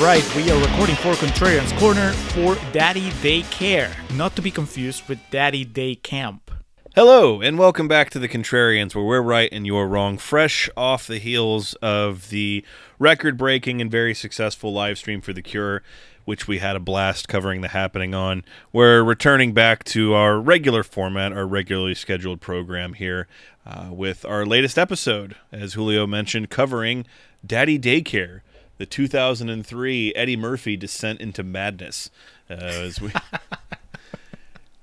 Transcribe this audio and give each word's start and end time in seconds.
Right, 0.00 0.36
we 0.36 0.50
are 0.50 0.60
recording 0.60 0.94
for 0.96 1.14
Contrarian's 1.14 1.72
Corner 1.74 2.12
for 2.12 2.56
Daddy 2.72 3.10
Day 3.22 3.42
Care, 3.42 3.90
not 4.14 4.36
to 4.36 4.42
be 4.42 4.50
confused 4.50 5.08
with 5.08 5.18
Daddy 5.30 5.64
Day 5.64 5.94
Camp. 5.94 6.50
Hello, 6.94 7.40
and 7.40 7.58
welcome 7.58 7.88
back 7.88 8.10
to 8.10 8.18
the 8.18 8.28
Contrarians, 8.28 8.94
where 8.94 9.04
we're 9.04 9.22
right 9.22 9.48
and 9.52 9.66
you're 9.66 9.86
wrong. 9.86 10.18
Fresh 10.18 10.68
off 10.76 11.06
the 11.06 11.18
heels 11.18 11.74
of 11.80 12.28
the 12.28 12.62
record 12.98 13.38
breaking 13.38 13.80
and 13.80 13.90
very 13.90 14.14
successful 14.14 14.70
live 14.70 14.98
stream 14.98 15.22
for 15.22 15.32
The 15.32 15.40
Cure, 15.40 15.82
which 16.26 16.46
we 16.46 16.58
had 16.58 16.76
a 16.76 16.80
blast 16.80 17.26
covering 17.26 17.62
the 17.62 17.68
happening 17.68 18.14
on, 18.14 18.44
we're 18.74 19.02
returning 19.02 19.54
back 19.54 19.82
to 19.84 20.12
our 20.12 20.38
regular 20.38 20.82
format, 20.82 21.32
our 21.32 21.46
regularly 21.46 21.94
scheduled 21.94 22.42
program 22.42 22.92
here, 22.94 23.28
uh, 23.64 23.88
with 23.90 24.26
our 24.26 24.44
latest 24.44 24.76
episode, 24.76 25.36
as 25.50 25.72
Julio 25.72 26.06
mentioned, 26.06 26.50
covering 26.50 27.06
Daddy 27.46 27.78
Daycare, 27.78 28.40
the 28.78 28.86
2003 28.86 30.14
Eddie 30.14 30.36
Murphy 30.36 30.76
Descent 30.76 31.20
into 31.20 31.42
Madness. 31.42 32.10
Uh, 32.50 32.54
as 32.54 33.00
we. 33.00 33.12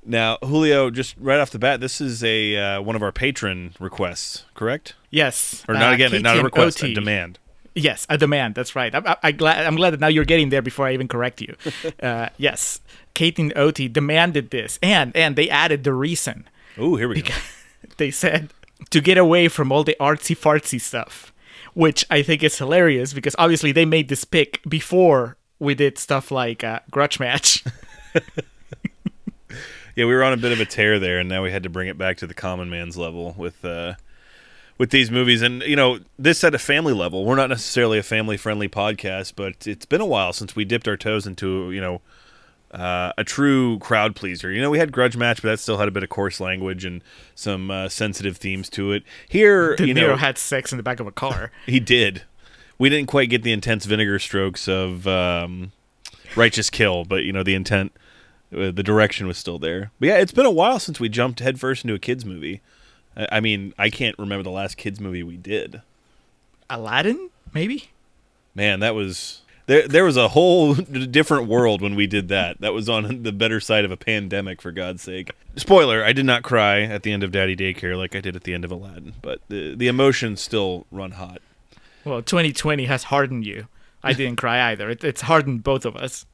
Now, 0.06 0.38
Julio, 0.44 0.90
just 0.90 1.16
right 1.18 1.40
off 1.40 1.52
the 1.52 1.60
bat, 1.60 1.80
this 1.80 2.02
is 2.02 2.24
a 2.24 2.58
uh, 2.58 2.82
one 2.82 2.96
of 2.96 3.02
our 3.02 3.12
patron 3.12 3.74
requests, 3.80 4.44
correct? 4.54 4.96
Yes. 5.10 5.64
Or 5.68 5.76
not 5.76 5.92
uh, 5.92 5.94
again, 5.94 6.22
not 6.22 6.38
a 6.38 6.44
request, 6.44 6.84
a 6.84 6.94
demand. 6.94 7.40
Yes, 7.76 8.06
a 8.10 8.18
demand. 8.18 8.56
That's 8.56 8.76
right. 8.76 8.94
I'm, 8.94 9.04
I, 9.24 9.32
glad, 9.32 9.66
I'm 9.66 9.76
glad 9.76 9.92
that 9.92 10.00
now 10.00 10.08
you're 10.08 10.26
getting 10.26 10.50
there 10.50 10.62
before 10.62 10.86
I 10.88 10.94
even 10.94 11.08
correct 11.08 11.42
you. 11.42 11.56
uh, 12.04 12.30
yes, 12.38 12.82
Kate 13.14 13.40
and 13.40 13.54
Oti 13.58 13.88
demanded 13.88 14.52
this, 14.52 14.78
and 14.84 15.16
and 15.16 15.36
they 15.36 15.50
added 15.50 15.84
the 15.84 15.94
reason. 15.94 16.48
Oh, 16.78 16.96
here 16.96 17.08
we 17.08 17.22
go. 17.22 17.34
They 17.98 18.12
said 18.12 18.50
to 18.90 19.02
get 19.02 19.18
away 19.18 19.50
from 19.50 19.72
all 19.72 19.84
the 19.84 19.96
artsy 20.00 20.36
fartsy 20.36 20.80
stuff, 20.80 21.33
which 21.74 22.06
I 22.10 22.22
think 22.22 22.44
is 22.44 22.58
hilarious 22.58 23.14
because 23.14 23.36
obviously 23.38 23.72
they 23.72 23.86
made 23.86 24.10
this 24.10 24.26
pick 24.26 24.62
before 24.68 25.38
we 25.60 25.76
did 25.76 25.98
stuff 25.98 26.32
like 26.32 26.64
uh, 26.64 26.80
Grudge 26.92 27.20
Match. 27.20 27.64
Yeah, 29.96 30.06
we 30.06 30.14
were 30.14 30.24
on 30.24 30.34
a 30.34 30.38
bit 30.38 30.52
of 30.52 30.60
a 30.60 30.66
tear 30.66 30.98
there, 30.98 31.20
and 31.20 31.30
now 31.30 31.44
we 31.44 31.52
had 31.52 31.64
to 31.64 31.70
bring 31.70 31.88
it 31.88 31.98
back 31.98 32.18
to 32.18 32.28
the 32.28 32.34
common 32.34 32.70
man's 32.70 32.98
level 32.98 33.36
with 33.38 33.64
uh, 33.64 33.94
with 34.78 34.90
these 34.90 35.12
movies. 35.12 35.42
And 35.42 35.62
you 35.64 35.76
know, 35.76 36.00
this 36.18 36.44
at 36.44 36.56
a 36.56 36.60
family 36.60 36.94
level. 36.94 37.26
We're 37.26 37.36
not 37.36 37.50
necessarily 37.50 38.00
a 38.00 38.04
family 38.04 38.38
friendly 38.38 38.68
podcast, 38.68 39.34
but 39.36 39.68
it's 39.68 39.86
been 39.86 40.02
a 40.02 40.06
while 40.06 40.34
since 40.34 40.56
we 40.56 40.66
dipped 40.66 40.88
our 40.88 40.98
toes 40.98 41.28
into 41.28 41.72
you 41.72 41.82
know 41.82 42.02
uh, 42.74 43.14
a 43.18 43.24
true 43.24 43.78
crowd 43.80 44.16
pleaser. 44.16 44.52
You 44.52 44.62
know, 44.62 44.70
we 44.70 44.80
had 44.80 44.92
Grudge 44.92 45.16
Match, 45.16 45.42
but 45.42 45.50
that 45.50 45.60
still 45.60 45.78
had 45.78 45.88
a 45.88 45.92
bit 45.92 46.04
of 46.04 46.10
coarse 46.10 46.40
language 46.40 46.86
and 46.86 47.04
some 47.36 47.70
uh, 47.70 47.88
sensitive 47.88 48.38
themes 48.38 48.70
to 48.72 48.92
it. 48.92 49.04
Here, 49.30 49.76
De 49.78 49.88
you 49.88 49.94
Niro 49.94 50.10
know, 50.10 50.16
had 50.16 50.38
sex 50.38 50.72
in 50.72 50.78
the 50.78 50.84
back 50.84 51.00
of 51.00 51.08
a 51.08 51.12
car. 51.12 51.52
He 51.66 51.80
did. 51.80 52.24
We 52.78 52.90
didn't 52.90 53.08
quite 53.08 53.30
get 53.30 53.44
the 53.44 53.52
intense 53.52 53.86
vinegar 53.86 54.20
strokes 54.20 54.68
of 54.68 55.08
um, 55.08 55.72
Righteous 56.36 56.70
Kill, 56.70 57.06
but 57.06 57.24
you 57.24 57.32
know 57.32 57.44
the 57.44 57.54
intent, 57.54 57.94
uh, 58.52 58.72
the 58.72 58.84
direction 58.84 59.28
was 59.28 59.38
still 59.38 59.60
there. 59.60 59.92
But 60.00 60.08
yeah, 60.10 60.18
it's 60.18 60.32
been 60.32 60.46
a 60.46 60.52
while 60.52 60.80
since 60.80 61.00
we 61.00 61.10
jumped 61.10 61.40
headfirst 61.40 61.84
into 61.84 61.94
a 61.94 62.00
kids 62.00 62.26
movie. 62.26 62.62
I, 63.16 63.28
I 63.34 63.40
mean, 63.40 63.74
I 63.78 63.90
can't 63.90 64.18
remember 64.18 64.44
the 64.44 64.52
last 64.52 64.76
kids 64.78 65.00
movie 65.00 65.24
we 65.24 65.38
did. 65.38 65.82
Aladdin, 66.70 67.30
maybe. 67.54 67.92
Man, 68.56 68.80
that 68.82 68.96
was 68.96 69.43
there. 69.66 69.88
There 69.88 70.04
was 70.04 70.18
a 70.18 70.30
whole 70.30 70.74
different 70.76 71.48
world 71.48 71.82
when 71.82 71.96
we 71.96 72.08
did 72.08 72.28
that. 72.30 72.60
That 72.62 72.74
was 72.74 72.90
on 72.90 73.24
the 73.24 73.32
better 73.32 73.60
side 73.60 73.86
of 73.86 73.92
a 73.92 73.98
pandemic, 73.98 74.62
for 74.62 74.72
God's 74.72 75.02
sake. 75.02 75.32
Spoiler: 75.56 76.04
I 76.04 76.14
did 76.14 76.26
not 76.26 76.44
cry 76.44 76.82
at 76.82 77.04
the 77.04 77.12
end 77.12 77.24
of 77.24 77.32
Daddy 77.32 77.56
Daycare 77.56 77.98
like 77.98 78.16
I 78.16 78.22
did 78.22 78.36
at 78.36 78.44
the 78.44 78.54
end 78.54 78.66
of 78.66 78.72
Aladdin, 78.72 79.14
but 79.22 79.42
the 79.50 79.76
the 79.76 79.88
emotions 79.88 80.42
still 80.42 80.86
run 80.92 81.12
hot. 81.12 81.42
Well, 82.06 82.22
2020 82.22 82.86
has 82.86 83.06
hardened 83.06 83.46
you. 83.46 83.68
I 84.04 84.12
didn't 84.12 84.36
cry 84.36 84.72
either. 84.72 84.90
It, 84.90 85.04
it's 85.04 85.22
hardened 85.22 85.64
both 85.64 85.86
of 85.86 85.96
us. 85.96 86.26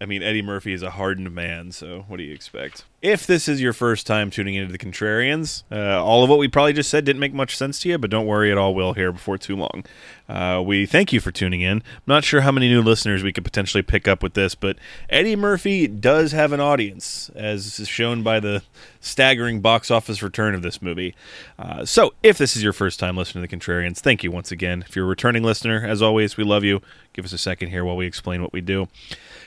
I 0.00 0.06
mean, 0.06 0.22
Eddie 0.22 0.42
Murphy 0.42 0.72
is 0.72 0.82
a 0.82 0.90
hardened 0.90 1.34
man, 1.34 1.70
so 1.70 2.04
what 2.08 2.16
do 2.16 2.22
you 2.22 2.32
expect? 2.32 2.84
If 3.04 3.26
this 3.26 3.48
is 3.48 3.60
your 3.60 3.74
first 3.74 4.06
time 4.06 4.30
tuning 4.30 4.54
into 4.54 4.72
the 4.72 4.78
Contrarians, 4.78 5.64
uh, 5.70 6.02
all 6.02 6.24
of 6.24 6.30
what 6.30 6.38
we 6.38 6.48
probably 6.48 6.72
just 6.72 6.88
said 6.88 7.04
didn't 7.04 7.20
make 7.20 7.34
much 7.34 7.54
sense 7.54 7.78
to 7.80 7.90
you, 7.90 7.98
but 7.98 8.08
don't 8.08 8.24
worry, 8.24 8.50
it 8.50 8.56
all 8.56 8.74
will 8.74 8.94
here 8.94 9.12
before 9.12 9.36
too 9.36 9.56
long. 9.56 9.84
Uh, 10.26 10.62
we 10.64 10.86
thank 10.86 11.12
you 11.12 11.20
for 11.20 11.30
tuning 11.30 11.60
in. 11.60 11.82
I'm 11.82 12.02
not 12.06 12.24
sure 12.24 12.40
how 12.40 12.50
many 12.50 12.66
new 12.66 12.80
listeners 12.80 13.22
we 13.22 13.30
could 13.30 13.44
potentially 13.44 13.82
pick 13.82 14.08
up 14.08 14.22
with 14.22 14.32
this, 14.32 14.54
but 14.54 14.78
Eddie 15.10 15.36
Murphy 15.36 15.86
does 15.86 16.32
have 16.32 16.52
an 16.52 16.60
audience, 16.60 17.30
as 17.34 17.78
is 17.78 17.88
shown 17.88 18.22
by 18.22 18.40
the 18.40 18.62
staggering 19.00 19.60
box 19.60 19.90
office 19.90 20.22
return 20.22 20.54
of 20.54 20.62
this 20.62 20.80
movie. 20.80 21.14
Uh, 21.58 21.84
so, 21.84 22.14
if 22.22 22.38
this 22.38 22.56
is 22.56 22.62
your 22.62 22.72
first 22.72 22.98
time 22.98 23.18
listening 23.18 23.46
to 23.46 23.50
the 23.50 23.54
Contrarians, 23.54 23.98
thank 23.98 24.24
you 24.24 24.30
once 24.30 24.50
again. 24.50 24.82
If 24.88 24.96
you're 24.96 25.04
a 25.04 25.08
returning 25.08 25.42
listener, 25.42 25.84
as 25.86 26.00
always, 26.00 26.38
we 26.38 26.44
love 26.44 26.64
you. 26.64 26.80
Give 27.12 27.26
us 27.26 27.34
a 27.34 27.38
second 27.38 27.68
here 27.68 27.84
while 27.84 27.96
we 27.96 28.06
explain 28.06 28.40
what 28.40 28.54
we 28.54 28.62
do. 28.62 28.88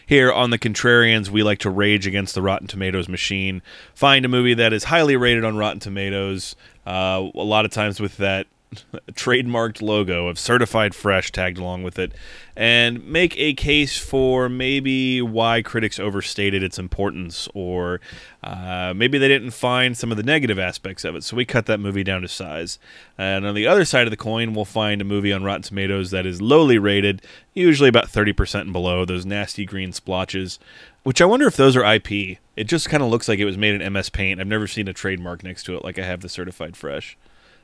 Here 0.05 0.31
on 0.31 0.51
the 0.51 0.59
Contrarians, 0.59 1.29
we 1.29 1.43
like 1.43 1.59
to 1.59 1.69
rage 1.69 2.07
against 2.07 2.33
the 2.33 2.41
Rotten 2.41 2.67
Tomatoes 2.67 3.09
machine. 3.09 3.46
Find 3.93 4.25
a 4.25 4.27
movie 4.27 4.53
that 4.53 4.73
is 4.73 4.85
highly 4.85 5.15
rated 5.15 5.43
on 5.43 5.57
Rotten 5.57 5.79
Tomatoes, 5.79 6.55
uh, 6.85 7.29
a 7.33 7.43
lot 7.43 7.65
of 7.65 7.71
times 7.71 7.99
with 7.99 8.17
that 8.17 8.47
trademarked 9.13 9.81
logo 9.81 10.27
of 10.27 10.37
certified 10.37 10.93
fresh 10.93 11.31
tagged 11.31 11.57
along 11.57 11.83
with 11.83 11.97
it, 11.97 12.13
and 12.55 13.05
make 13.05 13.37
a 13.37 13.53
case 13.53 13.97
for 13.97 14.49
maybe 14.49 15.21
why 15.21 15.61
critics 15.61 15.99
overstated 15.99 16.61
its 16.63 16.77
importance, 16.77 17.47
or 17.53 18.01
uh, 18.43 18.93
maybe 18.95 19.17
they 19.17 19.27
didn't 19.27 19.51
find 19.51 19.97
some 19.97 20.11
of 20.11 20.17
the 20.17 20.23
negative 20.23 20.59
aspects 20.59 21.05
of 21.05 21.15
it. 21.15 21.23
So 21.23 21.37
we 21.37 21.45
cut 21.45 21.65
that 21.67 21.79
movie 21.79 22.03
down 22.03 22.21
to 22.23 22.27
size. 22.27 22.79
And 23.17 23.45
on 23.45 23.55
the 23.55 23.67
other 23.67 23.85
side 23.85 24.07
of 24.07 24.11
the 24.11 24.17
coin, 24.17 24.53
we'll 24.53 24.65
find 24.65 25.01
a 25.01 25.05
movie 25.05 25.31
on 25.31 25.43
Rotten 25.43 25.61
Tomatoes 25.61 26.11
that 26.11 26.25
is 26.25 26.41
lowly 26.41 26.77
rated, 26.77 27.21
usually 27.53 27.89
about 27.89 28.07
30% 28.07 28.61
and 28.61 28.73
below, 28.73 29.05
those 29.05 29.25
nasty 29.25 29.65
green 29.65 29.91
splotches, 29.93 30.59
which 31.03 31.21
I 31.21 31.25
wonder 31.25 31.47
if 31.47 31.55
those 31.55 31.75
are 31.75 31.93
IP. 31.93 32.39
It 32.55 32.65
just 32.65 32.89
kind 32.89 33.03
of 33.03 33.09
looks 33.09 33.27
like 33.27 33.39
it 33.39 33.45
was 33.45 33.57
made 33.57 33.79
in 33.79 33.93
MS 33.93 34.09
Paint. 34.09 34.41
I've 34.41 34.47
never 34.47 34.67
seen 34.67 34.87
a 34.87 34.93
trademark 34.93 35.43
next 35.43 35.63
to 35.63 35.75
it 35.75 35.83
like 35.83 35.97
I 35.99 36.03
have 36.03 36.21
the 36.21 36.29
certified 36.29 36.75
fresh. 36.75 37.17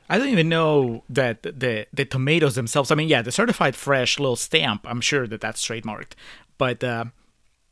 I 0.08 0.18
don't 0.18 0.28
even 0.28 0.48
know 0.48 1.02
that 1.08 1.42
the 1.42 1.86
the 1.92 2.04
tomatoes 2.04 2.54
themselves. 2.54 2.90
I 2.90 2.94
mean, 2.94 3.08
yeah, 3.08 3.22
the 3.22 3.32
certified 3.32 3.74
fresh 3.74 4.18
little 4.18 4.36
stamp. 4.36 4.82
I'm 4.84 5.00
sure 5.00 5.26
that 5.26 5.40
that's 5.40 5.66
trademarked, 5.66 6.12
but 6.58 6.84
uh, 6.84 7.06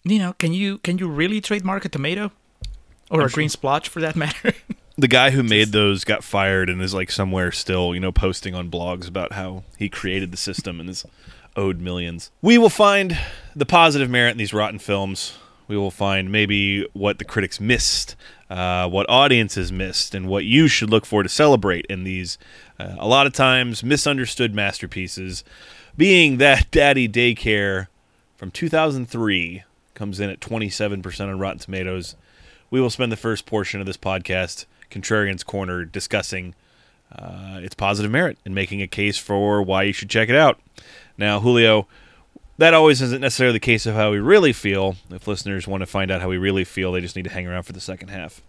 you 0.04 0.18
know, 0.18 0.32
can 0.34 0.52
you 0.52 0.78
can 0.78 0.98
you 0.98 1.08
really 1.08 1.40
trademark 1.40 1.84
a 1.84 1.88
tomato 1.88 2.32
or 3.10 3.22
a 3.22 3.28
green 3.28 3.48
splotch 3.48 3.88
for 3.88 4.00
that 4.00 4.16
matter? 4.16 4.54
the 4.96 5.08
guy 5.08 5.30
who 5.30 5.42
made 5.42 5.72
those 5.72 6.04
got 6.04 6.24
fired 6.24 6.68
and 6.68 6.80
is 6.82 6.94
like 6.94 7.10
somewhere 7.10 7.52
still, 7.52 7.94
you 7.94 8.00
know, 8.00 8.12
posting 8.12 8.54
on 8.54 8.70
blogs 8.70 9.08
about 9.08 9.32
how 9.32 9.64
he 9.76 9.88
created 9.88 10.30
the 10.30 10.36
system 10.36 10.80
and 10.80 10.88
is 10.88 11.04
owed 11.56 11.80
millions. 11.80 12.30
We 12.40 12.58
will 12.58 12.70
find 12.70 13.18
the 13.54 13.66
positive 13.66 14.10
merit 14.10 14.32
in 14.32 14.38
these 14.38 14.54
rotten 14.54 14.78
films. 14.78 15.38
We 15.68 15.76
will 15.76 15.90
find 15.90 16.30
maybe 16.30 16.86
what 16.92 17.18
the 17.18 17.24
critics 17.24 17.60
missed, 17.60 18.16
uh, 18.52 18.86
what 18.86 19.08
audiences 19.08 19.72
missed, 19.72 20.14
and 20.14 20.28
what 20.28 20.44
you 20.44 20.68
should 20.68 20.90
look 20.90 21.06
for 21.06 21.22
to 21.22 21.28
celebrate 21.28 21.86
in 21.86 22.04
these, 22.04 22.36
uh, 22.78 22.96
a 22.98 23.08
lot 23.08 23.26
of 23.26 23.32
times, 23.32 23.82
misunderstood 23.82 24.54
masterpieces. 24.54 25.42
Being 25.96 26.36
that 26.36 26.70
Daddy 26.70 27.08
Daycare 27.08 27.86
from 28.36 28.50
2003 28.50 29.64
comes 29.94 30.20
in 30.20 30.28
at 30.28 30.40
27% 30.40 31.28
on 31.28 31.38
Rotten 31.38 31.60
Tomatoes, 31.60 32.14
we 32.70 32.78
will 32.78 32.90
spend 32.90 33.10
the 33.10 33.16
first 33.16 33.46
portion 33.46 33.80
of 33.80 33.86
this 33.86 33.96
podcast, 33.96 34.66
Contrarian's 34.90 35.44
Corner, 35.44 35.86
discussing 35.86 36.54
uh, 37.10 37.58
its 37.62 37.74
positive 37.74 38.10
merit 38.10 38.36
and 38.44 38.54
making 38.54 38.82
a 38.82 38.86
case 38.86 39.16
for 39.16 39.62
why 39.62 39.84
you 39.84 39.94
should 39.94 40.10
check 40.10 40.28
it 40.28 40.36
out. 40.36 40.60
Now, 41.16 41.40
Julio, 41.40 41.88
that 42.58 42.74
always 42.74 43.00
isn't 43.00 43.20
necessarily 43.20 43.54
the 43.54 43.60
case 43.60 43.86
of 43.86 43.94
how 43.94 44.10
we 44.10 44.18
really 44.18 44.52
feel. 44.52 44.96
If 45.10 45.26
listeners 45.26 45.66
want 45.66 45.80
to 45.82 45.86
find 45.86 46.10
out 46.10 46.20
how 46.20 46.28
we 46.28 46.38
really 46.38 46.64
feel, 46.64 46.92
they 46.92 47.00
just 47.00 47.16
need 47.16 47.24
to 47.24 47.30
hang 47.30 47.46
around 47.46 47.64
for 47.64 47.72
the 47.72 47.80
second 47.80 48.08
half. 48.08 48.42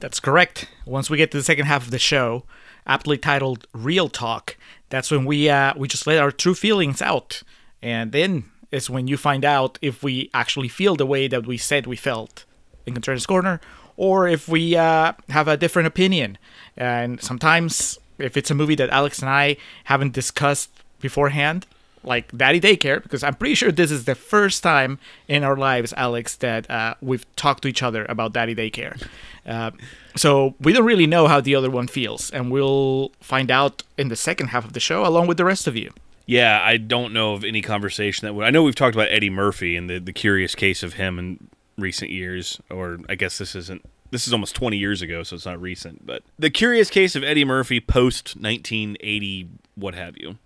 That's 0.00 0.20
correct. 0.20 0.68
Once 0.86 1.10
we 1.10 1.16
get 1.16 1.30
to 1.32 1.38
the 1.38 1.42
second 1.42 1.66
half 1.66 1.84
of 1.84 1.90
the 1.90 1.98
show, 1.98 2.44
aptly 2.86 3.18
titled 3.18 3.66
"Real 3.72 4.08
Talk," 4.08 4.56
that's 4.90 5.10
when 5.10 5.24
we 5.24 5.48
uh, 5.48 5.74
we 5.76 5.88
just 5.88 6.06
let 6.06 6.18
our 6.18 6.30
true 6.30 6.54
feelings 6.54 7.02
out, 7.02 7.42
and 7.82 8.12
then 8.12 8.44
it's 8.70 8.88
when 8.88 9.08
you 9.08 9.16
find 9.16 9.44
out 9.44 9.78
if 9.82 10.02
we 10.02 10.30
actually 10.32 10.68
feel 10.68 10.94
the 10.94 11.06
way 11.06 11.26
that 11.26 11.46
we 11.46 11.56
said 11.56 11.86
we 11.86 11.96
felt 11.96 12.44
in 12.86 12.94
Contrarian's 12.94 13.26
Corner, 13.26 13.60
or 13.96 14.28
if 14.28 14.48
we 14.48 14.76
uh, 14.76 15.12
have 15.30 15.48
a 15.48 15.56
different 15.56 15.88
opinion. 15.88 16.38
And 16.76 17.20
sometimes, 17.20 17.98
if 18.18 18.36
it's 18.36 18.50
a 18.50 18.54
movie 18.54 18.76
that 18.76 18.90
Alex 18.90 19.20
and 19.20 19.28
I 19.28 19.56
haven't 19.84 20.12
discussed 20.12 20.70
beforehand, 21.00 21.66
like 22.04 22.36
Daddy 22.36 22.60
Daycare, 22.60 23.02
because 23.02 23.22
I'm 23.22 23.34
pretty 23.34 23.54
sure 23.54 23.72
this 23.72 23.90
is 23.90 24.04
the 24.04 24.14
first 24.14 24.62
time 24.62 24.98
in 25.26 25.44
our 25.44 25.56
lives, 25.56 25.92
Alex, 25.96 26.36
that 26.36 26.70
uh, 26.70 26.94
we've 27.00 27.24
talked 27.36 27.62
to 27.62 27.68
each 27.68 27.82
other 27.82 28.06
about 28.08 28.32
Daddy 28.32 28.54
Daycare. 28.54 29.02
Uh, 29.46 29.70
so 30.16 30.54
we 30.60 30.72
don't 30.72 30.84
really 30.84 31.06
know 31.06 31.26
how 31.28 31.40
the 31.40 31.54
other 31.54 31.70
one 31.70 31.88
feels, 31.88 32.30
and 32.30 32.50
we'll 32.50 33.12
find 33.20 33.50
out 33.50 33.82
in 33.96 34.08
the 34.08 34.16
second 34.16 34.48
half 34.48 34.64
of 34.64 34.72
the 34.72 34.80
show, 34.80 35.06
along 35.06 35.26
with 35.26 35.36
the 35.36 35.44
rest 35.44 35.66
of 35.66 35.76
you. 35.76 35.92
Yeah, 36.26 36.60
I 36.62 36.76
don't 36.76 37.14
know 37.14 37.32
of 37.32 37.42
any 37.42 37.62
conversation 37.62 38.26
that 38.26 38.34
would. 38.34 38.44
I 38.44 38.50
know 38.50 38.62
we've 38.62 38.74
talked 38.74 38.94
about 38.94 39.08
Eddie 39.10 39.30
Murphy 39.30 39.76
and 39.76 39.88
the 39.88 39.98
the 39.98 40.12
curious 40.12 40.54
case 40.54 40.82
of 40.82 40.94
him 40.94 41.18
in 41.18 41.48
recent 41.78 42.10
years, 42.10 42.60
or 42.68 42.98
I 43.08 43.14
guess 43.14 43.38
this 43.38 43.54
isn't. 43.54 43.82
This 44.10 44.26
is 44.26 44.32
almost 44.32 44.54
20 44.54 44.76
years 44.76 45.00
ago, 45.00 45.22
so 45.22 45.36
it's 45.36 45.46
not 45.46 45.60
recent. 45.60 46.04
But 46.06 46.22
the 46.38 46.50
curious 46.50 46.90
case 46.90 47.16
of 47.16 47.22
Eddie 47.22 47.44
Murphy 47.44 47.80
post 47.80 48.36
1980, 48.40 49.48
what 49.74 49.94
have 49.94 50.16
you, 50.18 50.36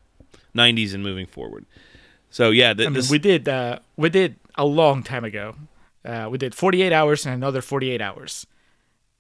90s 0.56 0.94
and 0.94 1.02
moving 1.02 1.26
forward. 1.26 1.66
So 2.31 2.50
yeah, 2.50 2.72
th- 2.75 2.87
I 2.87 2.90
mean, 2.90 2.94
this, 2.94 3.10
we 3.10 3.19
did 3.19 3.49
uh, 3.49 3.78
we 3.96 4.08
did 4.08 4.37
a 4.56 4.64
long 4.64 5.02
time 5.02 5.25
ago. 5.25 5.54
Uh, 6.04 6.28
we 6.31 6.38
did 6.38 6.54
48 6.54 6.93
hours 6.93 7.25
and 7.26 7.34
another 7.34 7.62
48 7.62 8.00
hours, 8.00 8.46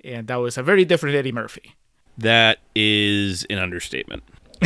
and 0.02 0.26
that 0.26 0.36
was 0.36 0.58
a 0.58 0.62
very 0.62 0.84
different 0.84 1.14
Eddie 1.14 1.30
Murphy. 1.32 1.74
that 2.18 2.58
is 2.74 3.44
an 3.50 3.58
understatement. 3.58 4.22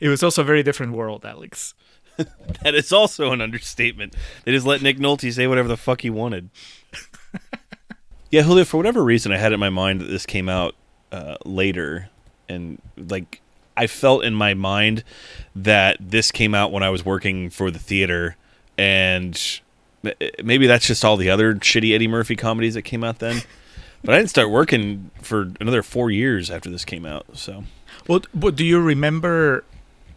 It 0.00 0.08
was 0.08 0.22
also 0.22 0.42
a 0.42 0.44
very 0.44 0.62
different 0.62 0.92
world, 0.92 1.24
Alex. 1.24 1.74
That 2.62 2.74
is 2.76 2.92
also 2.92 3.32
an 3.32 3.40
understatement. 3.40 4.14
They 4.44 4.52
just 4.52 4.64
let 4.64 4.80
Nick 4.80 4.98
Nolte 4.98 5.32
say 5.32 5.46
whatever 5.48 5.66
the 5.68 5.76
fuck 5.76 6.00
he 6.02 6.10
wanted. 6.10 6.48
yeah, 8.30 8.42
Julio, 8.42 8.64
for 8.64 8.76
whatever 8.76 9.02
reason, 9.02 9.32
I 9.32 9.36
had 9.36 9.50
it 9.50 9.54
in 9.54 9.60
my 9.60 9.68
mind 9.68 10.00
that 10.00 10.04
this 10.04 10.24
came 10.24 10.48
out 10.48 10.76
uh, 11.10 11.36
later, 11.44 12.08
and 12.48 12.80
like 12.96 13.40
I 13.76 13.86
felt 13.86 14.24
in 14.24 14.34
my 14.34 14.54
mind 14.54 15.04
that 15.54 15.96
this 16.00 16.30
came 16.30 16.54
out 16.54 16.72
when 16.72 16.82
I 16.82 16.90
was 16.90 17.04
working 17.04 17.50
for 17.50 17.70
the 17.70 17.78
theater, 17.78 18.36
and 18.78 19.40
maybe 20.42 20.66
that's 20.66 20.86
just 20.86 21.04
all 21.04 21.16
the 21.16 21.30
other 21.30 21.54
shitty 21.54 21.94
Eddie 21.94 22.08
Murphy 22.08 22.36
comedies 22.36 22.74
that 22.74 22.82
came 22.82 23.04
out 23.04 23.18
then. 23.18 23.42
But 24.04 24.14
I 24.14 24.18
didn't 24.18 24.30
start 24.30 24.50
working 24.50 25.10
for 25.22 25.50
another 25.60 25.82
four 25.82 26.10
years 26.10 26.50
after 26.50 26.68
this 26.68 26.84
came 26.84 27.06
out. 27.06 27.24
So 27.32 27.64
Well, 28.06 28.20
but 28.34 28.54
do 28.54 28.64
you 28.64 28.80
remember 28.80 29.64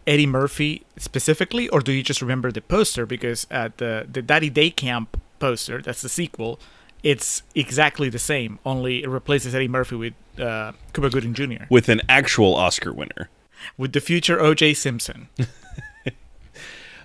Eddie 0.06 0.26
Murphy 0.26 0.84
specifically, 0.98 1.68
or 1.70 1.80
do 1.80 1.92
you 1.92 2.02
just 2.02 2.20
remember 2.20 2.52
the 2.52 2.60
poster? 2.60 3.06
Because 3.06 3.46
uh, 3.50 3.70
the 3.78 4.06
the 4.10 4.20
Daddy 4.20 4.50
Day 4.50 4.70
Camp 4.70 5.20
poster, 5.38 5.80
that's 5.80 6.02
the 6.02 6.08
sequel, 6.08 6.60
it's 7.02 7.42
exactly 7.54 8.08
the 8.08 8.18
same. 8.18 8.58
Only 8.66 9.02
it 9.02 9.08
replaces 9.08 9.54
Eddie 9.54 9.68
Murphy 9.68 9.96
with 9.96 10.14
uh, 10.38 10.72
Cuba 10.92 11.10
Gooding 11.10 11.32
Jr. 11.32 11.64
with 11.70 11.88
an 11.88 12.02
actual 12.08 12.54
Oscar 12.54 12.92
winner. 12.92 13.30
With 13.76 13.92
the 13.92 14.00
future 14.00 14.40
O.J. 14.40 14.74
Simpson. 14.74 15.28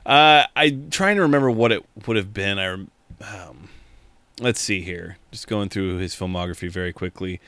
Uh, 0.06 0.46
I'm 0.56 0.90
trying 0.90 1.16
to 1.16 1.22
remember 1.22 1.50
what 1.50 1.72
it 1.72 1.84
would 2.06 2.18
have 2.18 2.34
been. 2.34 2.60
I, 2.60 2.74
um, 2.74 3.70
let's 4.40 4.60
see 4.60 4.82
here. 4.82 5.18
Just 5.32 5.48
going 5.48 5.70
through 5.70 5.98
his 5.98 6.14
filmography 6.14 6.70
very 6.70 6.92
quickly. 6.92 7.40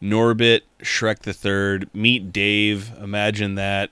Norbit, 0.00 0.62
Shrek 0.82 1.20
the 1.20 1.34
Third, 1.34 1.90
Meet 1.92 2.32
Dave. 2.32 2.92
Imagine 2.98 3.56
that. 3.56 3.90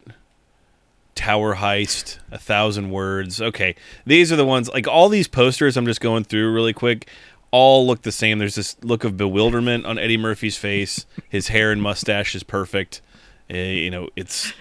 Tower 1.14 1.56
Heist, 1.56 2.18
A 2.30 2.38
Thousand 2.38 2.90
Words. 2.90 3.42
Okay, 3.42 3.74
these 4.06 4.32
are 4.32 4.36
the 4.36 4.46
ones. 4.46 4.68
Like 4.70 4.86
all 4.86 5.08
these 5.08 5.28
posters, 5.28 5.76
I'm 5.76 5.84
just 5.84 6.00
going 6.00 6.24
through 6.24 6.52
really 6.52 6.72
quick. 6.72 7.08
All 7.50 7.86
look 7.86 8.02
the 8.02 8.12
same. 8.12 8.38
There's 8.38 8.54
this 8.54 8.76
look 8.82 9.04
of 9.04 9.16
bewilderment 9.16 9.84
on 9.84 9.98
Eddie 9.98 10.16
Murphy's 10.16 10.56
face. 10.56 11.06
His 11.28 11.48
hair 11.48 11.72
and 11.72 11.82
mustache 11.82 12.34
is 12.34 12.44
perfect. 12.44 13.02
Uh, 13.52 13.56
you 13.56 13.90
know, 13.90 14.08
it's 14.16 14.52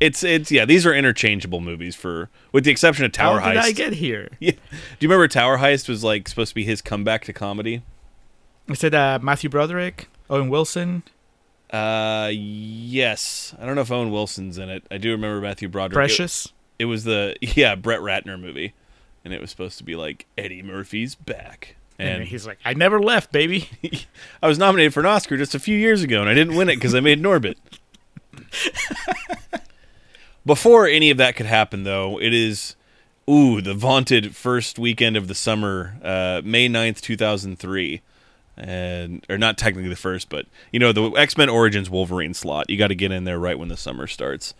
it's 0.00 0.22
it's 0.24 0.50
yeah. 0.50 0.64
These 0.64 0.84
are 0.86 0.94
interchangeable 0.94 1.60
movies 1.60 1.94
for, 1.94 2.28
with 2.52 2.64
the 2.64 2.70
exception 2.70 3.04
of 3.04 3.12
Tower 3.12 3.40
How 3.40 3.52
did 3.52 3.62
Heist. 3.62 3.66
I 3.66 3.72
get 3.72 3.92
here? 3.94 4.28
Yeah. 4.40 4.52
Do 4.52 4.58
you 5.00 5.08
remember 5.08 5.28
Tower 5.28 5.58
Heist 5.58 5.88
was 5.88 6.02
like 6.04 6.28
supposed 6.28 6.50
to 6.50 6.54
be 6.54 6.64
his 6.64 6.82
comeback 6.82 7.24
to 7.26 7.32
comedy? 7.32 7.82
I 8.68 8.74
said 8.74 8.94
uh, 8.94 9.18
Matthew 9.22 9.48
Broderick, 9.48 10.08
Owen 10.28 10.48
Wilson, 10.48 11.02
Uh, 11.70 12.30
yes. 12.32 13.54
I 13.60 13.64
don't 13.66 13.74
know 13.76 13.82
if 13.82 13.92
Owen 13.92 14.10
Wilson's 14.10 14.58
in 14.58 14.68
it. 14.68 14.84
I 14.90 14.98
do 14.98 15.10
remember 15.12 15.40
Matthew 15.40 15.68
Broderick. 15.68 15.92
It- 15.92 15.94
Precious. 15.94 16.52
It, 16.78 16.84
was 16.86 17.04
the 17.04 17.36
yeah 17.40 17.74
Brett 17.74 18.00
Ratner 18.00 18.38
movie, 18.38 18.74
and 19.24 19.32
it 19.32 19.40
was 19.40 19.50
supposed 19.50 19.78
to 19.78 19.84
be 19.84 19.94
like 19.96 20.26
Eddie 20.36 20.62
Murphy's 20.62 21.14
back. 21.14 21.76
And 21.98 22.08
And 22.20 22.24
he's 22.24 22.46
like, 22.46 22.58
I 22.64 22.74
never 22.74 23.00
left, 23.00 23.32
baby. 23.32 23.70
I 24.42 24.48
was 24.48 24.58
nominated 24.58 24.92
for 24.92 25.00
an 25.00 25.06
Oscar 25.06 25.38
just 25.38 25.54
a 25.54 25.58
few 25.58 25.78
years 25.78 26.02
ago, 26.02 26.20
and 26.20 26.28
I 26.28 26.34
didn't 26.34 26.54
win 26.56 26.68
it 26.68 26.74
because 26.74 26.94
I 26.94 27.00
made 27.00 27.22
Norbit. 27.22 27.54
Before 30.46 30.86
any 30.86 31.10
of 31.10 31.18
that 31.18 31.34
could 31.36 31.46
happen, 31.46 31.82
though, 31.82 32.20
it 32.20 32.32
is 32.32 32.76
ooh 33.28 33.60
the 33.60 33.74
vaunted 33.74 34.36
first 34.36 34.78
weekend 34.78 35.16
of 35.16 35.26
the 35.28 35.34
summer, 35.34 35.96
uh, 36.02 36.40
May 36.44 36.68
9th, 36.68 37.00
two 37.00 37.16
thousand 37.16 37.58
three, 37.58 38.00
and 38.56 39.24
or 39.28 39.38
not 39.38 39.58
technically 39.58 39.88
the 39.88 39.96
first, 39.96 40.28
but 40.28 40.46
you 40.72 40.78
know 40.78 40.92
the 40.92 41.10
X 41.10 41.36
Men 41.36 41.48
Origins 41.48 41.90
Wolverine 41.90 42.34
slot. 42.34 42.70
You 42.70 42.78
got 42.78 42.88
to 42.88 42.94
get 42.94 43.10
in 43.10 43.24
there 43.24 43.38
right 43.38 43.58
when 43.58 43.68
the 43.68 43.76
summer 43.76 44.06
starts. 44.06 44.54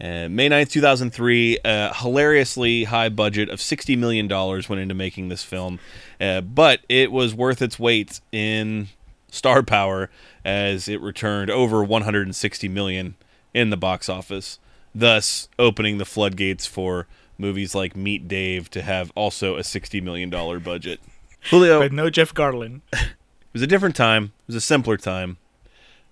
And 0.00 0.34
May 0.34 0.48
9th, 0.48 0.70
2003, 0.70 1.60
a 1.64 1.94
hilariously 1.94 2.84
high 2.84 3.08
budget 3.08 3.48
of 3.48 3.60
$60 3.60 3.96
million 3.96 4.26
went 4.28 4.80
into 4.80 4.94
making 4.94 5.28
this 5.28 5.44
film. 5.44 5.78
Uh, 6.20 6.40
but 6.40 6.80
it 6.88 7.12
was 7.12 7.32
worth 7.32 7.62
its 7.62 7.78
weight 7.78 8.20
in 8.32 8.88
star 9.30 9.62
power 9.62 10.10
as 10.44 10.88
it 10.88 11.00
returned 11.00 11.50
over 11.50 11.82
160 11.82 12.68
million 12.68 13.14
in 13.52 13.70
the 13.70 13.76
box 13.76 14.08
office, 14.08 14.58
thus 14.94 15.48
opening 15.58 15.98
the 15.98 16.04
floodgates 16.04 16.66
for 16.66 17.06
movies 17.38 17.74
like 17.74 17.96
Meet 17.96 18.28
Dave 18.28 18.70
to 18.70 18.82
have 18.82 19.10
also 19.14 19.56
a 19.56 19.64
60 19.64 20.00
million 20.00 20.30
dollar 20.30 20.60
budget. 20.60 21.00
Julio, 21.50 21.80
But 21.80 21.92
no 21.92 22.10
Jeff 22.10 22.32
Garlin. 22.32 22.80
it 22.92 23.08
was 23.52 23.62
a 23.62 23.66
different 23.66 23.96
time. 23.96 24.24
It 24.24 24.48
was 24.48 24.56
a 24.56 24.60
simpler 24.60 24.96
time. 24.96 25.36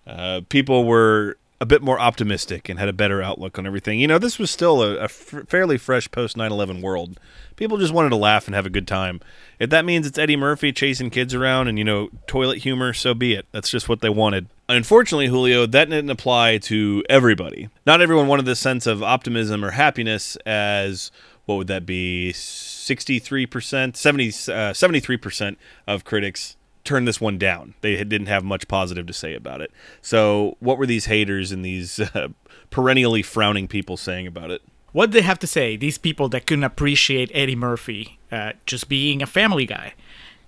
Uh, 0.06 0.42
people 0.48 0.84
were 0.84 1.36
a 1.62 1.64
bit 1.64 1.80
more 1.80 2.00
optimistic 2.00 2.68
and 2.68 2.80
had 2.80 2.88
a 2.88 2.92
better 2.92 3.22
outlook 3.22 3.56
on 3.56 3.68
everything. 3.68 4.00
You 4.00 4.08
know, 4.08 4.18
this 4.18 4.36
was 4.36 4.50
still 4.50 4.82
a, 4.82 4.96
a 4.96 5.04
f- 5.04 5.44
fairly 5.46 5.78
fresh 5.78 6.10
post 6.10 6.36
9 6.36 6.50
11 6.50 6.82
world. 6.82 7.20
People 7.54 7.78
just 7.78 7.94
wanted 7.94 8.08
to 8.08 8.16
laugh 8.16 8.46
and 8.46 8.54
have 8.56 8.66
a 8.66 8.70
good 8.70 8.88
time. 8.88 9.20
If 9.60 9.70
that 9.70 9.84
means 9.84 10.04
it's 10.04 10.18
Eddie 10.18 10.34
Murphy 10.34 10.72
chasing 10.72 11.08
kids 11.08 11.34
around 11.34 11.68
and, 11.68 11.78
you 11.78 11.84
know, 11.84 12.08
toilet 12.26 12.58
humor, 12.58 12.92
so 12.92 13.14
be 13.14 13.34
it. 13.34 13.46
That's 13.52 13.70
just 13.70 13.88
what 13.88 14.00
they 14.00 14.08
wanted. 14.08 14.48
Unfortunately, 14.68 15.28
Julio, 15.28 15.64
that 15.66 15.88
didn't 15.88 16.10
apply 16.10 16.58
to 16.58 17.04
everybody. 17.08 17.68
Not 17.86 18.00
everyone 18.00 18.26
wanted 18.26 18.44
this 18.46 18.58
sense 18.58 18.88
of 18.88 19.00
optimism 19.00 19.64
or 19.64 19.70
happiness 19.70 20.34
as 20.44 21.12
what 21.44 21.58
would 21.58 21.68
that 21.68 21.86
be 21.86 22.32
63% 22.34 23.94
70 23.94 24.28
uh, 24.28 24.30
73% 24.72 25.56
of 25.86 26.04
critics 26.04 26.56
turned 26.84 27.06
this 27.06 27.20
one 27.20 27.38
down 27.38 27.74
they 27.80 27.96
didn't 28.04 28.26
have 28.26 28.44
much 28.44 28.68
positive 28.68 29.06
to 29.06 29.12
say 29.12 29.34
about 29.34 29.60
it 29.60 29.70
so 30.00 30.56
what 30.60 30.78
were 30.78 30.86
these 30.86 31.06
haters 31.06 31.52
and 31.52 31.64
these 31.64 32.00
uh, 32.00 32.28
perennially 32.70 33.22
frowning 33.22 33.68
people 33.68 33.96
saying 33.96 34.26
about 34.26 34.50
it 34.50 34.62
What 34.92 35.06
did 35.06 35.14
they 35.14 35.26
have 35.26 35.38
to 35.38 35.46
say? 35.46 35.76
These 35.76 35.96
people 35.98 36.28
that 36.30 36.46
couldn't 36.46 36.64
appreciate 36.64 37.30
Eddie 37.32 37.56
Murphy 37.56 38.18
uh, 38.30 38.52
just 38.66 38.88
being 38.88 39.22
a 39.22 39.26
family 39.26 39.64
guy. 39.64 39.94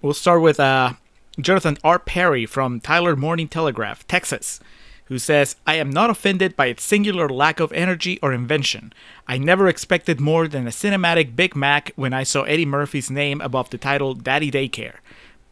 We'll 0.03 0.12
start 0.12 0.43
with 0.43 0.61
uh, 0.61 0.95
Jonathan 1.41 1.79
R. 1.83 1.99
Perry 1.99 2.45
from 2.45 2.79
Tyler 2.81 3.17
Morning 3.17 3.49
Telegraph, 3.49 4.07
Texas, 4.07 4.61
who 5.07 5.19
says, 5.19 5.57
I 5.67 5.76
am 5.76 5.88
not 5.88 6.11
offended 6.11 6.57
by 6.57 6.67
its 6.67 6.85
singular 6.85 7.29
lack 7.29 7.59
of 7.59 7.73
energy 7.73 8.19
or 8.23 8.33
invention. 8.35 8.93
I 9.26 9.38
never 9.38 9.67
expected 9.67 10.21
more 10.21 10.47
than 10.47 10.67
a 10.67 10.71
cinematic 10.71 11.35
Big 11.35 11.57
Mac 11.57 11.93
when 11.97 12.12
I 12.12 12.23
saw 12.25 12.43
Eddie 12.43 12.67
Murphy's 12.67 13.11
name 13.11 13.41
above 13.41 13.71
the 13.71 13.79
title 13.79 14.14
Daddy 14.14 14.50
Daycare. 14.50 14.97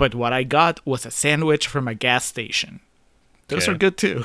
But 0.02 0.16
what 0.16 0.32
I 0.32 0.42
got 0.42 0.84
was 0.84 1.06
a 1.06 1.12
sandwich 1.12 1.68
from 1.68 1.86
a 1.86 1.94
gas 1.94 2.24
station. 2.24 2.80
Those 3.46 3.62
Okay. 3.68 3.72
are 3.72 3.78
good 3.78 3.96
too. 3.96 4.24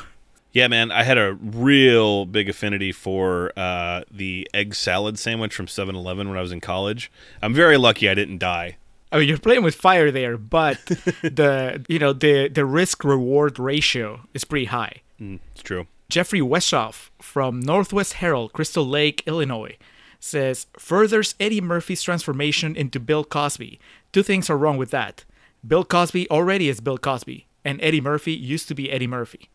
yeah 0.53 0.67
man 0.67 0.91
i 0.91 1.03
had 1.03 1.17
a 1.19 1.34
real 1.69 2.25
big 2.25 2.48
affinity 2.50 2.91
for 2.91 3.51
uh, 3.55 4.01
the 4.10 4.48
egg 4.60 4.74
salad 4.74 5.19
sandwich 5.19 5.53
from 5.53 5.67
7-eleven 5.67 6.27
when 6.29 6.38
i 6.38 6.41
was 6.41 6.53
in 6.53 6.62
college 6.62 7.12
i'm 7.43 7.53
very 7.53 7.77
lucky 7.77 8.05
i 8.10 8.15
didn't 8.15 8.39
die 8.39 8.77
I 9.12 9.19
mean, 9.19 9.27
you're 9.29 9.38
playing 9.50 9.63
with 9.63 9.75
fire 9.75 10.10
there, 10.12 10.36
but 10.38 10.77
the 11.41 11.86
you 11.93 12.00
know 12.03 12.12
the 12.25 12.36
the 12.60 12.65
risk 12.65 13.03
reward 13.03 13.60
ratio 13.60 14.07
is 14.34 14.43
pretty 14.46 14.65
high. 14.79 14.96
mm, 15.22 15.39
it's 15.51 15.62
true 15.69 15.84
Jeffrey 16.10 16.41
Westhoff 16.53 16.98
from 17.22 17.60
Northwest 17.60 18.13
Herald, 18.22 18.50
Crystal 18.57 18.88
Lake, 18.98 19.17
Illinois, 19.31 19.75
says 20.19 20.67
furthers 20.89 21.36
Eddie 21.46 21.62
Murphy's 21.74 22.01
transformation 22.07 22.75
into 22.84 23.00
Bill 23.10 23.24
Cosby. 23.36 23.79
Two 24.13 24.24
things 24.24 24.50
are 24.50 24.57
wrong 24.63 24.77
with 24.77 24.91
that. 25.00 25.24
Bill 25.66 25.84
Cosby 25.86 26.30
already 26.30 26.70
is 26.70 26.80
Bill 26.82 26.98
Cosby, 26.98 27.46
and 27.66 27.80
Eddie 27.82 28.02
Murphy 28.02 28.34
used 28.34 28.68
to 28.68 28.76
be 28.76 28.92
Eddie 28.92 29.08
Murphy. 29.08 29.50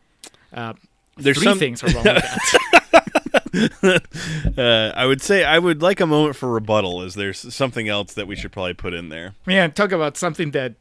Uh, 0.53 0.73
There's 1.17 1.37
three 1.37 1.45
some- 1.45 1.59
things 1.59 1.83
are 1.83 1.87
wrong 1.87 2.03
with 2.03 2.15
that. 2.23 2.59
Uh, 4.57 4.91
I 4.95 5.05
would 5.05 5.21
say 5.21 5.43
I 5.43 5.59
would 5.59 5.81
like 5.81 5.99
a 5.99 6.07
moment 6.07 6.35
for 6.35 6.49
rebuttal. 6.49 7.01
Is 7.03 7.13
there 7.15 7.33
something 7.33 7.87
else 7.87 8.13
that 8.15 8.27
we 8.27 8.35
should 8.35 8.51
probably 8.51 8.73
put 8.73 8.93
in 8.93 9.09
there? 9.09 9.35
Man, 9.45 9.71
talk 9.71 9.91
about 9.91 10.17
something 10.17 10.51
that 10.51 10.73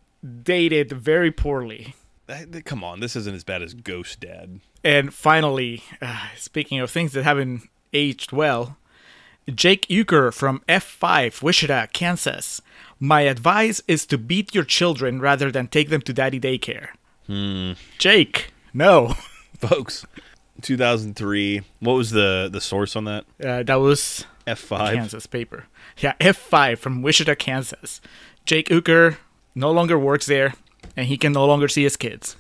dated 0.43 0.91
very 0.93 1.31
poorly. 1.31 1.95
Uh, 2.29 2.45
Come 2.64 2.83
on, 2.83 3.00
this 3.00 3.14
isn't 3.17 3.35
as 3.35 3.45
bad 3.45 3.62
as 3.62 3.75
Ghost 3.75 4.21
Dad. 4.21 4.61
And 4.85 5.12
finally, 5.12 5.83
uh, 6.00 6.29
speaking 6.37 6.81
of 6.81 6.91
things 6.91 7.12
that 7.12 7.25
haven't 7.25 7.69
aged 7.93 8.33
well, 8.33 8.76
Jake 9.49 9.88
Euker 9.88 10.32
from 10.32 10.62
F5, 10.68 11.42
Wichita, 11.42 11.87
Kansas. 11.92 12.62
My 13.00 13.22
advice 13.22 13.82
is 13.88 14.06
to 14.06 14.18
beat 14.18 14.54
your 14.54 14.64
children 14.64 15.20
rather 15.20 15.50
than 15.50 15.66
take 15.66 15.88
them 15.88 16.02
to 16.02 16.12
daddy 16.12 16.38
daycare. 16.38 16.88
Jake, 17.99 18.52
no. 18.72 19.14
Folks, 19.58 20.06
2003. 20.61 21.62
What 21.80 21.94
was 21.94 22.11
the 22.11 22.49
the 22.52 22.61
source 22.61 22.94
on 22.94 23.04
that? 23.04 23.25
Uh, 23.42 23.62
that 23.62 23.76
was 23.76 24.26
F5. 24.46 24.94
Kansas 24.94 25.26
paper. 25.26 25.66
Yeah, 25.99 26.14
F5 26.20 26.78
from 26.78 27.02
Wichita, 27.02 27.34
Kansas. 27.37 28.00
Jake 28.44 28.68
Euker 28.68 29.16
no 29.54 29.70
longer 29.70 29.99
works 29.99 30.26
there, 30.26 30.54
and 30.96 31.06
he 31.06 31.16
can 31.16 31.32
no 31.32 31.46
longer 31.46 31.68
see 31.68 31.84
his 31.84 31.96
kids. 31.96 32.37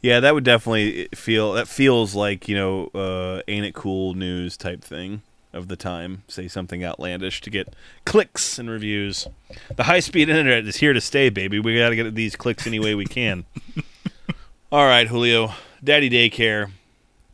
Yeah, 0.00 0.18
that 0.20 0.34
would 0.34 0.44
definitely 0.44 1.08
feel. 1.14 1.52
That 1.52 1.68
feels 1.68 2.14
like 2.14 2.48
you 2.48 2.56
know, 2.56 2.86
uh, 2.94 3.42
ain't 3.48 3.66
it 3.66 3.74
cool 3.74 4.14
news 4.14 4.56
type 4.56 4.82
thing 4.82 5.22
of 5.52 5.68
the 5.68 5.76
time. 5.76 6.22
Say 6.28 6.48
something 6.48 6.84
outlandish 6.84 7.40
to 7.42 7.50
get 7.50 7.74
clicks 8.04 8.58
and 8.58 8.70
reviews. 8.70 9.28
The 9.74 9.84
high 9.84 10.00
speed 10.00 10.28
internet 10.28 10.66
is 10.66 10.76
here 10.76 10.92
to 10.92 11.00
stay, 11.00 11.28
baby. 11.28 11.58
We 11.58 11.78
got 11.78 11.90
to 11.90 11.96
get 11.96 12.14
these 12.14 12.36
clicks 12.36 12.66
any 12.66 12.78
way 12.78 12.94
we 12.94 13.04
can. 13.04 13.44
All 14.72 14.86
right, 14.86 15.08
Julio, 15.08 15.52
Daddy 15.82 16.08
Daycare. 16.08 16.70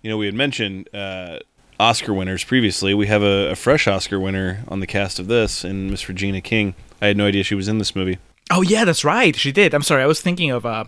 You 0.03 0.11
know, 0.11 0.17
we 0.17 0.27
had 0.27 0.35
mentioned 0.35 0.93
uh, 0.95 1.39
Oscar 1.79 2.13
winners 2.13 2.45
previously. 2.45 2.95
We 2.95 3.07
have 3.07 3.23
a, 3.23 3.51
a 3.51 3.55
fresh 3.55 3.87
Oscar 3.87 4.19
winner 4.19 4.65
on 4.69 4.81
the 4.81 4.87
cast 4.87 5.19
of 5.19 5.29
this, 5.29 5.65
and 5.65 5.91
Miss 5.91 6.09
Regina 6.09 6.41
King. 6.41 6.75
I 7.01 7.07
had 7.09 7.17
no 7.17 7.27
idea 7.27 7.45
she 7.45 7.55
was 7.55 7.69
in 7.69 7.79
this 7.79 7.95
movie. 7.95 8.19
Oh 8.51 8.63
yeah, 8.63 8.85
that's 8.85 9.05
right. 9.05 9.37
She 9.37 9.53
did. 9.53 9.75
I'm 9.75 9.83
sorry. 9.83 10.03
I 10.03 10.07
was 10.07 10.21
thinking 10.21 10.51
of 10.51 10.65
uh, 10.65 10.85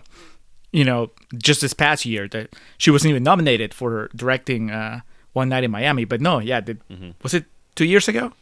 you 0.71 0.83
know, 0.83 1.11
just 1.37 1.61
this 1.61 1.73
past 1.73 2.05
year 2.05 2.27
that 2.29 2.55
she 2.77 2.91
wasn't 2.91 3.09
even 3.11 3.23
nominated 3.23 3.73
for 3.73 4.09
directing 4.15 4.71
uh, 4.71 5.01
One 5.33 5.49
Night 5.49 5.63
in 5.63 5.71
Miami. 5.71 6.05
But 6.05 6.21
no, 6.21 6.39
yeah, 6.39 6.59
did, 6.61 6.81
was 7.21 7.33
it 7.33 7.45
two 7.75 7.85
years 7.85 8.07
ago 8.07 8.33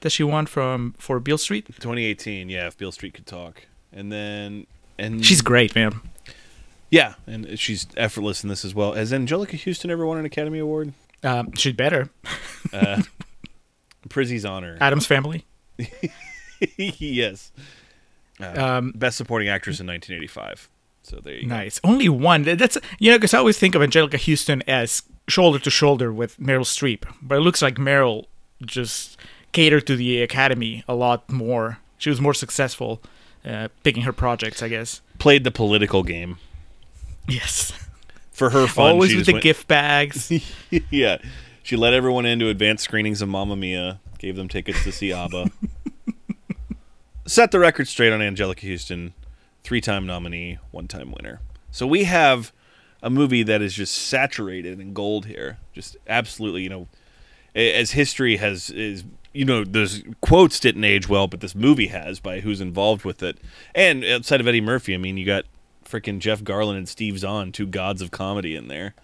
that 0.00 0.10
she 0.10 0.22
won 0.22 0.46
from 0.46 0.94
for 0.98 1.18
Beale 1.20 1.38
Street? 1.38 1.66
2018, 1.66 2.48
yeah. 2.48 2.66
If 2.66 2.76
Beale 2.76 2.92
Street 2.92 3.14
could 3.14 3.26
talk, 3.26 3.66
and 3.92 4.12
then 4.12 4.66
and 4.98 5.24
She's 5.24 5.40
great, 5.42 5.74
man. 5.74 6.00
Yeah, 6.90 7.14
and 7.26 7.58
she's 7.58 7.86
effortless 7.96 8.44
in 8.44 8.48
this 8.48 8.64
as 8.64 8.74
well. 8.74 8.92
Has 8.92 9.10
Anjelica 9.10 9.62
Huston 9.62 9.90
ever 9.90 10.06
won 10.06 10.18
an 10.18 10.24
Academy 10.24 10.60
Award? 10.60 10.92
Um, 11.24 11.52
she's 11.54 11.72
better. 11.72 12.08
Prizzi's 14.08 14.44
honor. 14.44 14.76
Addams 14.80 15.06
Family. 15.06 15.44
yes. 16.76 17.50
Um, 18.38 18.92
Best 18.94 19.16
Supporting 19.16 19.48
Actress 19.48 19.80
in 19.80 19.86
1985. 19.86 20.68
So 21.02 21.16
there 21.22 21.34
you 21.34 21.42
go. 21.42 21.48
nice. 21.48 21.80
Only 21.84 22.08
one. 22.08 22.42
That's 22.42 22.78
you 22.98 23.10
know 23.10 23.18
because 23.18 23.34
I 23.34 23.38
always 23.38 23.58
think 23.58 23.74
of 23.74 23.82
Anjelica 23.82 24.18
Huston 24.18 24.62
as 24.68 25.02
shoulder 25.28 25.58
to 25.58 25.70
shoulder 25.70 26.12
with 26.12 26.38
Meryl 26.38 26.64
Streep, 26.64 27.04
but 27.22 27.36
it 27.38 27.40
looks 27.40 27.62
like 27.62 27.76
Meryl 27.76 28.26
just 28.62 29.16
catered 29.52 29.86
to 29.86 29.96
the 29.96 30.20
Academy 30.22 30.84
a 30.88 30.94
lot 30.94 31.30
more. 31.30 31.78
She 31.98 32.10
was 32.10 32.20
more 32.20 32.34
successful 32.34 33.00
uh, 33.44 33.68
picking 33.82 34.02
her 34.02 34.12
projects, 34.12 34.62
I 34.62 34.68
guess. 34.68 35.00
Played 35.18 35.44
the 35.44 35.50
political 35.50 36.02
game 36.02 36.38
Yes. 37.28 37.72
for 38.32 38.50
her 38.50 38.66
fun. 38.66 38.90
Always 38.92 39.14
with 39.14 39.26
the 39.26 39.32
went- 39.32 39.42
gift 39.42 39.68
bags. 39.68 40.30
yeah, 40.90 41.18
she 41.62 41.76
let 41.76 41.94
everyone 41.94 42.26
into 42.26 42.48
advanced 42.48 42.84
screenings 42.84 43.22
of 43.22 43.28
Mamma 43.28 43.56
Mia. 43.56 44.00
Gave 44.18 44.36
them 44.36 44.48
tickets 44.48 44.82
to 44.84 44.92
see 44.92 45.12
ABBA. 45.12 45.50
Set 47.26 47.50
the 47.50 47.58
record 47.58 47.88
straight 47.88 48.12
on 48.12 48.20
Anjelica 48.20 48.70
Huston, 48.70 49.14
three-time 49.62 50.06
nominee, 50.06 50.58
one-time 50.72 51.10
winner. 51.12 51.40
So 51.70 51.86
we 51.86 52.04
have 52.04 52.52
a 53.04 53.10
movie 53.10 53.42
that 53.42 53.60
is 53.60 53.74
just 53.74 53.94
saturated 53.94 54.80
in 54.80 54.94
gold 54.94 55.26
here. 55.26 55.58
Just 55.74 55.98
absolutely, 56.08 56.62
you 56.62 56.70
know, 56.70 56.88
as 57.54 57.92
history 57.92 58.38
has 58.38 58.70
is 58.70 59.04
you 59.34 59.44
know 59.44 59.62
those 59.62 60.02
quotes 60.22 60.58
didn't 60.58 60.84
age 60.84 61.06
well, 61.06 61.28
but 61.28 61.40
this 61.40 61.54
movie 61.54 61.88
has 61.88 62.18
by 62.18 62.40
who's 62.40 62.62
involved 62.62 63.04
with 63.04 63.22
it. 63.22 63.36
And 63.74 64.04
outside 64.04 64.40
of 64.40 64.48
Eddie 64.48 64.62
Murphy, 64.62 64.94
I 64.94 64.96
mean, 64.96 65.18
you 65.18 65.26
got 65.26 65.44
freaking 65.84 66.18
Jeff 66.18 66.42
Garlin 66.42 66.78
and 66.78 66.88
Steve 66.88 67.18
Zahn, 67.18 67.52
two 67.52 67.66
gods 67.66 68.00
of 68.00 68.10
comedy 68.10 68.56
in 68.56 68.68
there. 68.68 68.94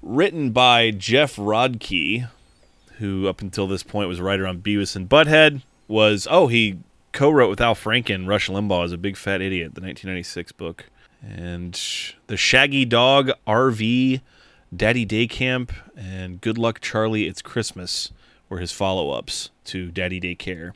Written 0.00 0.50
by 0.52 0.92
Geoff 0.92 1.36
Rodkey, 1.36 2.28
who 2.98 3.26
up 3.26 3.40
until 3.40 3.66
this 3.66 3.82
point 3.82 4.08
was 4.08 4.20
a 4.20 4.22
writer 4.22 4.46
on 4.46 4.60
Beavis 4.60 4.94
and 4.94 5.08
Butthead, 5.08 5.62
was 5.88 6.28
oh 6.30 6.46
he 6.46 6.78
co-wrote 7.10 7.50
with 7.50 7.60
Al 7.60 7.74
Franken 7.74 8.28
Rush 8.28 8.48
Limbaugh 8.48 8.84
is 8.84 8.92
a 8.92 8.96
big 8.96 9.16
fat 9.16 9.42
idiot, 9.42 9.74
the 9.74 9.80
1996 9.80 10.52
book, 10.52 10.86
and 11.22 11.80
the 12.26 12.36
Shaggy 12.36 12.84
Dog 12.84 13.30
RV, 13.46 14.20
Daddy 14.74 15.04
Day 15.04 15.26
Camp, 15.26 15.72
and 15.96 16.40
Good 16.40 16.58
Luck 16.58 16.80
Charlie, 16.80 17.26
It's 17.26 17.42
Christmas 17.42 18.10
were 18.48 18.58
his 18.58 18.72
follow-ups 18.72 19.50
to 19.64 19.90
Daddy 19.90 20.20
Day 20.20 20.34
Care. 20.34 20.74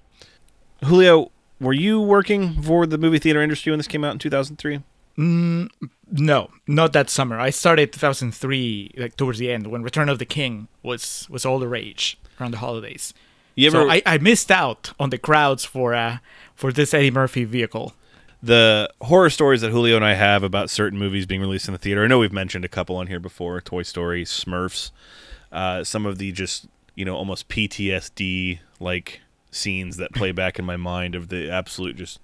Julio, 0.85 1.31
were 1.61 1.73
you 1.73 2.01
working 2.01 2.63
for 2.63 2.87
the 2.87 2.99
movie 2.99 3.19
theater 3.19 3.43
industry 3.43 3.71
when 3.73 3.79
this 3.79 3.89
came 3.89 4.05
out 4.05 4.13
in 4.13 4.19
2003? 4.19 4.83
no, 5.19 6.51
not 6.67 6.93
that 6.93 7.09
summer. 7.11 7.41
I 7.41 7.51
started 7.51 7.93
2003, 7.93 8.93
like 8.97 9.17
towards 9.17 9.39
the 9.39 9.51
end 9.51 9.67
when 9.69 9.83
Return 9.83 10.09
of 10.09 10.19
the 10.19 10.27
King 10.27 10.69
was 10.83 11.27
was 11.31 11.47
all 11.47 11.59
the 11.59 11.69
rage 11.69 12.19
around 12.39 12.51
the 12.53 12.59
holidays. 12.59 13.15
You 13.55 13.69
ever 13.69 13.85
So 13.85 13.91
I, 13.91 14.03
I 14.05 14.19
missed 14.19 14.51
out 14.51 14.93
on 15.01 15.09
the 15.11 15.19
crowds 15.19 15.65
for 15.65 15.95
uh 15.95 16.19
for 16.55 16.71
this 16.73 16.93
Eddie 16.93 17.11
Murphy 17.11 17.45
vehicle. 17.45 17.95
The 18.47 18.89
horror 19.03 19.31
stories 19.31 19.61
that 19.61 19.71
Julio 19.71 19.97
and 19.97 20.05
I 20.05 20.15
have 20.15 20.43
about 20.43 20.71
certain 20.71 20.99
movies 20.99 21.27
being 21.27 21.41
released 21.41 21.69
in 21.69 21.73
the 21.73 21.79
theater. 21.79 22.05
I 22.05 22.07
know 22.07 22.19
we've 22.19 22.33
mentioned 22.33 22.65
a 22.65 22.69
couple 22.69 22.97
on 22.97 23.09
here 23.09 23.21
before: 23.21 23.61
Toy 23.61 23.83
Story, 23.83 24.25
Smurfs. 24.25 24.91
Uh, 25.53 25.85
some 25.85 26.07
of 26.07 26.19
the 26.19 26.33
just 26.33 26.67
you 26.95 27.05
know 27.05 27.17
almost 27.17 27.49
PTSD 27.49 28.61
like 28.81 29.21
scenes 29.51 29.97
that 29.97 30.13
play 30.13 30.33
back 30.33 30.59
in 30.59 30.65
my 30.65 30.77
mind 30.77 31.15
of 31.15 31.29
the 31.29 31.51
absolute 31.51 31.97
just 31.97 32.21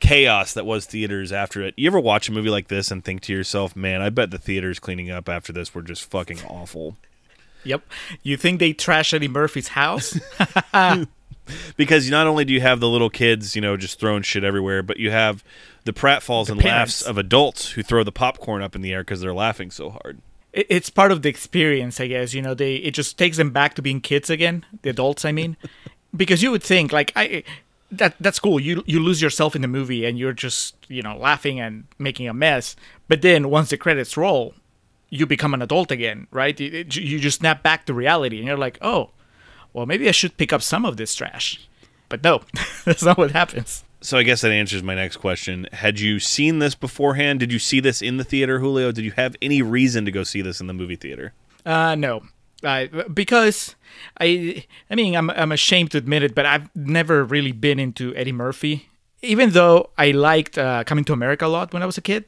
chaos 0.00 0.52
that 0.54 0.66
was 0.66 0.84
theaters 0.86 1.32
after 1.32 1.62
it. 1.62 1.74
You 1.76 1.86
ever 1.86 2.00
watch 2.00 2.28
a 2.28 2.32
movie 2.32 2.50
like 2.50 2.68
this 2.68 2.90
and 2.90 3.04
think 3.04 3.22
to 3.22 3.32
yourself, 3.32 3.76
"Man, 3.76 4.02
I 4.02 4.10
bet 4.10 4.30
the 4.30 4.38
theaters 4.38 4.78
cleaning 4.78 5.10
up 5.10 5.28
after 5.28 5.52
this 5.52 5.74
were 5.74 5.82
just 5.82 6.10
fucking 6.10 6.42
awful." 6.48 6.96
Yep. 7.64 7.82
You 8.22 8.36
think 8.36 8.60
they 8.60 8.72
trash 8.72 9.12
Eddie 9.12 9.28
Murphy's 9.28 9.68
house? 9.68 10.18
because 11.76 12.10
not 12.10 12.26
only 12.26 12.44
do 12.44 12.52
you 12.52 12.60
have 12.60 12.80
the 12.80 12.88
little 12.88 13.10
kids, 13.10 13.54
you 13.54 13.60
know, 13.60 13.76
just 13.76 13.98
throwing 13.98 14.22
shit 14.22 14.44
everywhere, 14.44 14.82
but 14.82 14.98
you 14.98 15.10
have 15.10 15.44
the 15.84 15.92
pratfalls 15.92 16.48
and 16.48 16.60
parents. 16.60 17.02
laughs 17.02 17.02
of 17.02 17.18
adults 17.18 17.70
who 17.72 17.82
throw 17.82 18.02
the 18.04 18.12
popcorn 18.12 18.62
up 18.62 18.74
in 18.74 18.82
the 18.82 18.92
air 18.92 19.02
because 19.02 19.20
they're 19.20 19.34
laughing 19.34 19.70
so 19.70 19.90
hard. 19.90 20.20
it's 20.52 20.90
part 20.90 21.12
of 21.12 21.22
the 21.22 21.28
experience, 21.28 22.00
I 22.00 22.08
guess. 22.08 22.34
You 22.34 22.42
know, 22.42 22.54
they 22.54 22.76
it 22.76 22.92
just 22.92 23.18
takes 23.18 23.36
them 23.36 23.50
back 23.50 23.74
to 23.74 23.82
being 23.82 24.00
kids 24.00 24.30
again, 24.30 24.64
the 24.82 24.90
adults, 24.90 25.24
I 25.24 25.32
mean, 25.32 25.56
because 26.16 26.42
you 26.42 26.50
would 26.50 26.62
think 26.62 26.92
like 26.92 27.12
I 27.16 27.44
that 27.92 28.16
that's 28.20 28.38
cool. 28.38 28.58
You 28.58 28.82
you 28.86 29.00
lose 29.00 29.22
yourself 29.22 29.54
in 29.54 29.62
the 29.62 29.68
movie 29.68 30.04
and 30.04 30.18
you're 30.18 30.32
just 30.32 30.74
you 30.88 31.02
know 31.02 31.16
laughing 31.16 31.60
and 31.60 31.84
making 31.98 32.28
a 32.28 32.34
mess, 32.34 32.76
but 33.08 33.22
then 33.22 33.50
once 33.50 33.70
the 33.70 33.76
credits 33.76 34.16
roll, 34.16 34.54
you 35.08 35.26
become 35.26 35.54
an 35.54 35.62
adult 35.62 35.90
again, 35.90 36.26
right? 36.30 36.58
You, 36.58 36.84
you 36.90 37.18
just 37.20 37.38
snap 37.40 37.62
back 37.62 37.86
to 37.86 37.94
reality, 37.94 38.38
and 38.38 38.46
you're 38.46 38.56
like, 38.56 38.78
oh, 38.82 39.10
well, 39.76 39.84
maybe 39.84 40.08
I 40.08 40.12
should 40.12 40.38
pick 40.38 40.54
up 40.54 40.62
some 40.62 40.86
of 40.86 40.96
this 40.96 41.14
trash. 41.14 41.68
But 42.08 42.24
no, 42.24 42.40
that's 42.86 43.02
not 43.02 43.18
what 43.18 43.32
happens. 43.32 43.84
So 44.00 44.16
I 44.16 44.22
guess 44.22 44.40
that 44.40 44.50
answers 44.50 44.82
my 44.82 44.94
next 44.94 45.18
question. 45.18 45.68
Had 45.70 46.00
you 46.00 46.18
seen 46.18 46.60
this 46.60 46.74
beforehand? 46.74 47.40
Did 47.40 47.52
you 47.52 47.58
see 47.58 47.80
this 47.80 48.00
in 48.00 48.16
the 48.16 48.24
theater, 48.24 48.60
Julio? 48.60 48.90
Did 48.90 49.04
you 49.04 49.10
have 49.12 49.36
any 49.42 49.60
reason 49.60 50.06
to 50.06 50.10
go 50.10 50.22
see 50.22 50.40
this 50.40 50.60
in 50.62 50.66
the 50.66 50.72
movie 50.72 50.96
theater? 50.96 51.34
Uh, 51.66 51.94
no. 51.94 52.22
I 52.64 52.86
because 53.12 53.76
I 54.18 54.64
I 54.90 54.94
mean 54.94 55.14
I'm 55.14 55.28
I'm 55.28 55.52
ashamed 55.52 55.90
to 55.90 55.98
admit 55.98 56.22
it, 56.22 56.34
but 56.34 56.46
I've 56.46 56.74
never 56.74 57.22
really 57.22 57.52
been 57.52 57.78
into 57.78 58.14
Eddie 58.16 58.32
Murphy. 58.32 58.88
Even 59.20 59.50
though 59.50 59.90
I 59.98 60.12
liked 60.12 60.56
uh, 60.56 60.84
Coming 60.84 61.04
to 61.04 61.12
America 61.12 61.44
a 61.44 61.48
lot 61.48 61.74
when 61.74 61.82
I 61.82 61.86
was 61.86 61.98
a 61.98 62.02
kid, 62.02 62.24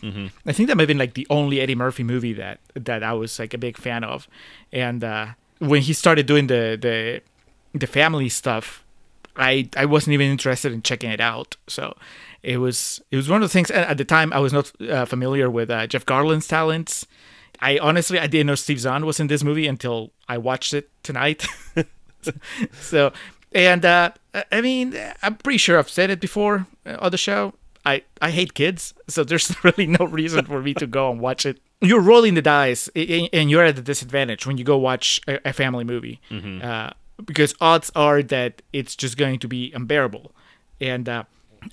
I 0.47 0.53
think 0.53 0.69
that 0.69 0.77
might 0.77 0.83
have 0.83 0.89
been 0.89 0.99
like 0.99 1.15
the 1.15 1.27
only 1.31 1.61
Eddie 1.63 1.75
Murphy 1.75 2.03
movie 2.03 2.35
that 2.35 2.61
that 2.75 3.03
I 3.03 3.15
was 3.15 3.39
like 3.39 3.55
a 3.55 3.59
big 3.59 3.79
fan 3.79 4.05
of. 4.05 4.29
And 4.71 5.03
uh, 5.03 5.29
when 5.61 5.83
he 5.83 5.93
started 5.95 6.27
doing 6.27 6.47
the 6.49 6.77
the 6.81 7.23
the 7.73 7.87
family 7.87 8.29
stuff, 8.29 8.85
I 9.37 9.69
I 9.77 9.85
wasn't 9.85 10.15
even 10.15 10.31
interested 10.31 10.73
in 10.73 10.83
checking 10.83 11.11
it 11.11 11.21
out. 11.21 11.57
So 11.67 11.97
it 12.43 12.59
was 12.59 13.01
it 13.11 13.17
was 13.17 13.29
one 13.29 13.43
of 13.43 13.49
the 13.49 13.53
things. 13.53 13.71
At 13.71 13.89
at 13.89 13.99
the 13.99 14.05
time, 14.05 14.33
I 14.33 14.39
was 14.39 14.53
not 14.53 14.73
uh, 14.81 15.05
familiar 15.05 15.51
with 15.51 15.71
uh, 15.71 15.87
Jeff 15.87 16.07
Garlin's 16.07 16.47
talents. 16.47 17.07
I 17.61 17.79
honestly 17.79 18.19
I 18.19 18.27
didn't 18.27 18.47
know 18.47 18.55
Steve 18.55 18.81
Zahn 18.81 19.05
was 19.05 19.19
in 19.21 19.27
this 19.27 19.43
movie 19.43 19.67
until 19.67 20.13
I 20.29 20.39
watched 20.39 20.75
it 20.75 20.91
tonight. 21.03 21.47
so 22.73 23.13
And 23.53 23.85
uh, 23.85 24.13
I 24.53 24.61
mean, 24.61 24.95
I'm 25.23 25.37
pretty 25.37 25.59
sure 25.59 25.79
I've 25.79 25.89
said 25.89 26.11
it 26.11 26.21
before 26.21 26.67
uh, 26.85 26.97
on 27.01 27.11
the 27.11 27.19
show. 27.19 27.55
I, 27.87 28.03
I 28.21 28.31
hate 28.31 28.53
kids, 28.55 28.93
so 29.07 29.25
there's 29.25 29.55
really 29.65 29.87
no 29.87 30.05
reason 30.05 30.45
for 30.45 30.61
me 30.61 30.75
to 30.75 30.87
go 30.87 31.11
and 31.11 31.21
watch 31.21 31.47
it. 31.47 31.59
You're 31.81 32.01
rolling 32.01 32.35
the 32.35 32.43
dice, 32.43 32.89
and 32.95 33.51
you're 33.51 33.63
at 33.65 33.79
a 33.79 33.83
disadvantage 33.83 34.47
when 34.47 34.59
you 34.59 34.65
go 34.65 34.77
watch 34.77 35.21
a, 35.29 35.49
a 35.49 35.53
family 35.53 35.85
movie, 35.85 36.21
mm-hmm. 36.29 36.61
uh, 36.63 36.91
because 37.25 37.55
odds 37.61 37.91
are 37.95 38.23
that 38.23 38.63
it's 38.73 38.97
just 38.97 39.17
going 39.17 39.39
to 39.41 39.49
be 39.49 39.73
unbearable. 39.73 40.33
And 40.81 41.09
uh, 41.09 41.25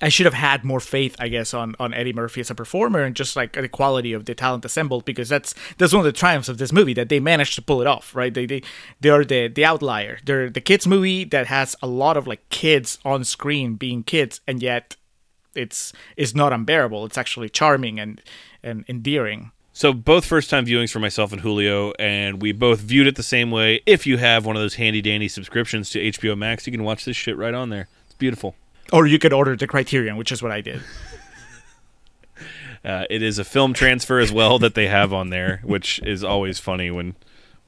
I 0.02 0.08
should 0.08 0.26
have 0.26 0.34
had 0.34 0.64
more 0.64 0.80
faith, 0.80 1.16
I 1.18 1.28
guess, 1.28 1.54
on, 1.54 1.76
on 1.78 1.94
Eddie 1.94 2.12
Murphy 2.12 2.40
as 2.40 2.50
a 2.50 2.54
performer 2.54 3.02
and 3.02 3.14
just 3.14 3.36
like 3.36 3.52
the 3.52 3.68
quality 3.68 4.12
of 4.12 4.24
the 4.24 4.34
talent 4.34 4.64
assembled 4.64 5.04
because 5.04 5.28
that's 5.28 5.54
that's 5.78 5.92
one 5.92 6.00
of 6.00 6.04
the 6.04 6.12
triumphs 6.12 6.48
of 6.48 6.58
this 6.58 6.72
movie 6.72 6.94
that 6.94 7.08
they 7.08 7.20
managed 7.20 7.54
to 7.54 7.62
pull 7.62 7.80
it 7.80 7.86
off, 7.86 8.14
right? 8.14 8.34
They 8.34 8.46
they 8.46 8.62
they 9.00 9.10
are 9.10 9.24
the 9.24 9.48
the 9.48 9.64
outlier. 9.64 10.18
They're 10.24 10.50
the 10.50 10.60
kids 10.60 10.86
movie 10.86 11.24
that 11.24 11.46
has 11.46 11.76
a 11.82 11.86
lot 11.86 12.16
of 12.16 12.26
like 12.26 12.48
kids 12.50 12.98
on 13.04 13.24
screen 13.24 13.76
being 13.76 14.02
kids, 14.02 14.40
and 14.46 14.62
yet 14.62 14.96
it's 15.54 15.92
it's 16.16 16.34
not 16.34 16.52
unbearable. 16.52 17.04
It's 17.06 17.18
actually 17.18 17.48
charming 17.48 18.00
and 18.00 18.20
and 18.62 18.84
endearing. 18.88 19.52
So 19.76 19.92
both 19.92 20.24
first 20.24 20.48
time 20.48 20.64
viewings 20.64 20.90
for 20.90 21.00
myself 21.00 21.32
and 21.32 21.42
Julio, 21.42 21.92
and 21.98 22.40
we 22.40 22.52
both 22.52 22.80
viewed 22.80 23.06
it 23.06 23.16
the 23.16 23.22
same 23.22 23.50
way. 23.50 23.82
If 23.84 24.06
you 24.06 24.16
have 24.16 24.46
one 24.46 24.56
of 24.56 24.62
those 24.62 24.76
handy 24.76 25.02
dandy 25.02 25.28
subscriptions 25.28 25.90
to 25.90 25.98
HBO 25.98 26.34
Max, 26.34 26.66
you 26.66 26.72
can 26.72 26.82
watch 26.82 27.04
this 27.04 27.14
shit 27.14 27.36
right 27.36 27.52
on 27.52 27.68
there. 27.68 27.86
It's 28.06 28.14
beautiful. 28.14 28.54
Or 28.90 29.06
you 29.06 29.18
could 29.18 29.34
order 29.34 29.54
the 29.54 29.66
Criterion, 29.66 30.16
which 30.16 30.32
is 30.32 30.42
what 30.42 30.50
I 30.50 30.62
did. 30.62 30.80
Uh, 32.84 33.04
it 33.10 33.20
is 33.20 33.36
a 33.36 33.44
film 33.44 33.72
transfer 33.72 34.20
as 34.20 34.30
well 34.30 34.60
that 34.60 34.76
they 34.76 34.86
have 34.86 35.12
on 35.12 35.30
there, 35.30 35.60
which 35.64 35.98
is 36.04 36.22
always 36.22 36.60
funny 36.60 36.88
when 36.88 37.16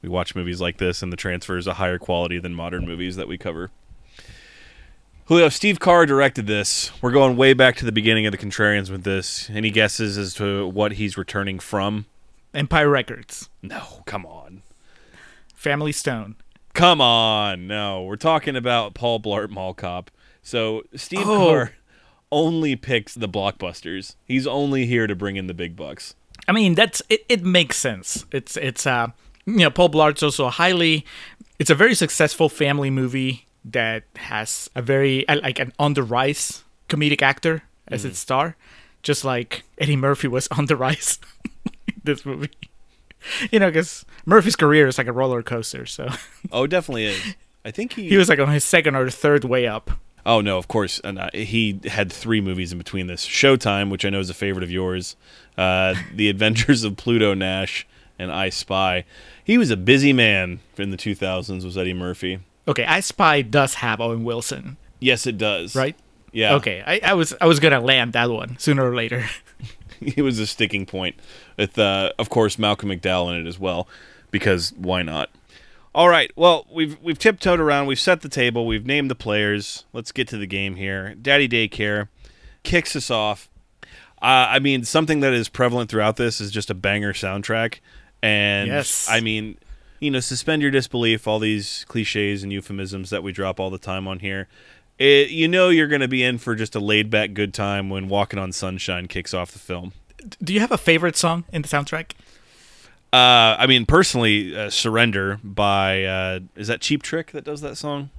we 0.01 0.07
watch 0.07 0.33
movies 0.33 0.61
like 0.61 0.77
this 0.77 1.01
and 1.01 1.11
the 1.11 1.17
transfer 1.17 1.57
is 1.57 1.67
a 1.67 1.73
higher 1.73 1.97
quality 1.97 2.39
than 2.39 2.53
modern 2.53 2.85
movies 2.85 3.17
that 3.17 3.27
we 3.27 3.37
cover. 3.37 3.69
Julio, 5.29 5.49
Steve 5.49 5.79
Carr 5.79 6.07
directed 6.07 6.47
this. 6.47 6.91
We're 7.03 7.11
going 7.11 7.37
way 7.37 7.53
back 7.53 7.75
to 7.75 7.85
the 7.85 7.91
beginning 7.91 8.25
of 8.25 8.31
the 8.31 8.37
Contrarians 8.39 8.89
with 8.89 9.03
this. 9.03 9.47
Any 9.51 9.69
guesses 9.69 10.17
as 10.17 10.33
to 10.33 10.67
what 10.67 10.93
he's 10.93 11.19
returning 11.19 11.59
from? 11.59 12.07
Empire 12.51 12.89
Records. 12.89 13.47
No, 13.61 14.01
come 14.07 14.25
on. 14.25 14.63
Family 15.53 15.91
Stone. 15.91 16.37
Come 16.73 16.99
on. 16.99 17.67
No, 17.67 18.01
we're 18.01 18.15
talking 18.15 18.55
about 18.55 18.95
Paul 18.95 19.19
Blart 19.19 19.51
Mall 19.51 19.75
Cop. 19.75 20.09
So 20.41 20.81
Steve 20.95 21.27
oh. 21.29 21.37
Carr 21.37 21.73
only 22.31 22.75
picks 22.75 23.13
the 23.13 23.29
blockbusters. 23.29 24.15
He's 24.25 24.47
only 24.47 24.87
here 24.87 25.05
to 25.05 25.13
bring 25.15 25.35
in 25.35 25.45
the 25.45 25.53
big 25.53 25.75
bucks. 25.75 26.15
I 26.47 26.53
mean, 26.53 26.73
that's 26.73 27.03
it, 27.07 27.23
it 27.29 27.43
makes 27.43 27.77
sense. 27.77 28.25
It's 28.31 28.57
it's 28.57 28.87
uh 28.87 29.09
you 29.45 29.57
know, 29.57 29.69
Paul 29.69 29.89
Blart's 29.89 30.23
also 30.23 30.47
a 30.47 30.49
highly 30.49 31.05
it's 31.59 31.69
a 31.69 31.75
very 31.75 31.93
successful 31.93 32.49
family 32.49 32.89
movie 32.89 33.45
that 33.65 34.03
has 34.15 34.69
a 34.75 34.81
very 34.81 35.25
like 35.27 35.59
an 35.59 35.73
on 35.77 35.93
the 35.93 36.03
rise 36.03 36.63
comedic 36.87 37.21
actor 37.21 37.63
as 37.87 38.03
mm. 38.03 38.09
its 38.09 38.19
star, 38.19 38.55
just 39.03 39.23
like 39.23 39.63
Eddie 39.77 39.95
Murphy 39.95 40.27
was 40.27 40.47
on 40.57 40.65
the 40.65 40.75
rise 40.75 41.19
this 42.03 42.25
movie. 42.25 42.49
You 43.51 43.59
know, 43.59 43.67
because 43.67 44.05
Murphy's 44.25 44.55
career 44.55 44.87
is 44.87 44.97
like 44.97 45.07
a 45.07 45.11
roller 45.11 45.43
coaster. 45.43 45.85
So. 45.85 46.07
oh, 46.53 46.67
definitely 46.67 47.03
is. 47.03 47.35
I 47.65 47.71
think 47.71 47.91
he 47.91 48.07
he 48.07 48.15
was 48.15 48.29
like 48.29 48.39
on 48.39 48.47
his 48.47 48.63
second 48.63 48.95
or 48.95 49.09
third 49.09 49.43
way 49.43 49.67
up. 49.67 49.91
Oh 50.25 50.39
no, 50.39 50.57
of 50.57 50.69
course. 50.69 51.01
And 51.03 51.19
uh, 51.19 51.29
he 51.33 51.81
had 51.83 52.13
three 52.13 52.39
movies 52.39 52.71
in 52.71 52.77
between 52.77 53.07
this: 53.07 53.27
Showtime, 53.27 53.91
which 53.91 54.05
I 54.05 54.09
know 54.09 54.21
is 54.21 54.29
a 54.29 54.33
favorite 54.33 54.63
of 54.63 54.71
yours, 54.71 55.17
uh, 55.57 55.95
The 56.13 56.29
Adventures 56.29 56.85
of 56.85 56.95
Pluto 56.95 57.33
Nash, 57.33 57.85
and 58.17 58.31
I 58.31 58.49
Spy. 58.49 59.03
He 59.43 59.57
was 59.57 59.69
a 59.69 59.77
busy 59.77 60.13
man 60.13 60.61
in 60.77 60.91
the 60.91 60.97
2000s. 60.97 61.65
Was 61.65 61.77
Eddie 61.77 61.93
Murphy? 61.93 62.39
Okay, 62.69 62.85
I 62.85 62.99
Spy 62.99 63.41
does 63.41 63.73
have 63.75 63.99
Owen 63.99 64.23
Wilson. 64.23 64.77
Yes, 64.99 65.25
it 65.25 65.39
does. 65.39 65.75
Right? 65.75 65.95
Yeah. 66.31 66.53
Okay, 66.55 66.83
I, 66.85 67.01
I 67.03 67.13
was 67.15 67.33
I 67.41 67.47
was 67.47 67.59
gonna 67.59 67.79
land 67.79 68.13
that 68.13 68.29
one 68.29 68.59
sooner 68.59 68.87
or 68.87 68.95
later. 68.95 69.25
it 70.01 70.21
was 70.21 70.37
a 70.37 70.45
sticking 70.45 70.85
point 70.85 71.15
with, 71.57 71.79
uh, 71.79 72.11
of 72.19 72.29
course, 72.29 72.59
Malcolm 72.59 72.89
McDowell 72.89 73.33
in 73.33 73.41
it 73.41 73.49
as 73.49 73.57
well, 73.57 73.87
because 74.29 74.71
why 74.77 75.01
not? 75.01 75.31
All 75.95 76.07
right. 76.07 76.31
Well, 76.35 76.67
we've 76.71 77.01
we've 77.01 77.17
tiptoed 77.17 77.59
around. 77.59 77.87
We've 77.87 77.99
set 77.99 78.21
the 78.21 78.29
table. 78.29 78.67
We've 78.67 78.85
named 78.85 79.09
the 79.09 79.15
players. 79.15 79.85
Let's 79.91 80.11
get 80.11 80.27
to 80.27 80.37
the 80.37 80.45
game 80.45 80.75
here. 80.75 81.15
Daddy 81.15 81.49
Daycare 81.49 82.09
kicks 82.61 82.95
us 82.95 83.09
off. 83.09 83.49
Uh, 84.21 84.45
I 84.51 84.59
mean, 84.59 84.83
something 84.83 85.21
that 85.21 85.33
is 85.33 85.49
prevalent 85.49 85.89
throughout 85.89 86.17
this 86.17 86.39
is 86.39 86.51
just 86.51 86.69
a 86.69 86.75
banger 86.75 87.13
soundtrack, 87.13 87.79
and 88.21 88.67
yes. 88.67 89.07
I 89.09 89.21
mean, 89.21 89.57
you 89.99 90.11
know, 90.11 90.19
suspend 90.19 90.61
your 90.61 90.71
disbelief. 90.71 91.27
All 91.27 91.39
these 91.39 91.85
cliches 91.87 92.43
and 92.43 92.51
euphemisms 92.51 93.09
that 93.09 93.23
we 93.23 93.31
drop 93.31 93.59
all 93.59 93.69
the 93.69 93.77
time 93.77 94.07
on 94.07 94.19
here. 94.19 94.47
It, 94.97 95.29
you 95.29 95.47
know, 95.47 95.69
you're 95.69 95.87
going 95.87 96.01
to 96.01 96.07
be 96.07 96.23
in 96.23 96.37
for 96.37 96.55
just 96.55 96.75
a 96.75 96.79
laid 96.79 97.09
back 97.09 97.33
good 97.33 97.53
time 97.53 97.89
when 97.89 98.09
"Walking 98.09 98.39
on 98.39 98.51
Sunshine" 98.51 99.07
kicks 99.07 99.33
off 99.33 99.51
the 99.51 99.59
film. 99.59 99.93
Do 100.43 100.53
you 100.53 100.59
have 100.59 100.71
a 100.71 100.77
favorite 100.77 101.15
song 101.15 101.45
in 101.53 101.61
the 101.61 101.67
soundtrack? 101.67 102.11
Uh, 103.11 103.55
I 103.57 103.65
mean, 103.65 103.85
personally, 103.85 104.55
uh, 104.55 104.69
"Surrender" 104.69 105.39
by 105.43 106.03
uh, 106.03 106.39
is 106.55 106.67
that 106.67 106.81
Cheap 106.81 107.01
Trick 107.01 107.31
that 107.31 107.43
does 107.43 107.61
that 107.61 107.77
song? 107.77 108.09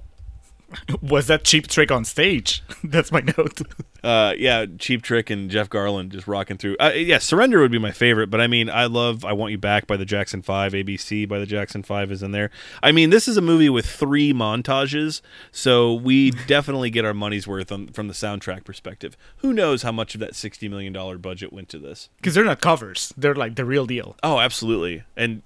Was 1.01 1.27
that 1.27 1.43
Cheap 1.43 1.67
Trick 1.67 1.91
on 1.91 2.05
stage? 2.05 2.63
That's 2.83 3.11
my 3.11 3.21
note. 3.21 3.61
uh, 4.03 4.33
yeah, 4.37 4.65
Cheap 4.77 5.01
Trick 5.01 5.29
and 5.29 5.49
Jeff 5.49 5.69
Garlin 5.69 6.09
just 6.09 6.27
rocking 6.27 6.57
through. 6.57 6.75
Uh, 6.79 6.91
yeah, 6.95 7.17
Surrender 7.17 7.59
would 7.59 7.71
be 7.71 7.79
my 7.79 7.91
favorite, 7.91 8.27
but 8.27 8.41
I 8.41 8.47
mean, 8.47 8.69
I 8.69 8.85
love 8.85 9.25
I 9.25 9.33
Want 9.33 9.51
You 9.51 9.57
Back 9.57 9.87
by 9.87 9.97
the 9.97 10.05
Jackson 10.05 10.41
5, 10.41 10.73
ABC 10.73 11.27
by 11.27 11.39
the 11.39 11.45
Jackson 11.45 11.83
5 11.83 12.11
is 12.11 12.23
in 12.23 12.31
there. 12.31 12.49
I 12.81 12.91
mean, 12.91 13.09
this 13.09 13.27
is 13.27 13.37
a 13.37 13.41
movie 13.41 13.69
with 13.69 13.85
three 13.85 14.33
montages, 14.33 15.21
so 15.51 15.93
we 15.93 16.31
definitely 16.31 16.89
get 16.89 17.05
our 17.05 17.13
money's 17.13 17.47
worth 17.47 17.71
on, 17.71 17.87
from 17.87 18.07
the 18.07 18.13
soundtrack 18.13 18.63
perspective. 18.63 19.17
Who 19.37 19.53
knows 19.53 19.83
how 19.83 19.91
much 19.91 20.15
of 20.15 20.19
that 20.21 20.33
$60 20.33 20.69
million 20.69 20.93
budget 21.19 21.53
went 21.53 21.69
to 21.69 21.79
this? 21.79 22.09
Because 22.17 22.35
they're 22.35 22.45
not 22.45 22.61
covers, 22.61 23.13
they're 23.17 23.35
like 23.35 23.55
the 23.55 23.65
real 23.65 23.85
deal. 23.85 24.15
Oh, 24.23 24.39
absolutely. 24.39 25.03
And 25.15 25.41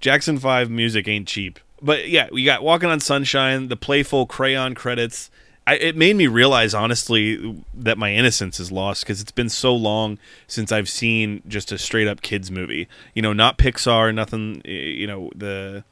Jackson 0.00 0.38
5 0.38 0.70
music 0.70 1.08
ain't 1.08 1.28
cheap. 1.28 1.58
But 1.82 2.08
yeah, 2.08 2.28
we 2.30 2.44
got 2.44 2.62
Walking 2.62 2.88
on 2.88 3.00
Sunshine, 3.00 3.68
the 3.68 3.76
playful 3.76 4.26
crayon 4.26 4.74
credits 4.74 5.30
I, 5.66 5.74
it 5.74 5.96
made 5.96 6.16
me 6.16 6.26
realize 6.26 6.74
honestly 6.74 7.62
that 7.72 7.96
my 7.96 8.12
innocence 8.12 8.58
is 8.58 8.72
lost 8.72 9.04
because 9.04 9.20
it's 9.20 9.30
been 9.30 9.48
so 9.48 9.74
long 9.74 10.18
since 10.48 10.72
I've 10.72 10.88
seen 10.88 11.42
just 11.46 11.70
a 11.70 11.78
straight 11.78 12.08
up 12.08 12.20
kids 12.20 12.50
movie. 12.50 12.88
You 13.14 13.22
know, 13.22 13.32
not 13.32 13.58
Pixar, 13.58 14.12
nothing. 14.12 14.62
You 14.64 15.06
know, 15.06 15.30
the 15.36 15.84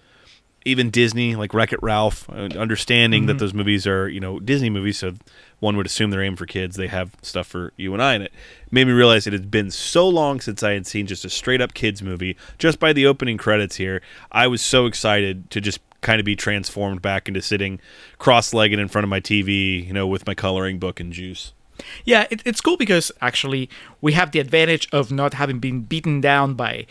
even 0.64 0.90
Disney 0.90 1.36
like 1.36 1.54
Wreck 1.54 1.72
It 1.72 1.82
Ralph. 1.82 2.28
Uh, 2.28 2.48
understanding 2.58 3.22
mm-hmm. 3.22 3.28
that 3.28 3.38
those 3.38 3.54
movies 3.54 3.86
are 3.86 4.08
you 4.08 4.20
know 4.20 4.40
Disney 4.40 4.70
movies, 4.70 4.98
so 4.98 5.14
one 5.60 5.76
would 5.76 5.86
assume 5.86 6.10
they're 6.10 6.22
aimed 6.22 6.38
for 6.38 6.46
kids. 6.46 6.76
They 6.76 6.88
have 6.88 7.14
stuff 7.22 7.46
for 7.46 7.72
you 7.76 7.92
and 7.92 8.02
I 8.02 8.14
in 8.14 8.22
it. 8.22 8.32
Made 8.70 8.86
me 8.86 8.92
realize 8.92 9.26
it 9.26 9.32
had 9.32 9.50
been 9.50 9.70
so 9.70 10.08
long 10.08 10.40
since 10.40 10.62
I 10.62 10.72
had 10.72 10.86
seen 10.86 11.06
just 11.06 11.24
a 11.24 11.30
straight 11.30 11.60
up 11.60 11.74
kids 11.74 12.02
movie. 12.02 12.36
Just 12.58 12.78
by 12.78 12.92
the 12.92 13.06
opening 13.06 13.36
credits 13.36 13.76
here, 13.76 14.02
I 14.32 14.46
was 14.46 14.62
so 14.62 14.86
excited 14.86 15.50
to 15.50 15.60
just 15.60 15.80
kind 16.00 16.18
of 16.18 16.24
be 16.24 16.34
transformed 16.34 17.02
back 17.02 17.28
into 17.28 17.42
sitting 17.42 17.78
cross-legged 18.18 18.78
in 18.78 18.88
front 18.88 19.04
of 19.04 19.10
my 19.10 19.20
TV, 19.20 19.86
you 19.86 19.92
know, 19.92 20.06
with 20.06 20.26
my 20.26 20.34
coloring 20.34 20.78
book 20.78 20.98
and 20.98 21.12
juice. 21.12 21.52
Yeah, 22.04 22.26
it, 22.30 22.42
it's 22.44 22.60
cool 22.60 22.76
because 22.76 23.12
actually 23.20 23.68
we 24.00 24.12
have 24.12 24.32
the 24.32 24.38
advantage 24.38 24.88
of 24.92 25.10
not 25.10 25.34
having 25.34 25.58
been 25.58 25.82
beaten 25.82 26.20
down 26.20 26.54
by 26.54 26.86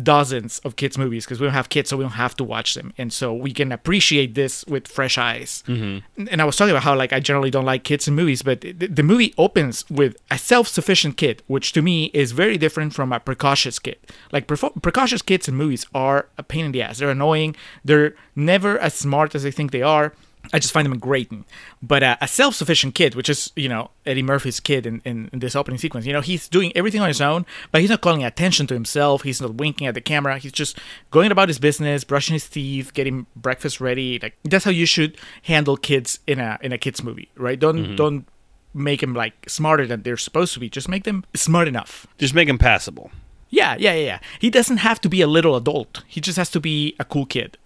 dozens 0.00 0.58
of 0.60 0.76
kids 0.76 0.96
movies 0.96 1.24
because 1.24 1.38
we 1.40 1.46
don't 1.46 1.54
have 1.54 1.68
kids 1.68 1.90
so 1.90 1.96
we 1.96 2.04
don't 2.04 2.12
have 2.12 2.34
to 2.36 2.44
watch 2.44 2.74
them. 2.74 2.92
And 2.96 3.12
so 3.12 3.34
we 3.34 3.52
can 3.52 3.72
appreciate 3.72 4.34
this 4.34 4.64
with 4.66 4.88
fresh 4.88 5.18
eyes. 5.18 5.62
Mm-hmm. 5.66 6.26
and 6.30 6.40
i 6.40 6.44
was 6.44 6.56
talking 6.56 6.70
about 6.70 6.82
how 6.82 6.94
like 6.94 7.12
i 7.12 7.20
generally 7.20 7.50
don't 7.50 7.64
like 7.64 7.84
kids 7.84 8.08
in 8.08 8.14
movies 8.14 8.42
but 8.42 8.60
the, 8.62 8.72
the 8.72 9.02
movie 9.02 9.34
opens 9.36 9.88
with 9.90 10.16
a 10.30 10.38
self-sufficient 10.38 11.16
kid 11.16 11.42
which 11.46 11.72
to 11.72 11.82
me 11.82 12.06
is 12.14 12.32
very 12.32 12.56
different 12.56 12.94
from 12.94 13.12
a 13.12 13.20
precocious 13.20 13.78
kid. 13.78 13.98
Like 14.30 14.46
pre- 14.46 14.70
precocious 14.80 15.22
kids 15.22 15.48
in 15.48 15.54
movies 15.54 15.86
are 15.94 16.28
a 16.38 16.42
pain 16.42 16.64
in 16.64 16.72
the 16.72 16.82
ass. 16.82 16.98
They're 16.98 17.10
annoying. 17.10 17.54
They're 17.84 18.14
never 18.34 18.78
as 18.78 18.94
smart 18.94 19.34
as 19.34 19.42
they 19.42 19.50
think 19.50 19.70
they 19.70 19.82
are 19.82 20.12
I 20.52 20.58
just 20.58 20.72
find 20.72 20.84
them 20.84 20.98
grating. 20.98 21.44
But 21.82 22.02
uh, 22.02 22.16
a 22.20 22.28
self 22.28 22.54
sufficient 22.54 22.94
kid, 22.94 23.14
which 23.14 23.28
is, 23.28 23.52
you 23.56 23.68
know, 23.68 23.90
Eddie 24.04 24.22
Murphy's 24.22 24.60
kid 24.60 24.86
in, 24.86 25.00
in, 25.04 25.30
in, 25.32 25.38
this 25.38 25.56
opening 25.56 25.78
sequence, 25.78 26.04
you 26.04 26.12
know, 26.12 26.20
he's 26.20 26.48
doing 26.48 26.72
everything 26.76 27.00
on 27.00 27.08
his 27.08 27.20
own, 27.20 27.46
but 27.70 27.80
he's 27.80 27.90
not 27.90 28.02
calling 28.02 28.22
attention 28.22 28.66
to 28.66 28.74
himself. 28.74 29.22
He's 29.22 29.40
not 29.40 29.54
winking 29.54 29.86
at 29.86 29.94
the 29.94 30.00
camera. 30.00 30.38
He's 30.38 30.52
just 30.52 30.78
going 31.10 31.32
about 31.32 31.48
his 31.48 31.58
business, 31.58 32.04
brushing 32.04 32.34
his 32.34 32.48
teeth, 32.48 32.92
getting 32.92 33.26
breakfast 33.34 33.80
ready. 33.80 34.18
Like 34.22 34.36
that's 34.44 34.64
how 34.64 34.70
you 34.70 34.86
should 34.86 35.16
handle 35.42 35.76
kids 35.76 36.18
in 36.26 36.38
a 36.38 36.58
in 36.60 36.72
a 36.72 36.78
kids 36.78 37.02
movie, 37.02 37.30
right? 37.36 37.58
Don't 37.58 37.76
mm-hmm. 37.76 37.96
don't 37.96 38.28
make 38.74 39.00
them 39.00 39.14
like 39.14 39.48
smarter 39.48 39.86
than 39.86 40.02
they're 40.02 40.16
supposed 40.16 40.52
to 40.54 40.60
be. 40.60 40.68
Just 40.68 40.88
make 40.88 41.04
them 41.04 41.24
smart 41.34 41.68
enough. 41.68 42.06
Just 42.18 42.34
make 42.34 42.48
them 42.48 42.58
passable. 42.58 43.10
Yeah, 43.48 43.76
yeah, 43.78 43.92
yeah. 43.92 44.18
He 44.38 44.48
doesn't 44.48 44.78
have 44.78 44.98
to 45.02 45.10
be 45.10 45.20
a 45.20 45.26
little 45.26 45.56
adult. 45.56 46.04
He 46.08 46.22
just 46.22 46.38
has 46.38 46.48
to 46.50 46.60
be 46.60 46.96
a 46.98 47.04
cool 47.04 47.26
kid 47.26 47.58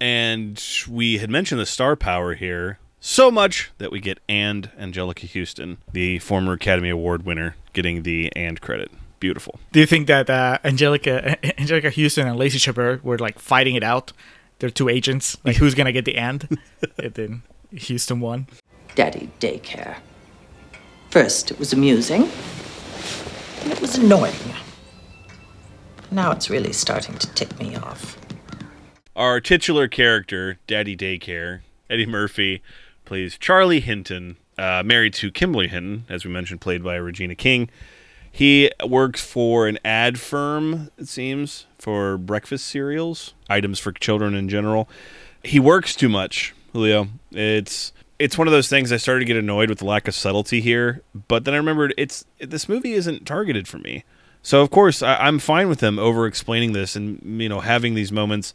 and 0.00 0.62
we 0.88 1.18
had 1.18 1.30
mentioned 1.30 1.60
the 1.60 1.66
star 1.66 1.96
power 1.96 2.34
here 2.34 2.78
so 3.00 3.30
much 3.30 3.70
that 3.78 3.92
we 3.92 4.00
get 4.00 4.18
and 4.28 4.70
Anjelica 4.78 5.32
Huston, 5.32 5.78
the 5.92 6.18
former 6.18 6.54
Academy 6.54 6.88
Award 6.90 7.24
winner, 7.24 7.56
getting 7.72 8.02
the 8.02 8.32
and 8.34 8.60
credit. 8.60 8.90
Beautiful. 9.20 9.58
Do 9.72 9.80
you 9.80 9.86
think 9.86 10.08
that 10.08 10.28
uh, 10.28 10.58
Anjelica 10.64 11.40
Anjelica 11.56 11.94
Huston 11.94 12.26
and 12.26 12.36
Lacey 12.36 12.58
Chabert 12.58 13.02
were 13.02 13.18
like 13.18 13.38
fighting 13.38 13.74
it 13.74 13.82
out? 13.82 14.12
They're 14.58 14.70
two 14.70 14.88
agents. 14.88 15.36
Like 15.44 15.56
who's 15.56 15.74
gonna 15.74 15.92
get 15.92 16.04
the 16.04 16.16
and? 16.16 16.58
and 16.98 17.14
then 17.14 17.42
Huston 17.72 18.20
won. 18.20 18.48
Daddy 18.94 19.30
daycare. 19.40 19.98
First, 21.10 21.50
it 21.50 21.58
was 21.58 21.72
amusing, 21.72 22.28
and 23.62 23.72
it 23.72 23.80
was 23.80 23.96
annoying. 23.96 24.34
Now 26.10 26.30
it's 26.32 26.50
really 26.50 26.72
starting 26.72 27.16
to 27.18 27.26
tick 27.34 27.58
me 27.58 27.76
off. 27.76 28.18
Our 29.16 29.40
titular 29.40 29.88
character, 29.88 30.58
Daddy 30.66 30.94
Daycare, 30.94 31.60
Eddie 31.88 32.04
Murphy, 32.04 32.62
plays 33.06 33.38
Charlie 33.38 33.80
Hinton, 33.80 34.36
uh, 34.58 34.82
married 34.84 35.14
to 35.14 35.32
Kimberly 35.32 35.68
Hinton, 35.68 36.04
as 36.10 36.26
we 36.26 36.30
mentioned, 36.30 36.60
played 36.60 36.84
by 36.84 36.96
Regina 36.96 37.34
King. 37.34 37.70
He 38.30 38.70
works 38.86 39.24
for 39.24 39.68
an 39.68 39.78
ad 39.82 40.20
firm, 40.20 40.90
it 40.98 41.08
seems, 41.08 41.64
for 41.78 42.18
breakfast 42.18 42.66
cereals, 42.66 43.32
items 43.48 43.78
for 43.78 43.90
children 43.90 44.34
in 44.34 44.50
general. 44.50 44.86
He 45.42 45.58
works 45.58 45.96
too 45.96 46.10
much, 46.10 46.54
Julio. 46.74 47.08
It's 47.30 47.94
it's 48.18 48.36
one 48.36 48.46
of 48.46 48.52
those 48.52 48.68
things 48.68 48.92
I 48.92 48.98
started 48.98 49.20
to 49.20 49.24
get 49.24 49.38
annoyed 49.38 49.70
with 49.70 49.78
the 49.78 49.86
lack 49.86 50.08
of 50.08 50.14
subtlety 50.14 50.60
here, 50.60 51.02
but 51.28 51.46
then 51.46 51.54
I 51.54 51.56
remembered 51.56 51.94
it's 51.96 52.26
this 52.38 52.68
movie 52.68 52.92
isn't 52.92 53.26
targeted 53.26 53.66
for 53.66 53.78
me. 53.78 54.04
So 54.42 54.60
of 54.60 54.70
course 54.70 55.02
I, 55.02 55.26
am 55.26 55.38
fine 55.38 55.70
with 55.70 55.80
them 55.80 55.98
over 55.98 56.26
explaining 56.26 56.74
this 56.74 56.94
and 56.96 57.40
you 57.40 57.48
know 57.48 57.60
having 57.60 57.94
these 57.94 58.12
moments 58.12 58.52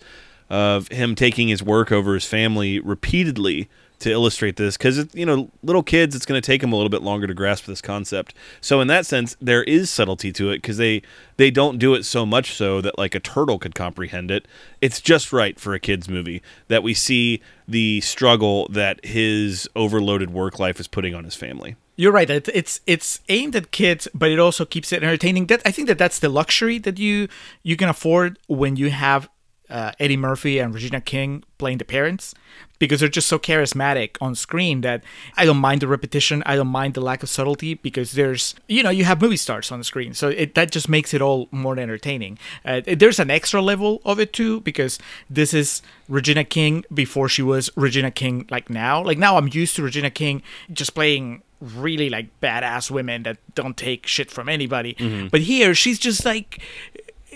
of 0.52 0.90
him 0.90 1.16
taking 1.16 1.48
his 1.48 1.64
work 1.64 1.94
over 1.94 2.14
his 2.14 2.26
family 2.26 2.78
repeatedly 2.82 3.70
to 4.00 4.12
illustrate 4.12 4.58
this 4.58 4.76
because 4.76 5.14
you 5.16 5.26
know 5.26 5.50
little 5.64 5.82
kids 5.82 6.14
it's 6.14 6.26
going 6.26 6.40
to 6.40 6.46
take 6.46 6.60
them 6.60 6.74
a 6.74 6.76
little 6.76 6.90
bit 6.90 7.02
longer 7.02 7.26
to 7.26 7.34
grasp 7.34 7.66
this 7.66 7.82
concept 7.82 8.34
so 8.60 8.82
in 8.82 8.88
that 8.88 9.06
sense 9.06 9.38
there 9.40 9.64
is 9.64 9.90
subtlety 9.90 10.32
to 10.32 10.50
it 10.50 10.58
because 10.58 10.76
they 10.78 11.02
they 11.38 11.50
don't 11.50 11.78
do 11.78 11.94
it 11.94 12.04
so 12.04 12.26
much 12.26 12.54
so 12.54 12.82
that 12.82 12.98
like 12.98 13.16
a 13.16 13.20
turtle 13.20 13.58
could 13.58 13.76
comprehend 13.76 14.30
it 14.30 14.46
it's 14.82 15.00
just 15.00 15.32
right 15.32 15.58
for 15.58 15.74
a 15.74 15.80
kids 15.80 16.10
movie 16.10 16.42
that 16.68 16.84
we 16.84 16.94
see 16.94 17.42
the 17.66 18.02
struggle 18.02 18.68
that 18.70 19.04
his 19.06 19.70
overloaded 19.76 20.32
work 20.32 20.60
life 20.60 20.80
is 20.82 20.88
putting 20.88 21.16
on 21.16 21.24
his 21.24 21.36
family 21.36 21.78
you're 21.98 22.14
right. 22.14 22.28
It's 22.28 22.80
it's 22.88 23.20
aimed 23.30 23.56
at 23.56 23.70
kids, 23.70 24.08
but 24.12 24.32
it 24.32 24.40
also 24.40 24.66
keeps 24.66 24.92
it 24.92 25.04
entertaining. 25.04 25.48
That 25.48 25.62
I 25.66 25.72
think 25.72 25.88
that 25.88 26.00
that's 26.00 26.18
the 26.18 26.30
luxury 26.30 26.80
that 26.80 26.98
you 26.98 27.28
you 27.62 27.76
can 27.76 27.90
afford 27.90 28.40
when 28.48 28.76
you 28.76 28.90
have 28.90 29.30
uh, 29.72 29.92
Eddie 30.00 30.18
Murphy 30.18 30.60
and 30.60 30.74
Regina 30.74 31.02
King 31.02 31.44
playing 31.58 31.78
the 31.78 31.86
parents 31.86 32.36
because 32.78 33.00
they're 33.00 33.10
just 33.10 33.28
so 33.28 33.38
charismatic 33.38 34.18
on 34.20 34.34
screen 34.36 34.82
that 34.82 35.04
I 35.38 35.46
don't 35.46 35.58
mind 35.58 35.82
the 35.82 35.88
repetition. 35.88 36.42
I 36.46 36.56
don't 36.56 36.68
mind 36.68 36.96
the 36.96 37.02
lack 37.02 37.22
of 37.24 37.30
subtlety 37.30 37.76
because 37.76 38.14
there's, 38.14 38.56
you 38.68 38.82
know, 38.84 38.90
you 38.90 39.06
have 39.06 39.22
movie 39.22 39.38
stars 39.38 39.72
on 39.72 39.80
the 39.80 39.86
screen. 39.86 40.14
So 40.14 40.30
it, 40.30 40.56
that 40.56 40.72
just 40.72 40.90
makes 40.90 41.14
it 41.14 41.22
all 41.22 41.48
more 41.52 41.78
entertaining. 41.80 42.40
Uh, 42.66 42.82
there's 42.86 43.20
an 43.20 43.30
extra 43.30 43.62
level 43.62 44.02
of 44.04 44.20
it 44.20 44.34
too 44.34 44.62
because 44.62 44.98
this 45.30 45.54
is 45.54 45.82
Regina 46.10 46.44
King 46.44 46.84
before 46.94 47.30
she 47.30 47.44
was 47.44 47.70
Regina 47.76 48.12
King 48.12 48.48
like 48.50 48.70
now. 48.70 49.02
Like 49.04 49.20
now 49.20 49.38
I'm 49.38 49.50
used 49.52 49.76
to 49.76 49.84
Regina 49.84 50.10
King 50.10 50.42
just 50.74 50.94
playing 50.96 51.44
really 51.62 52.10
like 52.10 52.28
badass 52.42 52.90
women 52.90 53.22
that 53.24 53.38
don't 53.54 53.78
take 53.78 54.08
shit 54.08 54.32
from 54.32 54.50
anybody. 54.50 54.96
Mm-hmm. 54.96 55.28
But 55.28 55.42
here 55.42 55.76
she's 55.76 56.00
just 56.00 56.26
like 56.26 56.60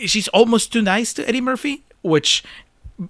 she's 0.05 0.27
almost 0.29 0.73
too 0.73 0.81
nice 0.81 1.13
to 1.13 1.27
Eddie 1.27 1.41
Murphy 1.41 1.83
which 2.05 2.43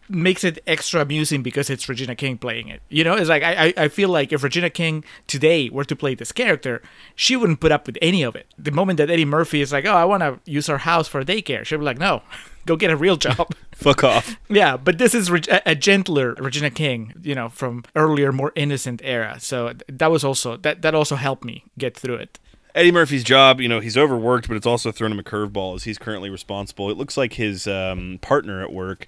makes 0.09 0.43
it 0.43 0.59
extra 0.65 1.01
amusing 1.01 1.43
because 1.43 1.69
it's 1.69 1.87
Regina 1.87 2.15
King 2.15 2.37
playing 2.37 2.67
it. 2.69 2.81
You 2.89 3.03
know, 3.03 3.13
it's 3.15 3.29
like 3.29 3.43
I, 3.43 3.73
I 3.77 3.87
feel 3.87 4.09
like 4.09 4.33
if 4.33 4.43
Regina 4.43 4.69
King 4.69 5.03
today 5.27 5.69
were 5.69 5.85
to 5.85 5.95
play 5.95 6.15
this 6.15 6.31
character, 6.31 6.81
she 7.15 7.35
wouldn't 7.35 7.59
put 7.59 7.71
up 7.71 7.85
with 7.85 7.97
any 8.01 8.23
of 8.23 8.35
it. 8.35 8.47
The 8.57 8.71
moment 8.71 8.97
that 8.97 9.09
Eddie 9.09 9.25
Murphy 9.25 9.61
is 9.61 9.71
like, 9.71 9.85
"Oh, 9.85 9.93
I 9.93 10.05
want 10.05 10.21
to 10.21 10.39
use 10.49 10.67
her 10.67 10.79
house 10.79 11.07
for 11.07 11.23
daycare," 11.23 11.65
she'll 11.65 11.79
be 11.79 11.85
like, 11.85 11.99
"No, 11.99 12.23
go 12.65 12.75
get 12.75 12.91
a 12.91 12.97
real 12.97 13.15
job." 13.15 13.53
Fuck 13.73 14.03
off. 14.03 14.37
yeah, 14.49 14.77
but 14.77 14.97
this 14.97 15.13
is 15.13 15.29
a, 15.29 15.61
a 15.65 15.75
gentler 15.75 16.33
Regina 16.35 16.71
King, 16.71 17.13
you 17.21 17.35
know, 17.35 17.49
from 17.49 17.83
earlier, 17.95 18.31
more 18.31 18.53
innocent 18.55 19.01
era. 19.03 19.37
So 19.39 19.73
that 19.87 20.09
was 20.09 20.23
also 20.23 20.57
that 20.57 20.81
that 20.81 20.95
also 20.95 21.15
helped 21.15 21.43
me 21.45 21.63
get 21.77 21.95
through 21.95 22.15
it. 22.15 22.39
Eddie 22.75 22.91
Murphy's 22.91 23.23
job, 23.23 23.61
you 23.61 23.69
know, 23.69 23.79
he's 23.79 23.95
overworked, 23.95 24.49
but 24.49 24.57
it's 24.57 24.65
also 24.65 24.91
thrown 24.91 25.13
him 25.13 25.19
a 25.19 25.23
curveball 25.23 25.75
as 25.75 25.85
he's 25.85 25.97
currently 25.97 26.29
responsible. 26.29 26.91
It 26.91 26.97
looks 26.97 27.15
like 27.15 27.33
his 27.33 27.67
um, 27.67 28.19
partner 28.21 28.61
at 28.61 28.73
work 28.73 29.07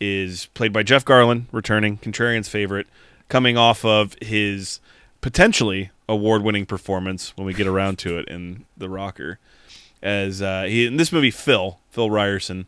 is 0.00 0.46
played 0.54 0.72
by 0.72 0.82
Jeff 0.82 1.04
Garlin, 1.04 1.44
returning, 1.52 1.98
Contrarian's 1.98 2.48
favorite, 2.48 2.86
coming 3.28 3.58
off 3.58 3.84
of 3.84 4.16
his 4.22 4.80
potentially 5.20 5.90
award-winning 6.08 6.64
performance 6.64 7.36
when 7.36 7.46
we 7.46 7.52
get 7.52 7.66
around 7.66 7.98
to 7.98 8.18
it 8.18 8.26
in 8.28 8.64
The 8.78 8.88
Rocker. 8.88 9.38
As 10.02 10.40
uh, 10.40 10.62
he 10.62 10.86
in 10.86 10.96
this 10.96 11.12
movie, 11.12 11.30
Phil 11.30 11.78
Phil 11.90 12.10
Ryerson, 12.10 12.66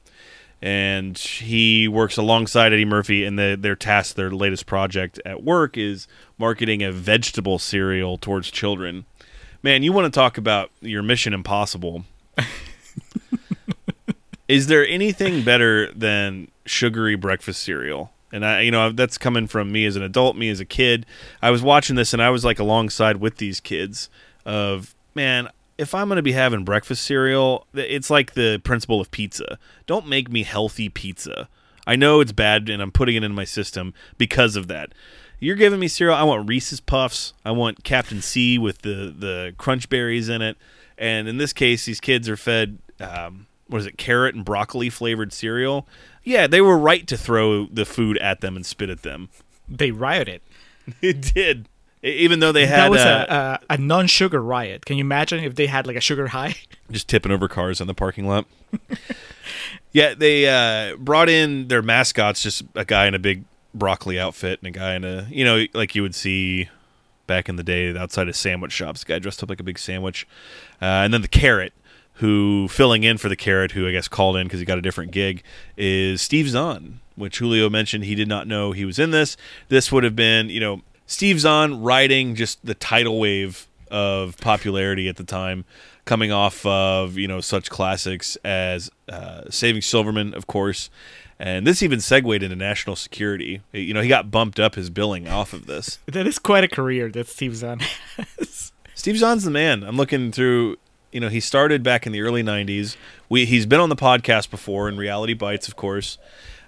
and 0.61 1.17
he 1.17 1.89
works 1.89 2.19
alongside 2.19 2.75
Eddie 2.75 2.85
Murphy, 2.85 3.25
and 3.25 3.39
the, 3.39 3.57
their 3.59 3.75
task, 3.75 4.15
their 4.15 4.31
latest 4.31 4.67
project 4.67 5.19
at 5.25 5.43
work, 5.43 5.79
is 5.79 6.07
marketing 6.37 6.83
a 6.83 6.93
vegetable 6.93 7.59
cereal 7.59 8.19
towards 8.19 8.51
children 8.51 9.07
Man, 9.65 9.83
you 9.83 9.95
want 9.95 10.05
to 10.05 10.11
talk 10.11 10.37
about 10.37 10.71
your 10.83 11.03
Mission 11.03 11.33
Impossible? 11.33 12.05
Is 14.47 14.67
there 14.67 14.87
anything 14.87 15.43
better 15.43 15.91
than 15.93 16.49
sugary 16.67 17.15
breakfast 17.15 17.63
cereal? 17.63 18.13
And 18.31 18.45
I, 18.45 18.61
you 18.61 18.71
know, 18.71 18.93
that's 18.93 19.17
coming 19.17 19.47
from 19.47 19.73
me 19.73 19.87
as 19.87 19.97
an 19.97 20.03
adult, 20.03 20.37
me 20.37 20.51
as 20.51 20.61
a 20.61 20.67
kid. 20.67 21.07
I 21.41 21.51
was 21.51 21.63
watching 21.63 21.97
this 21.97 22.13
and 22.13 22.21
I 22.21 22.29
was 22.29 22.45
like 22.45 22.59
alongside 22.59 23.17
with 23.17 23.39
these 23.39 23.59
kids 23.59 24.11
of, 24.45 24.95
man, 25.15 25.49
if 25.79 25.95
I'm 25.95 26.09
going 26.09 26.17
to 26.17 26.23
be 26.23 26.33
having 26.33 26.67
breakfast 26.67 27.03
cereal, 27.03 27.67
it's 27.73 28.11
like 28.11 28.35
the 28.35 28.61
principle 28.65 29.01
of 29.01 29.11
pizza. 29.11 29.59
Don't 29.87 30.07
make 30.07 30.31
me 30.31 30.43
healthy 30.43 30.91
pizza. 30.91 31.49
I 31.87 31.97
know 31.97 32.21
it's 32.21 32.33
bad 32.33 32.69
and 32.69 32.83
I'm 32.83 32.93
putting 32.93 33.17
it 33.17 33.25
in 33.25 33.35
my 33.35 33.45
system 33.45 33.95
because 34.19 34.57
of 34.57 34.69
that. 34.69 34.93
You're 35.41 35.57
giving 35.57 35.81
me 35.81 35.89
cereal. 35.89 36.17
I 36.17 36.23
want 36.23 36.49
Reese's 36.49 36.81
Puffs. 36.81 37.35
I 37.45 37.51
want 37.51 37.85
Captain 37.85 38.23
C 38.23 38.59
with 38.59 38.83
the 38.83 39.15
the 39.17 39.55
crunch 39.59 39.89
berries 39.89 40.29
in 40.29 40.43
it. 40.43 40.57
And 40.97 41.29
in 41.29 41.39
this 41.39 41.53
case, 41.53 41.85
these 41.85 42.01
kids 42.01 42.29
are 42.29 42.37
fed 42.37 42.79
um, 43.01 43.47
what 43.69 43.81
is 43.81 43.87
it, 43.87 43.99
carrot 43.99 44.35
and 44.35 44.45
broccoli 44.45 44.91
flavored 44.91 45.33
cereal. 45.33 45.87
Yeah, 46.23 46.47
they 46.47 46.61
were 46.61 46.79
right 46.79 47.07
to 47.07 47.17
throw 47.17 47.67
the 47.67 47.85
food 47.85 48.19
at 48.19 48.41
them 48.41 48.57
and 48.57 48.65
spit 48.65 48.91
at 48.91 49.03
them. 49.03 49.29
They 49.69 49.91
rioted. 49.91 50.41
it 51.01 51.21
did. 51.35 51.69
Even 52.03 52.41
though 52.41 52.53
they 52.53 52.67
had 52.67 52.81
that 52.81 52.91
was 52.91 53.01
a, 53.01 53.61
a, 53.69 53.75
a 53.75 53.79
non-sugar 53.79 54.43
riot. 54.43 54.85
Can 54.85 54.99
you 54.99 55.05
imagine 55.05 55.43
if 55.43 55.55
they 55.55 55.67
had 55.67 55.87
like 55.87 55.97
a 55.97 56.01
sugar 56.03 56.29
high? 56.29 56.55
Just 56.91 57.09
tipping 57.09 57.33
over 57.33 57.49
cars 57.49 57.81
in 57.81 57.87
the 57.87 57.95
parking 57.95 58.27
lot. 58.27 58.45
yeah, 59.93 60.13
they 60.13 60.47
uh, 60.47 60.97
brought 60.97 61.31
in 61.31 61.69
their 61.69 61.81
mascots, 61.81 62.43
just 62.43 62.63
a 62.75 62.85
guy 62.85 63.07
in 63.07 63.15
a 63.15 63.19
big 63.19 63.45
broccoli 63.75 64.19
outfit 64.19 64.61
and 64.63 64.69
a 64.69 64.79
guy 64.79 64.95
in 64.95 65.05
a 65.05 65.27
you 65.31 65.45
know 65.45 65.65
like 65.75 65.95
you 65.95 66.03
would 66.03 66.15
see 66.15 66.69
back 67.27 67.49
in 67.49 67.57
the 67.57 67.63
day 67.63 67.97
outside 67.97 68.29
of 68.29 68.37
sandwich 68.37 68.73
shops. 68.73 69.05
Guy 69.05 69.19
dressed 69.19 69.43
up 69.43 69.49
like 69.49 69.61
a 69.61 69.65
big 69.65 69.79
sandwich, 69.79 70.27
uh, 70.81 70.85
and 70.85 71.13
then 71.13 71.23
the 71.23 71.29
carrot 71.29 71.73
who 72.19 72.69
filling 72.69 73.03
in 73.03 73.19
for 73.19 73.29
the 73.29 73.37
carrot 73.37 73.73
who 73.73 73.89
I 73.89 73.93
guess 73.93 74.09
called 74.09 74.37
in 74.37 74.47
because 74.47 74.61
he 74.61 74.67
got 74.67 74.79
a 74.79 74.83
different 74.83 75.11
gig 75.11 75.43
is 75.77 76.23
Steve 76.23 76.49
Zahn, 76.49 77.01
which 77.17 77.39
Julio 77.39 77.69
mentioned 77.69 78.05
he 78.05 78.15
did 78.15 78.29
not 78.29 78.47
know 78.47 78.73
he 78.73 78.85
was 78.85 78.99
in 78.99 79.11
this. 79.11 79.37
This 79.69 79.91
would 79.91 80.05
have 80.05 80.17
been 80.17 80.49
you 80.49 80.61
know 80.61 80.83
Steve 81.07 81.41
Zahn 81.41 81.83
riding 81.83 82.35
just 82.35 82.65
the 82.65 82.75
tidal 82.75 83.19
wave 83.19 83.67
of 83.91 84.37
popularity 84.39 85.09
at 85.09 85.17
the 85.17 85.25
time 85.25 85.65
coming 86.05 86.31
off 86.31 86.65
of 86.67 87.17
you 87.17 87.29
know 87.29 87.41
such 87.41 87.71
classics 87.71 88.37
as 88.45 88.91
uh, 89.09 89.43
Saving 89.51 89.83
Silverman, 89.83 90.35
of 90.35 90.47
course, 90.47 90.91
and 91.39 91.67
this 91.67 91.83
even 91.83 92.01
segued 92.01 92.43
into 92.43 92.57
national 92.57 92.97
security. 92.97 93.63
You 93.73 93.95
know, 93.95 94.01
he 94.01 94.09
got 94.09 94.31
bumped 94.31 94.61
up 94.61 94.75
his 94.75 94.91
billing 94.91 95.29
off 95.29 95.53
of 95.53 95.67
this. 95.67 95.99
That 96.07 96.27
is 96.27 96.39
quite 96.39 96.65
a 96.65 96.69
career 96.69 97.11
that 97.11 97.27
Steve 97.29 97.57
Zahn 97.57 97.81
has. 98.17 98.73
Steve 98.95 99.19
Zahn's 99.19 99.45
the 99.45 99.51
man. 99.51 99.83
I'm 99.83 99.97
looking 99.97 100.33
through. 100.33 100.77
You 101.11 101.21
know, 101.21 101.29
he 101.29 101.41
started 101.41 101.83
back 101.83 102.07
in 102.07 102.13
the 102.13 102.21
early 102.21 102.43
'90s. 102.43 102.97
We 103.29 103.45
he's 103.47 103.67
been 103.67 103.81
on 103.81 103.89
the 103.89 103.97
podcast 103.97 104.51
before 104.51 104.89
in 104.89 104.97
Reality 104.97 105.35
Bites, 105.35 105.69
of 105.69 105.77
course. 105.77 106.19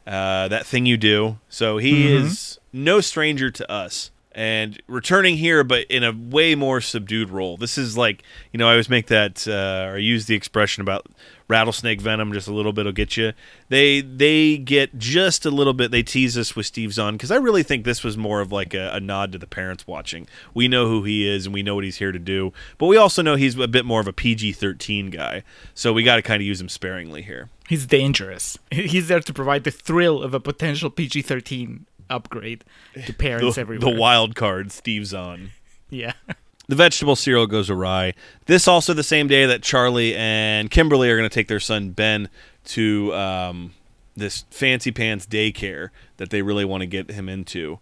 Uh, 0.06 0.48
that 0.48 0.66
thing 0.66 0.86
you 0.86 0.96
do. 0.96 1.38
So 1.48 1.78
he 1.78 2.04
mm-hmm. 2.04 2.26
is 2.26 2.58
no 2.72 3.00
stranger 3.00 3.50
to 3.50 3.70
us 3.70 4.10
and 4.36 4.80
returning 4.86 5.38
here, 5.38 5.64
but 5.64 5.86
in 5.86 6.04
a 6.04 6.12
way 6.12 6.54
more 6.54 6.80
subdued 6.80 7.30
role. 7.30 7.56
This 7.56 7.78
is 7.78 7.96
like, 7.96 8.22
you 8.52 8.58
know, 8.58 8.68
I 8.68 8.72
always 8.72 8.90
make 8.90 9.06
that, 9.06 9.48
uh, 9.48 9.90
or 9.90 9.98
use 9.98 10.26
the 10.26 10.34
expression 10.34 10.82
about 10.82 11.06
rattlesnake 11.48 12.00
venom. 12.00 12.32
Just 12.32 12.48
a 12.48 12.52
little 12.52 12.72
bit 12.72 12.86
will 12.86 12.92
get 12.92 13.16
you. 13.16 13.32
They 13.68 14.00
they 14.00 14.58
get 14.58 14.98
just 14.98 15.46
a 15.46 15.50
little 15.50 15.72
bit. 15.72 15.90
They 15.90 16.02
tease 16.02 16.36
us 16.36 16.56
with 16.56 16.66
Steve 16.66 16.92
Zahn 16.92 17.14
because 17.14 17.30
I 17.30 17.36
really 17.36 17.62
think 17.62 17.84
this 17.84 18.02
was 18.02 18.16
more 18.16 18.40
of 18.40 18.52
like 18.52 18.74
a, 18.74 18.90
a, 18.92 19.00
nod 19.00 19.32
to 19.32 19.38
the 19.38 19.46
parents 19.46 19.86
watching. 19.86 20.26
We 20.54 20.68
know 20.68 20.88
who 20.88 21.04
he 21.04 21.28
is 21.28 21.46
and 21.46 21.54
we 21.54 21.62
know 21.62 21.74
what 21.74 21.84
he's 21.84 21.96
here 21.96 22.12
to 22.12 22.18
do, 22.18 22.52
but 22.78 22.86
we 22.86 22.96
also 22.96 23.22
know 23.22 23.36
he's 23.36 23.58
a 23.58 23.68
bit 23.68 23.84
more 23.84 24.00
of 24.00 24.08
a 24.08 24.12
PG 24.12 24.52
thirteen 24.52 25.10
guy. 25.10 25.42
So 25.74 25.92
we 25.92 26.02
got 26.02 26.16
to 26.16 26.22
kind 26.22 26.40
of 26.40 26.46
use 26.46 26.60
him 26.60 26.68
sparingly 26.68 27.22
here. 27.22 27.50
He's 27.68 27.86
dangerous. 27.86 28.58
He's 28.70 29.08
there 29.08 29.20
to 29.20 29.32
provide 29.32 29.64
the 29.64 29.70
thrill 29.70 30.22
of 30.22 30.34
a 30.34 30.40
potential 30.40 30.90
PG 30.90 31.22
thirteen 31.22 31.86
upgrade 32.08 32.64
to 33.04 33.12
parents 33.18 33.56
the, 33.56 33.60
everywhere. 33.60 33.92
The 33.92 33.98
wild 33.98 34.34
card, 34.34 34.72
Steve 34.72 35.06
Zahn. 35.06 35.50
Yeah. 35.90 36.12
The 36.68 36.74
vegetable 36.76 37.14
cereal 37.16 37.46
goes 37.46 37.70
awry. 37.70 38.14
This 38.46 38.66
also 38.66 38.92
the 38.92 39.02
same 39.04 39.28
day 39.28 39.46
that 39.46 39.62
Charlie 39.62 40.16
and 40.16 40.70
Kimberly 40.70 41.08
are 41.10 41.16
going 41.16 41.28
to 41.28 41.34
take 41.34 41.48
their 41.48 41.60
son 41.60 41.90
Ben 41.90 42.28
to 42.66 43.14
um, 43.14 43.72
this 44.16 44.44
fancy 44.50 44.90
pants 44.90 45.26
daycare 45.26 45.90
that 46.16 46.30
they 46.30 46.42
really 46.42 46.64
want 46.64 46.80
to 46.80 46.86
get 46.86 47.10
him 47.10 47.28
into. 47.28 47.78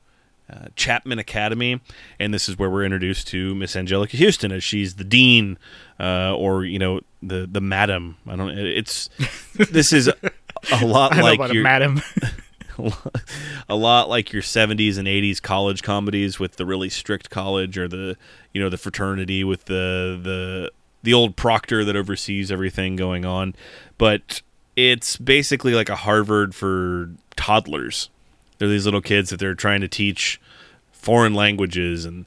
uh, 0.52 0.66
Chapman 0.76 1.18
Academy, 1.18 1.80
and 2.18 2.34
this 2.34 2.48
is 2.48 2.58
where 2.58 2.68
we're 2.68 2.84
introduced 2.84 3.26
to 3.28 3.54
Miss 3.54 3.74
Anjelica 3.74 4.18
Huston 4.22 4.52
as 4.52 4.62
she's 4.62 4.96
the 4.96 5.04
dean, 5.04 5.58
uh, 5.98 6.34
or 6.36 6.64
you 6.64 6.78
know 6.78 7.00
the 7.22 7.48
the 7.50 7.60
madam. 7.62 8.18
I 8.26 8.36
don't. 8.36 8.50
It's 8.50 9.08
this 9.56 9.92
is 9.92 10.08
a 10.08 10.84
lot 10.84 11.12
I 11.14 11.20
like 11.22 11.38
know 11.38 11.44
about 11.46 11.54
your 11.54 11.62
a 11.62 11.64
madam. 11.64 12.02
a 13.68 13.76
lot 13.76 14.08
like 14.08 14.32
your 14.32 14.42
70s 14.42 14.98
and 14.98 15.06
80s 15.06 15.40
college 15.40 15.82
comedies 15.82 16.38
with 16.38 16.56
the 16.56 16.66
really 16.66 16.88
strict 16.88 17.30
college 17.30 17.78
or 17.78 17.88
the 17.88 18.16
you 18.52 18.60
know 18.60 18.68
the 18.68 18.78
fraternity 18.78 19.44
with 19.44 19.66
the 19.66 20.18
the 20.22 20.70
the 21.02 21.14
old 21.14 21.36
proctor 21.36 21.84
that 21.84 21.96
oversees 21.96 22.50
everything 22.50 22.96
going 22.96 23.24
on. 23.24 23.54
But 23.98 24.42
it's 24.74 25.16
basically 25.16 25.74
like 25.74 25.88
a 25.88 25.96
Harvard 25.96 26.54
for 26.54 27.10
toddlers. 27.36 28.10
They're 28.58 28.68
these 28.68 28.86
little 28.86 29.00
kids 29.00 29.30
that 29.30 29.38
they're 29.38 29.54
trying 29.54 29.82
to 29.82 29.88
teach 29.88 30.40
foreign 30.92 31.34
languages 31.34 32.04
and 32.04 32.24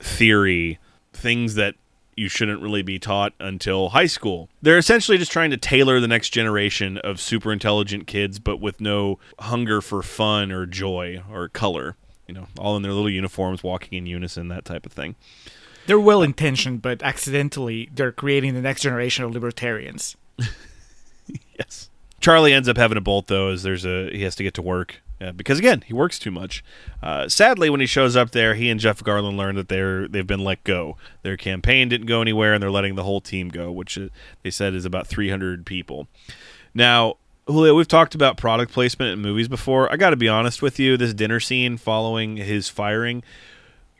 theory 0.00 0.78
things 1.12 1.56
that 1.56 1.74
you 2.20 2.28
shouldn't 2.28 2.60
really 2.60 2.82
be 2.82 2.98
taught 2.98 3.32
until 3.40 3.88
high 3.88 4.06
school. 4.06 4.50
They're 4.60 4.76
essentially 4.78 5.16
just 5.16 5.32
trying 5.32 5.50
to 5.50 5.56
tailor 5.56 6.00
the 6.00 6.06
next 6.06 6.30
generation 6.30 6.98
of 6.98 7.18
super 7.18 7.50
intelligent 7.50 8.06
kids, 8.06 8.38
but 8.38 8.60
with 8.60 8.78
no 8.80 9.18
hunger 9.38 9.80
for 9.80 10.02
fun 10.02 10.52
or 10.52 10.66
joy 10.66 11.22
or 11.32 11.48
color. 11.48 11.96
You 12.28 12.34
know, 12.34 12.46
all 12.58 12.76
in 12.76 12.82
their 12.82 12.92
little 12.92 13.08
uniforms, 13.10 13.62
walking 13.64 13.96
in 13.96 14.04
unison, 14.06 14.48
that 14.48 14.64
type 14.66 14.84
of 14.84 14.92
thing. 14.92 15.16
they're 15.86 15.98
well 15.98 16.22
intentioned, 16.22 16.82
but 16.82 17.02
accidentally 17.02 17.88
they're 17.94 18.12
creating 18.12 18.52
the 18.54 18.60
next 18.60 18.82
generation 18.82 19.24
of 19.24 19.32
libertarians. 19.32 20.16
Yes. 21.58 21.90
Charlie 22.20 22.52
ends 22.52 22.68
up 22.68 22.76
having 22.76 22.98
a 22.98 23.00
bolt 23.00 23.26
though, 23.28 23.48
as 23.50 23.62
there's 23.62 23.84
a 23.84 24.10
he 24.10 24.22
has 24.22 24.34
to 24.36 24.42
get 24.42 24.54
to 24.54 24.62
work 24.62 25.00
uh, 25.20 25.32
because 25.32 25.58
again 25.58 25.82
he 25.86 25.92
works 25.92 26.18
too 26.18 26.30
much. 26.30 26.64
Uh, 27.02 27.28
sadly, 27.28 27.70
when 27.70 27.80
he 27.80 27.86
shows 27.86 28.16
up 28.16 28.30
there, 28.30 28.54
he 28.54 28.70
and 28.70 28.80
Jeff 28.80 29.02
Garlin 29.02 29.36
learn 29.36 29.56
that 29.56 29.68
they're 29.68 30.08
they've 30.08 30.26
been 30.26 30.44
let 30.44 30.62
go. 30.64 30.96
Their 31.22 31.36
campaign 31.36 31.88
didn't 31.88 32.06
go 32.06 32.22
anywhere, 32.22 32.54
and 32.54 32.62
they're 32.62 32.70
letting 32.70 32.94
the 32.94 33.04
whole 33.04 33.20
team 33.20 33.48
go, 33.48 33.70
which 33.70 33.98
uh, 33.98 34.08
they 34.42 34.50
said 34.50 34.74
is 34.74 34.84
about 34.84 35.06
300 35.06 35.66
people. 35.66 36.08
Now, 36.74 37.16
Julio, 37.46 37.74
we've 37.74 37.88
talked 37.88 38.14
about 38.14 38.36
product 38.36 38.72
placement 38.72 39.12
in 39.12 39.20
movies 39.20 39.48
before. 39.48 39.92
I 39.92 39.96
got 39.96 40.10
to 40.10 40.16
be 40.16 40.28
honest 40.28 40.62
with 40.62 40.78
you, 40.78 40.96
this 40.96 41.14
dinner 41.14 41.40
scene 41.40 41.76
following 41.76 42.36
his 42.36 42.68
firing, 42.68 43.22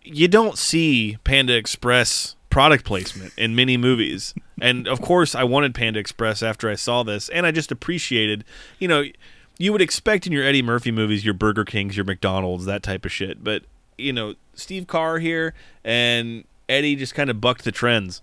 you 0.03 0.29
don't 0.29 0.57
see 0.57 1.19
Panda 1.25 1.57
Express 1.57 2.37
product 2.49 2.85
placement 2.85 3.33
in 3.37 3.55
many 3.55 3.77
movies. 3.77 4.35
And 4.61 4.87
of 4.87 5.01
course, 5.01 5.35
I 5.35 5.45
wanted 5.45 5.75
Panda 5.75 5.99
Express 5.99 6.43
after 6.43 6.69
I 6.69 6.75
saw 6.75 7.03
this, 7.03 7.29
and 7.31 7.47
I 7.47 7.51
just 7.51 7.73
appreciated, 7.73 8.45
you 8.79 8.89
know, 8.89 9.05
you 9.61 9.73
would 9.73 9.83
expect 9.83 10.27
in 10.27 10.33
your 10.33 10.43
Eddie 10.43 10.63
Murphy 10.63 10.91
movies 10.91 11.23
your 11.23 11.35
Burger 11.35 11.67
Kings, 11.67 11.95
your 11.95 12.07
McDonald's, 12.07 12.65
that 12.65 12.83
type 12.83 13.05
of 13.05 13.13
shit. 13.13 13.45
But, 13.45 13.65
you 13.99 14.11
know, 14.11 14.35
Steve 14.55 14.87
Carr 14.87 15.19
here 15.19 15.53
and 15.85 16.45
Eddie 16.67 16.97
just 16.97 17.15
kind 17.15 17.29
of 17.29 17.43
bucked 17.43 17.65
the 17.65 17.71
trends. 17.71 18.23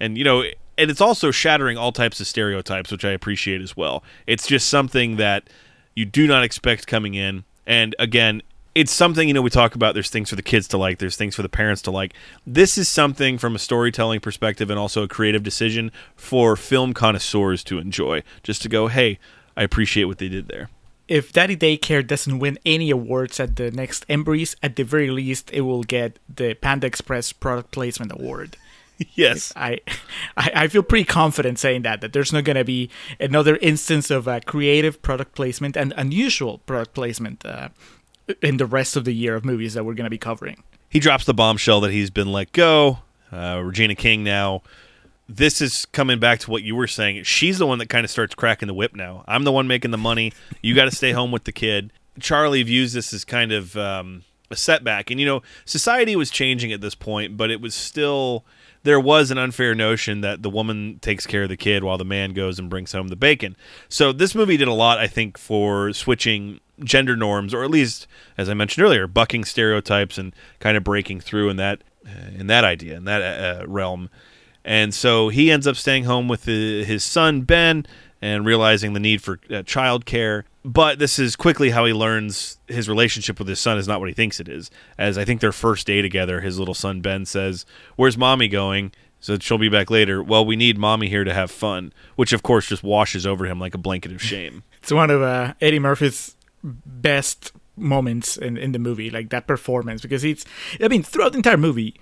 And, 0.00 0.16
you 0.16 0.24
know, 0.24 0.44
and 0.78 0.90
it's 0.90 1.02
also 1.02 1.30
shattering 1.30 1.76
all 1.76 1.92
types 1.92 2.20
of 2.22 2.26
stereotypes, 2.26 2.90
which 2.90 3.04
I 3.04 3.10
appreciate 3.10 3.60
as 3.60 3.76
well. 3.76 4.02
It's 4.26 4.46
just 4.46 4.70
something 4.70 5.16
that 5.16 5.50
you 5.94 6.06
do 6.06 6.26
not 6.26 6.42
expect 6.42 6.86
coming 6.86 7.12
in. 7.12 7.44
And 7.66 7.94
again, 7.98 8.40
it's 8.74 8.92
something, 8.92 9.28
you 9.28 9.34
know, 9.34 9.42
we 9.42 9.50
talk 9.50 9.74
about 9.74 9.92
there's 9.92 10.08
things 10.08 10.30
for 10.30 10.36
the 10.36 10.42
kids 10.42 10.66
to 10.68 10.78
like, 10.78 11.00
there's 11.00 11.16
things 11.16 11.34
for 11.36 11.42
the 11.42 11.50
parents 11.50 11.82
to 11.82 11.90
like. 11.90 12.14
This 12.46 12.78
is 12.78 12.88
something 12.88 13.36
from 13.36 13.54
a 13.54 13.58
storytelling 13.58 14.20
perspective 14.20 14.70
and 14.70 14.78
also 14.78 15.02
a 15.02 15.08
creative 15.08 15.42
decision 15.42 15.92
for 16.16 16.56
film 16.56 16.94
connoisseurs 16.94 17.62
to 17.64 17.78
enjoy. 17.78 18.22
Just 18.42 18.62
to 18.62 18.70
go, 18.70 18.86
hey, 18.86 19.18
I 19.56 19.62
appreciate 19.62 20.04
what 20.04 20.18
they 20.18 20.28
did 20.28 20.48
there. 20.48 20.70
If 21.08 21.32
Daddy 21.32 21.56
Daycare 21.56 22.06
doesn't 22.06 22.38
win 22.38 22.58
any 22.64 22.90
awards 22.90 23.38
at 23.40 23.56
the 23.56 23.70
next 23.70 24.06
Embreeze, 24.08 24.54
at 24.62 24.76
the 24.76 24.82
very 24.82 25.10
least, 25.10 25.50
it 25.52 25.62
will 25.62 25.82
get 25.82 26.18
the 26.34 26.54
Panda 26.54 26.86
Express 26.86 27.32
Product 27.32 27.70
Placement 27.70 28.12
Award. 28.12 28.56
yes. 29.14 29.52
I, 29.56 29.80
I 30.36 30.52
I 30.54 30.68
feel 30.68 30.82
pretty 30.82 31.04
confident 31.04 31.58
saying 31.58 31.82
that 31.82 32.00
that 32.00 32.12
there's 32.12 32.32
not 32.32 32.44
going 32.44 32.56
to 32.56 32.64
be 32.64 32.90
another 33.20 33.56
instance 33.56 34.10
of 34.10 34.28
uh, 34.28 34.40
creative 34.46 35.02
product 35.02 35.34
placement 35.34 35.76
and 35.76 35.92
unusual 35.96 36.58
product 36.58 36.94
placement 36.94 37.44
uh, 37.44 37.68
in 38.40 38.56
the 38.56 38.66
rest 38.66 38.96
of 38.96 39.04
the 39.04 39.12
year 39.12 39.34
of 39.34 39.44
movies 39.44 39.74
that 39.74 39.84
we're 39.84 39.94
going 39.94 40.04
to 40.04 40.10
be 40.10 40.18
covering. 40.18 40.62
He 40.88 41.00
drops 41.00 41.24
the 41.24 41.34
bombshell 41.34 41.80
that 41.80 41.90
he's 41.90 42.10
been 42.10 42.32
let 42.32 42.52
go. 42.52 42.98
Uh, 43.32 43.62
Regina 43.64 43.94
King 43.94 44.22
now. 44.22 44.62
This 45.28 45.60
is 45.60 45.86
coming 45.86 46.18
back 46.18 46.40
to 46.40 46.50
what 46.50 46.62
you 46.62 46.76
were 46.76 46.86
saying. 46.86 47.22
She's 47.24 47.58
the 47.58 47.66
one 47.66 47.78
that 47.78 47.88
kind 47.88 48.04
of 48.04 48.10
starts 48.10 48.34
cracking 48.34 48.66
the 48.66 48.74
whip 48.74 48.94
now. 48.94 49.24
I'm 49.26 49.44
the 49.44 49.52
one 49.52 49.66
making 49.66 49.90
the 49.90 49.98
money. 49.98 50.32
You 50.62 50.74
got 50.74 50.84
to 50.84 50.90
stay 50.90 51.12
home 51.12 51.30
with 51.30 51.44
the 51.44 51.52
kid. 51.52 51.92
Charlie 52.20 52.62
views 52.62 52.92
this 52.92 53.12
as 53.12 53.24
kind 53.24 53.52
of 53.52 53.76
um, 53.76 54.24
a 54.50 54.56
setback. 54.56 55.10
And, 55.10 55.18
you 55.18 55.26
know, 55.26 55.42
society 55.64 56.16
was 56.16 56.30
changing 56.30 56.72
at 56.72 56.80
this 56.80 56.94
point, 56.94 57.36
but 57.36 57.50
it 57.50 57.60
was 57.60 57.74
still, 57.74 58.44
there 58.82 59.00
was 59.00 59.30
an 59.30 59.38
unfair 59.38 59.74
notion 59.74 60.20
that 60.20 60.42
the 60.42 60.50
woman 60.50 60.98
takes 61.00 61.26
care 61.26 61.44
of 61.44 61.48
the 61.48 61.56
kid 61.56 61.82
while 61.82 61.96
the 61.96 62.04
man 62.04 62.34
goes 62.34 62.58
and 62.58 62.68
brings 62.68 62.92
home 62.92 63.08
the 63.08 63.16
bacon. 63.16 63.56
So 63.88 64.12
this 64.12 64.34
movie 64.34 64.58
did 64.58 64.68
a 64.68 64.74
lot, 64.74 64.98
I 64.98 65.06
think, 65.06 65.38
for 65.38 65.92
switching 65.92 66.60
gender 66.84 67.16
norms, 67.16 67.54
or 67.54 67.64
at 67.64 67.70
least, 67.70 68.06
as 68.36 68.48
I 68.48 68.54
mentioned 68.54 68.84
earlier, 68.84 69.06
bucking 69.06 69.44
stereotypes 69.44 70.18
and 70.18 70.34
kind 70.58 70.76
of 70.76 70.84
breaking 70.84 71.20
through 71.20 71.48
in 71.48 71.56
that 71.56 71.82
uh, 72.04 72.30
in 72.36 72.48
that 72.48 72.64
idea, 72.64 72.96
in 72.96 73.04
that 73.04 73.22
uh, 73.22 73.66
realm. 73.68 74.10
And 74.64 74.94
so 74.94 75.28
he 75.28 75.50
ends 75.50 75.66
up 75.66 75.76
staying 75.76 76.04
home 76.04 76.28
with 76.28 76.44
his 76.44 77.02
son 77.04 77.42
Ben 77.42 77.86
and 78.20 78.46
realizing 78.46 78.92
the 78.92 79.00
need 79.00 79.22
for 79.22 79.40
uh, 79.50 79.64
childcare. 79.64 80.44
But 80.64 81.00
this 81.00 81.18
is 81.18 81.34
quickly 81.34 81.70
how 81.70 81.84
he 81.84 81.92
learns 81.92 82.58
his 82.68 82.88
relationship 82.88 83.40
with 83.40 83.48
his 83.48 83.58
son 83.58 83.78
is 83.78 83.88
not 83.88 83.98
what 83.98 84.08
he 84.08 84.14
thinks 84.14 84.38
it 84.38 84.48
is. 84.48 84.70
As 84.96 85.18
I 85.18 85.24
think 85.24 85.40
their 85.40 85.50
first 85.50 85.88
day 85.88 86.00
together, 86.02 86.40
his 86.40 86.58
little 86.58 86.74
son 86.74 87.00
Ben 87.00 87.26
says, 87.26 87.66
"Where's 87.96 88.16
mommy 88.16 88.46
going?" 88.46 88.92
So 89.18 89.38
she'll 89.38 89.58
be 89.58 89.68
back 89.68 89.90
later. 89.90 90.22
Well, 90.22 90.44
we 90.44 90.56
need 90.56 90.78
mommy 90.78 91.08
here 91.08 91.24
to 91.24 91.34
have 91.34 91.50
fun, 91.50 91.92
which 92.16 92.32
of 92.32 92.42
course 92.42 92.66
just 92.66 92.82
washes 92.82 93.26
over 93.26 93.46
him 93.46 93.58
like 93.58 93.74
a 93.74 93.78
blanket 93.78 94.12
of 94.12 94.22
shame. 94.22 94.62
It's 94.82 94.90
one 94.90 95.10
of 95.10 95.22
uh, 95.22 95.54
Eddie 95.60 95.78
Murphy's 95.78 96.34
best 96.64 97.52
moments 97.76 98.36
in, 98.36 98.56
in 98.56 98.72
the 98.72 98.80
movie, 98.80 99.10
like 99.10 99.30
that 99.30 99.46
performance, 99.46 100.02
because 100.02 100.24
it's, 100.24 100.44
I 100.80 100.88
mean, 100.88 101.04
throughout 101.04 101.30
the 101.30 101.38
entire 101.38 101.56
movie, 101.56 101.94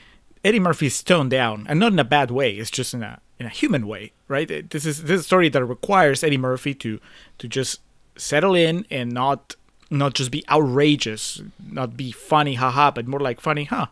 Eddie 0.44 0.60
Murphy's 0.60 1.02
toned 1.02 1.30
down, 1.30 1.66
and 1.68 1.78
not 1.80 1.92
in 1.92 1.98
a 1.98 2.04
bad 2.04 2.30
way. 2.30 2.52
It's 2.54 2.70
just 2.70 2.94
in 2.94 3.02
a 3.02 3.20
in 3.38 3.46
a 3.46 3.50
human 3.50 3.86
way, 3.86 4.12
right? 4.28 4.50
It- 4.50 4.70
This 4.70 4.84
is 4.86 5.02
this 5.04 5.10
is 5.18 5.20
a 5.20 5.24
story 5.24 5.48
that 5.50 5.64
requires 5.64 6.22
Eddie 6.24 6.38
Murphy 6.38 6.74
to 6.74 6.98
to 7.38 7.48
just 7.48 7.80
settle 8.16 8.54
in 8.54 8.86
and 8.90 9.12
not 9.12 9.56
not 9.90 10.14
just 10.14 10.30
be 10.30 10.44
outrageous, 10.50 11.42
not 11.70 11.96
be 11.96 12.12
funny, 12.12 12.54
haha, 12.54 12.90
but 12.90 13.06
more 13.08 13.20
like 13.20 13.40
funny, 13.40 13.64
huh? 13.64 13.86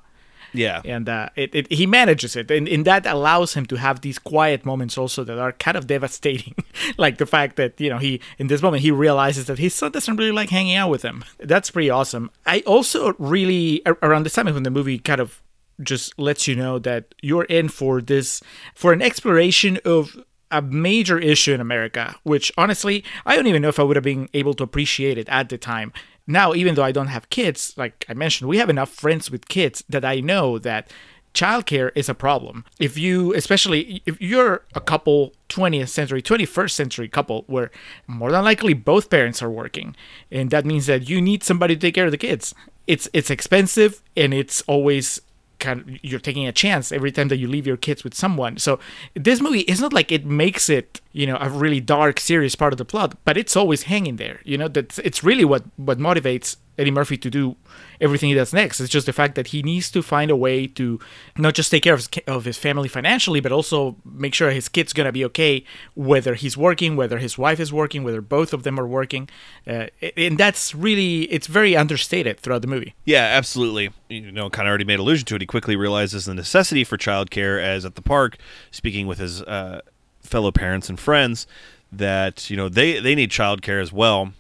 Yeah. 0.54 0.80
and 0.87 1.08
uh, 1.11 1.28
it, 1.37 1.54
it 1.54 1.70
he 1.70 1.87
manages 1.87 2.34
it, 2.34 2.50
and, 2.50 2.66
and 2.68 2.84
that 2.87 3.04
allows 3.04 3.52
him 3.52 3.66
to 3.66 3.76
have 3.76 4.00
these 4.00 4.18
quiet 4.18 4.64
moments 4.64 4.96
also 4.96 5.22
that 5.24 5.38
are 5.38 5.52
kind 5.52 5.76
of 5.76 5.87
devastating, 5.87 6.54
like 6.96 7.18
the 7.18 7.26
fact 7.26 7.56
that 7.56 7.78
you 7.78 7.90
know 7.90 7.98
he 7.98 8.20
in 8.38 8.46
this 8.46 8.62
moment 8.62 8.82
he 8.82 8.90
realizes 8.90 9.44
that 9.46 9.58
his 9.58 9.74
son 9.74 9.92
doesn't 9.92 10.16
really 10.16 10.32
like 10.32 10.48
hanging 10.48 10.74
out 10.74 10.88
with 10.90 11.02
him. 11.02 11.22
That's 11.38 11.70
pretty 11.70 11.90
awesome. 11.90 12.30
I 12.46 12.61
also 12.61 13.14
really 13.18 13.82
around 13.87 14.22
this 14.24 14.32
time 14.32 14.46
when 14.46 14.62
the 14.62 14.70
movie 14.70 14.98
kind 14.98 15.20
of 15.20 15.42
just 15.82 16.18
lets 16.18 16.46
you 16.48 16.56
know 16.56 16.78
that 16.78 17.14
you're 17.22 17.44
in 17.44 17.68
for 17.68 18.00
this 18.00 18.42
for 18.74 18.92
an 18.92 19.02
exploration 19.02 19.78
of 19.84 20.16
a 20.50 20.62
major 20.62 21.18
issue 21.18 21.52
in 21.52 21.60
America, 21.60 22.16
which 22.22 22.50
honestly, 22.56 23.04
I 23.26 23.36
don't 23.36 23.46
even 23.46 23.62
know 23.62 23.68
if 23.68 23.78
I 23.78 23.82
would 23.82 23.96
have 23.96 24.04
been 24.04 24.28
able 24.34 24.54
to 24.54 24.64
appreciate 24.64 25.18
it 25.18 25.28
at 25.28 25.48
the 25.48 25.58
time. 25.58 25.92
Now, 26.26 26.54
even 26.54 26.74
though 26.74 26.84
I 26.84 26.92
don't 26.92 27.08
have 27.08 27.30
kids, 27.30 27.74
like 27.76 28.04
I 28.08 28.14
mentioned, 28.14 28.48
we 28.48 28.58
have 28.58 28.70
enough 28.70 28.90
friends 28.90 29.30
with 29.30 29.48
kids 29.48 29.84
that 29.88 30.04
I 30.04 30.20
know 30.20 30.58
that 30.58 30.90
childcare 31.34 31.90
is 31.94 32.08
a 32.08 32.14
problem. 32.14 32.64
If 32.78 32.98
you, 32.98 33.34
especially 33.34 34.02
if 34.06 34.20
you're 34.20 34.64
a 34.74 34.80
couple, 34.80 35.32
20th 35.48 35.88
century, 35.88 36.22
21st 36.22 36.70
century 36.70 37.08
couple, 37.08 37.44
where 37.46 37.70
more 38.06 38.30
than 38.30 38.44
likely 38.44 38.74
both 38.74 39.10
parents 39.10 39.42
are 39.42 39.50
working, 39.50 39.96
and 40.30 40.50
that 40.50 40.66
means 40.66 40.86
that 40.86 41.08
you 41.08 41.20
need 41.20 41.42
somebody 41.42 41.74
to 41.74 41.80
take 41.80 41.94
care 41.94 42.06
of 42.06 42.10
the 42.10 42.18
kids. 42.18 42.54
It's 42.86 43.08
it's 43.12 43.30
expensive 43.30 44.02
and 44.16 44.32
it's 44.32 44.62
always 44.62 45.20
kind 45.58 45.80
of 45.80 46.04
you're 46.04 46.20
taking 46.20 46.46
a 46.46 46.52
chance 46.52 46.92
every 46.92 47.12
time 47.12 47.28
that 47.28 47.38
you 47.38 47.48
leave 47.48 47.66
your 47.66 47.76
kids 47.76 48.04
with 48.04 48.14
someone. 48.14 48.56
So 48.58 48.78
this 49.14 49.40
movie 49.40 49.60
is 49.60 49.80
not 49.80 49.92
like 49.92 50.12
it 50.12 50.24
makes 50.24 50.68
it, 50.68 51.00
you 51.12 51.26
know, 51.26 51.38
a 51.40 51.50
really 51.50 51.80
dark, 51.80 52.20
serious 52.20 52.54
part 52.54 52.72
of 52.72 52.78
the 52.78 52.84
plot, 52.84 53.16
but 53.24 53.36
it's 53.36 53.56
always 53.56 53.84
hanging 53.84 54.16
there. 54.16 54.40
You 54.44 54.58
know, 54.58 54.68
that 54.68 54.98
it's 54.98 55.24
really 55.24 55.44
what 55.44 55.64
what 55.76 55.98
motivates 55.98 56.56
Eddie 56.78 56.90
Murphy 56.90 57.16
to 57.18 57.30
do 57.30 57.56
everything 58.00 58.28
he 58.28 58.34
does 58.34 58.52
next. 58.52 58.80
It's 58.80 58.90
just 58.90 59.06
the 59.06 59.12
fact 59.12 59.34
that 59.34 59.48
he 59.48 59.62
needs 59.62 59.90
to 59.90 60.02
find 60.02 60.30
a 60.30 60.36
way 60.36 60.66
to 60.68 61.00
not 61.36 61.54
just 61.54 61.70
take 61.70 61.82
care 61.82 61.94
of 61.94 62.00
his, 62.00 62.08
of 62.26 62.44
his 62.44 62.56
family 62.56 62.88
financially, 62.88 63.40
but 63.40 63.50
also 63.50 63.96
make 64.04 64.34
sure 64.34 64.50
his 64.50 64.68
kid's 64.68 64.92
gonna 64.92 65.12
be 65.12 65.24
okay, 65.24 65.64
whether 65.94 66.34
he's 66.34 66.56
working, 66.56 66.96
whether 66.96 67.18
his 67.18 67.36
wife 67.36 67.58
is 67.58 67.72
working, 67.72 68.04
whether 68.04 68.20
both 68.20 68.52
of 68.52 68.62
them 68.62 68.78
are 68.78 68.86
working, 68.86 69.28
uh, 69.66 69.86
and 70.16 70.38
that's 70.38 70.74
really 70.74 71.22
it's 71.24 71.46
very 71.46 71.76
understated 71.76 72.38
throughout 72.38 72.62
the 72.62 72.68
movie. 72.68 72.94
Yeah, 73.04 73.24
absolutely. 73.24 73.90
You 74.08 74.30
know, 74.30 74.48
kind 74.48 74.68
of 74.68 74.70
already 74.70 74.84
made 74.84 75.00
allusion 75.00 75.26
to 75.26 75.34
it. 75.34 75.42
He 75.42 75.46
quickly 75.46 75.76
realizes 75.76 76.26
the 76.26 76.34
necessity 76.34 76.84
for 76.84 76.96
childcare 76.96 77.62
as 77.62 77.84
at 77.84 77.96
the 77.96 78.02
park, 78.02 78.36
speaking 78.70 79.06
with 79.06 79.18
his 79.18 79.42
uh, 79.42 79.80
fellow 80.22 80.52
parents 80.52 80.88
and 80.88 80.98
friends, 80.98 81.46
that 81.90 82.50
you 82.50 82.56
know 82.56 82.68
they 82.68 83.00
they 83.00 83.14
need 83.14 83.30
childcare 83.30 83.82
as 83.82 83.92
well. 83.92 84.32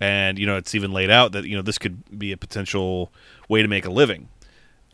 And 0.00 0.38
you 0.38 0.46
know 0.46 0.56
it's 0.56 0.74
even 0.74 0.92
laid 0.92 1.10
out 1.10 1.32
that 1.32 1.46
you 1.46 1.56
know 1.56 1.62
this 1.62 1.78
could 1.78 2.18
be 2.18 2.32
a 2.32 2.36
potential 2.36 3.10
way 3.48 3.62
to 3.62 3.68
make 3.68 3.86
a 3.86 3.90
living. 3.90 4.28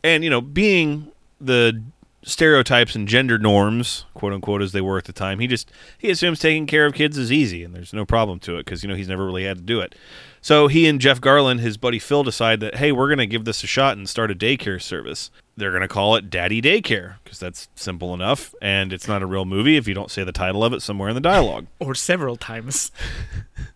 And 0.03 0.23
you 0.23 0.29
know, 0.29 0.41
being 0.41 1.11
the 1.39 1.81
stereotypes 2.23 2.95
and 2.95 3.07
gender 3.07 3.37
norms, 3.37 4.05
quote 4.13 4.33
unquote, 4.33 4.61
as 4.61 4.71
they 4.71 4.81
were 4.81 4.97
at 4.97 5.05
the 5.05 5.13
time, 5.13 5.39
he 5.39 5.47
just 5.47 5.71
he 5.97 6.09
assumes 6.09 6.39
taking 6.39 6.65
care 6.65 6.85
of 6.85 6.93
kids 6.93 7.17
is 7.17 7.31
easy, 7.31 7.63
and 7.63 7.75
there's 7.75 7.93
no 7.93 8.05
problem 8.05 8.39
to 8.41 8.55
it 8.55 8.65
because 8.65 8.83
you 8.83 8.89
know 8.89 8.95
he's 8.95 9.07
never 9.07 9.25
really 9.25 9.45
had 9.45 9.57
to 9.57 9.63
do 9.63 9.79
it. 9.79 9.95
So 10.41 10.67
he 10.67 10.87
and 10.87 10.99
Jeff 10.99 11.21
Garlin 11.21 11.59
his 11.59 11.77
buddy 11.77 11.99
Phil, 11.99 12.23
decide 12.23 12.59
that 12.61 12.75
hey, 12.75 12.91
we're 12.91 13.09
gonna 13.09 13.25
give 13.25 13.45
this 13.45 13.63
a 13.63 13.67
shot 13.67 13.97
and 13.97 14.07
start 14.07 14.31
a 14.31 14.35
daycare 14.35 14.81
service. 14.81 15.29
They're 15.55 15.71
gonna 15.71 15.87
call 15.87 16.15
it 16.15 16.29
Daddy 16.29 16.61
Daycare 16.61 17.15
because 17.23 17.39
that's 17.39 17.69
simple 17.75 18.13
enough, 18.13 18.55
and 18.61 18.91
it's 18.91 19.07
not 19.07 19.21
a 19.21 19.25
real 19.27 19.45
movie 19.45 19.77
if 19.77 19.87
you 19.87 19.93
don't 19.93 20.11
say 20.11 20.23
the 20.23 20.31
title 20.31 20.63
of 20.63 20.73
it 20.73 20.81
somewhere 20.81 21.09
in 21.09 21.15
the 21.15 21.21
dialogue. 21.21 21.67
Or 21.79 21.93
several 21.93 22.37
times. 22.37 22.91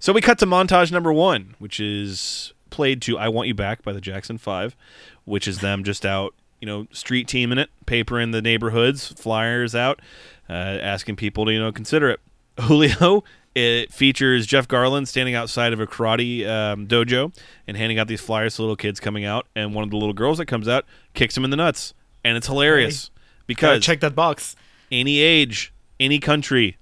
So 0.00 0.14
we 0.14 0.22
cut 0.22 0.38
to 0.38 0.46
montage 0.46 0.90
number 0.90 1.12
one, 1.12 1.54
which 1.58 1.78
is 1.78 2.54
played 2.70 3.02
to 3.02 3.18
"I 3.18 3.28
Want 3.28 3.48
You 3.48 3.54
Back" 3.54 3.82
by 3.82 3.92
the 3.92 4.00
Jackson 4.00 4.38
Five, 4.38 4.74
which 5.26 5.46
is 5.46 5.58
them 5.58 5.84
just 5.84 6.06
out, 6.06 6.34
you 6.58 6.66
know, 6.66 6.86
street 6.90 7.28
teaming 7.28 7.58
it, 7.58 7.68
paper 7.84 8.18
in 8.18 8.30
the 8.30 8.40
neighborhoods, 8.40 9.08
flyers 9.12 9.74
out, 9.74 10.00
uh, 10.48 10.52
asking 10.52 11.16
people 11.16 11.44
to 11.44 11.52
you 11.52 11.60
know 11.60 11.70
consider 11.70 12.08
it. 12.08 12.20
Julio. 12.60 13.24
It 13.52 13.92
features 13.92 14.46
Jeff 14.46 14.68
Garlin 14.68 15.08
standing 15.08 15.34
outside 15.34 15.72
of 15.72 15.80
a 15.80 15.86
karate 15.86 16.46
um, 16.48 16.86
dojo 16.86 17.36
and 17.66 17.76
handing 17.76 17.98
out 17.98 18.06
these 18.06 18.20
flyers 18.20 18.54
to 18.54 18.62
little 18.62 18.76
kids 18.76 19.00
coming 19.00 19.24
out, 19.24 19.48
and 19.56 19.74
one 19.74 19.82
of 19.82 19.90
the 19.90 19.96
little 19.96 20.12
girls 20.12 20.38
that 20.38 20.46
comes 20.46 20.68
out 20.68 20.84
kicks 21.14 21.36
him 21.36 21.44
in 21.44 21.50
the 21.50 21.56
nuts, 21.56 21.92
and 22.22 22.36
it's 22.36 22.46
hilarious 22.46 23.06
Gotta 23.08 23.46
because 23.48 23.84
check 23.84 23.98
that 24.00 24.14
box. 24.14 24.54
any 24.92 25.18
age, 25.18 25.72
any 25.98 26.20
country, 26.20 26.78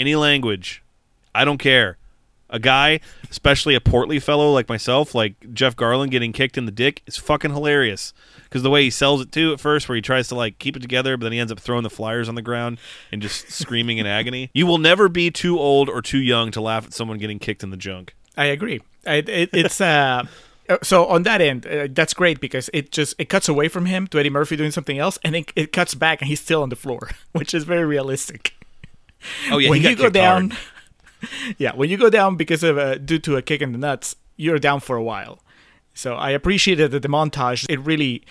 any 0.00 0.16
language. 0.16 0.82
I 1.32 1.44
don't 1.44 1.58
care. 1.58 1.96
A 2.52 2.58
guy, 2.58 3.00
especially 3.30 3.74
a 3.74 3.80
portly 3.80 4.18
fellow 4.18 4.52
like 4.52 4.68
myself, 4.68 5.14
like 5.14 5.52
Jeff 5.54 5.76
Garlin 5.76 6.10
getting 6.10 6.32
kicked 6.32 6.58
in 6.58 6.66
the 6.66 6.72
dick 6.72 7.02
is 7.06 7.16
fucking 7.16 7.52
hilarious. 7.52 8.12
Because 8.44 8.62
the 8.62 8.70
way 8.70 8.82
he 8.82 8.90
sells 8.90 9.20
it 9.20 9.30
too 9.30 9.52
at 9.52 9.60
first, 9.60 9.88
where 9.88 9.96
he 9.96 10.02
tries 10.02 10.26
to 10.28 10.34
like 10.34 10.58
keep 10.58 10.76
it 10.76 10.80
together, 10.80 11.16
but 11.16 11.24
then 11.24 11.32
he 11.32 11.38
ends 11.38 11.52
up 11.52 11.60
throwing 11.60 11.84
the 11.84 11.90
flyers 11.90 12.28
on 12.28 12.34
the 12.34 12.42
ground 12.42 12.78
and 13.12 13.22
just 13.22 13.50
screaming 13.52 13.98
in 13.98 14.06
agony. 14.06 14.50
You 14.52 14.66
will 14.66 14.78
never 14.78 15.08
be 15.08 15.30
too 15.30 15.58
old 15.58 15.88
or 15.88 16.02
too 16.02 16.18
young 16.18 16.50
to 16.50 16.60
laugh 16.60 16.86
at 16.86 16.92
someone 16.92 17.18
getting 17.18 17.38
kicked 17.38 17.62
in 17.62 17.70
the 17.70 17.76
junk. 17.76 18.14
I 18.36 18.46
agree. 18.46 18.80
I, 19.06 19.16
it, 19.16 19.50
it's 19.52 19.80
uh, 19.80 20.24
uh, 20.70 20.78
so 20.82 21.06
on 21.06 21.24
that 21.24 21.40
end, 21.40 21.66
uh, 21.66 21.88
that's 21.90 22.14
great 22.14 22.40
because 22.40 22.70
it 22.72 22.92
just 22.92 23.14
it 23.18 23.28
cuts 23.28 23.48
away 23.48 23.68
from 23.68 23.86
him 23.86 24.06
to 24.06 24.18
Eddie 24.18 24.30
Murphy 24.30 24.56
doing 24.56 24.70
something 24.70 24.98
else, 24.98 25.18
and 25.24 25.34
then 25.34 25.44
it 25.56 25.72
cuts 25.72 25.94
back 25.94 26.20
and 26.20 26.28
he's 26.28 26.40
still 26.40 26.62
on 26.62 26.68
the 26.68 26.76
floor, 26.76 27.10
which 27.32 27.52
is 27.52 27.64
very 27.64 27.84
realistic. 27.84 28.54
Oh 29.50 29.58
yeah, 29.58 29.70
when 29.70 29.82
you 29.82 29.96
go 29.96 30.08
down, 30.08 30.50
hard. 30.50 30.62
yeah, 31.58 31.74
when 31.74 31.90
you 31.90 31.96
go 31.96 32.10
down 32.10 32.36
because 32.36 32.62
of 32.62 32.78
uh, 32.78 32.96
due 32.96 33.18
to 33.20 33.36
a 33.36 33.42
kick 33.42 33.62
in 33.62 33.72
the 33.72 33.78
nuts, 33.78 34.16
you're 34.36 34.58
down 34.58 34.80
for 34.80 34.96
a 34.96 35.02
while. 35.02 35.40
So 35.94 36.14
I 36.14 36.30
appreciated 36.30 36.92
that 36.92 37.02
the 37.02 37.08
montage 37.08 37.66
it 37.68 37.80
really 37.80 38.24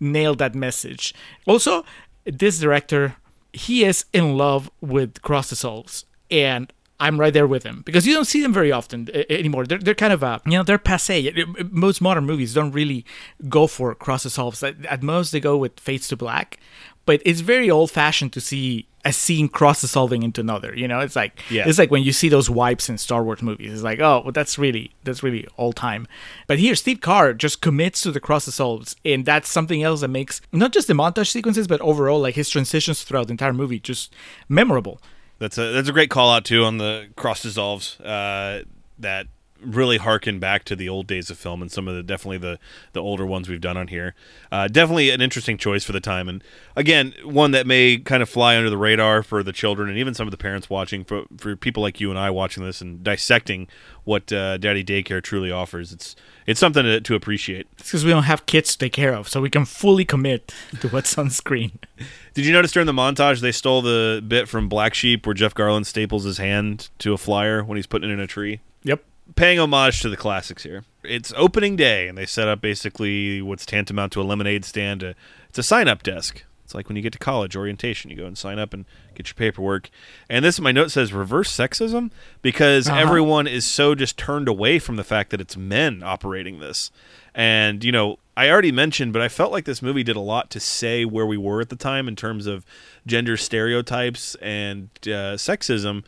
nailed 0.00 0.38
that 0.38 0.54
message. 0.54 1.14
Also, 1.46 1.84
this 2.24 2.58
director 2.58 3.16
he 3.52 3.84
is 3.84 4.04
in 4.12 4.36
love 4.36 4.70
with 4.80 5.22
cross 5.22 5.48
dissolves 5.48 6.04
and 6.30 6.72
I'm 7.00 7.18
right 7.18 7.32
there 7.32 7.46
with 7.46 7.64
him 7.64 7.82
because 7.84 8.06
you 8.06 8.14
don't 8.14 8.24
see 8.24 8.40
them 8.40 8.52
very 8.52 8.70
often 8.70 9.08
uh, 9.14 9.22
anymore. 9.28 9.66
They're, 9.66 9.78
they're 9.78 9.94
kind 9.94 10.12
of 10.12 10.22
a 10.22 10.40
you 10.46 10.52
know 10.52 10.62
they're 10.62 10.78
passe. 10.78 11.32
Most 11.70 12.00
modern 12.00 12.24
movies 12.24 12.54
don't 12.54 12.72
really 12.72 13.04
go 13.48 13.66
for 13.66 13.94
cross 13.94 14.22
dissolves. 14.22 14.62
At 14.62 15.02
most, 15.02 15.32
they 15.32 15.40
go 15.40 15.56
with 15.56 15.78
fades 15.80 16.08
to 16.08 16.16
black, 16.16 16.58
but 17.06 17.20
it's 17.24 17.40
very 17.40 17.70
old 17.70 17.90
fashioned 17.90 18.32
to 18.32 18.40
see 18.40 18.86
a 19.06 19.12
scene 19.12 19.48
cross 19.48 19.82
dissolving 19.82 20.22
into 20.22 20.40
another. 20.40 20.74
You 20.74 20.88
know, 20.88 21.00
it's 21.00 21.14
like 21.14 21.38
Yeah. 21.50 21.68
it's 21.68 21.78
like 21.78 21.90
when 21.90 22.02
you 22.02 22.12
see 22.12 22.30
those 22.30 22.48
wipes 22.48 22.88
in 22.88 22.96
Star 22.96 23.22
Wars 23.22 23.42
movies. 23.42 23.70
It's 23.72 23.82
like 23.82 24.00
oh, 24.00 24.22
well, 24.24 24.32
that's 24.32 24.58
really 24.58 24.92
that's 25.04 25.22
really 25.22 25.46
old 25.58 25.76
time. 25.76 26.06
But 26.46 26.58
here, 26.58 26.74
Steve 26.74 27.00
Carr 27.02 27.34
just 27.34 27.60
commits 27.60 28.02
to 28.02 28.12
the 28.12 28.20
cross 28.20 28.46
dissolves, 28.46 28.96
and 29.04 29.26
that's 29.26 29.50
something 29.50 29.82
else 29.82 30.00
that 30.00 30.08
makes 30.08 30.40
not 30.52 30.72
just 30.72 30.88
the 30.88 30.94
montage 30.94 31.28
sequences, 31.30 31.66
but 31.66 31.80
overall 31.82 32.20
like 32.20 32.34
his 32.34 32.48
transitions 32.48 33.02
throughout 33.02 33.26
the 33.26 33.32
entire 33.32 33.52
movie 33.52 33.78
just 33.78 34.14
memorable. 34.48 35.00
That's 35.38 35.58
a 35.58 35.70
that's 35.72 35.88
a 35.88 35.92
great 35.92 36.08
call 36.10 36.30
out 36.30 36.44
too 36.46 36.64
on 36.64 36.78
the 36.78 37.08
cross 37.16 37.42
dissolves 37.42 38.00
uh, 38.00 38.62
that 38.98 39.26
really 39.64 39.98
harken 39.98 40.38
back 40.38 40.64
to 40.64 40.76
the 40.76 40.88
old 40.88 41.06
days 41.06 41.30
of 41.30 41.38
film 41.38 41.62
and 41.62 41.70
some 41.70 41.88
of 41.88 41.94
the 41.94 42.02
definitely 42.02 42.38
the 42.38 42.58
the 42.92 43.00
older 43.02 43.26
ones 43.26 43.48
we've 43.48 43.60
done 43.60 43.76
on 43.76 43.88
here. 43.88 44.14
Uh, 44.52 44.68
definitely 44.68 45.10
an 45.10 45.20
interesting 45.20 45.56
choice 45.56 45.84
for 45.84 45.92
the 45.92 46.00
time, 46.00 46.28
and 46.28 46.42
again, 46.76 47.14
one 47.24 47.50
that 47.52 47.66
may 47.66 47.98
kind 47.98 48.22
of 48.22 48.28
fly 48.28 48.56
under 48.56 48.70
the 48.70 48.76
radar 48.76 49.22
for 49.22 49.42
the 49.42 49.52
children 49.52 49.88
and 49.88 49.98
even 49.98 50.14
some 50.14 50.26
of 50.26 50.30
the 50.30 50.36
parents 50.36 50.70
watching. 50.70 51.04
For 51.04 51.24
for 51.36 51.56
people 51.56 51.82
like 51.82 52.00
you 52.00 52.10
and 52.10 52.18
I 52.18 52.30
watching 52.30 52.64
this 52.64 52.80
and 52.80 53.02
dissecting 53.02 53.68
what 54.04 54.32
uh, 54.32 54.58
Daddy 54.58 54.84
Daycare 54.84 55.22
truly 55.22 55.50
offers, 55.50 55.92
it's 55.92 56.14
it's 56.46 56.60
something 56.60 56.82
to, 56.82 57.00
to 57.00 57.14
appreciate. 57.14 57.66
It's 57.78 57.88
because 57.88 58.04
we 58.04 58.10
don't 58.10 58.24
have 58.24 58.46
kids 58.46 58.72
to 58.72 58.78
take 58.78 58.92
care 58.92 59.14
of, 59.14 59.28
so 59.28 59.40
we 59.40 59.50
can 59.50 59.64
fully 59.64 60.04
commit 60.04 60.52
to 60.80 60.88
what's 60.88 61.16
on 61.18 61.30
screen. 61.30 61.78
Did 62.34 62.46
you 62.46 62.52
notice 62.52 62.72
during 62.72 62.86
the 62.86 62.92
montage 62.92 63.40
they 63.40 63.52
stole 63.52 63.82
the 63.82 64.22
bit 64.26 64.48
from 64.48 64.68
Black 64.68 64.94
Sheep 64.94 65.26
where 65.26 65.34
Jeff 65.34 65.54
Garlin 65.54 65.86
staples 65.86 66.24
his 66.24 66.38
hand 66.38 66.88
to 66.98 67.12
a 67.12 67.18
flyer 67.18 67.62
when 67.62 67.76
he's 67.76 67.86
putting 67.86 68.10
it 68.10 68.12
in 68.12 68.20
a 68.20 68.26
tree? 68.26 68.60
Yep. 68.82 69.04
Paying 69.36 69.58
homage 69.58 70.00
to 70.02 70.08
the 70.08 70.16
classics 70.16 70.62
here. 70.62 70.84
It's 71.02 71.32
opening 71.36 71.76
day, 71.76 72.08
and 72.08 72.16
they 72.16 72.26
set 72.26 72.48
up 72.48 72.60
basically 72.60 73.40
what's 73.42 73.66
tantamount 73.66 74.12
to 74.12 74.20
a 74.20 74.24
lemonade 74.24 74.64
stand. 74.64 75.02
It's 75.48 75.58
a 75.58 75.62
sign 75.62 75.88
up 75.88 76.02
desk. 76.02 76.44
It's 76.64 76.74
like 76.74 76.88
when 76.88 76.96
you 76.96 77.02
get 77.02 77.12
to 77.12 77.18
college 77.18 77.56
orientation, 77.56 78.10
you 78.10 78.16
go 78.16 78.24
and 78.26 78.38
sign 78.38 78.58
up 78.58 78.72
and 78.72 78.86
get 79.14 79.28
your 79.28 79.34
paperwork. 79.34 79.90
And 80.30 80.42
this, 80.44 80.58
my 80.58 80.72
note 80.72 80.90
says 80.90 81.12
reverse 81.12 81.54
sexism 81.54 82.10
because 82.40 82.88
Uh-huh. 82.88 82.98
everyone 82.98 83.46
is 83.46 83.66
so 83.66 83.94
just 83.94 84.16
turned 84.16 84.48
away 84.48 84.78
from 84.78 84.96
the 84.96 85.04
fact 85.04 85.28
that 85.30 85.42
it's 85.42 85.58
men 85.58 86.02
operating 86.02 86.60
this. 86.60 86.90
And, 87.34 87.84
you 87.84 87.92
know, 87.92 88.18
I 88.36 88.48
already 88.48 88.72
mentioned, 88.72 89.12
but 89.12 89.20
I 89.20 89.28
felt 89.28 89.52
like 89.52 89.66
this 89.66 89.82
movie 89.82 90.02
did 90.04 90.16
a 90.16 90.20
lot 90.20 90.48
to 90.50 90.60
say 90.60 91.04
where 91.04 91.26
we 91.26 91.36
were 91.36 91.60
at 91.60 91.68
the 91.68 91.76
time 91.76 92.08
in 92.08 92.16
terms 92.16 92.46
of 92.46 92.64
gender 93.06 93.36
stereotypes 93.36 94.34
and 94.36 94.88
uh, 95.02 95.36
sexism. 95.36 96.02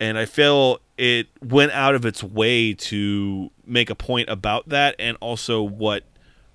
And 0.00 0.18
I 0.18 0.24
feel 0.24 0.80
it 0.96 1.28
went 1.42 1.72
out 1.72 1.94
of 1.94 2.04
its 2.04 2.22
way 2.24 2.72
to 2.74 3.50
make 3.66 3.90
a 3.90 3.94
point 3.94 4.28
about 4.28 4.70
that 4.70 4.96
and 4.98 5.16
also 5.20 5.62
what 5.62 6.04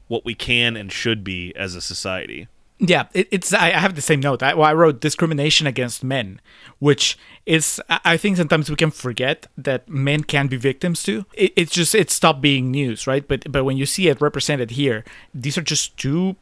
what 0.07 0.25
we 0.25 0.35
can 0.35 0.75
and 0.75 0.91
should 0.91 1.23
be 1.23 1.55
as 1.55 1.75
a 1.75 1.81
society. 1.81 2.47
Yeah, 2.77 3.05
it, 3.13 3.29
it's. 3.31 3.53
I, 3.53 3.69
have 3.69 3.95
the 3.95 4.01
same 4.01 4.19
note. 4.19 4.43
I, 4.43 4.53
well, 4.53 4.67
I 4.67 4.73
wrote 4.73 4.99
discrimination 4.99 5.65
against 5.65 6.03
men, 6.03 6.41
which 6.79 7.17
is. 7.45 7.81
I 7.89 7.99
I 8.03 8.17
think 8.17 8.35
sometimes 8.35 8.69
we 8.69 8.75
can 8.75 8.91
forget 8.91 9.47
that 9.57 9.87
men 9.87 10.23
can 10.25 10.47
be 10.47 10.57
victims 10.57 11.01
too. 11.01 11.25
It, 11.33 11.53
it's 11.55 11.71
just 11.71 11.95
it 11.95 12.11
stopped 12.11 12.41
being 12.41 12.71
news, 12.71 13.07
right? 13.07 13.25
But 13.25 13.49
but 13.49 13.63
when 13.63 13.77
you 13.77 13.85
see 13.85 14.09
it 14.09 14.19
represented 14.19 14.71
here, 14.71 15.05
these 15.33 15.57
are 15.57 15.61
just 15.61 15.95
two 15.95 16.35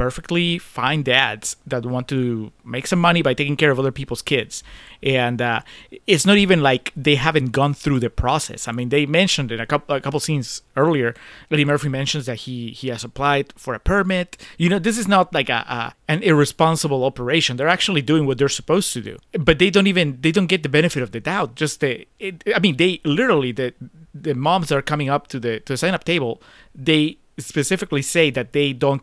perfectly 0.00 0.56
fine 0.56 1.02
dads 1.02 1.56
that 1.66 1.84
want 1.84 2.08
to 2.08 2.50
make 2.64 2.86
some 2.86 2.98
money 2.98 3.20
by 3.20 3.34
taking 3.34 3.54
care 3.54 3.70
of 3.70 3.78
other 3.78 3.92
people's 3.92 4.22
kids. 4.22 4.64
And 5.02 5.42
uh, 5.42 5.60
it's 6.06 6.24
not 6.24 6.38
even 6.38 6.62
like 6.62 6.90
they 6.96 7.16
haven't 7.16 7.52
gone 7.52 7.74
through 7.74 8.00
the 8.00 8.08
process. 8.08 8.66
I 8.66 8.72
mean 8.72 8.88
they 8.88 9.04
mentioned 9.04 9.52
in 9.52 9.60
a 9.60 9.66
couple, 9.66 9.94
a 9.94 10.00
couple 10.00 10.18
scenes 10.18 10.62
earlier 10.74 11.14
eddie 11.50 11.66
murphy 11.66 11.90
mentions 11.90 12.24
that 12.24 12.38
he 12.44 12.70
he 12.70 12.88
has 12.88 13.04
applied 13.04 13.52
for 13.56 13.74
a 13.74 13.78
permit. 13.78 14.28
You 14.56 14.70
know 14.70 14.78
this 14.78 14.96
is 14.96 15.06
not 15.06 15.34
like 15.34 15.50
a, 15.50 15.60
a 15.78 15.94
an 16.08 16.22
irresponsible 16.22 17.04
operation. 17.04 17.58
They're 17.58 17.76
actually 17.76 18.00
doing 18.00 18.24
what 18.24 18.38
they're 18.38 18.58
supposed 18.60 18.94
to 18.94 19.02
do. 19.02 19.18
But 19.38 19.58
they 19.58 19.68
don't 19.68 19.86
even 19.86 20.18
they 20.22 20.32
don't 20.32 20.52
get 20.54 20.62
the 20.62 20.70
benefit 20.70 21.02
of 21.02 21.10
the 21.12 21.20
doubt. 21.20 21.56
Just 21.56 21.80
the 21.80 22.06
it, 22.18 22.42
i 22.56 22.58
mean 22.64 22.76
they 22.78 22.92
literally 23.04 23.52
the 23.52 23.74
the 24.14 24.34
moms 24.34 24.72
are 24.72 24.82
coming 24.92 25.10
up 25.10 25.26
to 25.32 25.38
the 25.38 25.60
to 25.64 25.74
the 25.74 25.76
sign 25.76 25.92
up 25.92 26.04
table 26.04 26.40
they 26.88 27.18
specifically 27.38 28.02
say 28.02 28.30
that 28.30 28.52
they 28.52 28.72
don't 28.72 29.02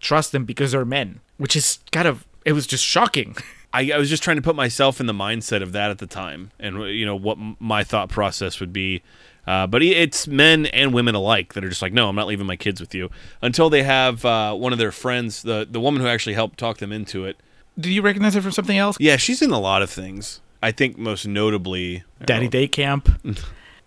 trust 0.00 0.32
them 0.32 0.44
because 0.44 0.72
they're 0.72 0.84
men, 0.84 1.20
which 1.36 1.56
is 1.56 1.78
kind 1.92 2.08
of 2.08 2.26
it 2.44 2.52
was 2.52 2.66
just 2.66 2.84
shocking. 2.84 3.36
I, 3.72 3.90
I 3.92 3.98
was 3.98 4.08
just 4.08 4.22
trying 4.22 4.36
to 4.36 4.42
put 4.42 4.56
myself 4.56 5.00
in 5.00 5.06
the 5.06 5.12
mindset 5.12 5.62
of 5.62 5.72
that 5.72 5.90
at 5.90 5.98
the 5.98 6.06
time, 6.06 6.50
and 6.58 6.80
you 6.84 7.04
know 7.04 7.16
what 7.16 7.36
my 7.58 7.84
thought 7.84 8.08
process 8.08 8.60
would 8.60 8.72
be. 8.72 9.02
Uh, 9.46 9.66
but 9.66 9.82
it's 9.82 10.26
men 10.26 10.66
and 10.66 10.92
women 10.92 11.14
alike 11.14 11.54
that 11.54 11.64
are 11.64 11.68
just 11.68 11.82
like, 11.82 11.92
no, 11.92 12.08
I'm 12.08 12.16
not 12.16 12.26
leaving 12.26 12.46
my 12.46 12.56
kids 12.56 12.80
with 12.80 12.94
you 12.94 13.10
until 13.42 13.70
they 13.70 13.84
have 13.84 14.24
uh, 14.24 14.52
one 14.54 14.72
of 14.72 14.78
their 14.78 14.92
friends, 14.92 15.42
the 15.42 15.66
the 15.70 15.80
woman 15.80 16.00
who 16.00 16.08
actually 16.08 16.34
helped 16.34 16.58
talk 16.58 16.78
them 16.78 16.90
into 16.92 17.24
it. 17.24 17.36
Do 17.78 17.90
you 17.90 18.02
recognize 18.02 18.34
her 18.34 18.40
from 18.40 18.52
something 18.52 18.78
else? 18.78 18.96
Yeah, 18.98 19.16
she's 19.16 19.42
in 19.42 19.50
a 19.50 19.60
lot 19.60 19.82
of 19.82 19.90
things. 19.90 20.40
I 20.62 20.72
think 20.72 20.96
most 20.96 21.26
notably, 21.26 22.02
Daddy 22.24 22.48
Day 22.48 22.66
Camp. 22.66 23.08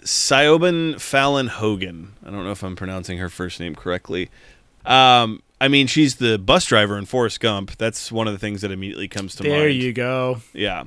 Siobhan 0.02 1.00
Fallon 1.02 1.48
Hogan. 1.48 2.14
I 2.26 2.30
don't 2.30 2.46
know 2.46 2.52
if 2.52 2.64
I'm 2.64 2.76
pronouncing 2.76 3.18
her 3.18 3.30
first 3.30 3.60
name 3.60 3.76
correctly. 3.76 4.30
Um, 4.86 5.42
I 5.62 5.68
mean, 5.68 5.88
she's 5.88 6.16
the 6.16 6.38
bus 6.38 6.66
driver 6.66 6.98
in 6.98 7.06
Forrest 7.06 7.40
Gump. 7.40 7.78
That's 7.78 8.12
one 8.12 8.28
of 8.28 8.34
the 8.34 8.40
things 8.40 8.62
that 8.62 8.72
immediately 8.72 9.08
comes 9.08 9.36
to 9.36 9.44
There 9.44 9.52
mind. 9.52 9.62
There 9.62 9.70
you 9.70 9.94
go. 9.94 10.42
Yeah. 10.54 10.86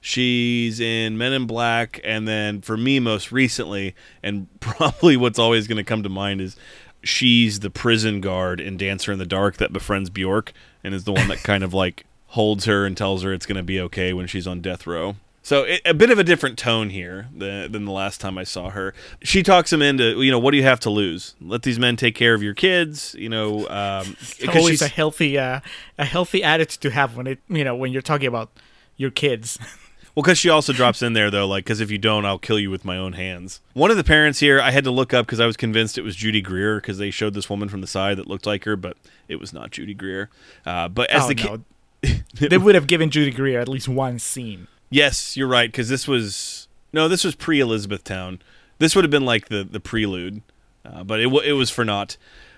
She's 0.00 0.78
in 0.80 1.18
Men 1.18 1.32
in 1.32 1.46
Black, 1.46 2.00
and 2.04 2.28
then 2.28 2.60
for 2.60 2.76
me, 2.76 3.00
most 3.00 3.32
recently, 3.32 3.94
and 4.22 4.48
probably 4.60 5.16
what's 5.16 5.38
always 5.38 5.66
going 5.66 5.78
to 5.78 5.84
come 5.84 6.02
to 6.02 6.08
mind 6.08 6.40
is 6.40 6.56
she's 7.02 7.60
the 7.60 7.70
prison 7.70 8.20
guard 8.20 8.60
in 8.60 8.76
Dancer 8.76 9.12
in 9.12 9.18
the 9.18 9.26
Dark 9.26 9.56
that 9.58 9.72
befriends 9.72 10.10
Bjork 10.10 10.52
and 10.82 10.94
is 10.94 11.04
the 11.04 11.12
one 11.12 11.28
that 11.28 11.42
kind 11.42 11.62
of 11.62 11.74
like 11.74 12.04
holds 12.28 12.64
her 12.64 12.86
and 12.86 12.96
tells 12.96 13.22
her 13.22 13.32
it's 13.32 13.46
going 13.46 13.56
to 13.56 13.62
be 13.62 13.80
okay 13.80 14.12
when 14.12 14.26
she's 14.26 14.46
on 14.46 14.60
death 14.60 14.86
row. 14.86 15.16
So 15.46 15.62
it, 15.62 15.80
a 15.84 15.94
bit 15.94 16.10
of 16.10 16.18
a 16.18 16.24
different 16.24 16.58
tone 16.58 16.90
here 16.90 17.28
than, 17.32 17.70
than 17.70 17.84
the 17.84 17.92
last 17.92 18.20
time 18.20 18.36
I 18.36 18.42
saw 18.42 18.70
her. 18.70 18.94
She 19.22 19.44
talks 19.44 19.72
him 19.72 19.80
into, 19.80 20.20
you 20.20 20.32
know, 20.32 20.40
what 20.40 20.50
do 20.50 20.56
you 20.56 20.64
have 20.64 20.80
to 20.80 20.90
lose? 20.90 21.36
Let 21.40 21.62
these 21.62 21.78
men 21.78 21.94
take 21.94 22.16
care 22.16 22.34
of 22.34 22.42
your 22.42 22.52
kids. 22.52 23.14
You 23.16 23.28
know, 23.28 23.60
um, 23.68 24.16
Always 24.52 24.82
a 24.82 24.88
healthy, 24.88 25.38
uh, 25.38 25.60
a 25.98 26.04
healthy 26.04 26.42
attitude 26.42 26.80
to 26.80 26.90
have 26.90 27.16
when 27.16 27.28
it, 27.28 27.38
you 27.46 27.62
know, 27.62 27.76
when 27.76 27.92
you're 27.92 28.02
talking 28.02 28.26
about 28.26 28.50
your 28.96 29.12
kids. 29.12 29.56
Well, 30.16 30.22
because 30.22 30.38
she 30.38 30.48
also 30.48 30.72
drops 30.72 31.02
in 31.02 31.12
there 31.12 31.30
though, 31.30 31.46
like, 31.46 31.66
because 31.66 31.82
if 31.82 31.90
you 31.90 31.98
don't, 31.98 32.24
I'll 32.24 32.38
kill 32.38 32.58
you 32.58 32.70
with 32.70 32.86
my 32.86 32.96
own 32.96 33.12
hands. 33.12 33.60
One 33.74 33.90
of 33.90 33.98
the 33.98 34.02
parents 34.02 34.38
here, 34.38 34.58
I 34.58 34.70
had 34.70 34.82
to 34.84 34.90
look 34.90 35.12
up 35.12 35.26
because 35.26 35.40
I 35.40 35.44
was 35.44 35.58
convinced 35.58 35.98
it 35.98 36.04
was 36.04 36.16
Judy 36.16 36.40
Greer 36.40 36.80
because 36.80 36.96
they 36.96 37.10
showed 37.10 37.34
this 37.34 37.50
woman 37.50 37.68
from 37.68 37.82
the 37.82 37.86
side 37.86 38.16
that 38.16 38.26
looked 38.26 38.46
like 38.46 38.64
her, 38.64 38.76
but 38.76 38.96
it 39.28 39.36
was 39.36 39.52
not 39.52 39.72
Judy 39.72 39.92
Greer. 39.92 40.30
Uh, 40.64 40.88
but 40.88 41.10
as 41.10 41.24
oh 41.24 41.28
the 41.28 41.34
no, 41.34 41.62
kid, 42.02 42.24
they 42.50 42.56
would 42.56 42.74
have 42.74 42.86
given 42.86 43.10
Judy 43.10 43.30
Greer 43.30 43.60
at 43.60 43.68
least 43.68 43.90
one 43.90 44.18
scene. 44.18 44.68
Yes, 44.90 45.36
you're 45.36 45.48
right 45.48 45.70
because 45.70 45.88
this 45.88 46.06
was 46.06 46.68
no, 46.92 47.08
this 47.08 47.24
was 47.24 47.34
pre 47.34 47.60
Elizabethtown. 47.60 48.40
This 48.78 48.94
would 48.94 49.04
have 49.04 49.10
been 49.10 49.24
like 49.24 49.48
the 49.48 49.64
the 49.64 49.80
prelude, 49.80 50.42
uh, 50.84 51.04
but 51.04 51.20
it 51.20 51.24
w- 51.24 51.48
it 51.48 51.52
was 51.52 51.70
for 51.70 51.84
naught. 51.84 52.16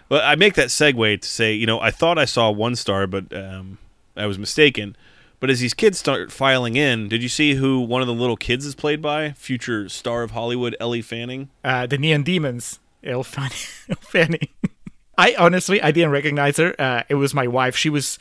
But 0.09 0.25
I 0.25 0.37
make 0.37 0.55
that 0.55 0.69
segue 0.69 1.21
to 1.21 1.29
say, 1.29 1.53
you 1.53 1.67
know, 1.67 1.81
I 1.81 1.91
thought 1.91 2.19
I 2.19 2.25
saw 2.25 2.51
one 2.51 2.77
star, 2.77 3.07
but 3.07 3.33
um, 3.37 3.79
I 4.17 4.27
was 4.27 4.39
mistaken. 4.39 4.97
But 5.41 5.51
as 5.51 5.61
these 5.61 5.75
kids 5.75 5.99
start 5.99 6.33
filing 6.33 6.75
in, 6.77 7.09
did 7.09 7.23
you 7.23 7.29
see 7.29 7.55
who 7.55 7.81
one 7.81 8.01
of 8.01 8.09
the 8.09 8.15
little 8.15 8.37
kids 8.37 8.67
is 8.67 8.75
played 8.75 9.01
by? 9.01 9.33
Future 9.33 9.89
star 9.89 10.23
of 10.23 10.33
Hollywood, 10.33 10.75
Ellie 10.81 11.03
Fanning. 11.03 11.49
Uh, 11.63 11.87
the 11.87 11.99
Neon 11.99 12.23
Demons. 12.25 12.81
Elle 13.05 13.23
Fanning. 13.23 14.49
I 15.19 15.35
honestly, 15.37 15.83
I 15.83 15.91
didn't 15.91 16.13
recognize 16.13 16.57
her. 16.59 16.81
Uh, 16.81 17.03
it 17.09 17.17
was 17.17 17.35
my 17.35 17.49
wife. 17.49 17.77
She 17.77 17.91
was, 17.91 18.21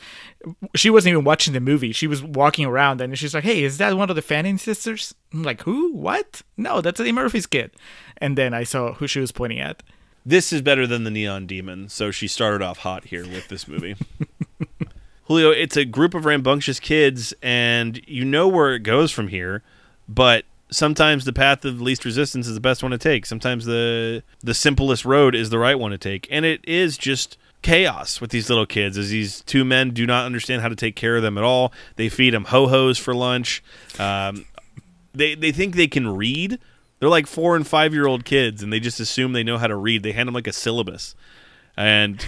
she 0.74 0.90
wasn't 0.90 1.12
even 1.12 1.24
watching 1.24 1.52
the 1.52 1.60
movie. 1.60 1.92
She 1.92 2.08
was 2.08 2.24
walking 2.24 2.66
around, 2.66 3.00
and 3.00 3.16
she's 3.16 3.34
like, 3.34 3.44
"Hey, 3.44 3.62
is 3.62 3.78
that 3.78 3.96
one 3.96 4.10
of 4.10 4.16
the 4.16 4.22
Fanning 4.22 4.58
sisters?" 4.58 5.14
I'm 5.32 5.44
like, 5.44 5.62
"Who? 5.62 5.94
What? 5.94 6.42
No, 6.56 6.80
that's 6.80 6.98
Eddie 6.98 7.12
Murphy's 7.12 7.46
kid." 7.46 7.70
And 8.16 8.36
then 8.36 8.52
I 8.52 8.64
saw 8.64 8.94
who 8.94 9.06
she 9.06 9.20
was 9.20 9.30
pointing 9.30 9.60
at. 9.60 9.84
This 10.26 10.52
is 10.52 10.60
better 10.60 10.88
than 10.88 11.04
the 11.04 11.10
Neon 11.10 11.46
Demon, 11.46 11.88
so 11.88 12.10
she 12.10 12.26
started 12.26 12.62
off 12.62 12.78
hot 12.78 13.06
here 13.06 13.22
with 13.22 13.46
this 13.46 13.68
movie. 13.68 13.94
Julio, 15.26 15.50
it's 15.50 15.76
a 15.76 15.84
group 15.84 16.14
of 16.14 16.24
rambunctious 16.24 16.80
kids, 16.80 17.32
and 17.42 18.00
you 18.08 18.24
know 18.24 18.48
where 18.48 18.74
it 18.74 18.80
goes 18.80 19.12
from 19.12 19.28
here, 19.28 19.62
but 20.08 20.44
sometimes 20.70 21.24
the 21.24 21.32
path 21.32 21.64
of 21.64 21.80
least 21.80 22.04
resistance 22.04 22.46
is 22.46 22.54
the 22.54 22.60
best 22.60 22.82
one 22.82 22.92
to 22.92 22.98
take. 22.98 23.26
Sometimes 23.26 23.64
the 23.64 24.22
the 24.40 24.54
simplest 24.54 25.04
road 25.04 25.34
is 25.34 25.50
the 25.50 25.58
right 25.58 25.78
one 25.78 25.90
to 25.90 25.98
take, 25.98 26.26
and 26.30 26.44
it 26.44 26.60
is 26.64 26.98
just 26.98 27.38
chaos 27.62 28.20
with 28.20 28.30
these 28.30 28.48
little 28.48 28.66
kids 28.66 28.96
as 28.96 29.10
these 29.10 29.40
two 29.42 29.64
men 29.64 29.90
do 29.90 30.06
not 30.06 30.24
understand 30.24 30.62
how 30.62 30.68
to 30.68 30.76
take 30.76 30.94
care 30.94 31.16
of 31.16 31.22
them 31.22 31.36
at 31.36 31.44
all. 31.44 31.72
They 31.96 32.08
feed 32.08 32.34
them 32.34 32.44
ho 32.44 32.68
hos 32.68 32.98
for 32.98 33.14
lunch. 33.14 33.62
Um, 33.98 34.44
they 35.14 35.34
they 35.34 35.52
think 35.52 35.74
they 35.74 35.88
can 35.88 36.08
read. 36.08 36.58
They're 37.00 37.08
like 37.08 37.26
four 37.26 37.56
and 37.56 37.66
five 37.66 37.94
year 37.94 38.06
old 38.06 38.24
kids, 38.24 38.62
and 38.62 38.72
they 38.72 38.80
just 38.80 39.00
assume 39.00 39.32
they 39.32 39.44
know 39.44 39.58
how 39.58 39.66
to 39.66 39.76
read. 39.76 40.02
They 40.02 40.12
hand 40.12 40.26
them 40.26 40.34
like 40.34 40.46
a 40.46 40.52
syllabus, 40.52 41.14
and 41.76 42.24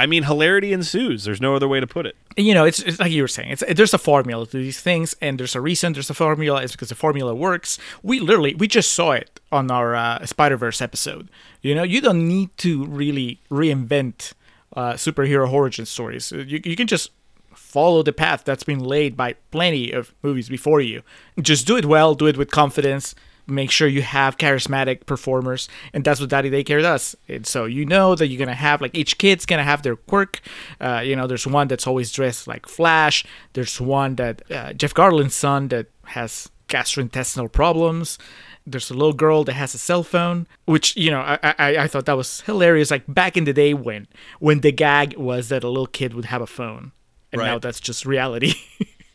I 0.00 0.06
mean, 0.06 0.22
hilarity 0.22 0.72
ensues. 0.72 1.24
There's 1.24 1.42
no 1.42 1.54
other 1.54 1.68
way 1.68 1.78
to 1.78 1.86
put 1.86 2.06
it. 2.06 2.16
you 2.36 2.54
know, 2.54 2.64
it's, 2.64 2.80
it's 2.80 2.98
like 2.98 3.12
you 3.12 3.22
were 3.22 3.28
saying. 3.28 3.50
It's 3.52 3.62
there's 3.74 3.92
a 3.92 3.98
formula 3.98 4.46
to 4.46 4.56
these 4.56 4.80
things, 4.80 5.14
and 5.20 5.38
there's 5.38 5.54
a 5.54 5.60
reason 5.60 5.92
there's 5.92 6.08
a 6.08 6.14
formula. 6.14 6.62
It's 6.62 6.72
because 6.72 6.88
the 6.88 6.94
formula 6.94 7.34
works. 7.34 7.78
We 8.02 8.18
literally 8.18 8.54
we 8.54 8.66
just 8.66 8.92
saw 8.92 9.12
it 9.12 9.40
on 9.52 9.70
our 9.70 9.94
uh, 9.94 10.24
Spider 10.24 10.56
Verse 10.56 10.80
episode. 10.80 11.28
You 11.60 11.74
know, 11.74 11.82
you 11.82 12.00
don't 12.00 12.26
need 12.26 12.56
to 12.58 12.86
really 12.86 13.40
reinvent 13.50 14.32
uh, 14.74 14.94
superhero 14.94 15.52
origin 15.52 15.84
stories. 15.84 16.32
You 16.32 16.60
you 16.64 16.76
can 16.76 16.86
just 16.86 17.10
follow 17.54 18.02
the 18.02 18.12
path 18.12 18.42
that's 18.44 18.64
been 18.64 18.80
laid 18.80 19.16
by 19.16 19.34
plenty 19.50 19.92
of 19.92 20.14
movies 20.22 20.48
before 20.48 20.80
you. 20.80 21.02
Just 21.40 21.66
do 21.66 21.76
it 21.76 21.84
well. 21.84 22.14
Do 22.14 22.26
it 22.26 22.38
with 22.38 22.50
confidence. 22.50 23.14
Make 23.50 23.70
sure 23.70 23.88
you 23.88 24.02
have 24.02 24.38
charismatic 24.38 25.06
performers, 25.06 25.68
and 25.92 26.04
that's 26.04 26.20
what 26.20 26.30
Daddy 26.30 26.50
Daycare 26.50 26.82
does. 26.82 27.16
And 27.28 27.46
so 27.46 27.64
you 27.64 27.84
know 27.84 28.14
that 28.14 28.28
you're 28.28 28.38
gonna 28.38 28.54
have 28.54 28.80
like 28.80 28.96
each 28.96 29.18
kid's 29.18 29.44
gonna 29.44 29.64
have 29.64 29.82
their 29.82 29.96
quirk. 29.96 30.40
Uh, 30.80 31.02
you 31.04 31.16
know, 31.16 31.26
there's 31.26 31.46
one 31.46 31.68
that's 31.68 31.86
always 31.86 32.12
dressed 32.12 32.46
like 32.46 32.66
Flash. 32.66 33.24
There's 33.52 33.80
one 33.80 34.16
that 34.16 34.42
uh, 34.50 34.72
Jeff 34.72 34.94
Garlin's 34.94 35.34
son 35.34 35.68
that 35.68 35.86
has 36.06 36.48
gastrointestinal 36.68 37.50
problems. 37.52 38.18
There's 38.66 38.90
a 38.90 38.94
little 38.94 39.12
girl 39.12 39.42
that 39.44 39.54
has 39.54 39.74
a 39.74 39.78
cell 39.78 40.02
phone, 40.02 40.46
which 40.66 40.96
you 40.96 41.10
know 41.10 41.20
I, 41.20 41.38
I 41.42 41.76
I 41.78 41.88
thought 41.88 42.06
that 42.06 42.16
was 42.16 42.42
hilarious. 42.42 42.90
Like 42.90 43.04
back 43.08 43.36
in 43.36 43.44
the 43.44 43.52
day 43.52 43.74
when 43.74 44.06
when 44.38 44.60
the 44.60 44.72
gag 44.72 45.16
was 45.16 45.48
that 45.48 45.64
a 45.64 45.68
little 45.68 45.86
kid 45.86 46.14
would 46.14 46.26
have 46.26 46.42
a 46.42 46.46
phone, 46.46 46.92
and 47.32 47.40
now 47.40 47.58
that's 47.58 47.80
just 47.80 48.06
reality. 48.06 48.54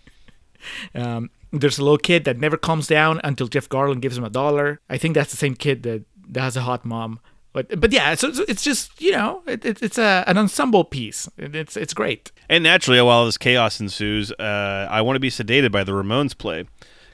um, 0.95 1.29
there's 1.52 1.78
a 1.78 1.84
little 1.84 1.98
kid 1.98 2.26
that 2.26 2.39
never 2.39 2.58
calms 2.58 2.88
down 2.88 3.22
until 3.24 3.48
Jeff 3.48 3.70
Garlin 3.70 4.02
gives 4.02 4.18
him 4.18 4.24
a 4.24 4.30
dollar. 4.30 4.80
I 4.89 4.98
think 4.98 5.16
that's 5.16 5.32
the 5.32 5.38
same 5.38 5.56
kid 5.56 5.84
that, 5.84 6.04
that 6.30 6.41
has 6.41 6.58
a 6.58 6.62
hot 6.62 6.86
mom. 6.86 7.20
But 7.54 7.80
but 7.80 7.93
yeah, 7.93 8.16
so 8.16 8.28
it's, 8.28 8.39
it's 8.39 8.64
just 8.64 9.00
you 9.00 9.14
know 9.14 9.41
it, 9.48 9.64
it, 9.64 9.82
it's 9.82 9.98
a, 9.98 10.26
an 10.28 10.38
ensemble 10.38 10.84
piece. 10.84 11.30
It, 11.38 11.56
it's 11.56 11.78
it's 11.78 11.93
great. 11.93 12.34
And 12.50 12.66
naturally, 12.66 13.02
while 13.02 13.26
this 13.26 13.38
chaos 13.38 13.80
ensues, 13.80 14.34
uh, 14.34 14.88
I 14.91 15.02
want 15.02 15.16
to 15.16 15.22
be 15.22 15.30
sedated 15.30 15.72
by 15.72 15.86
the 15.86 15.93
Ramones 15.93 16.38
play. 16.38 16.66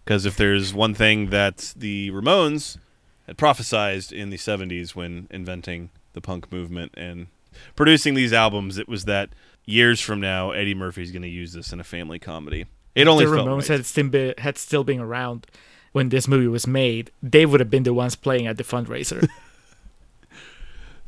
Because 0.03 0.25
if 0.25 0.35
there's 0.35 0.73
one 0.73 0.93
thing 0.95 1.29
that 1.29 1.73
the 1.75 2.09
Ramones 2.09 2.77
had 3.27 3.37
prophesized 3.37 4.11
in 4.11 4.31
the 4.31 4.37
70s 4.37 4.95
when 4.95 5.27
inventing 5.29 5.91
the 6.13 6.21
punk 6.21 6.51
movement 6.51 6.93
and 6.97 7.27
producing 7.75 8.15
these 8.15 8.33
albums, 8.33 8.77
it 8.77 8.89
was 8.89 9.05
that 9.05 9.29
years 9.65 10.01
from 10.01 10.19
now, 10.19 10.51
Eddie 10.51 10.73
Murphy's 10.73 11.11
going 11.11 11.21
to 11.21 11.27
use 11.27 11.53
this 11.53 11.71
in 11.71 11.79
a 11.79 11.83
family 11.83 12.19
comedy. 12.19 12.65
It 12.95 13.07
only 13.07 13.25
the 13.25 13.31
Ramones 13.31 13.69
right. 13.69 13.77
had 13.77 13.85
still 13.85 14.09
been, 14.09 14.33
had 14.37 14.57
still 14.57 14.83
been 14.83 14.99
around 14.99 15.47
when 15.91 16.09
this 16.09 16.27
movie 16.27 16.47
was 16.47 16.67
made. 16.67 17.11
They 17.21 17.45
would 17.45 17.59
have 17.59 17.69
been 17.69 17.83
the 17.83 17.93
ones 17.93 18.15
playing 18.15 18.47
at 18.47 18.57
the 18.57 18.63
fundraiser. 18.63 19.27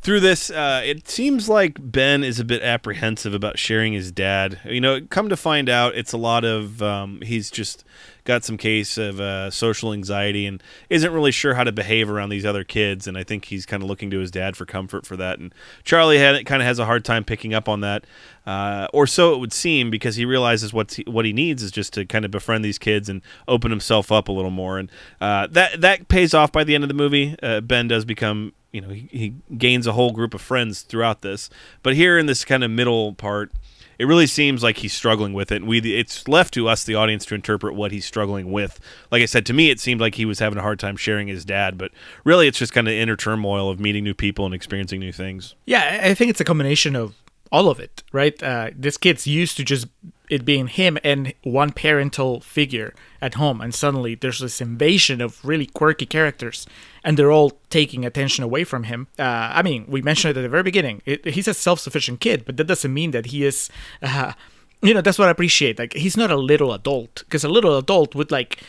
through 0.04 0.20
this, 0.20 0.50
uh, 0.50 0.82
it 0.84 1.08
seems 1.08 1.48
like 1.48 1.78
Ben 1.80 2.26
is 2.26 2.38
a 2.38 2.44
bit 2.44 2.62
apprehensive 2.62 3.34
about 3.34 3.58
sharing 3.58 3.94
his 3.94 4.12
dad. 4.12 4.60
You 4.66 4.82
know, 4.82 5.00
come 5.10 5.30
to 5.30 5.38
find 5.38 5.70
out, 5.70 5.96
it's 5.96 6.12
a 6.12 6.18
lot 6.18 6.44
of 6.44 6.84
um, 6.84 7.22
he's 7.22 7.50
just 7.50 7.86
got 8.26 8.44
some 8.44 8.58
case 8.58 8.98
of 8.98 9.22
uh, 9.22 9.50
social 9.50 9.94
anxiety 9.94 10.46
and 10.46 10.62
isn't 10.90 11.12
really 11.12 11.32
sure 11.32 11.54
how 11.54 11.64
to 11.64 11.72
behave 11.72 12.10
around 12.10 12.30
these 12.30 12.46
other 12.46 12.66
kids. 12.66 13.08
And 13.08 13.18
I 13.18 13.24
think 13.24 13.46
he's 13.46 13.66
kind 13.66 13.82
of 13.82 13.88
looking 13.88 14.10
to 14.12 14.20
his 14.20 14.30
dad 14.30 14.58
for 14.58 14.66
comfort 14.66 15.06
for 15.06 15.16
that. 15.16 15.40
And 15.40 15.56
Charlie 15.86 16.20
had 16.20 16.46
kind 16.46 16.62
of 16.62 16.68
has 16.68 16.80
a 16.80 16.86
hard 16.86 17.06
time 17.06 17.24
picking 17.24 17.54
up 17.54 17.70
on 17.70 17.80
that, 17.80 18.06
uh, 18.46 18.88
or 18.94 19.08
so 19.08 19.34
it 19.34 19.40
would 19.40 19.54
seem, 19.54 19.90
because 19.90 20.18
he 20.18 20.26
realizes 20.26 20.74
what 20.74 20.98
what 21.08 21.24
he 21.24 21.32
needs 21.32 21.64
is 21.64 21.72
just 21.72 21.94
to 21.94 22.06
kind 22.06 22.26
of 22.26 22.32
befriend 22.32 22.66
these 22.66 22.78
kids 22.78 23.08
and 23.08 23.22
open 23.48 23.72
himself 23.72 24.12
up 24.12 24.28
a 24.28 24.34
little 24.34 24.52
more. 24.52 24.80
And 24.80 24.92
uh, 25.22 25.48
that 25.52 25.80
that 25.80 26.10
pays 26.10 26.34
off 26.34 26.52
by 26.52 26.66
the 26.66 26.76
end 26.76 26.84
of 26.84 26.90
the 26.90 26.94
movie. 26.94 27.38
Uh, 27.42 27.62
ben 27.62 27.88
does 27.88 28.04
become 28.04 28.52
you 28.74 28.82
know 28.82 28.90
he, 28.90 29.08
he 29.12 29.36
gains 29.58 29.88
a 29.88 29.94
whole 29.94 30.12
group 30.12 30.34
of 30.34 30.42
friends 30.42 30.82
throughout 30.82 31.22
this. 31.22 31.50
But 31.82 31.96
here 31.96 32.18
in 32.18 32.26
this 32.26 32.44
kind 32.44 32.64
of 32.64 32.72
middle 32.72 33.14
part 33.14 33.52
it 34.00 34.06
really 34.06 34.28
seems 34.28 34.64
like 34.64 34.78
he's 34.78 34.94
struggling 34.94 35.34
with 35.34 35.52
it. 35.52 35.58
And 35.58 35.68
we 35.68 35.80
it's 35.80 36.28
left 36.28 36.54
to 36.56 36.68
us 36.68 36.84
the 36.84 36.96
audience 36.96 37.26
to 37.28 37.36
interpret 37.36 37.76
what 37.76 37.92
he's 37.92 38.06
struggling 38.06 38.52
with. 38.52 38.80
Like 39.12 39.22
i 39.22 39.26
said 39.26 39.46
to 39.46 39.54
me 39.54 39.70
it 39.70 39.80
seemed 39.80 40.02
like 40.02 40.16
he 40.16 40.26
was 40.26 40.40
having 40.40 40.58
a 40.58 40.62
hard 40.62 40.80
time 40.80 40.98
sharing 40.98 41.28
his 41.28 41.46
dad. 41.46 41.78
But 41.78 41.92
really 42.24 42.48
it's 42.48 42.58
just 42.58 42.74
kind 42.74 42.88
of 42.88 42.94
inner 42.94 43.16
turmoil 43.16 43.70
of 43.70 43.80
meeting 43.80 44.04
new 44.04 44.14
people 44.14 44.46
and 44.46 44.54
experiencing 44.54 45.00
new 45.00 45.12
things. 45.12 45.56
Yeah, 45.66 46.02
I 46.04 46.14
think 46.14 46.32
it's 46.32 46.42
a 46.42 46.46
combination 46.46 46.96
of 46.96 47.16
all 47.52 47.70
of 47.70 47.80
it, 47.80 48.04
right? 48.12 48.42
Uh, 48.42 48.72
this 48.76 48.98
kid's 48.98 49.28
used 49.28 49.58
to 49.58 49.64
just 49.64 49.88
it 50.34 50.44
being 50.46 50.68
him 50.68 50.98
and 51.04 51.34
one 51.44 51.72
parental 51.72 52.42
figure 52.42 52.94
at 53.22 53.36
home, 53.36 53.62
and 53.62 53.74
suddenly 53.74 54.16
there's 54.16 54.40
this 54.40 54.60
invasion 54.62 55.22
of 55.22 55.46
really 55.46 55.68
quirky 55.68 56.08
characters, 56.08 56.66
and 57.04 57.16
they're 57.16 57.32
all 57.38 57.52
taking 57.70 58.04
attention 58.06 58.44
away 58.44 58.64
from 58.64 58.84
him. 58.84 59.08
Uh, 59.20 59.60
I 59.60 59.62
mean, 59.62 59.86
we 59.88 60.02
mentioned 60.02 60.32
it 60.32 60.40
at 60.40 60.44
the 60.44 60.50
very 60.50 60.64
beginning. 60.64 61.02
It, 61.06 61.26
he's 61.36 61.48
a 61.48 61.54
self-sufficient 61.54 62.20
kid, 62.20 62.46
but 62.46 62.58
that 62.58 62.68
doesn't 62.68 62.94
mean 62.94 63.12
that 63.12 63.28
he 63.28 63.46
is. 63.46 63.70
Uh, 64.02 64.34
you 64.82 64.94
know, 64.94 65.02
that's 65.02 65.20
what 65.20 65.30
I 65.30 65.32
appreciate. 65.32 65.80
Like, 65.80 65.94
he's 65.94 66.18
not 66.18 66.32
a 66.32 66.36
little 66.36 66.74
adult, 66.74 67.24
because 67.26 67.44
a 67.46 67.50
little 67.50 67.78
adult 67.78 68.16
would 68.16 68.32
like 68.32 68.62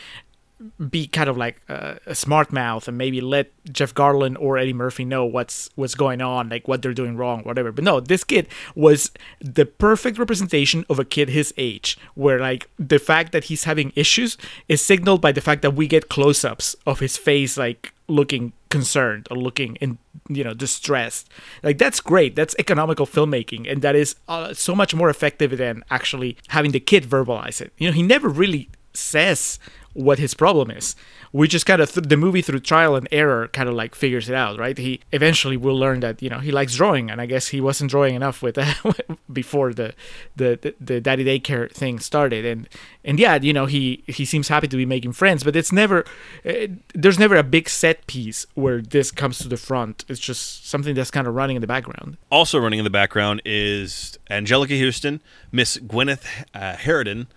be 0.89 1.07
kind 1.07 1.29
of 1.29 1.37
like 1.37 1.61
uh, 1.67 1.95
a 2.05 2.15
smart 2.15 2.53
mouth 2.53 2.87
and 2.87 2.97
maybe 2.97 3.19
let 3.19 3.51
Jeff 3.71 3.93
Garlin 3.93 4.37
or 4.39 4.57
Eddie 4.57 4.73
Murphy 4.73 5.03
know 5.03 5.25
what's 5.25 5.69
what's 5.75 5.95
going 5.95 6.21
on, 6.21 6.49
like 6.49 6.67
what 6.67 6.81
they're 6.81 6.93
doing 6.93 7.17
wrong, 7.17 7.43
whatever. 7.43 7.71
But 7.71 7.83
no, 7.83 7.99
this 7.99 8.23
kid 8.23 8.47
was 8.73 9.11
the 9.39 9.65
perfect 9.65 10.17
representation 10.17 10.85
of 10.89 10.97
a 10.97 11.05
kid 11.05 11.29
his 11.29 11.53
age, 11.57 11.97
where 12.13 12.39
like 12.39 12.69
the 12.79 12.99
fact 12.99 13.31
that 13.33 13.45
he's 13.45 13.65
having 13.65 13.91
issues 13.95 14.37
is 14.69 14.81
signaled 14.81 15.21
by 15.21 15.31
the 15.31 15.41
fact 15.41 15.61
that 15.61 15.75
we 15.75 15.87
get 15.87 16.09
close-ups 16.09 16.75
of 16.85 16.99
his 16.99 17.17
face, 17.17 17.57
like 17.57 17.93
looking 18.07 18.53
concerned 18.69 19.27
or 19.31 19.37
looking 19.37 19.75
in 19.77 19.97
you 20.29 20.43
know 20.43 20.53
distressed. 20.53 21.29
Like 21.63 21.77
that's 21.77 21.99
great. 21.99 22.35
That's 22.35 22.55
economical 22.57 23.05
filmmaking 23.05 23.69
and 23.69 23.81
that 23.81 23.95
is 23.95 24.15
uh, 24.27 24.53
so 24.53 24.73
much 24.73 24.95
more 24.95 25.09
effective 25.09 25.57
than 25.57 25.83
actually 25.89 26.37
having 26.47 26.71
the 26.71 26.79
kid 26.79 27.03
verbalize 27.03 27.61
it. 27.61 27.73
You 27.77 27.87
know 27.87 27.93
he 27.93 28.03
never 28.03 28.29
really 28.29 28.69
says 28.93 29.59
what 29.95 30.19
his 30.19 30.33
problem 30.33 30.69
is. 30.69 30.95
We 31.31 31.47
just 31.47 31.65
kind 31.65 31.81
of 31.81 31.91
th- 31.91 32.07
the 32.07 32.17
movie 32.17 32.41
through 32.41 32.59
trial 32.59 32.95
and 32.95 33.07
error 33.11 33.47
kind 33.47 33.67
of 33.67 33.75
like 33.75 33.95
figures 33.95 34.29
it 34.29 34.35
out, 34.35 34.59
right? 34.59 34.77
He 34.77 34.99
eventually 35.11 35.57
will 35.57 35.77
learn 35.77 36.01
that 36.01 36.21
you 36.21 36.29
know 36.29 36.39
he 36.39 36.51
likes 36.51 36.75
drawing, 36.75 37.09
and 37.09 37.19
I 37.19 37.25
guess 37.25 37.47
he 37.47 37.61
wasn't 37.61 37.89
drawing 37.89 38.13
enough 38.13 38.43
with 38.43 38.57
before 39.33 39.73
the, 39.73 39.93
the 40.35 40.59
the 40.61 40.75
the 40.79 41.01
daddy 41.01 41.23
daycare 41.25 41.71
thing 41.71 41.99
started, 41.99 42.45
and 42.45 42.69
and 43.03 43.19
yeah, 43.19 43.35
you 43.35 43.53
know 43.53 43.65
he 43.65 44.03
he 44.05 44.25
seems 44.25 44.49
happy 44.49 44.67
to 44.67 44.77
be 44.77 44.85
making 44.85 45.13
friends, 45.13 45.43
but 45.43 45.55
it's 45.55 45.71
never 45.71 46.05
uh, 46.45 46.67
there's 46.93 47.17
never 47.17 47.37
a 47.37 47.43
big 47.43 47.69
set 47.69 48.05
piece 48.05 48.45
where 48.53 48.81
this 48.81 49.11
comes 49.11 49.39
to 49.39 49.47
the 49.47 49.57
front. 49.57 50.03
It's 50.09 50.19
just 50.19 50.67
something 50.67 50.93
that's 50.93 51.11
kind 51.11 51.25
of 51.25 51.33
running 51.33 51.55
in 51.55 51.61
the 51.61 51.67
background. 51.67 52.17
Also 52.29 52.59
running 52.59 52.79
in 52.79 52.85
the 52.85 52.91
background 52.91 53.41
is 53.45 54.19
Anjelica 54.29 54.77
Huston, 54.77 55.21
Miss 55.53 55.77
Gwyneth 55.77 56.25
uh, 56.53 56.73
Harridan, 56.73 57.27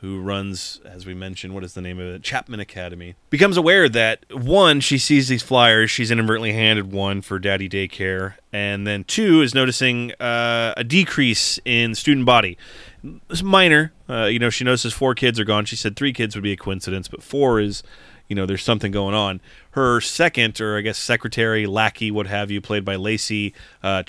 who 0.00 0.20
runs, 0.20 0.80
as 0.84 1.06
we 1.06 1.14
mentioned, 1.14 1.54
what 1.54 1.64
is 1.64 1.74
the 1.74 1.80
name 1.80 1.98
of 1.98 2.06
it? 2.06 2.22
Chapman 2.22 2.60
Academy. 2.60 3.16
Becomes 3.30 3.56
aware 3.56 3.88
that 3.88 4.24
one, 4.30 4.80
she 4.80 4.96
sees 4.96 5.26
these 5.26 5.42
flyers, 5.42 5.90
she's 5.90 6.10
inadvertently 6.10 6.52
handed 6.52 6.92
one 6.92 7.20
for 7.20 7.40
Daddy 7.40 7.68
Daycare, 7.68 8.34
and 8.52 8.86
then 8.86 9.02
two 9.02 9.42
is 9.42 9.54
noticing 9.54 10.12
uh, 10.20 10.74
a 10.76 10.84
decrease 10.84 11.58
in 11.64 11.96
student 11.96 12.26
body. 12.26 12.56
It's 13.28 13.42
minor, 13.42 13.92
uh, 14.08 14.26
you 14.26 14.38
know. 14.38 14.50
She 14.50 14.64
notices 14.64 14.92
four 14.92 15.14
kids 15.14 15.40
are 15.40 15.44
gone. 15.44 15.64
She 15.64 15.76
said 15.76 15.96
three 15.96 16.12
kids 16.12 16.34
would 16.34 16.42
be 16.42 16.52
a 16.52 16.56
coincidence, 16.56 17.08
but 17.08 17.22
four 17.22 17.60
is, 17.60 17.82
you 18.28 18.36
know, 18.36 18.46
there's 18.46 18.62
something 18.62 18.92
going 18.92 19.14
on. 19.14 19.40
Her 19.72 20.00
second, 20.00 20.60
or 20.60 20.76
I 20.76 20.80
guess 20.80 20.98
secretary, 20.98 21.66
lackey, 21.66 22.10
what 22.10 22.26
have 22.26 22.50
you, 22.50 22.60
played 22.60 22.84
by 22.84 22.96
Lacey 22.96 23.54
uh, 23.82 24.02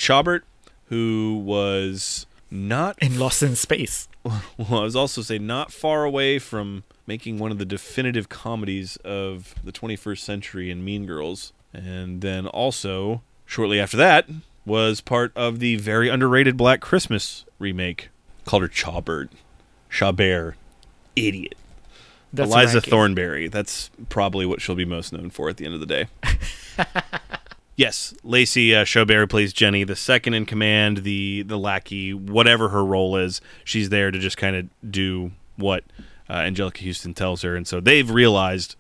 who 0.89 1.41
was 1.45 2.25
not 2.51 2.97
In 3.01 3.19
Lost 3.19 3.43
in 3.43 3.55
Space. 3.55 4.08
well, 4.23 4.81
I 4.81 4.83
was 4.83 4.95
also 4.95 5.21
say 5.21 5.39
not 5.39 5.71
far 5.71 6.03
away 6.03 6.39
from 6.39 6.83
making 7.07 7.39
one 7.39 7.51
of 7.51 7.57
the 7.57 7.65
definitive 7.65 8.29
comedies 8.29 8.97
of 8.97 9.55
the 9.63 9.71
21st 9.71 10.19
century 10.19 10.69
in 10.69 10.83
Mean 10.83 11.05
Girls, 11.05 11.53
and 11.73 12.21
then 12.21 12.47
also 12.47 13.21
shortly 13.45 13.79
after 13.79 13.97
that 13.97 14.27
was 14.65 15.01
part 15.01 15.31
of 15.35 15.59
the 15.59 15.75
very 15.77 16.09
underrated 16.09 16.57
Black 16.57 16.81
Christmas 16.81 17.45
remake. 17.57 18.09
Called 18.45 18.63
her 18.63 18.69
Chawbird, 18.69 19.29
Chabert, 19.91 20.55
idiot. 21.15 21.55
That's 22.33 22.51
Eliza. 22.51 22.81
Thornberry. 22.81 23.47
That's 23.47 23.89
probably 24.09 24.45
what 24.45 24.61
she'll 24.61 24.75
be 24.75 24.85
most 24.85 25.11
known 25.13 25.29
for 25.29 25.49
at 25.49 25.57
the 25.57 25.65
end 25.65 25.73
of 25.73 25.79
the 25.79 25.85
day. 25.85 26.07
yes, 27.79 28.13
Lacey 28.23 28.75
uh, 28.75 28.83
Showberry 28.83 29.27
plays 29.29 29.53
Jenny, 29.53 29.85
the 29.85 29.95
second 29.95 30.33
in 30.33 30.45
command, 30.45 30.97
the 30.97 31.43
the 31.43 31.57
lackey, 31.57 32.13
whatever 32.13 32.69
her 32.69 32.85
role 32.85 33.15
is. 33.15 33.41
She's 33.63 33.89
there 33.89 34.11
to 34.11 34.19
just 34.19 34.37
kind 34.37 34.55
of 34.55 34.91
do 34.91 35.31
what 35.55 35.85
uh, 36.29 36.39
Anjelica 36.39 36.85
Huston 36.85 37.13
tells 37.13 37.41
her, 37.41 37.55
and 37.55 37.65
so 37.65 37.79
they've 37.79 38.09
realized 38.09 38.75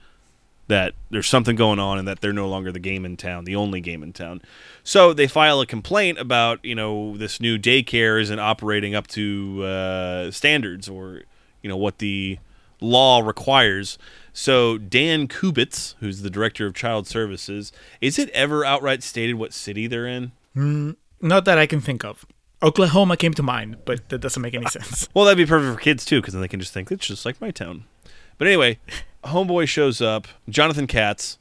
that 0.67 0.93
there's 1.09 1.27
something 1.27 1.55
going 1.55 1.79
on 1.79 1.97
and 1.97 2.07
that 2.07 2.21
they're 2.21 2.31
no 2.31 2.47
longer 2.47 2.71
the 2.71 2.79
game 2.79 3.05
in 3.05 3.17
town, 3.17 3.45
the 3.45 3.55
only 3.55 3.81
game 3.81 4.03
in 4.03 4.13
town. 4.13 4.39
So 4.83 5.13
they 5.13 5.25
file 5.25 5.61
a 5.61 5.65
complaint 5.65 6.19
about 6.19 6.63
you 6.63 6.75
know 6.75 7.15
this 7.17 7.39
new 7.39 7.57
daycare 7.57 8.21
isn't 8.21 8.39
operating 8.39 8.93
up 8.93 9.07
to 9.07 9.63
uh, 9.63 10.31
standards 10.31 10.89
or 10.89 11.23
you 11.63 11.69
know 11.69 11.77
what 11.77 11.99
the 11.99 12.37
law 12.81 13.21
requires. 13.21 13.97
So 14.39 14.77
Dan 14.77 15.27
Kubitz, 15.27 15.95
who's 15.99 16.21
the 16.21 16.29
director 16.29 16.65
of 16.65 16.73
child 16.73 17.05
services, 17.07 17.73
is 17.99 18.17
it 18.17 18.29
ever 18.29 18.63
outright 18.63 19.03
stated 19.03 19.33
what 19.33 19.51
city 19.51 19.85
they're 19.85 20.07
in? 20.07 20.31
Hmm, 20.53 20.91
not 21.19 21.43
that 21.43 21.57
I 21.57 21.65
can 21.65 21.81
think 21.81 22.05
of. 22.05 22.25
Oklahoma 22.63 23.17
came 23.17 23.33
to 23.33 23.43
mind, 23.43 23.79
but 23.83 24.07
that 24.07 24.19
doesn't 24.19 24.41
make 24.41 24.53
any 24.53 24.65
sense. 24.69 25.09
Well, 25.13 25.25
that'd 25.25 25.37
be 25.37 25.45
perfect 25.45 25.75
for 25.75 25.83
kids 25.83 26.05
too, 26.05 26.21
because 26.21 26.33
then 26.33 26.41
they 26.41 26.47
can 26.47 26.61
just 26.61 26.71
think 26.71 26.89
it's 26.89 27.05
just 27.05 27.25
like 27.25 27.41
my 27.41 27.51
town. 27.51 27.83
But 28.37 28.47
anyway, 28.47 28.79
Homeboy 29.25 29.67
shows 29.67 30.01
up, 30.01 30.25
Jonathan 30.47 30.87
Katz, 30.87 31.37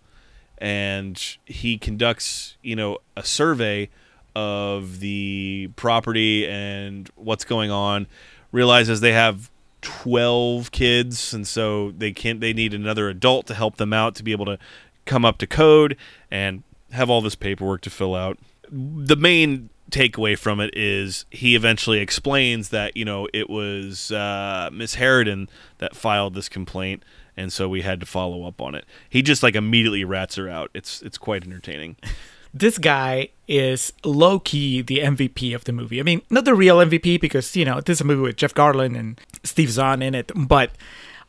and 0.61 1.25
he 1.47 1.79
conducts, 1.79 2.57
you 2.63 2.75
know, 2.75 2.99
a 3.17 3.23
survey 3.23 3.91
of 4.35 4.99
the 4.99 5.71
property 5.77 6.49
and 6.49 7.09
what's 7.15 7.45
going 7.45 7.71
on. 7.71 8.09
Realizes 8.51 9.03
they 9.03 9.13
have 9.13 9.53
twelve 9.81 10.71
kids, 10.71 11.33
and 11.33 11.47
so 11.47 11.93
they 11.93 12.13
can't. 12.13 12.41
They 12.41 12.53
need 12.53 12.75
another 12.75 13.09
adult 13.09 13.47
to 13.47 13.55
help 13.55 13.77
them 13.77 13.93
out 13.93 14.15
to 14.17 14.23
be 14.23 14.33
able 14.33 14.47
to 14.47 14.59
come 15.05 15.25
up 15.25 15.39
to 15.39 15.47
code 15.47 15.97
and 16.31 16.63
have 16.91 17.11
all 17.11 17.21
this 17.21 17.35
paperwork 17.35 17.81
to 17.83 17.91
fill 17.91 18.15
out. 18.15 18.39
The 18.71 19.17
main 19.17 19.71
takeaway 19.91 20.39
from 20.39 20.61
it 20.61 20.71
is 20.77 21.25
he 21.31 21.55
eventually 21.55 21.99
explains 21.99 22.69
that 22.69 22.97
you 22.97 23.05
know 23.05 23.29
it 23.33 23.49
was 23.49 24.13
uh, 24.13 24.71
Miss 24.73 24.97
Harridan 24.97 25.49
that 25.79 25.97
filed 25.97 26.35
this 26.35 26.49
complaint, 26.49 27.03
and 27.37 27.53
so 27.53 27.69
we 27.69 27.83
had 27.83 28.01
to 28.01 28.07
follow 28.07 28.47
up 28.47 28.61
on 28.61 28.75
it. 28.75 28.85
He 29.09 29.23
just 29.23 29.43
like 29.43 29.55
immediately 29.55 30.05
rats 30.05 30.37
her 30.37 30.49
out. 30.49 30.71
It's 30.75 31.03
it's 31.03 31.19
quite 31.19 31.45
entertaining. 31.45 31.97
this 32.55 32.79
guy 32.79 33.29
is 33.47 33.93
low 34.05 34.39
key 34.41 34.83
the 34.83 34.99
MVP 35.01 35.55
of 35.55 35.65
the 35.65 35.73
movie. 35.73 36.01
I 36.01 36.03
mean, 36.03 36.23
not 36.31 36.45
the 36.45 36.55
real 36.55 36.79
MVP 36.79 37.21
because, 37.21 37.55
you 37.57 37.65
know, 37.65 37.81
this 37.81 37.99
is 37.99 38.01
a 38.01 38.05
movie 38.05 38.23
with 38.23 38.37
Jeff 38.37 38.55
Garlin 38.55 38.99
and 38.99 39.21
Steve 39.43 39.71
Zahn 39.71 40.03
in 40.03 40.15
it, 40.15 40.31
but 40.35 40.71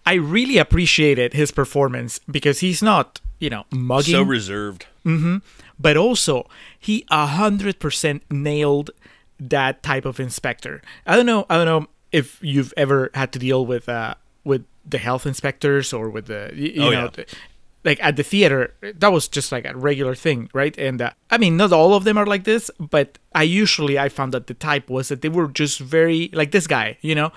I 0.05 0.13
really 0.15 0.57
appreciated 0.57 1.33
his 1.33 1.51
performance 1.51 2.19
because 2.29 2.59
he's 2.59 2.81
not, 2.81 3.21
you 3.39 3.49
know, 3.49 3.65
mugging, 3.71 4.13
So 4.15 4.23
reserved. 4.23 4.85
but 5.79 5.95
also 5.97 6.47
he 6.77 7.05
100% 7.11 8.21
nailed 8.29 8.91
that 9.39 9.81
type 9.83 10.05
of 10.05 10.19
inspector. 10.19 10.81
I 11.05 11.15
don't 11.15 11.25
know, 11.25 11.45
I 11.49 11.55
don't 11.57 11.65
know 11.65 11.87
if 12.11 12.39
you've 12.41 12.73
ever 12.75 13.11
had 13.13 13.31
to 13.33 13.39
deal 13.39 13.65
with 13.65 13.87
uh 13.87 14.15
with 14.43 14.65
the 14.85 14.97
health 14.97 15.25
inspectors 15.27 15.93
or 15.93 16.09
with 16.09 16.25
the 16.25 16.51
you, 16.55 16.69
you 16.69 16.81
Oh, 16.81 16.89
know 16.89 17.09
yeah. 17.15 17.23
Like 17.83 17.99
at 18.03 18.15
the 18.15 18.23
theater 18.23 18.73
that 18.81 19.11
was 19.11 19.27
just 19.27 19.51
like 19.51 19.65
a 19.65 19.75
regular 19.75 20.13
thing 20.13 20.49
right 20.53 20.77
and 20.77 21.01
uh, 21.01 21.11
i 21.31 21.37
mean 21.37 21.55
not 21.55 21.71
all 21.71 21.93
of 21.93 22.03
them 22.03 22.17
are 22.17 22.25
like 22.25 22.43
this 22.43 22.69
but 22.79 23.17
i 23.33 23.43
usually 23.43 23.97
i 23.97 24.09
found 24.09 24.33
that 24.33 24.47
the 24.47 24.53
type 24.53 24.89
was 24.89 25.07
that 25.07 25.21
they 25.21 25.29
were 25.29 25.47
just 25.47 25.79
very 25.79 26.29
like 26.33 26.51
this 26.51 26.67
guy 26.67 26.97
you 27.01 27.15
know 27.15 27.31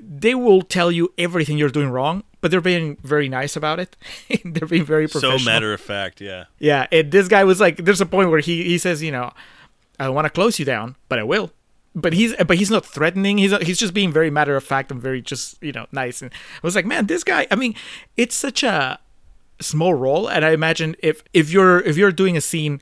they 0.00 0.34
will 0.34 0.60
tell 0.62 0.92
you 0.92 1.12
everything 1.16 1.56
you're 1.56 1.70
doing 1.70 1.88
wrong 1.88 2.22
but 2.42 2.50
they're 2.50 2.60
being 2.60 2.96
very 3.02 3.28
nice 3.28 3.56
about 3.56 3.80
it 3.80 3.96
they're 4.44 4.68
being 4.68 4.84
very 4.84 5.08
professional 5.08 5.38
So 5.38 5.44
matter 5.44 5.72
of 5.72 5.80
fact, 5.80 6.20
yeah. 6.20 6.44
yeah, 6.58 6.86
and 6.92 7.10
this 7.10 7.26
guy 7.28 7.42
was 7.44 7.60
like, 7.60 7.78
there's 7.78 8.00
a 8.00 8.06
point 8.06 8.30
where 8.30 8.38
he, 8.40 8.62
he 8.64 8.78
says, 8.78 9.02
you 9.02 9.10
know, 9.10 9.32
I 9.98 10.08
want 10.10 10.26
to 10.26 10.30
close 10.30 10.58
you 10.58 10.64
down, 10.64 10.94
but 11.08 11.18
I 11.18 11.24
will. 11.24 11.50
But 11.94 12.12
he's 12.12 12.36
but 12.36 12.58
he's 12.58 12.70
not 12.70 12.84
threatening. 12.84 13.38
He's 13.38 13.50
not, 13.50 13.62
he's 13.62 13.78
just 13.78 13.94
being 13.94 14.12
very 14.12 14.30
matter 14.30 14.54
of 14.54 14.62
fact 14.62 14.92
and 14.92 15.00
very 15.00 15.22
just 15.22 15.60
you 15.62 15.72
know 15.72 15.86
nice. 15.92 16.20
And 16.20 16.30
I 16.30 16.60
was 16.62 16.76
like, 16.76 16.84
man, 16.84 17.06
this 17.06 17.24
guy. 17.24 17.46
I 17.50 17.56
mean, 17.56 17.74
it's 18.18 18.36
such 18.36 18.62
a 18.62 18.98
small 19.60 19.94
role, 19.94 20.28
and 20.28 20.44
I 20.44 20.50
imagine 20.50 20.96
if 21.02 21.22
if 21.32 21.50
you're 21.50 21.80
if 21.80 21.96
you're 21.96 22.12
doing 22.12 22.36
a 22.36 22.40
scene 22.40 22.80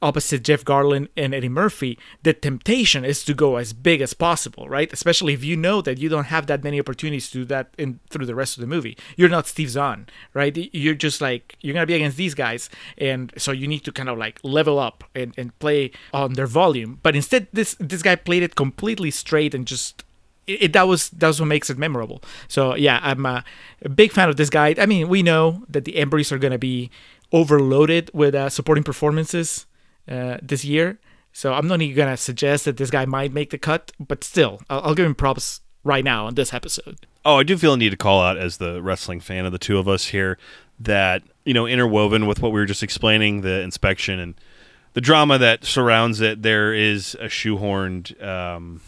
opposite 0.00 0.44
Jeff 0.44 0.64
Garlin 0.64 1.08
and 1.16 1.34
Eddie 1.34 1.48
Murphy, 1.48 1.98
the 2.22 2.32
temptation 2.32 3.04
is 3.04 3.24
to 3.24 3.34
go 3.34 3.56
as 3.56 3.72
big 3.72 4.00
as 4.00 4.14
possible, 4.14 4.68
right? 4.68 4.92
Especially 4.92 5.32
if 5.32 5.42
you 5.42 5.56
know 5.56 5.82
that 5.82 5.98
you 5.98 6.08
don't 6.08 6.24
have 6.24 6.46
that 6.46 6.62
many 6.62 6.78
opportunities 6.78 7.30
to 7.30 7.38
do 7.38 7.44
that 7.46 7.74
in 7.76 8.00
through 8.10 8.26
the 8.26 8.34
rest 8.34 8.56
of 8.56 8.60
the 8.60 8.66
movie. 8.66 8.96
You're 9.16 9.28
not 9.28 9.46
Steve 9.46 9.70
Zahn, 9.70 10.06
right? 10.34 10.56
You're 10.72 10.94
just 10.94 11.20
like 11.20 11.56
you're 11.60 11.74
gonna 11.74 11.86
be 11.86 11.94
against 11.94 12.16
these 12.16 12.34
guys, 12.34 12.70
and 12.96 13.32
so 13.36 13.52
you 13.52 13.66
need 13.66 13.84
to 13.84 13.92
kind 13.92 14.08
of 14.08 14.18
like 14.18 14.40
level 14.42 14.78
up 14.78 15.04
and, 15.14 15.34
and 15.36 15.56
play 15.58 15.90
on 16.12 16.34
their 16.34 16.46
volume. 16.46 17.00
But 17.02 17.16
instead, 17.16 17.48
this 17.52 17.76
this 17.80 18.02
guy 18.02 18.16
played 18.16 18.42
it 18.42 18.54
completely 18.54 19.10
straight 19.10 19.54
and 19.54 19.66
just 19.66 20.04
it, 20.48 20.72
that 20.72 20.88
was 20.88 21.10
that's 21.10 21.38
what 21.38 21.46
makes 21.46 21.70
it 21.70 21.78
memorable. 21.78 22.22
So 22.48 22.74
yeah, 22.74 23.00
I'm 23.02 23.24
a, 23.26 23.44
a 23.82 23.88
big 23.88 24.12
fan 24.12 24.28
of 24.28 24.36
this 24.36 24.50
guy. 24.50 24.74
I 24.78 24.86
mean, 24.86 25.08
we 25.08 25.22
know 25.22 25.64
that 25.68 25.84
the 25.84 25.96
Embryos 25.96 26.32
are 26.32 26.38
gonna 26.38 26.58
be 26.58 26.90
overloaded 27.32 28.10
with 28.14 28.34
uh, 28.34 28.48
supporting 28.48 28.84
performances 28.84 29.66
uh, 30.08 30.38
this 30.42 30.64
year. 30.64 30.98
So 31.32 31.52
I'm 31.52 31.68
not 31.68 31.82
even 31.82 31.96
gonna 31.96 32.16
suggest 32.16 32.64
that 32.64 32.76
this 32.76 32.90
guy 32.90 33.04
might 33.04 33.32
make 33.32 33.50
the 33.50 33.58
cut, 33.58 33.92
but 34.00 34.24
still, 34.24 34.60
I'll, 34.68 34.80
I'll 34.80 34.94
give 34.94 35.06
him 35.06 35.14
props 35.14 35.60
right 35.84 36.04
now 36.04 36.26
on 36.26 36.34
this 36.34 36.52
episode. 36.52 37.06
Oh, 37.24 37.36
I 37.36 37.42
do 37.42 37.58
feel 37.58 37.74
a 37.74 37.76
need 37.76 37.90
to 37.90 37.96
call 37.96 38.22
out 38.22 38.38
as 38.38 38.56
the 38.56 38.82
wrestling 38.82 39.20
fan 39.20 39.44
of 39.44 39.52
the 39.52 39.58
two 39.58 39.78
of 39.78 39.86
us 39.86 40.06
here 40.06 40.38
that, 40.80 41.22
you 41.44 41.52
know, 41.52 41.66
interwoven 41.66 42.26
with 42.26 42.40
what 42.40 42.52
we 42.52 42.60
were 42.60 42.66
just 42.66 42.82
explaining, 42.82 43.42
the 43.42 43.60
inspection 43.60 44.18
and 44.18 44.34
the 44.94 45.00
drama 45.00 45.38
that 45.38 45.64
surrounds 45.64 46.20
it, 46.20 46.42
there 46.42 46.72
is 46.72 47.14
a 47.20 47.26
shoehorned 47.26 48.20
um, 48.24 48.80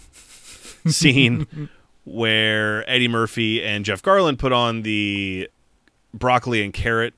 scene 0.87 1.69
where 2.05 2.89
Eddie 2.89 3.09
Murphy 3.09 3.63
and 3.63 3.85
Jeff 3.85 4.03
Garlin 4.03 4.39
put 4.39 4.53
on 4.53 4.83
the 4.83 5.49
broccoli 6.13 6.63
and 6.63 6.73
carrot 6.73 7.15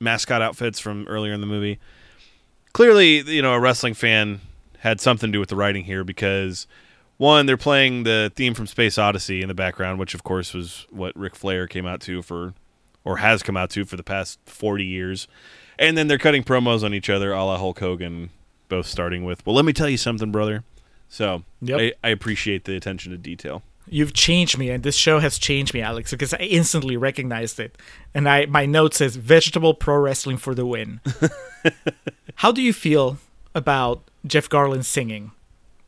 mascot 0.00 0.42
outfits 0.42 0.78
from 0.78 1.06
earlier 1.08 1.32
in 1.32 1.40
the 1.40 1.46
movie. 1.46 1.78
Clearly, 2.72 3.20
you 3.20 3.42
know, 3.42 3.54
a 3.54 3.60
wrestling 3.60 3.94
fan 3.94 4.40
had 4.80 5.00
something 5.00 5.30
to 5.30 5.32
do 5.32 5.40
with 5.40 5.48
the 5.48 5.56
writing 5.56 5.84
here 5.84 6.04
because 6.04 6.66
one, 7.16 7.46
they're 7.46 7.56
playing 7.56 8.04
the 8.04 8.32
theme 8.36 8.54
from 8.54 8.66
Space 8.66 8.96
Odyssey 8.96 9.42
in 9.42 9.48
the 9.48 9.54
background, 9.54 9.98
which 9.98 10.14
of 10.14 10.22
course 10.22 10.54
was 10.54 10.86
what 10.90 11.16
Ric 11.16 11.34
Flair 11.34 11.66
came 11.66 11.84
out 11.86 12.00
to 12.02 12.22
for, 12.22 12.54
or 13.04 13.18
has 13.18 13.42
come 13.42 13.56
out 13.56 13.70
to 13.70 13.84
for 13.84 13.96
the 13.96 14.04
past 14.04 14.38
forty 14.46 14.84
years, 14.84 15.26
and 15.78 15.98
then 15.98 16.06
they're 16.06 16.18
cutting 16.18 16.44
promos 16.44 16.84
on 16.84 16.94
each 16.94 17.10
other, 17.10 17.32
a 17.32 17.44
la 17.44 17.58
Hulk 17.58 17.80
Hogan, 17.80 18.30
both 18.68 18.86
starting 18.86 19.24
with, 19.24 19.44
"Well, 19.44 19.56
let 19.56 19.64
me 19.64 19.72
tell 19.72 19.88
you 19.88 19.96
something, 19.96 20.30
brother." 20.30 20.62
So 21.08 21.44
Yep. 21.60 21.80
I, 21.80 21.92
I 22.08 22.10
appreciate 22.10 22.64
the 22.64 22.76
attention 22.76 23.12
to 23.12 23.18
detail. 23.18 23.62
You've 23.90 24.12
changed 24.12 24.58
me, 24.58 24.68
and 24.68 24.82
this 24.82 24.96
show 24.96 25.18
has 25.18 25.38
changed 25.38 25.72
me, 25.72 25.80
Alex, 25.80 26.10
because 26.10 26.34
I 26.34 26.38
instantly 26.38 26.96
recognized 26.96 27.58
it. 27.58 27.78
And 28.14 28.28
I 28.28 28.46
my 28.46 28.66
note 28.66 28.94
says 28.94 29.16
"Vegetable 29.16 29.74
Pro 29.74 29.96
Wrestling 29.96 30.36
for 30.36 30.54
the 30.54 30.66
win." 30.66 31.00
How 32.36 32.52
do 32.52 32.62
you 32.62 32.72
feel 32.72 33.18
about 33.54 34.02
Jeff 34.26 34.48
Garlin 34.48 34.84
singing 34.84 35.32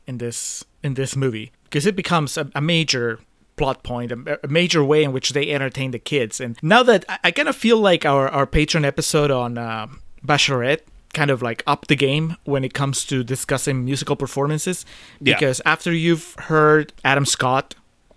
in 0.07 0.19
this 0.19 0.65
in 0.83 0.95
this 0.95 1.15
movie? 1.15 1.53
Because 1.65 1.85
it 1.85 1.95
becomes 1.95 2.39
a, 2.39 2.51
a 2.55 2.61
major 2.61 3.21
plot 3.57 3.83
point, 3.83 4.13
a, 4.13 4.41
a, 4.43 4.49
major 4.49 4.83
way 4.83 5.05
in 5.05 5.13
which 5.13 5.31
they 5.31 5.51
entertain 5.51 5.91
the 5.91 5.99
kids. 5.99 6.41
And 6.41 6.59
now 6.63 6.83
that 6.83 7.05
I, 7.09 7.19
I 7.25 7.31
kind 7.31 7.49
of 7.49 7.55
feel 7.55 7.79
like 7.79 8.07
our 8.07 8.29
our 8.29 8.47
Patreon 8.47 8.87
episode 8.87 9.31
on 9.31 9.59
uh, 9.59 9.89
Bachelorette 10.25 10.81
kind 11.13 11.31
of 11.31 11.43
like 11.43 11.63
up 11.67 11.87
the 11.89 11.97
game 11.97 12.37
when 12.45 12.63
it 12.65 12.73
comes 12.75 13.05
to 13.07 13.25
discussing 13.25 13.85
musical 13.85 14.17
performances. 14.17 14.85
Yeah. 15.21 15.35
because 15.35 15.61
after 15.67 15.93
you've 15.93 16.35
heard 16.39 16.93
Adam 17.05 17.27
Scott 17.27 17.75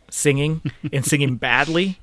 singing 0.09 0.61
and 0.93 1.03
singing 1.05 1.37
badly 1.37 1.97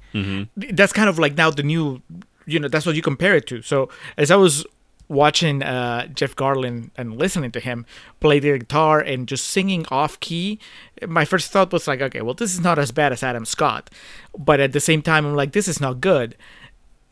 that's 0.57 0.93
kind 0.93 1.09
of 1.09 1.20
like 1.20 1.36
now 1.36 1.49
the 1.53 1.62
new 1.62 2.03
you 2.45 2.59
know 2.59 2.66
that's 2.66 2.84
what 2.84 2.97
you 2.97 3.03
compare 3.03 3.36
it 3.36 3.47
to. 3.47 3.62
So 3.62 3.88
as 4.16 4.32
I 4.32 4.36
was 4.36 4.66
watching 5.07 5.62
uh, 5.62 6.07
Jeff 6.09 6.34
Garlin 6.34 6.91
and 6.97 7.16
listening 7.16 7.53
to 7.53 7.61
him 7.61 7.86
play 8.18 8.41
the 8.41 8.59
guitar 8.59 8.99
and 9.01 9.28
just 9.28 9.47
singing 9.47 9.84
off 9.91 10.18
key 10.20 10.59
my 11.07 11.24
first 11.24 11.51
thought 11.53 11.72
was 11.72 11.86
like 11.88 12.01
okay 12.01 12.22
well 12.22 12.34
this 12.34 12.53
is 12.53 12.61
not 12.61 12.78
as 12.78 12.91
bad 12.91 13.12
as 13.12 13.22
Adam 13.22 13.45
Scott. 13.45 13.91
But 14.36 14.59
at 14.59 14.72
the 14.72 14.80
same 14.80 15.03
time 15.03 15.24
I'm 15.24 15.36
like 15.36 15.53
this 15.53 15.68
is 15.68 15.80
not 15.80 16.01
good. 16.01 16.36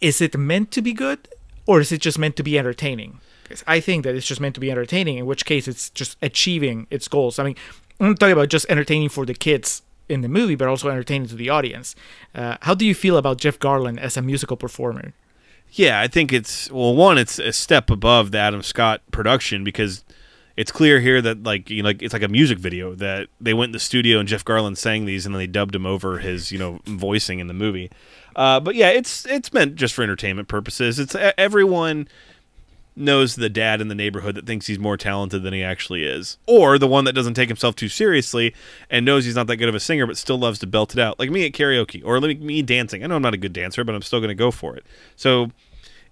Is 0.01 0.21
it 0.21 0.37
meant 0.37 0.73
to 0.73 0.83
be 0.83 0.93
good 0.93 1.29
or 1.67 1.81
is 1.81 1.93
it 1.93 2.01
just 2.01 2.19
meant 2.19 2.35
to 2.37 2.43
be 2.43 2.59
entertaining 2.59 3.21
i 3.67 3.81
think 3.81 4.05
that 4.05 4.15
it's 4.15 4.27
just 4.27 4.41
meant 4.41 4.55
to 4.55 4.61
be 4.61 4.71
entertaining 4.71 5.19
in 5.19 5.27
which 5.27 5.45
case 5.45 5.69
it's 5.69 5.91
just 5.91 6.17
achieving 6.23 6.87
its 6.91 7.09
goals 7.09 7.39
i 7.39 7.45
mean 7.45 7.57
i'm 8.01 8.15
talking 8.15 8.33
about 8.33 8.49
just 8.49 8.67
entertaining 8.69 9.09
for 9.09 9.27
the 9.27 9.35
kids 9.35 9.83
in 10.09 10.23
the 10.23 10.29
movie 10.29 10.55
but 10.55 10.69
also 10.69 10.89
entertaining 10.89 11.29
to 11.29 11.35
the 11.37 11.49
audience 11.49 11.95
uh, 12.35 12.57
how 12.63 12.75
do 12.75 12.87
you 12.87 12.95
feel 12.95 13.17
about 13.17 13.39
jeff 13.39 13.59
garlin 13.59 13.99
as 13.99 14.17
a 14.17 14.23
musical 14.23 14.57
performer 14.57 15.13
Yeah, 15.71 16.01
I 16.01 16.09
think 16.09 16.33
it's 16.33 16.71
well, 16.71 16.95
one, 16.97 17.19
it's 17.19 17.39
a 17.39 17.53
step 17.53 17.91
above 17.91 18.31
the 18.31 18.39
Adam 18.39 18.63
Scott 18.63 19.03
production 19.11 19.65
because 19.65 20.03
it's 20.57 20.73
clear 20.73 20.99
here 20.99 21.21
that 21.23 21.43
like 21.43 21.71
you 21.71 21.83
know, 21.83 21.91
like 21.91 22.03
it's 22.03 22.13
like 22.13 22.23
a 22.23 22.29
music 22.29 22.59
video 22.59 22.95
that 22.95 23.29
they 23.41 23.55
went 23.55 23.69
in 23.69 23.73
the 23.73 23.79
studio 23.79 24.19
and 24.19 24.29
Jeff 24.29 24.45
Garlin 24.45 24.77
sang 24.77 25.05
these 25.05 25.27
and 25.27 25.35
then 25.35 25.39
they 25.39 25.47
dubbed 25.47 25.75
him 25.75 25.87
over 25.87 26.19
his 26.19 26.51
you 26.51 26.59
know 26.59 26.81
voicing 26.87 27.39
in 27.39 27.47
the 27.47 27.55
movie. 27.55 27.91
Uh, 28.35 28.61
but 28.61 28.75
yeah, 28.75 28.89
it's 28.89 29.27
it's 29.27 29.53
meant 29.53 29.75
just 29.77 29.95
for 29.95 30.03
entertainment 30.03 30.49
purposes. 30.49 30.99
It's 30.99 31.15
everyone 31.37 32.09
knows 32.99 33.37
the 33.37 33.49
dad 33.49 33.81
in 33.81 33.89
the 33.89 33.95
neighborhood 33.95 34.35
that 34.35 34.47
thinks 34.47 34.67
he's 34.67 34.79
more 34.79 34.97
talented 34.97 35.43
than 35.43 35.55
he 35.55 35.63
actually 35.63 36.05
is, 36.05 36.39
or 36.47 36.79
the 36.79 36.87
one 36.87 37.05
that 37.05 37.15
doesn't 37.15 37.35
take 37.35 37.49
himself 37.49 37.77
too 37.77 37.89
seriously 37.89 38.55
and 38.91 39.07
knows 39.07 39.25
he's 39.25 39.35
not 39.35 39.47
that 39.47 39.57
good 39.57 39.69
of 39.69 39.75
a 39.75 39.81
singer 39.81 40.07
but 40.07 40.17
still 40.17 40.39
loves 40.39 40.59
to 40.59 40.67
belt 40.67 40.95
it 40.95 41.01
out, 41.01 41.19
like 41.19 41.31
me 41.31 41.47
at 41.47 41.53
karaoke 41.53 42.03
or 42.05 42.21
like 42.21 42.41
me 42.41 42.63
dancing. 42.63 43.03
I 43.03 43.07
know 43.07 43.17
I'm 43.17 43.23
not 43.23 43.35
a 43.35 43.39
good 43.39 43.53
dancer, 43.53 43.85
but 43.85 43.95
I'm 43.95 44.03
still 44.03 44.21
going 44.21 44.29
to 44.29 44.35
go 44.35 44.51
for 44.51 44.77
it. 44.77 44.85
So 45.17 45.51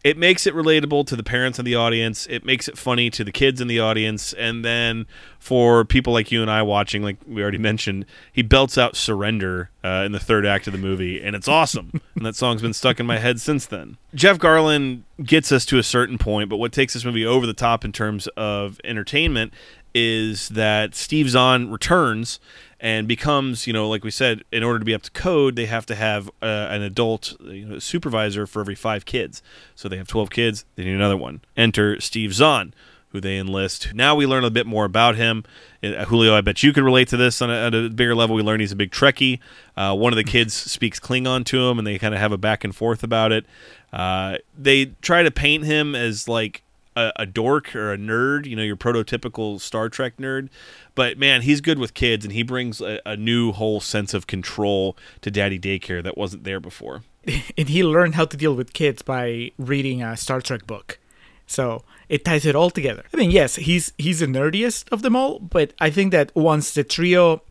it 0.06 0.16
makes 0.16 0.46
it 0.46 0.54
relatable 0.54 1.04
to 1.04 1.16
the 1.16 1.24
parents 1.24 1.58
in 1.58 1.64
the 1.64 1.74
audience. 1.74 2.28
It 2.30 2.44
makes 2.44 2.68
it 2.68 2.78
funny 2.78 3.10
to 3.10 3.24
the 3.24 3.32
kids 3.32 3.60
in 3.60 3.66
the 3.66 3.80
audience, 3.80 4.32
and 4.34 4.64
then 4.64 5.04
for 5.40 5.84
people 5.84 6.12
like 6.12 6.30
you 6.30 6.42
and 6.42 6.50
I 6.50 6.62
watching, 6.62 7.02
like 7.02 7.16
we 7.26 7.42
already 7.42 7.58
mentioned, 7.72 8.06
he 8.32 8.42
belts 8.42 8.78
out 8.78 8.94
"Surrender" 8.94 9.70
uh, 9.82 10.04
in 10.06 10.12
the 10.12 10.20
third 10.20 10.46
act 10.46 10.68
of 10.68 10.72
the 10.72 10.78
movie, 10.78 11.20
and 11.20 11.34
it's 11.34 11.48
awesome. 11.48 12.00
and 12.14 12.24
that 12.24 12.36
song's 12.36 12.62
been 12.62 12.72
stuck 12.72 13.00
in 13.00 13.06
my 13.06 13.18
head 13.18 13.40
since 13.40 13.66
then. 13.66 13.96
Jeff 14.14 14.38
Garlin 14.38 15.02
gets 15.24 15.50
us 15.50 15.66
to 15.66 15.78
a 15.78 15.82
certain 15.82 16.18
point, 16.18 16.48
but 16.48 16.58
what 16.58 16.70
takes 16.70 16.94
this 16.94 17.04
movie 17.04 17.26
over 17.26 17.44
the 17.44 17.52
top 17.52 17.84
in 17.84 17.90
terms 17.90 18.28
of 18.36 18.80
entertainment 18.84 19.52
is 19.92 20.50
that 20.50 20.94
Steve 20.94 21.30
Zahn 21.30 21.68
returns 21.68 22.38
and 22.80 23.08
becomes, 23.08 23.66
you 23.66 23.72
know, 23.72 23.88
like 23.88 24.04
we 24.04 24.10
said, 24.10 24.44
in 24.52 24.62
order 24.62 24.78
to 24.78 24.84
be 24.84 24.94
up 24.94 25.02
to 25.02 25.10
code, 25.10 25.56
they 25.56 25.66
have 25.66 25.86
to 25.86 25.94
have 25.94 26.28
uh, 26.42 26.68
an 26.70 26.82
adult 26.82 27.34
you 27.40 27.66
know, 27.66 27.78
supervisor 27.78 28.46
for 28.46 28.60
every 28.60 28.74
five 28.74 29.04
kids. 29.04 29.42
So 29.74 29.88
they 29.88 29.96
have 29.96 30.08
12 30.08 30.30
kids, 30.30 30.64
they 30.74 30.84
need 30.84 30.94
another 30.94 31.16
one. 31.16 31.40
Enter 31.56 32.00
Steve 32.00 32.34
Zahn, 32.34 32.74
who 33.10 33.20
they 33.20 33.38
enlist. 33.38 33.94
Now 33.94 34.14
we 34.14 34.26
learn 34.26 34.44
a 34.44 34.50
bit 34.50 34.66
more 34.66 34.84
about 34.84 35.16
him. 35.16 35.44
Uh, 35.82 36.04
Julio, 36.04 36.34
I 36.34 36.42
bet 36.42 36.62
you 36.62 36.72
could 36.72 36.84
relate 36.84 37.08
to 37.08 37.16
this 37.16 37.40
on 37.40 37.50
a, 37.50 37.86
a 37.86 37.88
bigger 37.88 38.14
level. 38.14 38.36
We 38.36 38.42
learn 38.42 38.60
he's 38.60 38.72
a 38.72 38.76
big 38.76 38.90
Trekkie. 38.90 39.38
Uh, 39.76 39.94
one 39.94 40.12
of 40.12 40.16
the 40.16 40.24
kids 40.32 40.52
speaks 40.52 41.00
Klingon 41.00 41.44
to 41.46 41.68
him, 41.68 41.78
and 41.78 41.86
they 41.86 41.98
kind 41.98 42.14
of 42.14 42.20
have 42.20 42.32
a 42.32 42.38
back 42.38 42.62
and 42.62 42.76
forth 42.76 43.02
about 43.02 43.32
it. 43.32 43.46
Uh, 43.92 44.36
they 44.56 44.86
try 45.00 45.22
to 45.22 45.30
paint 45.30 45.64
him 45.64 45.94
as 45.94 46.28
like 46.28 46.62
a, 46.96 47.12
a 47.16 47.26
dork 47.26 47.76
or 47.76 47.92
a 47.92 47.98
nerd, 47.98 48.46
you 48.46 48.56
know, 48.56 48.62
your 48.62 48.76
prototypical 48.76 49.60
Star 49.60 49.88
Trek 49.88 50.16
nerd. 50.16 50.48
But 50.94 51.18
man, 51.18 51.42
he's 51.42 51.60
good 51.60 51.78
with 51.78 51.94
kids, 51.94 52.24
and 52.24 52.32
he 52.32 52.42
brings 52.42 52.80
a, 52.80 53.00
a 53.06 53.16
new 53.16 53.52
whole 53.52 53.80
sense 53.80 54.14
of 54.14 54.26
control 54.26 54.96
to 55.20 55.30
Daddy 55.30 55.58
Daycare 55.58 56.02
that 56.02 56.16
wasn't 56.16 56.44
there 56.44 56.60
before. 56.60 57.02
and 57.58 57.68
he 57.68 57.82
learned 57.84 58.14
how 58.14 58.24
to 58.24 58.36
deal 58.36 58.54
with 58.54 58.72
kids 58.72 59.02
by 59.02 59.50
reading 59.58 60.02
a 60.02 60.16
star 60.16 60.40
trek 60.40 60.66
book 60.66 60.98
so 61.46 61.84
it 62.08 62.24
ties 62.24 62.44
it 62.44 62.54
all 62.54 62.70
together 62.70 63.04
i 63.12 63.16
mean 63.16 63.30
yes 63.30 63.56
he's 63.56 63.92
he's 63.98 64.20
the 64.20 64.26
nerdiest 64.26 64.90
of 64.92 65.02
them 65.02 65.16
all 65.16 65.38
but 65.38 65.72
i 65.80 65.90
think 65.90 66.12
that 66.12 66.34
once 66.34 66.74
the 66.74 66.84
trio 66.84 67.42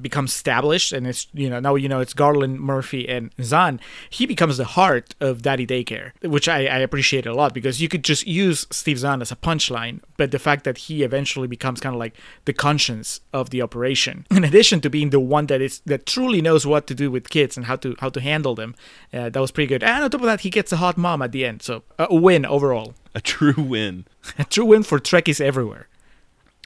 becomes 0.00 0.34
established 0.34 0.92
and 0.92 1.06
it's 1.06 1.26
you 1.32 1.48
know 1.48 1.60
now 1.60 1.74
you 1.74 1.88
know 1.88 2.00
it's 2.00 2.14
Garlin, 2.14 2.56
Murphy, 2.58 3.08
and 3.08 3.30
Zahn, 3.42 3.80
he 4.10 4.26
becomes 4.26 4.56
the 4.56 4.64
heart 4.64 5.14
of 5.20 5.42
Daddy 5.42 5.66
Daycare, 5.66 6.12
which 6.22 6.48
I, 6.48 6.66
I 6.66 6.78
appreciate 6.78 7.26
a 7.26 7.34
lot 7.34 7.54
because 7.54 7.80
you 7.80 7.88
could 7.88 8.04
just 8.04 8.26
use 8.26 8.66
Steve 8.70 8.98
Zahn 8.98 9.22
as 9.22 9.32
a 9.32 9.36
punchline, 9.36 10.00
but 10.16 10.30
the 10.30 10.38
fact 10.38 10.64
that 10.64 10.78
he 10.78 11.02
eventually 11.02 11.48
becomes 11.48 11.80
kind 11.80 11.94
of 11.94 11.98
like 11.98 12.14
the 12.44 12.52
conscience 12.52 13.20
of 13.32 13.50
the 13.50 13.62
operation, 13.62 14.26
in 14.30 14.44
addition 14.44 14.80
to 14.80 14.90
being 14.90 15.10
the 15.10 15.20
one 15.20 15.46
that 15.46 15.60
is 15.60 15.80
that 15.86 16.06
truly 16.06 16.40
knows 16.40 16.66
what 16.66 16.86
to 16.86 16.94
do 16.94 17.10
with 17.10 17.30
kids 17.30 17.56
and 17.56 17.66
how 17.66 17.76
to 17.76 17.96
how 18.00 18.08
to 18.08 18.20
handle 18.20 18.54
them, 18.54 18.74
uh, 19.12 19.28
that 19.30 19.40
was 19.40 19.50
pretty 19.50 19.68
good. 19.68 19.82
And 19.82 20.04
on 20.04 20.10
top 20.10 20.20
of 20.20 20.26
that, 20.26 20.40
he 20.40 20.50
gets 20.50 20.72
a 20.72 20.76
hot 20.76 20.96
mom 20.96 21.22
at 21.22 21.32
the 21.32 21.44
end, 21.44 21.62
so 21.62 21.82
a 21.98 22.14
win 22.14 22.44
overall, 22.44 22.94
A 23.14 23.20
true 23.20 23.54
win. 23.56 24.06
a 24.38 24.44
true 24.44 24.64
win 24.64 24.82
for 24.82 24.98
Trekkies 24.98 25.40
everywhere. 25.40 25.88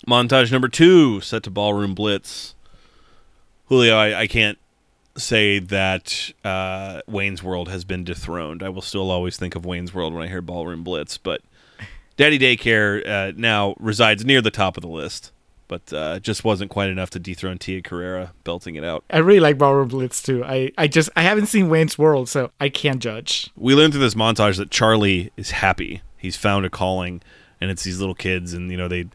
Montage 0.07 0.53
number 0.53 0.69
two, 0.69 1.21
set 1.21 1.43
to 1.43 1.51
Ballroom 1.51 1.95
Blitz. 1.95 2.55
Julio, 3.69 3.97
I, 3.97 4.21
I 4.21 4.27
can't 4.27 4.59
say 5.17 5.59
that 5.59 6.33
uh, 6.45 7.03
Wayne's 7.07 7.43
World 7.43 7.69
has 7.69 7.85
been 7.85 8.05
dethroned. 8.05 8.63
I 8.63 8.69
will 8.69 8.83
still 8.83 9.11
always 9.11 9.37
think 9.37 9.55
of 9.55 9.67
Wayne's 9.67 9.93
World 9.93 10.15
when 10.15 10.23
I 10.23 10.29
hear 10.29 10.41
Ballroom 10.41 10.83
Blitz, 10.83 11.19
but 11.19 11.43
Daddy 12.17 12.39
Daycare 12.39 13.07
uh, 13.07 13.33
now 13.37 13.75
resides 13.79 14.25
near 14.25 14.41
the 14.41 14.51
top 14.51 14.77
of 14.77 14.81
the 14.81 14.89
list, 14.89 15.33
but 15.67 15.93
uh, 15.93 16.19
just 16.19 16.45
wasn't 16.45 16.71
quite 16.71 16.89
enough 16.89 17.11
to 17.11 17.19
dethrone 17.19 17.59
Tia 17.59 17.83
Carrere 17.83 18.31
belting 18.43 18.75
it 18.75 18.85
out. 18.85 19.05
I 19.11 19.19
really 19.19 19.41
like 19.41 19.59
Ballroom 19.59 19.89
Blitz 19.89 20.23
too. 20.23 20.45
I, 20.45 20.73
I 20.79 20.89
just 20.89 21.11
I 21.15 21.23
haven't 21.23 21.47
seen 21.47 21.69
Wayne's 21.69 21.99
World, 21.99 22.29
so 22.29 22.51
I 22.59 22.71
can't 22.71 23.01
judge. 23.01 23.51
We 23.57 23.75
learn 23.75 23.91
through 23.91 24.01
this 24.01 24.15
montage 24.15 24.57
that 24.57 24.71
Charlie 24.71 25.31
is 25.37 25.51
happy. 25.51 26.03
He's 26.17 26.37
found 26.37 26.65
a 26.65 26.71
calling, 26.71 27.21
and 27.61 27.71
it's 27.71 27.85
these 27.85 28.01
little 28.01 28.15
kids, 28.15 28.55
and 28.55 28.71
you 28.71 28.77
know 28.77 28.89
they 28.89 29.07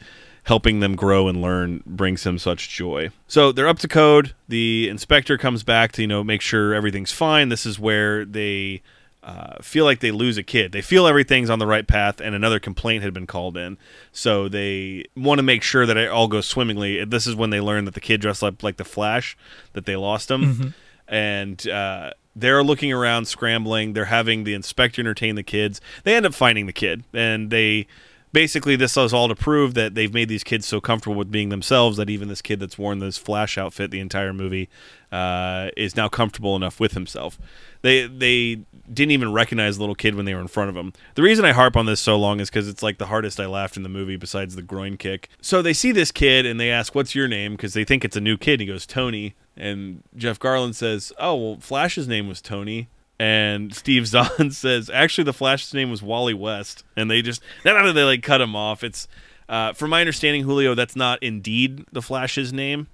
helping 0.43 0.79
them 0.79 0.95
grow 0.95 1.27
and 1.27 1.41
learn 1.41 1.81
brings 1.85 2.25
him 2.25 2.37
such 2.37 2.69
joy. 2.69 3.09
So 3.27 3.51
they're 3.51 3.67
up 3.67 3.79
to 3.79 3.87
code. 3.87 4.33
The 4.47 4.89
inspector 4.89 5.37
comes 5.37 5.63
back 5.63 5.91
to 5.93 6.01
you 6.01 6.07
know 6.07 6.23
make 6.23 6.41
sure 6.41 6.73
everything's 6.73 7.11
fine. 7.11 7.49
This 7.49 7.65
is 7.65 7.79
where 7.79 8.25
they 8.25 8.81
uh, 9.23 9.61
feel 9.61 9.85
like 9.85 10.01
they 10.01 10.11
lose 10.11 10.37
a 10.37 10.43
kid. 10.43 10.73
They 10.73 10.81
feel 10.81 11.07
everything's 11.07 11.49
on 11.49 11.59
the 11.59 11.67
right 11.67 11.87
path, 11.87 12.19
and 12.19 12.35
another 12.35 12.59
complaint 12.59 13.03
had 13.03 13.13
been 13.13 13.27
called 13.27 13.55
in. 13.55 13.77
So 14.11 14.49
they 14.49 15.05
want 15.15 15.39
to 15.39 15.43
make 15.43 15.63
sure 15.63 15.85
that 15.85 15.95
it 15.95 16.09
all 16.09 16.27
goes 16.27 16.45
swimmingly. 16.45 17.03
This 17.05 17.25
is 17.25 17.35
when 17.35 17.49
they 17.49 17.61
learn 17.61 17.85
that 17.85 17.93
the 17.93 18.01
kid 18.01 18.19
dressed 18.19 18.43
up 18.43 18.61
like 18.63 18.77
the 18.77 18.85
Flash, 18.85 19.37
that 19.73 19.85
they 19.85 19.95
lost 19.95 20.29
him, 20.29 20.73
and. 21.07 21.67
Uh, 21.67 22.11
they're 22.35 22.63
looking 22.63 22.91
around, 22.91 23.25
scrambling. 23.25 23.93
They're 23.93 24.05
having 24.05 24.43
the 24.43 24.55
inspector 24.55 24.99
entertain 24.99 25.35
the 25.35 25.43
kids. 25.43 25.79
They 26.03 26.15
end 26.15 26.25
up 26.25 26.33
finding 26.33 26.65
the 26.65 26.73
kid, 26.73 27.03
and 27.13 27.51
they 27.51 27.85
basically 28.33 28.75
this 28.75 28.97
is 28.97 29.13
all 29.13 29.27
to 29.29 29.35
prove 29.35 29.75
that 29.75 29.95
they've 29.95 30.13
made 30.13 30.27
these 30.27 30.43
kids 30.43 30.65
so 30.65 30.81
comfortable 30.81 31.15
with 31.15 31.31
being 31.31 31.49
themselves 31.49 31.97
that 31.97 32.09
even 32.09 32.27
this 32.27 32.41
kid 32.41 32.59
that's 32.59 32.77
worn 32.77 32.99
this 32.99 33.17
flash 33.17 33.57
outfit 33.57 33.91
the 33.91 33.99
entire 33.99 34.33
movie 34.33 34.67
uh, 35.11 35.69
is 35.77 35.95
now 35.95 36.09
comfortable 36.09 36.55
enough 36.55 36.79
with 36.79 36.93
himself. 36.93 37.37
They 37.83 38.07
they 38.07 38.63
didn't 38.91 39.11
even 39.11 39.31
recognize 39.31 39.77
the 39.77 39.83
little 39.83 39.95
kid 39.95 40.15
when 40.15 40.25
they 40.25 40.33
were 40.33 40.41
in 40.41 40.47
front 40.47 40.71
of 40.71 40.75
him. 40.75 40.91
The 41.15 41.21
reason 41.21 41.45
i 41.45 41.51
harp 41.51 41.77
on 41.77 41.85
this 41.85 41.99
so 41.99 42.17
long 42.17 42.39
is 42.39 42.49
because 42.49 42.67
it's 42.67 42.83
like 42.83 42.97
the 42.97 43.05
hardest 43.05 43.39
i 43.39 43.45
laughed 43.45 43.77
in 43.77 43.83
the 43.83 43.89
movie 43.89 44.17
besides 44.17 44.55
the 44.55 44.63
groin 44.63 44.97
kick. 44.97 45.29
So 45.39 45.61
they 45.61 45.73
see 45.73 45.91
this 45.91 46.11
kid 46.11 46.45
and 46.45 46.59
they 46.59 46.71
ask 46.71 46.95
what's 46.95 47.13
your 47.13 47.27
name? 47.27 47.53
Because 47.53 47.73
they 47.73 47.83
think 47.83 48.03
it's 48.03 48.17
a 48.17 48.21
new 48.21 48.37
kid. 48.37 48.53
And 48.53 48.61
he 48.61 48.67
goes 48.67 48.87
tony. 48.87 49.35
And 49.55 50.01
jeff 50.17 50.39
garlin 50.39 50.73
says 50.73 51.13
oh 51.19 51.35
well 51.35 51.57
flash's 51.59 52.07
name 52.07 52.27
was 52.27 52.41
tony 52.41 52.89
and 53.19 53.73
Steve 53.73 54.07
Zahn 54.07 54.51
says, 54.51 54.89
actually, 54.89 55.23
the 55.25 55.33
Flash's 55.33 55.73
name 55.73 55.89
was 55.91 56.01
Wally 56.01 56.33
West, 56.33 56.83
and 56.95 57.09
they 57.09 57.21
just 57.21 57.41
not 57.63 57.77
only 57.77 57.91
they 57.91 58.03
like 58.03 58.23
cut 58.23 58.41
him 58.41 58.55
off. 58.55 58.83
It's 58.83 59.07
uh, 59.49 59.73
from 59.73 59.89
my 59.91 59.99
understanding, 60.01 60.43
Julio, 60.43 60.75
that's 60.75 60.95
not 60.95 61.21
indeed 61.21 61.85
the 61.91 62.01
Flash's 62.01 62.51
name, 62.53 62.87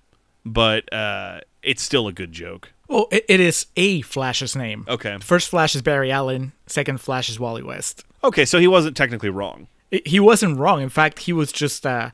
but 0.46 0.92
uh, 0.94 1.42
it's 1.64 1.82
still 1.82 2.08
a 2.08 2.14
good 2.14 2.32
joke. 2.32 2.72
Oh, 2.90 3.08
it, 3.12 3.24
it 3.30 3.40
is 3.40 3.68
a 3.76 4.02
Flash's 4.02 4.56
name. 4.56 4.86
Okay, 4.88 5.18
First 5.22 5.50
Flash 5.50 5.76
is 5.76 5.82
Barry 5.82 6.12
Allen. 6.12 6.54
Second 6.66 7.00
Flash 7.00 7.30
is 7.30 7.40
Wally 7.40 7.64
West. 7.64 8.04
okay, 8.24 8.46
so 8.46 8.60
he 8.60 8.68
wasn't 8.68 8.98
technically 8.98 9.30
wrong. 9.30 9.68
He 10.06 10.20
wasn't 10.20 10.58
wrong. 10.58 10.82
In 10.82 10.90
fact, 10.90 11.20
he 11.20 11.34
was 11.34 11.52
just 11.52 11.86
uh, 11.86 12.12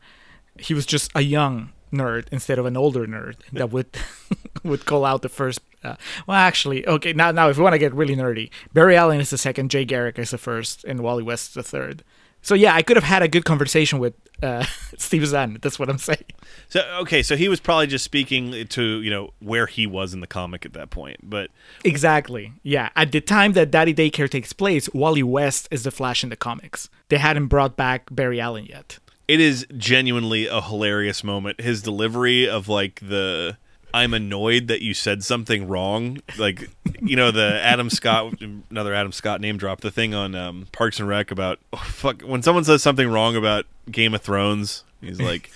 he 0.59 0.73
was 0.73 0.85
just 0.85 1.11
a 1.15 1.21
young 1.21 1.71
nerd 1.95 2.27
instead 2.31 2.59
of 2.59 2.65
an 2.65 2.77
older 2.77 3.07
nerd 3.07 3.35
that 3.53 3.71
would 3.71 3.97
would 4.63 4.85
call 4.85 5.05
out 5.05 5.21
the 5.21 5.29
first. 5.29 5.59
Uh, 5.83 5.95
well, 6.27 6.37
actually, 6.37 6.87
okay. 6.87 7.13
Now, 7.13 7.31
now, 7.31 7.49
if 7.49 7.57
we 7.57 7.63
want 7.63 7.73
to 7.73 7.79
get 7.79 7.93
really 7.93 8.15
nerdy, 8.15 8.49
Barry 8.73 8.95
Allen 8.97 9.19
is 9.21 9.29
the 9.29 9.37
second, 9.37 9.69
Jay 9.69 9.85
Garrick 9.85 10.17
is 10.17 10.31
the 10.31 10.37
first, 10.37 10.83
and 10.83 11.01
Wally 11.01 11.23
West 11.23 11.49
is 11.49 11.53
the 11.53 11.63
third. 11.63 12.03
So 12.45 12.53
yeah, 12.53 12.75
I 12.75 12.83
could 12.83 12.95
have 12.95 13.03
had 13.03 13.23
a 13.23 13.27
good 13.27 13.43
conversation 13.43 13.97
with 13.97 14.13
uh, 14.43 14.63
Steve 14.99 15.25
Zahn. 15.25 15.57
That's 15.63 15.79
what 15.79 15.89
I'm 15.89 15.97
saying. 15.97 16.25
So 16.69 16.81
okay, 17.01 17.23
so 17.23 17.35
he 17.35 17.49
was 17.49 17.59
probably 17.59 17.87
just 17.87 18.05
speaking 18.05 18.67
to 18.67 19.01
you 19.01 19.09
know 19.09 19.33
where 19.39 19.65
he 19.65 19.87
was 19.87 20.13
in 20.13 20.19
the 20.19 20.27
comic 20.27 20.63
at 20.63 20.73
that 20.73 20.91
point, 20.91 21.17
but 21.23 21.49
Exactly. 21.83 22.53
Yeah. 22.61 22.89
At 22.95 23.11
the 23.11 23.19
time 23.19 23.53
that 23.53 23.71
Daddy 23.71 23.95
Daycare 23.95 24.29
takes 24.29 24.53
place, 24.53 24.87
Wally 24.93 25.23
West 25.23 25.67
is 25.71 25.83
the 25.83 25.91
Flash 25.91 26.23
in 26.23 26.29
the 26.29 26.35
comics. 26.35 26.87
They 27.09 27.17
hadn't 27.17 27.47
brought 27.47 27.75
back 27.77 28.09
Barry 28.11 28.39
Allen 28.39 28.67
yet. 28.67 28.99
It 29.27 29.39
is 29.39 29.65
genuinely 29.77 30.47
a 30.47 30.61
hilarious 30.61 31.23
moment. 31.23 31.61
His 31.61 31.81
delivery 31.81 32.47
of 32.47 32.67
like 32.67 32.99
the 33.01 33.57
I'm 33.95 34.13
annoyed 34.13 34.67
that 34.67 34.81
you 34.81 34.93
said 34.93 35.23
something 35.23 35.69
wrong. 35.69 36.19
Like, 36.37 36.69
you 37.01 37.15
know, 37.15 37.31
the 37.31 37.61
Adam 37.63 37.89
Scott, 37.89 38.33
another 38.69 38.93
Adam 38.93 39.13
Scott 39.13 39.39
name 39.39 39.55
drop, 39.55 39.79
the 39.79 39.89
thing 39.89 40.13
on 40.13 40.35
um, 40.35 40.67
Parks 40.73 40.99
and 40.99 41.07
Rec 41.07 41.31
about, 41.31 41.59
oh, 41.71 41.77
fuck, 41.77 42.21
when 42.21 42.43
someone 42.43 42.65
says 42.65 42.83
something 42.83 43.07
wrong 43.07 43.37
about 43.37 43.65
Game 43.89 44.13
of 44.13 44.21
Thrones, 44.21 44.83
he's 44.99 45.21
like, 45.21 45.49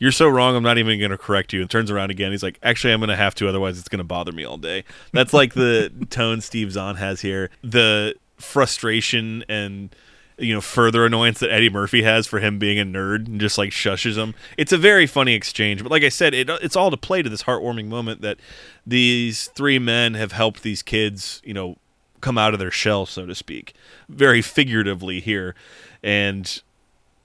You're 0.00 0.10
so 0.10 0.28
wrong, 0.28 0.56
I'm 0.56 0.64
not 0.64 0.78
even 0.78 0.98
going 0.98 1.12
to 1.12 1.18
correct 1.18 1.52
you. 1.52 1.60
And 1.60 1.70
turns 1.70 1.88
around 1.88 2.10
again. 2.10 2.32
He's 2.32 2.42
like, 2.42 2.58
Actually, 2.64 2.94
I'm 2.94 2.98
going 2.98 3.10
to 3.10 3.16
have 3.16 3.36
to, 3.36 3.48
otherwise, 3.48 3.78
it's 3.78 3.88
going 3.88 3.98
to 3.98 4.04
bother 4.04 4.32
me 4.32 4.42
all 4.42 4.58
day. 4.58 4.82
That's 5.12 5.32
like 5.32 5.54
the 5.54 5.92
tone 6.10 6.40
Steve 6.40 6.72
Zahn 6.72 6.96
has 6.96 7.20
here. 7.20 7.48
The 7.62 8.16
frustration 8.38 9.44
and 9.48 9.94
you 10.42 10.52
know 10.52 10.60
further 10.60 11.06
annoyance 11.06 11.38
that 11.38 11.52
Eddie 11.52 11.70
Murphy 11.70 12.02
has 12.02 12.26
for 12.26 12.40
him 12.40 12.58
being 12.58 12.78
a 12.78 12.84
nerd 12.84 13.26
and 13.26 13.40
just 13.40 13.56
like 13.56 13.70
shushes 13.70 14.16
him. 14.16 14.34
It's 14.58 14.72
a 14.72 14.78
very 14.78 15.06
funny 15.06 15.34
exchange, 15.34 15.82
but 15.82 15.92
like 15.92 16.02
I 16.02 16.08
said, 16.08 16.34
it, 16.34 16.50
it's 16.50 16.76
all 16.76 16.90
to 16.90 16.96
play 16.96 17.22
to 17.22 17.30
this 17.30 17.44
heartwarming 17.44 17.86
moment 17.86 18.20
that 18.22 18.38
these 18.86 19.48
three 19.48 19.78
men 19.78 20.14
have 20.14 20.32
helped 20.32 20.62
these 20.62 20.82
kids, 20.82 21.40
you 21.44 21.54
know, 21.54 21.76
come 22.20 22.36
out 22.36 22.52
of 22.52 22.60
their 22.60 22.70
shell, 22.70 23.06
so 23.06 23.24
to 23.24 23.34
speak, 23.34 23.74
very 24.08 24.42
figuratively 24.42 25.20
here, 25.20 25.54
and 26.02 26.62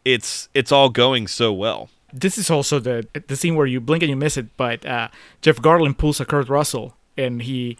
it's 0.06 0.50
it's 0.54 0.72
all 0.72 0.90
going 0.90 1.28
so 1.28 1.52
well. 1.52 1.90
This 2.14 2.38
is 2.38 2.50
also 2.50 2.80
the 2.80 3.08
the 3.28 3.36
scene 3.36 3.56
where 3.56 3.66
you 3.66 3.82
blink 3.82 4.04
and 4.04 4.10
you 4.10 4.16
miss 4.16 4.38
it, 4.38 4.56
but 4.58 4.86
uh, 4.86 5.10
Jeff 5.42 5.58
Garlin 5.58 5.98
pulls 5.98 6.20
a 6.20 6.26
Kurt 6.26 6.50
Russell, 6.50 6.96
and 7.18 7.42
he, 7.42 7.78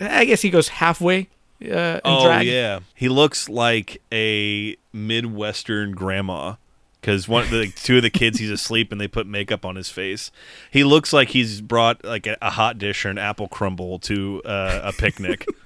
I 0.00 0.24
guess 0.24 0.42
he 0.42 0.50
goes 0.50 0.68
halfway 0.68 1.28
uh, 1.62 2.00
Oh 2.04 2.24
drag. 2.24 2.46
yeah, 2.46 2.80
he 2.94 3.08
looks 3.08 3.48
like 3.48 4.00
a 4.12 4.76
midwestern 4.92 5.92
grandma 5.92 6.54
because 7.00 7.28
one 7.28 7.48
the 7.50 7.68
two 7.76 7.96
of 7.98 8.02
the 8.02 8.10
kids 8.10 8.38
he's 8.38 8.50
asleep 8.50 8.92
and 8.92 9.00
they 9.00 9.08
put 9.08 9.26
makeup 9.26 9.64
on 9.64 9.76
his 9.76 9.88
face. 9.90 10.30
He 10.70 10.84
looks 10.84 11.12
like 11.12 11.28
he's 11.30 11.60
brought 11.60 12.04
like 12.04 12.26
a, 12.26 12.36
a 12.42 12.50
hot 12.50 12.78
dish 12.78 13.04
or 13.06 13.10
an 13.10 13.18
apple 13.18 13.48
crumble 13.48 13.98
to 14.00 14.42
uh, 14.44 14.80
a 14.84 14.92
picnic. 14.92 15.46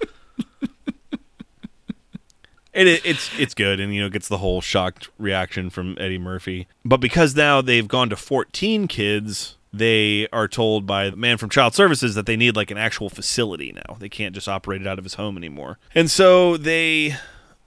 It, 2.72 2.86
it, 2.86 3.04
it's 3.04 3.30
it's 3.36 3.52
good 3.54 3.80
and 3.80 3.92
you 3.92 4.00
know 4.00 4.08
gets 4.08 4.28
the 4.28 4.38
whole 4.38 4.60
shocked 4.60 5.08
reaction 5.18 5.70
from 5.70 5.96
Eddie 5.98 6.18
Murphy. 6.18 6.68
But 6.84 6.98
because 6.98 7.34
now 7.34 7.60
they've 7.60 7.88
gone 7.88 8.08
to 8.10 8.16
14 8.16 8.86
kids, 8.86 9.56
they 9.72 10.26
are 10.32 10.48
told 10.48 10.86
by 10.86 11.10
the 11.10 11.16
man 11.16 11.38
from 11.38 11.50
Child 11.50 11.74
Services 11.74 12.14
that 12.14 12.26
they 12.26 12.36
need 12.36 12.56
like 12.56 12.70
an 12.70 12.78
actual 12.78 13.08
facility 13.08 13.72
now. 13.72 13.96
They 13.98 14.08
can't 14.08 14.34
just 14.34 14.48
operate 14.48 14.80
it 14.80 14.86
out 14.86 14.98
of 14.98 15.04
his 15.04 15.14
home 15.14 15.36
anymore. 15.36 15.78
And 15.94 16.10
so 16.10 16.56
they 16.56 17.14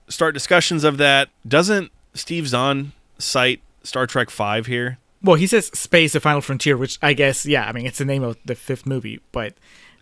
start 0.08 0.34
discussions 0.34 0.84
of 0.84 0.98
that. 0.98 1.30
Doesn't 1.46 1.90
Steve 2.12 2.48
Zahn 2.48 2.92
cite 3.18 3.60
Star 3.82 4.06
Trek 4.06 4.30
5 4.30 4.66
here? 4.66 4.98
Well, 5.22 5.36
he 5.36 5.46
says 5.46 5.66
Space: 5.68 6.12
The 6.12 6.20
Final 6.20 6.42
Frontier, 6.42 6.76
which 6.76 6.98
I 7.00 7.14
guess, 7.14 7.46
yeah, 7.46 7.66
I 7.66 7.72
mean, 7.72 7.86
it's 7.86 7.98
the 7.98 8.04
name 8.04 8.22
of 8.22 8.36
the 8.44 8.54
fifth 8.54 8.84
movie, 8.84 9.20
but 9.32 9.54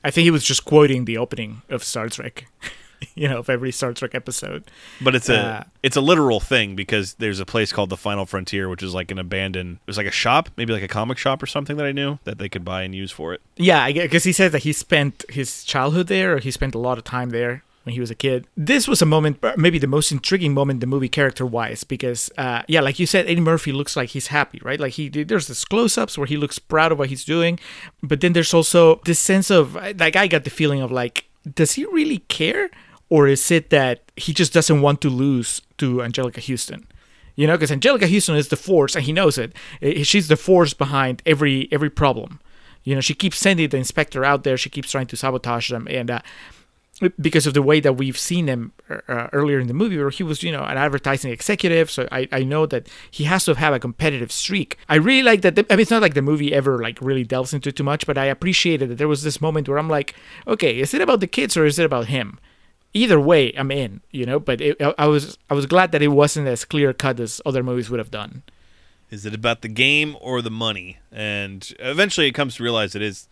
I 0.03 0.11
think 0.11 0.24
he 0.24 0.32
was 0.32 0.42
just 0.42 0.64
quoting 0.64 1.05
the 1.05 1.16
opening 1.16 1.62
of 1.68 1.84
Star 1.84 2.09
Trek, 2.09 2.46
you 3.14 3.28
know, 3.28 3.38
of 3.38 3.50
every 3.50 3.72
Star 3.72 3.92
Trek 3.92 4.14
episode. 4.14 4.64
But 5.00 5.14
it's 5.14 5.28
a 5.28 5.38
Uh, 5.38 5.64
it's 5.82 5.96
a 5.96 6.00
literal 6.00 6.40
thing 6.40 6.76
because 6.76 7.14
there's 7.14 7.40
a 7.40 7.46
place 7.46 7.72
called 7.72 7.90
the 7.90 7.96
Final 7.96 8.26
Frontier, 8.26 8.68
which 8.68 8.82
is 8.82 8.94
like 8.94 9.11
an 9.11 9.18
abandoned. 9.18 9.76
It 9.76 9.86
was 9.86 9.96
like 9.96 10.07
a 10.07 10.12
shop, 10.12 10.48
maybe 10.57 10.72
like 10.72 10.82
a 10.82 10.88
comic 10.88 11.18
shop 11.18 11.42
or 11.42 11.46
something 11.46 11.76
that 11.76 11.86
I 11.86 11.92
knew 11.92 12.18
that 12.24 12.38
they 12.38 12.48
could 12.48 12.64
buy 12.64 12.82
and 12.82 12.94
use 12.94 13.11
for 13.11 13.34
it. 13.34 13.40
Yeah, 13.57 13.82
I 13.82 13.92
because 13.92 14.24
he 14.24 14.32
says 14.32 14.53
that 14.53 14.62
he 14.62 14.72
spent 14.72 15.24
his 15.28 15.64
childhood 15.64 16.07
there, 16.07 16.34
or 16.34 16.38
he 16.38 16.50
spent 16.50 16.74
a 16.74 16.78
lot 16.78 16.98
of 16.98 17.05
time 17.05 17.30
there 17.30 17.62
when 17.84 17.94
he 17.94 18.00
was 18.00 18.12
a 18.12 18.14
kid. 18.14 18.46
This 18.57 18.86
was 18.86 19.03
a 19.03 19.07
moment, 19.07 19.42
uh, 19.42 19.55
maybe 19.57 19.76
the 19.76 19.88
most 19.88 20.12
intriguing 20.12 20.55
moment 20.55 20.76
in 20.76 20.80
the 20.80 20.86
movie 20.86 21.09
character-wise, 21.09 21.82
because 21.82 22.30
uh, 22.38 22.62
yeah, 22.68 22.80
like 22.80 23.00
you 23.00 23.07
said, 23.07 23.26
Eddie 23.26 23.40
Murphy 23.40 23.72
looks 23.72 23.96
like 23.96 24.11
he's 24.11 24.28
happy, 24.28 24.61
right? 24.62 24.78
Like 24.78 24.92
he 24.92 25.09
there's 25.09 25.48
this 25.48 25.64
close-ups 25.64 26.16
where 26.16 26.28
he 26.28 26.36
looks 26.36 26.61
proud 26.61 26.92
of 26.92 26.98
what 26.98 27.09
he's 27.09 27.24
doing, 27.24 27.59
but 28.00 28.20
then 28.20 28.34
there's 28.34 28.55
also 28.55 29.00
this 29.05 29.18
sense 29.18 29.50
of 29.50 29.74
like 29.74 30.14
I 30.14 30.28
got 30.28 30.44
the 30.44 30.50
feeling 30.50 30.80
of 30.80 30.92
like, 30.92 31.24
does 31.57 31.72
he 31.72 31.84
really 31.86 32.18
care, 32.28 32.70
or 33.12 33.28
is 33.28 33.50
it 33.50 33.68
that 33.68 34.00
he 34.16 34.32
just 34.32 34.54
doesn't 34.54 34.80
want 34.80 35.02
to 35.02 35.10
lose 35.10 35.60
to 35.76 35.96
Anjelica 35.96 36.42
Huston? 36.48 36.86
You 37.36 37.46
know, 37.46 37.58
because 37.58 37.70
Anjelica 37.70 38.10
Huston 38.10 38.36
is 38.36 38.48
the 38.48 38.56
force, 38.56 38.96
and 38.96 39.04
he 39.04 39.12
knows 39.12 39.36
it. 39.36 39.52
She's 40.06 40.28
the 40.28 40.36
force 40.36 40.72
behind 40.72 41.22
every 41.26 41.68
every 41.70 41.90
problem. 41.90 42.40
You 42.84 42.94
know, 42.94 43.02
she 43.02 43.12
keeps 43.12 43.38
sending 43.38 43.68
the 43.68 43.76
inspector 43.76 44.24
out 44.24 44.44
there. 44.44 44.56
She 44.56 44.70
keeps 44.70 44.90
trying 44.90 45.08
to 45.08 45.16
sabotage 45.18 45.68
them, 45.68 45.86
and 45.90 46.10
uh, 46.10 46.20
because 47.20 47.46
of 47.46 47.52
the 47.52 47.60
way 47.60 47.80
that 47.80 47.98
we've 47.98 48.18
seen 48.18 48.46
him 48.46 48.72
uh, 48.88 49.28
earlier 49.34 49.60
in 49.60 49.66
the 49.66 49.74
movie, 49.74 49.98
where 49.98 50.08
he 50.08 50.22
was, 50.22 50.42
you 50.42 50.50
know, 50.50 50.64
an 50.64 50.78
advertising 50.78 51.32
executive. 51.32 51.90
So 51.90 52.08
I, 52.10 52.28
I 52.32 52.44
know 52.44 52.64
that 52.64 52.88
he 53.10 53.24
has 53.24 53.44
to 53.44 53.54
have 53.54 53.74
a 53.74 53.78
competitive 53.78 54.32
streak. 54.32 54.78
I 54.88 54.94
really 54.94 55.22
like 55.22 55.42
that. 55.42 55.54
The, 55.56 55.66
I 55.68 55.76
mean, 55.76 55.82
it's 55.82 55.90
not 55.90 56.00
like 56.00 56.14
the 56.14 56.22
movie 56.22 56.54
ever 56.54 56.78
like 56.78 56.98
really 57.02 57.24
delves 57.24 57.52
into 57.52 57.72
too 57.72 57.84
much, 57.84 58.06
but 58.06 58.16
I 58.16 58.24
appreciated 58.24 58.88
that 58.88 58.96
there 58.96 59.08
was 59.08 59.22
this 59.22 59.38
moment 59.38 59.68
where 59.68 59.78
I'm 59.78 59.90
like, 59.90 60.14
okay, 60.46 60.80
is 60.80 60.94
it 60.94 61.02
about 61.02 61.20
the 61.20 61.26
kids 61.26 61.58
or 61.58 61.66
is 61.66 61.78
it 61.78 61.84
about 61.84 62.06
him? 62.06 62.38
Either 62.95 63.18
way, 63.18 63.53
I'm 63.57 63.70
in, 63.70 64.01
you 64.11 64.26
know. 64.26 64.38
But 64.38 64.61
it, 64.61 64.76
I, 64.80 64.95
I 64.99 65.07
was 65.07 65.38
I 65.49 65.55
was 65.55 65.66
glad 65.66 65.93
that 65.93 66.03
it 66.03 66.09
wasn't 66.09 66.49
as 66.49 66.64
clear 66.64 66.93
cut 66.93 67.20
as 67.20 67.40
other 67.47 67.62
movies 67.62 67.90
would 67.90 67.99
have 67.99 68.11
done. 68.11 68.43
Is 69.11 69.26
it 69.26 69.34
about 69.34 69.62
the 69.62 69.68
game 69.68 70.16
or 70.20 70.40
the 70.40 70.51
money? 70.51 70.99
And 71.11 71.72
eventually, 71.78 72.26
it 72.26 72.32
comes 72.32 72.57
to 72.57 72.62
realize 72.62 72.95
it 72.95 73.03
is 73.03 73.28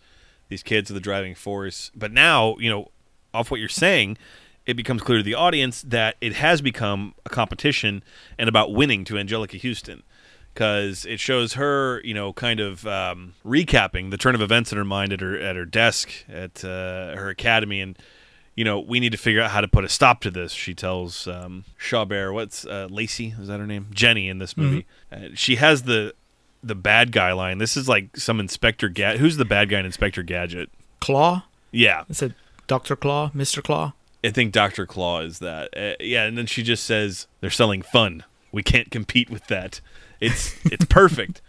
these 0.48 0.62
kids 0.62 0.90
are 0.90 0.94
the 0.94 1.00
driving 1.00 1.34
force. 1.34 1.90
But 1.94 2.12
now, 2.12 2.56
you 2.58 2.68
know, 2.68 2.90
off 3.32 3.50
what 3.50 3.60
you're 3.60 3.68
saying, 3.68 4.18
it 4.66 4.74
becomes 4.74 5.02
clear 5.02 5.18
to 5.18 5.24
the 5.24 5.34
audience 5.34 5.82
that 5.82 6.16
it 6.20 6.34
has 6.34 6.60
become 6.60 7.14
a 7.24 7.30
competition 7.30 8.02
and 8.38 8.48
about 8.48 8.72
winning 8.72 9.04
to 9.04 9.14
Anjelica 9.14 9.60
Huston. 9.60 10.02
Because 10.52 11.06
it 11.06 11.20
shows 11.20 11.54
her, 11.54 12.00
you 12.02 12.12
know, 12.12 12.32
kind 12.32 12.58
of 12.58 12.86
um, 12.86 13.34
recapping 13.46 14.10
the 14.10 14.16
turn 14.18 14.34
of 14.34 14.42
events 14.42 14.72
in 14.72 14.78
her 14.78 14.84
mind 14.84 15.12
at 15.12 15.20
her 15.20 15.38
at 15.38 15.54
her 15.54 15.64
desk 15.64 16.10
at 16.28 16.64
uh, 16.64 17.14
her 17.14 17.28
academy, 17.28 17.80
and 17.80 17.96
you 18.54 18.64
know, 18.64 18.80
we 18.80 19.00
need 19.00 19.12
to 19.12 19.18
figure 19.18 19.40
out 19.40 19.50
how 19.50 19.60
to 19.60 19.68
put 19.68 19.84
a 19.84 19.88
stop 19.88 20.20
to 20.22 20.30
this. 20.30 20.52
She 20.52 20.74
tells 20.74 21.26
um, 21.26 21.64
Chabert, 21.78 22.34
what's 22.34 22.66
uh, 22.66 22.88
Lacey? 22.90 23.34
Is 23.40 23.48
that 23.48 23.60
her 23.60 23.66
name? 23.66 23.86
Jenny 23.92 24.28
in 24.28 24.38
this 24.38 24.56
movie. 24.56 24.86
Uh, 25.12 25.28
she 25.34 25.56
has 25.56 25.82
the 25.84 26.14
the 26.62 26.74
bad 26.74 27.10
guy 27.12 27.32
line. 27.32 27.58
This 27.58 27.76
is 27.76 27.88
like 27.88 28.16
some 28.16 28.38
Inspector 28.40 28.86
Gadget. 28.90 29.20
Who's 29.20 29.36
the 29.38 29.44
bad 29.46 29.70
guy 29.70 29.78
in 29.80 29.86
Inspector 29.86 30.22
Gadget? 30.24 30.68
Claw, 31.00 31.44
Yeah, 31.72 32.04
is 32.10 32.20
it 32.20 32.32
Doctor 32.66 32.96
Claw, 32.96 33.30
Mister 33.32 33.62
Claw? 33.62 33.94
I 34.22 34.28
think 34.30 34.52
Doctor 34.52 34.84
Claw 34.84 35.20
is 35.20 35.38
that. 35.38 35.70
Uh, 35.74 35.94
yeah, 35.98 36.24
and 36.24 36.36
then 36.36 36.44
she 36.46 36.62
just 36.62 36.84
says 36.84 37.26
they're 37.40 37.48
selling 37.48 37.80
fun. 37.80 38.24
We 38.52 38.62
can't 38.62 38.90
compete 38.90 39.30
with 39.30 39.46
that. 39.46 39.80
It's 40.20 40.54
it's 40.66 40.84
perfect. 40.90 41.40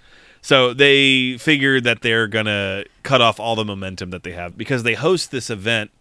So 0.41 0.73
they 0.73 1.37
figure 1.37 1.81
that 1.81 2.01
they're 2.01 2.27
gonna 2.27 2.85
cut 3.03 3.19
off 3.21 3.39
all 3.39 3.55
the 3.55 3.65
momentum 3.65 4.11
that 4.11 4.23
they 4.23 4.31
have 4.31 4.57
because 4.57 4.83
they 4.83 4.93
host 4.93 5.31
this 5.31 5.49
event 5.49 5.91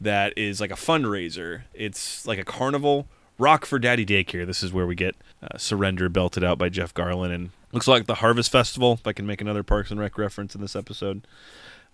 that 0.00 0.32
is 0.36 0.60
like 0.60 0.70
a 0.70 0.74
fundraiser. 0.74 1.62
It's 1.74 2.26
like 2.26 2.38
a 2.38 2.44
carnival. 2.44 3.06
Rock 3.38 3.64
for 3.64 3.78
Daddy 3.78 4.04
Daycare. 4.04 4.46
This 4.46 4.62
is 4.62 4.72
where 4.72 4.86
we 4.86 4.94
get 4.94 5.16
uh, 5.42 5.56
Surrender 5.56 6.08
belted 6.08 6.44
out 6.44 6.58
by 6.58 6.68
Jeff 6.68 6.92
Garlin 6.92 7.34
and 7.34 7.50
looks 7.72 7.88
like 7.88 8.06
the 8.06 8.16
Harvest 8.16 8.52
Festival. 8.52 8.94
If 8.94 9.06
I 9.06 9.12
can 9.12 9.26
make 9.26 9.40
another 9.40 9.62
Parks 9.62 9.90
and 9.90 9.98
Rec 9.98 10.18
reference 10.18 10.54
in 10.54 10.60
this 10.60 10.76
episode. 10.76 11.26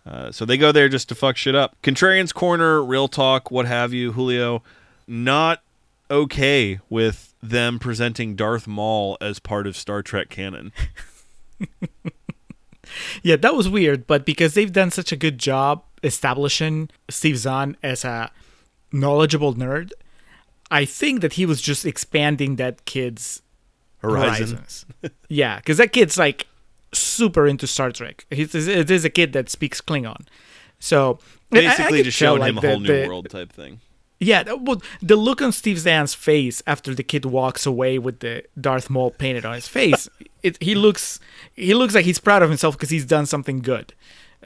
Uh, 0.05 0.31
so 0.31 0.45
they 0.45 0.57
go 0.57 0.71
there 0.73 0.89
just 0.89 1.09
to 1.09 1.15
fuck 1.15 1.37
shit 1.37 1.55
up. 1.55 1.77
Contrarian's 1.83 2.33
Corner, 2.33 2.83
Real 2.83 3.09
Talk, 3.09 3.51
what 3.51 3.67
have 3.67 3.93
you, 3.93 4.13
Julio, 4.13 4.63
not 5.09 5.63
okay 6.09 6.79
with 6.89 7.35
them 7.43 7.81
presenting 7.81 8.37
Darth 8.37 8.69
Maul 8.69 9.17
as 9.21 9.41
part 9.41 9.67
of 9.67 9.77
Star 9.77 10.03
Trek 10.03 10.29
canon. 10.29 10.73
Yeah, 13.23 13.37
that 13.37 13.55
was 13.55 13.69
weird, 13.69 14.07
but 14.07 14.25
because 14.25 14.55
they've 14.55 14.73
done 14.73 14.91
such 14.91 15.13
a 15.13 15.17
good 15.17 15.39
job 15.39 15.83
establishing 16.07 16.89
Steve 17.11 17.37
Zahn 17.39 17.77
as 17.83 18.05
a 18.05 18.31
knowledgeable 18.93 19.55
nerd, 19.55 19.91
I 20.71 20.85
think 20.85 21.21
that 21.21 21.35
he 21.35 21.45
was 21.47 21.61
just 21.61 21.85
expanding 21.85 22.57
that 22.57 22.85
kid's 22.85 23.43
Horizon. 23.99 24.57
horizons. 24.57 24.87
yeah, 25.29 25.57
because 25.57 25.79
that 25.79 25.93
kid's 25.93 26.17
like 26.19 26.47
super 26.93 27.47
into 27.47 27.67
Star 27.67 27.91
Trek. 27.91 28.25
He's, 28.31 28.55
it 28.55 28.91
is 28.91 29.05
a 29.05 29.11
kid 29.11 29.33
that 29.33 29.49
speaks 29.51 29.81
Klingon. 29.81 30.27
So 30.79 31.19
I- 31.53 31.59
I 31.59 31.61
Basically, 31.63 32.03
just 32.03 32.17
showing 32.19 32.43
him 32.43 32.57
like, 32.57 32.65
a 32.65 32.69
whole 32.71 32.81
the- 32.81 33.03
new 33.03 33.09
world 33.09 33.29
type 33.31 33.53
thing. 33.53 33.81
Yeah, 34.19 34.51
well, 34.55 34.81
the 35.03 35.15
look 35.15 35.43
on 35.43 35.53
Steve 35.53 35.79
Zahn's 35.79 36.15
face 36.15 36.63
after 36.67 36.95
the 36.95 37.03
kid 37.03 37.27
walks 37.27 37.67
away 37.67 37.99
with 37.99 38.21
the 38.21 38.45
Darth 38.59 38.89
Maul 38.89 39.11
painted 39.11 39.45
on 39.45 39.53
his 39.55 39.69
face, 39.69 40.09
it, 40.43 40.57
he 40.63 40.75
looks 40.75 41.21
he 41.55 41.75
looks 41.75 41.95
like 41.95 42.07
he's 42.07 42.19
proud 42.19 42.43
of 42.43 42.49
himself 42.49 42.77
because 42.77 42.89
he's 42.89 43.05
done 43.05 43.27
something 43.27 43.59
good. 43.61 43.93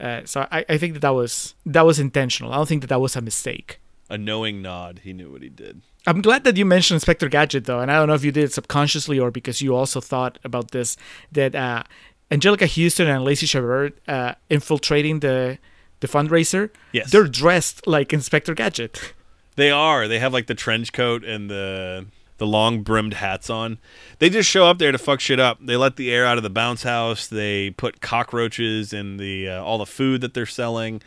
Uh, 0.01 0.21
so 0.25 0.47
I, 0.51 0.65
I 0.67 0.77
think 0.77 0.93
that 0.93 1.01
that 1.01 1.13
was 1.13 1.53
that 1.65 1.85
was 1.85 1.99
intentional. 1.99 2.51
I 2.51 2.55
don't 2.55 2.67
think 2.67 2.81
that 2.81 2.87
that 2.87 2.99
was 2.99 3.15
a 3.15 3.21
mistake. 3.21 3.79
A 4.09 4.17
knowing 4.17 4.61
nod. 4.61 5.01
He 5.03 5.13
knew 5.13 5.31
what 5.31 5.41
he 5.43 5.49
did. 5.49 5.81
I'm 6.07 6.21
glad 6.21 6.43
that 6.43 6.57
you 6.57 6.65
mentioned 6.65 6.95
Inspector 6.95 7.29
Gadget 7.29 7.65
though, 7.65 7.79
and 7.79 7.91
I 7.91 7.95
don't 7.97 8.07
know 8.07 8.15
if 8.15 8.25
you 8.25 8.31
did 8.31 8.45
it 8.45 8.53
subconsciously 8.53 9.19
or 9.19 9.29
because 9.29 9.61
you 9.61 9.75
also 9.75 10.01
thought 10.01 10.39
about 10.43 10.71
this 10.71 10.97
that 11.31 11.53
uh, 11.53 11.83
Anjelica 12.31 12.67
Huston 12.67 13.07
and 13.07 13.23
Lacey 13.23 13.45
Chabert 13.45 13.93
uh, 14.07 14.33
infiltrating 14.49 15.19
the 15.19 15.59
the 15.99 16.07
fundraiser. 16.07 16.71
Yes. 16.91 17.11
they're 17.11 17.27
dressed 17.27 17.85
like 17.85 18.11
Inspector 18.11 18.53
Gadget. 18.55 19.13
They 19.55 19.69
are. 19.69 20.07
They 20.07 20.17
have 20.17 20.33
like 20.33 20.47
the 20.47 20.55
trench 20.55 20.93
coat 20.93 21.23
and 21.23 21.49
the 21.49 22.07
the 22.41 22.47
long 22.47 22.81
brimmed 22.81 23.13
hats 23.13 23.51
on. 23.51 23.77
They 24.17 24.27
just 24.27 24.49
show 24.49 24.65
up 24.65 24.79
there 24.79 24.91
to 24.91 24.97
fuck 24.97 25.19
shit 25.19 25.39
up. 25.39 25.59
They 25.61 25.77
let 25.77 25.95
the 25.95 26.11
air 26.11 26.25
out 26.25 26.37
of 26.37 26.43
the 26.43 26.49
bounce 26.49 26.81
house. 26.81 27.27
They 27.27 27.69
put 27.69 28.01
cockroaches 28.01 28.93
in 28.93 29.17
the 29.17 29.47
uh, 29.47 29.63
all 29.63 29.77
the 29.77 29.85
food 29.85 30.21
that 30.21 30.33
they're 30.33 30.47
selling. 30.47 31.03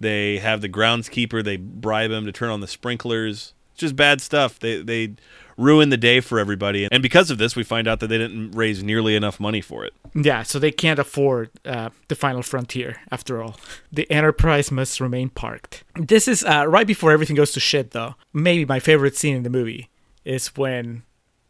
They 0.00 0.38
have 0.38 0.62
the 0.62 0.68
groundskeeper. 0.68 1.44
They 1.44 1.58
bribe 1.58 2.10
him 2.10 2.24
to 2.24 2.32
turn 2.32 2.48
on 2.48 2.60
the 2.62 2.66
sprinklers. 2.66 3.52
It's 3.72 3.80
just 3.80 3.96
bad 3.96 4.22
stuff. 4.22 4.58
They 4.58 4.80
they 4.80 5.16
ruin 5.58 5.90
the 5.90 5.98
day 5.98 6.20
for 6.20 6.38
everybody. 6.38 6.88
And 6.90 7.02
because 7.02 7.30
of 7.30 7.36
this, 7.36 7.54
we 7.54 7.64
find 7.64 7.86
out 7.86 8.00
that 8.00 8.06
they 8.06 8.16
didn't 8.16 8.52
raise 8.52 8.82
nearly 8.82 9.14
enough 9.14 9.38
money 9.38 9.60
for 9.60 9.84
it. 9.84 9.92
Yeah, 10.14 10.42
so 10.42 10.58
they 10.58 10.70
can't 10.70 10.98
afford 10.98 11.50
uh, 11.66 11.90
the 12.06 12.14
final 12.14 12.40
frontier 12.40 13.02
after 13.12 13.42
all. 13.42 13.60
The 13.92 14.10
Enterprise 14.10 14.70
must 14.70 15.02
remain 15.02 15.28
parked. 15.28 15.84
This 15.96 16.26
is 16.28 16.44
uh, 16.44 16.64
right 16.66 16.86
before 16.86 17.12
everything 17.12 17.36
goes 17.36 17.52
to 17.52 17.60
shit, 17.60 17.90
though. 17.90 18.14
Maybe 18.32 18.64
my 18.64 18.80
favorite 18.80 19.18
scene 19.18 19.36
in 19.36 19.42
the 19.42 19.50
movie 19.50 19.90
is 20.24 20.48
when. 20.56 21.02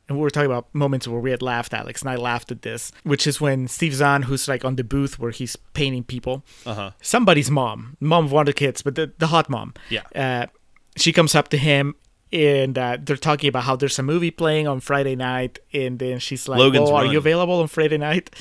And 0.09 0.17
we 0.17 0.23
were 0.23 0.31
talking 0.31 0.51
about 0.51 0.75
moments 0.75 1.07
where 1.07 1.21
we 1.21 1.31
had 1.33 1.43
laughed, 1.43 1.75
Alex, 1.75 2.01
and 2.01 2.09
I 2.11 2.17
laughed 2.17 2.51
at 2.51 2.63
this, 2.63 2.93
which 3.03 3.27
is 3.27 3.43
when 3.43 3.69
Steve 3.69 3.93
Zahn, 3.95 4.23
who's 4.23 4.49
like 4.49 4.65
on 4.65 4.77
the 4.77 4.83
booth 4.85 5.19
where 5.19 5.31
he's 5.31 5.55
painting 5.75 6.03
people, 6.03 6.43
Uh-huh. 6.65 6.93
somebody's 7.03 7.51
mom, 7.51 7.99
mom 8.01 8.25
of 8.25 8.33
one 8.33 8.43
of 8.43 8.47
the 8.47 8.53
kids, 8.55 8.81
but 8.81 8.95
the, 8.95 9.13
the 9.19 9.27
hot 9.27 9.51
mom. 9.51 9.75
Yeah. 9.91 10.05
Uh, 10.15 10.47
she 10.97 11.13
comes 11.13 11.35
up 11.35 11.49
to 11.49 11.59
him 11.59 11.95
and 12.33 12.79
uh, 12.79 12.97
they're 13.03 13.19
talking 13.19 13.49
about 13.49 13.65
how 13.65 13.77
there's 13.77 13.99
a 13.99 14.03
movie 14.03 14.31
playing 14.31 14.67
on 14.67 14.81
Friday 14.81 15.15
night. 15.15 15.59
And 15.75 15.99
then 15.99 16.21
she's 16.21 16.49
like, 16.49 16.59
Logan's 16.59 16.89
"Oh, 16.89 16.95
are 16.97 17.03
Run. 17.05 17.13
you 17.13 17.19
available 17.19 17.61
on 17.61 17.69
Friday 17.69 17.99
night?" 17.99 18.35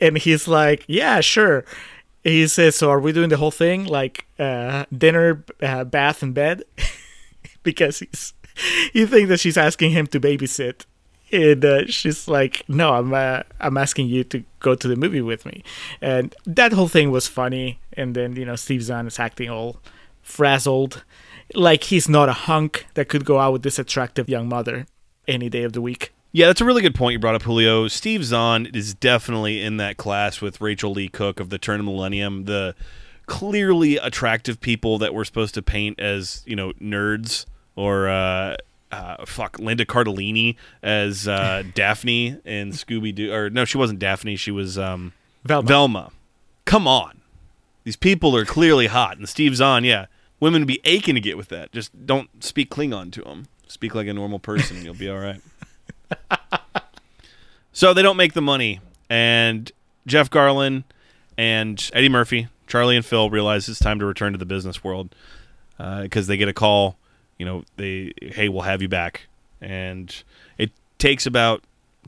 And 0.00 0.18
he's 0.18 0.46
like, 0.46 0.84
"Yeah, 0.86 1.20
sure." 1.22 1.64
He 2.24 2.46
says, 2.48 2.76
"So 2.76 2.90
are 2.90 3.00
we 3.00 3.12
doing 3.12 3.30
the 3.30 3.36
whole 3.38 3.50
thing, 3.50 3.84
like 3.86 4.26
uh, 4.38 4.84
dinner, 4.96 5.44
uh, 5.62 5.84
bath, 5.84 6.22
and 6.22 6.34
bed?" 6.34 6.64
because 7.62 7.98
he's 8.00 8.32
he 8.92 9.06
think 9.06 9.28
that 9.28 9.40
she's 9.40 9.56
asking 9.56 9.90
him 9.92 10.06
to 10.08 10.20
babysit. 10.20 10.84
And 11.32 11.64
uh, 11.64 11.86
she's 11.86 12.28
like, 12.28 12.62
"No, 12.68 12.94
I'm 12.94 13.12
uh, 13.12 13.42
I'm 13.60 13.76
asking 13.76 14.06
you 14.06 14.22
to 14.24 14.44
go 14.60 14.76
to 14.76 14.86
the 14.86 14.94
movie 14.94 15.20
with 15.20 15.44
me," 15.44 15.64
and 16.00 16.32
that 16.46 16.72
whole 16.72 16.86
thing 16.86 17.10
was 17.10 17.26
funny. 17.26 17.80
And 17.94 18.14
then 18.14 18.36
you 18.36 18.44
know 18.44 18.54
Steve 18.54 18.84
Zahn 18.84 19.08
is 19.08 19.18
acting 19.18 19.50
all 19.50 19.80
frazzled, 20.22 21.02
like 21.54 21.84
he's 21.84 22.08
not 22.08 22.28
a 22.28 22.32
hunk 22.32 22.86
that 22.94 23.08
could 23.08 23.24
go 23.24 23.40
out 23.40 23.52
with 23.52 23.62
this 23.64 23.78
attractive 23.78 24.28
young 24.28 24.48
mother 24.48 24.86
any 25.26 25.48
day 25.48 25.64
of 25.64 25.72
the 25.72 25.80
week. 25.80 26.12
Yeah, 26.32 26.46
that's 26.46 26.60
a 26.60 26.64
really 26.64 26.82
good 26.82 26.94
point 26.94 27.14
you 27.14 27.18
brought 27.18 27.34
up, 27.34 27.42
Julio. 27.42 27.88
Steve 27.88 28.24
Zahn 28.24 28.66
is 28.66 28.94
definitely 28.94 29.62
in 29.62 29.78
that 29.78 29.96
class 29.96 30.40
with 30.40 30.60
Rachael 30.60 30.92
Leigh 30.92 31.08
Cook 31.08 31.40
of 31.40 31.50
the 31.50 31.58
Turn 31.58 31.80
of 31.80 31.86
Millennium, 31.86 32.44
the 32.44 32.74
clearly 33.26 33.96
attractive 33.96 34.60
people 34.60 34.98
that 34.98 35.14
we're 35.14 35.24
supposed 35.24 35.54
to 35.54 35.62
paint 35.62 35.98
as, 35.98 36.42
you 36.46 36.54
know, 36.54 36.72
nerds 36.74 37.46
or 37.76 38.08
uh, 38.08 38.56
uh, 38.90 39.24
fuck 39.24 39.58
Linda 39.58 39.84
Cardellini 39.84 40.56
as 40.82 41.28
uh, 41.28 41.62
Daphne 41.74 42.38
in 42.44 42.72
Scooby 42.72 43.14
Doo. 43.14 43.32
Or 43.32 43.50
no, 43.50 43.64
she 43.64 43.78
wasn't 43.78 43.98
Daphne. 43.98 44.36
She 44.36 44.50
was 44.50 44.76
um, 44.78 45.12
Velma. 45.44 45.68
Velma. 45.68 46.12
Come 46.64 46.88
on, 46.88 47.20
these 47.84 47.96
people 47.96 48.36
are 48.36 48.44
clearly 48.44 48.88
hot, 48.88 49.18
and 49.18 49.28
Steve 49.28 49.54
Zahn. 49.54 49.84
yeah, 49.84 50.06
women 50.40 50.62
would 50.62 50.68
be 50.68 50.80
aching 50.84 51.14
to 51.14 51.20
get 51.20 51.36
with 51.36 51.48
that. 51.48 51.70
Just 51.70 52.06
don't 52.06 52.42
speak 52.42 52.70
Klingon 52.70 53.12
to 53.12 53.22
them. 53.22 53.46
Speak 53.68 53.94
like 53.94 54.08
a 54.08 54.12
normal 54.12 54.40
person, 54.40 54.76
and 54.76 54.84
you'll 54.84 54.94
be 54.94 55.08
all 55.08 55.18
right. 55.18 55.40
So 57.76 57.92
they 57.92 58.00
don't 58.00 58.16
make 58.16 58.32
the 58.32 58.40
money, 58.40 58.80
and 59.10 59.70
Jeff 60.06 60.30
Garlin 60.30 60.84
and 61.36 61.90
Eddie 61.92 62.08
Murphy, 62.08 62.48
Charlie 62.66 62.96
and 62.96 63.04
Phil 63.04 63.28
realize 63.28 63.68
it's 63.68 63.78
time 63.78 63.98
to 63.98 64.06
return 64.06 64.32
to 64.32 64.38
the 64.38 64.46
business 64.46 64.82
world 64.82 65.14
because 65.76 66.26
they 66.26 66.38
get 66.38 66.48
a 66.48 66.54
call. 66.54 66.96
You 67.38 67.46
know, 67.46 67.64
they 67.76 68.12
hey, 68.20 68.48
we'll 68.48 68.62
have 68.62 68.82
you 68.82 68.88
back, 68.88 69.26
and 69.60 70.14
it 70.58 70.70
takes 70.98 71.26
about 71.26 71.62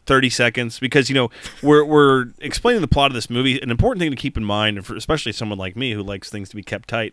thirty 0.06 0.30
seconds 0.30 0.78
because 0.78 1.08
you 1.10 1.14
know 1.14 1.30
we're 1.62 1.84
we're 1.84 2.26
explaining 2.40 2.80
the 2.80 2.88
plot 2.88 3.10
of 3.10 3.14
this 3.14 3.28
movie. 3.28 3.60
An 3.60 3.70
important 3.70 4.00
thing 4.00 4.10
to 4.10 4.16
keep 4.16 4.36
in 4.36 4.44
mind, 4.44 4.78
especially 4.78 5.32
someone 5.32 5.58
like 5.58 5.76
me 5.76 5.92
who 5.92 6.02
likes 6.02 6.30
things 6.30 6.48
to 6.48 6.56
be 6.56 6.62
kept 6.62 6.88
tight. 6.88 7.12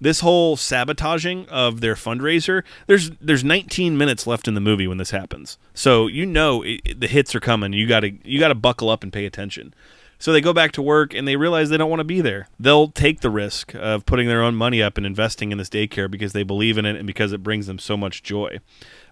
This 0.00 0.18
whole 0.20 0.56
sabotaging 0.56 1.46
of 1.48 1.80
their 1.80 1.94
fundraiser. 1.94 2.62
There's 2.88 3.10
there's 3.20 3.44
19 3.44 3.96
minutes 3.96 4.26
left 4.26 4.48
in 4.48 4.54
the 4.54 4.60
movie 4.60 4.88
when 4.88 4.98
this 4.98 5.10
happens, 5.12 5.58
so 5.74 6.06
you 6.08 6.26
know 6.26 6.62
it- 6.62 6.98
the 7.00 7.06
hits 7.06 7.34
are 7.34 7.40
coming. 7.40 7.72
You 7.72 7.86
gotta 7.86 8.12
you 8.24 8.40
gotta 8.40 8.54
buckle 8.56 8.88
up 8.88 9.02
and 9.02 9.12
pay 9.12 9.26
attention. 9.26 9.74
So 10.22 10.32
they 10.32 10.40
go 10.40 10.52
back 10.52 10.70
to 10.72 10.82
work 10.82 11.14
and 11.14 11.26
they 11.26 11.34
realize 11.34 11.68
they 11.68 11.76
don't 11.76 11.90
want 11.90 11.98
to 11.98 12.04
be 12.04 12.20
there. 12.20 12.46
They'll 12.60 12.86
take 12.86 13.22
the 13.22 13.28
risk 13.28 13.74
of 13.74 14.06
putting 14.06 14.28
their 14.28 14.40
own 14.40 14.54
money 14.54 14.80
up 14.80 14.96
and 14.96 15.04
investing 15.04 15.50
in 15.50 15.58
this 15.58 15.68
daycare 15.68 16.08
because 16.08 16.32
they 16.32 16.44
believe 16.44 16.78
in 16.78 16.86
it 16.86 16.94
and 16.94 17.08
because 17.08 17.32
it 17.32 17.42
brings 17.42 17.66
them 17.66 17.80
so 17.80 17.96
much 17.96 18.22
joy. 18.22 18.60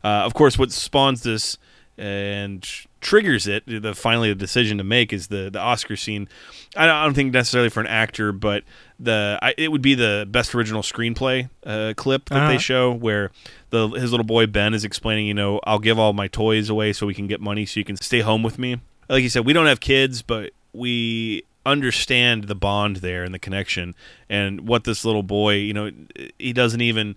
Uh, 0.04 0.06
of 0.06 0.34
course, 0.34 0.56
what 0.56 0.70
spawns 0.70 1.24
this 1.24 1.58
and 1.98 2.64
triggers 3.00 3.48
it, 3.48 3.64
the 3.66 3.92
finally 3.92 4.28
the 4.28 4.36
decision 4.36 4.78
to 4.78 4.84
make 4.84 5.12
is 5.12 5.26
the 5.26 5.50
the 5.50 5.58
Oscar 5.58 5.96
scene. 5.96 6.28
I 6.76 6.86
don't, 6.86 6.94
I 6.94 7.04
don't 7.06 7.14
think 7.14 7.34
necessarily 7.34 7.70
for 7.70 7.80
an 7.80 7.88
actor, 7.88 8.30
but 8.30 8.62
the 9.00 9.36
I, 9.42 9.52
it 9.58 9.72
would 9.72 9.82
be 9.82 9.96
the 9.96 10.28
best 10.30 10.54
original 10.54 10.82
screenplay 10.82 11.50
uh, 11.66 11.92
clip 11.96 12.28
that 12.28 12.46
they 12.46 12.54
Uh-huh. 12.54 12.58
show 12.58 12.92
where 12.92 13.32
the 13.70 13.88
his 13.88 14.12
little 14.12 14.22
boy 14.22 14.46
Ben 14.46 14.74
is 14.74 14.84
explaining, 14.84 15.26
you 15.26 15.34
know, 15.34 15.58
I'll 15.64 15.80
give 15.80 15.98
all 15.98 16.12
my 16.12 16.28
toys 16.28 16.70
away 16.70 16.92
so 16.92 17.04
we 17.04 17.14
can 17.14 17.26
get 17.26 17.40
money 17.40 17.66
so 17.66 17.80
you 17.80 17.84
can 17.84 17.96
stay 17.96 18.20
home 18.20 18.44
with 18.44 18.60
me. 18.60 18.76
Like 19.08 19.24
you 19.24 19.28
said, 19.28 19.44
we 19.44 19.52
don't 19.52 19.66
have 19.66 19.80
kids, 19.80 20.22
but 20.22 20.52
we 20.72 21.44
understand 21.66 22.44
the 22.44 22.54
bond 22.54 22.96
there 22.96 23.22
and 23.22 23.34
the 23.34 23.38
connection 23.38 23.94
and 24.28 24.66
what 24.66 24.84
this 24.84 25.04
little 25.04 25.22
boy, 25.22 25.54
you 25.54 25.74
know, 25.74 25.90
he 26.38 26.52
doesn't 26.52 26.80
even 26.80 27.16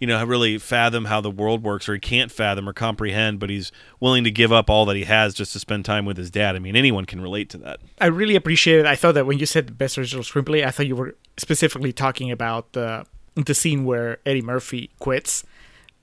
you 0.00 0.08
know 0.08 0.22
really 0.24 0.58
fathom 0.58 1.04
how 1.04 1.20
the 1.20 1.30
world 1.30 1.62
works 1.62 1.88
or 1.88 1.94
he 1.94 2.00
can't 2.00 2.32
fathom 2.32 2.68
or 2.68 2.72
comprehend 2.72 3.38
but 3.38 3.48
he's 3.48 3.70
willing 4.00 4.24
to 4.24 4.30
give 4.30 4.52
up 4.52 4.68
all 4.68 4.84
that 4.84 4.96
he 4.96 5.04
has 5.04 5.32
just 5.32 5.52
to 5.52 5.60
spend 5.60 5.84
time 5.84 6.04
with 6.04 6.16
his 6.16 6.32
dad 6.32 6.56
i 6.56 6.58
mean 6.58 6.74
anyone 6.74 7.04
can 7.04 7.20
relate 7.20 7.48
to 7.48 7.56
that 7.56 7.78
I 8.00 8.06
really 8.06 8.36
appreciate 8.36 8.80
it. 8.80 8.86
I 8.86 8.96
thought 8.96 9.14
that 9.14 9.26
when 9.26 9.38
you 9.38 9.46
said 9.46 9.78
best 9.78 9.96
original 9.96 10.24
screenplay, 10.24 10.66
I 10.66 10.70
thought 10.70 10.86
you 10.86 10.96
were 10.96 11.14
specifically 11.36 11.92
talking 11.92 12.30
about 12.30 12.72
the 12.72 13.06
the 13.34 13.54
scene 13.54 13.84
where 13.84 14.18
Eddie 14.26 14.42
Murphy 14.42 14.90
quits 14.98 15.44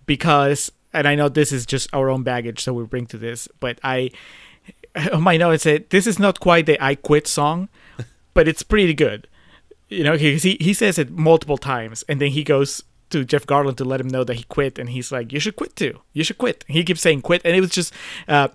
because 0.06 0.72
and 0.94 1.08
I 1.08 1.16
know 1.16 1.30
this 1.30 1.52
is 1.52 1.66
just 1.66 1.94
our 1.94 2.10
own 2.10 2.24
baggage 2.24 2.66
that 2.66 2.74
we 2.74 2.84
bring 2.86 3.06
to 3.08 3.18
this, 3.18 3.48
but 3.60 3.80
I 3.84 4.12
on 5.14 5.22
my 5.22 5.38
note 5.38 5.52
it 5.52 5.62
said 5.62 5.90
this 5.90 6.08
is 6.08 6.20
not 6.20 6.40
quite 6.40 6.66
the 6.66 6.82
I 6.84 6.96
quit 6.96 7.28
song, 7.28 7.70
but 8.34 8.48
it's 8.48 8.64
pretty 8.64 8.94
good. 8.94 9.28
You 9.90 10.04
know, 10.04 10.18
he 10.18 10.38
he, 10.38 10.58
he 10.60 10.74
says 10.74 10.98
it 10.98 11.12
multiple 11.12 11.58
times 11.58 12.04
and 12.08 12.22
then 12.22 12.32
he 12.32 12.44
goes 12.44 12.84
to 13.10 13.26
Jeff 13.26 13.46
Garlin 13.46 13.76
to 13.76 13.84
let 13.84 14.00
him 14.00 14.08
know 14.08 14.24
that 14.24 14.36
he 14.36 14.44
quit 14.44 14.80
and 14.80 14.90
he's 14.90 15.12
like, 15.12 15.32
You 15.32 15.40
should 15.40 15.56
quit 15.56 15.76
too. 15.76 16.00
You 16.14 16.24
should 16.24 16.38
quit. 16.38 16.64
He 16.68 16.84
keeps 16.84 17.02
saying 17.02 17.22
quit 17.22 17.42
and 17.44 17.56
it 17.56 17.62
was 17.62 17.72
just 17.72 17.94
uh 18.28 18.50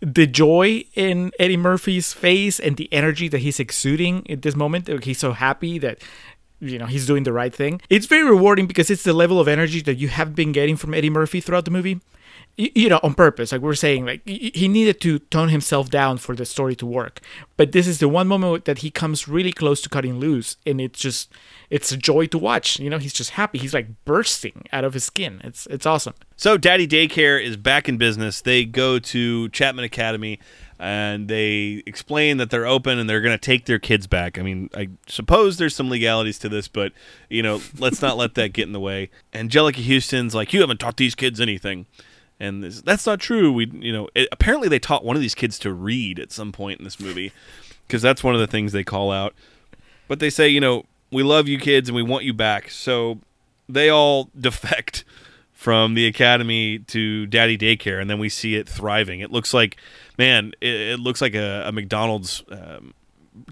the 0.00 0.26
joy 0.26 0.84
in 0.94 1.32
Eddie 1.38 1.56
Murphy's 1.56 2.12
face 2.12 2.60
and 2.60 2.76
the 2.76 2.92
energy 2.92 3.28
that 3.28 3.38
he's 3.38 3.58
exuding 3.58 4.28
at 4.30 4.42
this 4.42 4.54
moment. 4.54 5.04
He's 5.04 5.18
so 5.18 5.32
happy 5.32 5.78
that 5.78 5.98
you 6.60 6.78
know 6.78 6.86
he's 6.86 7.06
doing 7.06 7.24
the 7.24 7.32
right 7.32 7.54
thing. 7.54 7.80
It's 7.90 8.06
very 8.06 8.24
rewarding 8.24 8.66
because 8.66 8.90
it's 8.90 9.02
the 9.02 9.12
level 9.12 9.40
of 9.40 9.48
energy 9.48 9.80
that 9.82 9.96
you 9.96 10.08
have 10.08 10.34
been 10.34 10.52
getting 10.52 10.76
from 10.76 10.94
Eddie 10.94 11.10
Murphy 11.10 11.40
throughout 11.40 11.64
the 11.64 11.70
movie. 11.70 12.00
You 12.60 12.88
know, 12.88 12.98
on 13.04 13.14
purpose. 13.14 13.52
Like 13.52 13.60
we 13.60 13.66
we're 13.66 13.74
saying, 13.76 14.04
like 14.04 14.26
he 14.26 14.66
needed 14.66 15.00
to 15.02 15.20
tone 15.20 15.48
himself 15.48 15.90
down 15.90 16.18
for 16.18 16.34
the 16.34 16.44
story 16.44 16.74
to 16.76 16.86
work. 16.86 17.20
But 17.56 17.70
this 17.70 17.86
is 17.86 18.00
the 18.00 18.08
one 18.08 18.26
moment 18.26 18.64
that 18.64 18.78
he 18.78 18.90
comes 18.90 19.28
really 19.28 19.52
close 19.52 19.80
to 19.82 19.88
cutting 19.88 20.18
loose, 20.18 20.56
and 20.66 20.80
it's 20.80 20.98
just 20.98 21.32
it's 21.70 21.92
a 21.92 21.96
joy 21.96 22.26
to 22.26 22.38
watch. 22.38 22.80
You 22.80 22.90
know, 22.90 22.98
he's 22.98 23.12
just 23.12 23.30
happy. 23.30 23.58
He's 23.58 23.74
like 23.74 24.04
bursting 24.04 24.64
out 24.72 24.84
of 24.84 24.94
his 24.94 25.04
skin. 25.04 25.40
It's 25.44 25.66
it's 25.66 25.86
awesome. 25.86 26.14
so 26.36 26.56
daddy 26.56 26.86
daycare 26.86 27.42
is 27.42 27.56
back 27.56 27.88
in 27.88 27.98
business 27.98 28.40
they 28.42 28.64
go 28.64 28.98
to 28.98 29.48
chapman 29.50 29.84
academy 29.84 30.38
and 30.78 31.26
they 31.28 31.82
explain 31.86 32.36
that 32.36 32.50
they're 32.50 32.66
open 32.66 32.98
and 32.98 33.10
they're 33.10 33.20
going 33.20 33.36
to 33.36 33.38
take 33.38 33.66
their 33.66 33.78
kids 33.78 34.06
back 34.06 34.38
i 34.38 34.42
mean 34.42 34.70
i 34.74 34.88
suppose 35.08 35.58
there's 35.58 35.74
some 35.74 35.90
legalities 35.90 36.38
to 36.38 36.48
this 36.48 36.68
but 36.68 36.92
you 37.28 37.42
know 37.42 37.60
let's 37.78 38.00
not 38.00 38.16
let 38.16 38.34
that 38.34 38.52
get 38.52 38.66
in 38.66 38.72
the 38.72 38.80
way 38.80 39.10
anjelica 39.32 39.84
huston's 39.84 40.34
like 40.34 40.52
you 40.52 40.60
haven't 40.60 40.78
taught 40.78 40.96
these 40.96 41.14
kids 41.14 41.40
anything 41.40 41.86
and 42.40 42.62
this, 42.62 42.80
that's 42.82 43.06
not 43.06 43.20
true. 43.20 43.52
We 43.52 43.66
you 43.66 43.92
know 43.92 44.08
it, 44.14 44.28
apparently 44.30 44.68
they 44.68 44.78
taught 44.78 45.04
one 45.04 45.16
of 45.16 45.22
these 45.22 45.34
kids 45.34 45.58
to 45.60 45.72
read 45.72 46.18
at 46.18 46.32
some 46.32 46.52
point 46.52 46.78
in 46.78 46.84
this 46.84 47.00
movie 47.00 47.32
because 47.86 48.02
that's 48.02 48.22
one 48.22 48.34
of 48.34 48.40
the 48.40 48.46
things 48.46 48.72
they 48.72 48.84
call 48.84 49.10
out. 49.10 49.34
But 50.06 50.20
they 50.20 50.30
say 50.30 50.48
you 50.48 50.60
know 50.60 50.84
we 51.10 51.22
love 51.22 51.48
you 51.48 51.58
kids 51.58 51.88
and 51.88 51.96
we 51.96 52.02
want 52.02 52.24
you 52.24 52.32
back. 52.32 52.70
So 52.70 53.20
they 53.68 53.88
all 53.88 54.30
defect 54.38 55.04
from 55.52 55.94
the 55.94 56.06
academy 56.06 56.78
to 56.78 57.26
daddy 57.26 57.58
daycare 57.58 58.00
and 58.00 58.08
then 58.08 58.18
we 58.18 58.28
see 58.28 58.54
it 58.54 58.68
thriving. 58.68 59.20
It 59.20 59.32
looks 59.32 59.52
like 59.52 59.76
man 60.16 60.52
it, 60.60 60.74
it 60.74 61.00
looks 61.00 61.20
like 61.20 61.34
a, 61.34 61.64
a 61.66 61.72
mcdonald's 61.72 62.44
um, 62.50 62.94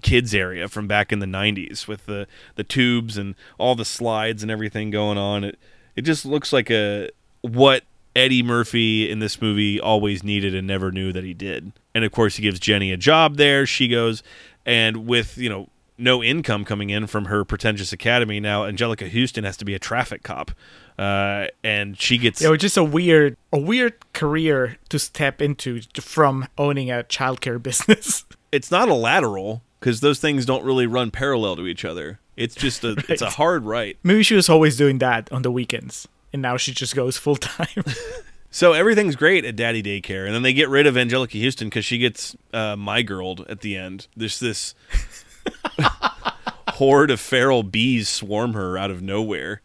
kids 0.01 0.33
area 0.33 0.67
from 0.67 0.87
back 0.87 1.11
in 1.11 1.19
the 1.19 1.25
90s 1.25 1.87
with 1.87 2.05
the 2.05 2.27
the 2.55 2.63
tubes 2.63 3.17
and 3.17 3.35
all 3.57 3.75
the 3.75 3.85
slides 3.85 4.41
and 4.41 4.51
everything 4.51 4.89
going 4.89 5.17
on. 5.17 5.43
It 5.43 5.59
it 5.97 6.03
just 6.03 6.25
looks 6.25 6.53
like 6.53 6.69
a 6.69 7.09
what 7.41 7.83
Eddie 8.17 8.41
Murphy 8.41 9.09
in 9.09 9.19
this 9.19 9.39
movie 9.41 9.79
always 9.79 10.23
needed 10.23 10.55
and 10.55 10.65
never 10.65 10.91
knew 10.91 11.13
that 11.13 11.23
he 11.23 11.35
did. 11.35 11.71
And 11.93 12.03
of 12.03 12.11
course 12.11 12.35
he 12.35 12.41
gives 12.41 12.59
Jenny 12.59 12.91
a 12.91 12.97
job 12.97 13.37
there. 13.37 13.65
She 13.67 13.87
goes 13.87 14.23
and 14.65 15.05
with, 15.05 15.37
you 15.37 15.49
know, 15.49 15.69
no 15.99 16.23
income 16.23 16.65
coming 16.65 16.89
in 16.89 17.07
from 17.07 17.25
her 17.25 17.43
pretentious 17.45 17.93
academy 17.93 18.39
now 18.39 18.63
Anjelica 18.63 19.11
Huston 19.11 19.43
has 19.43 19.55
to 19.57 19.65
be 19.65 19.73
a 19.75 19.79
traffic 19.79 20.23
cop. 20.23 20.51
Uh, 20.97 21.47
and 21.63 21.99
she 21.99 22.17
gets 22.17 22.41
It 22.41 22.49
was 22.49 22.59
just 22.59 22.75
a 22.75 22.83
weird, 22.83 23.37
a 23.53 23.59
weird 23.59 23.93
career 24.13 24.77
to 24.89 24.97
step 24.97 25.41
into 25.41 25.81
from 25.99 26.47
owning 26.57 26.89
a 26.89 27.03
childcare 27.03 27.61
business. 27.63 28.25
it's 28.51 28.71
not 28.71 28.89
a 28.89 28.95
lateral 28.95 29.61
because 29.79 29.99
those 29.99 30.19
things 30.19 30.43
don't 30.45 30.63
really 30.63 30.87
run 30.87 31.11
parallel 31.11 31.55
to 31.57 31.67
each 31.67 31.85
other. 31.85 32.19
It's 32.35 32.55
just 32.55 32.83
a 32.83 32.95
it's 33.09 33.21
a 33.21 33.29
hard 33.31 33.63
right. 33.65 33.97
Maybe 34.03 34.23
she 34.23 34.35
was 34.35 34.49
always 34.49 34.75
doing 34.75 34.97
that 34.99 35.31
on 35.31 35.41
the 35.43 35.51
weekends, 35.51 36.07
and 36.33 36.41
now 36.41 36.57
she 36.57 36.71
just 36.73 36.95
goes 36.95 37.17
full 37.17 37.35
time. 37.35 37.83
So 38.49 38.73
everything's 38.73 39.15
great 39.15 39.45
at 39.45 39.55
Daddy 39.55 39.83
Daycare, 39.83 40.25
and 40.25 40.33
then 40.33 40.41
they 40.41 40.53
get 40.53 40.69
rid 40.69 40.87
of 40.87 40.95
Anjelica 40.95 41.43
Huston 41.43 41.67
because 41.67 41.85
she 41.85 41.97
gets 41.97 42.35
uh, 42.53 42.75
my 42.75 43.01
girled 43.01 43.45
at 43.49 43.61
the 43.61 43.75
end. 43.75 44.07
There's 44.15 44.39
this 44.39 44.73
horde 46.69 47.11
of 47.11 47.19
feral 47.19 47.63
bees 47.63 48.09
swarm 48.09 48.53
her 48.53 48.77
out 48.77 48.89
of 48.89 49.01
nowhere. 49.01 49.61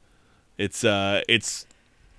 It's 0.58 0.84
uh, 0.84 1.22
it's 1.28 1.64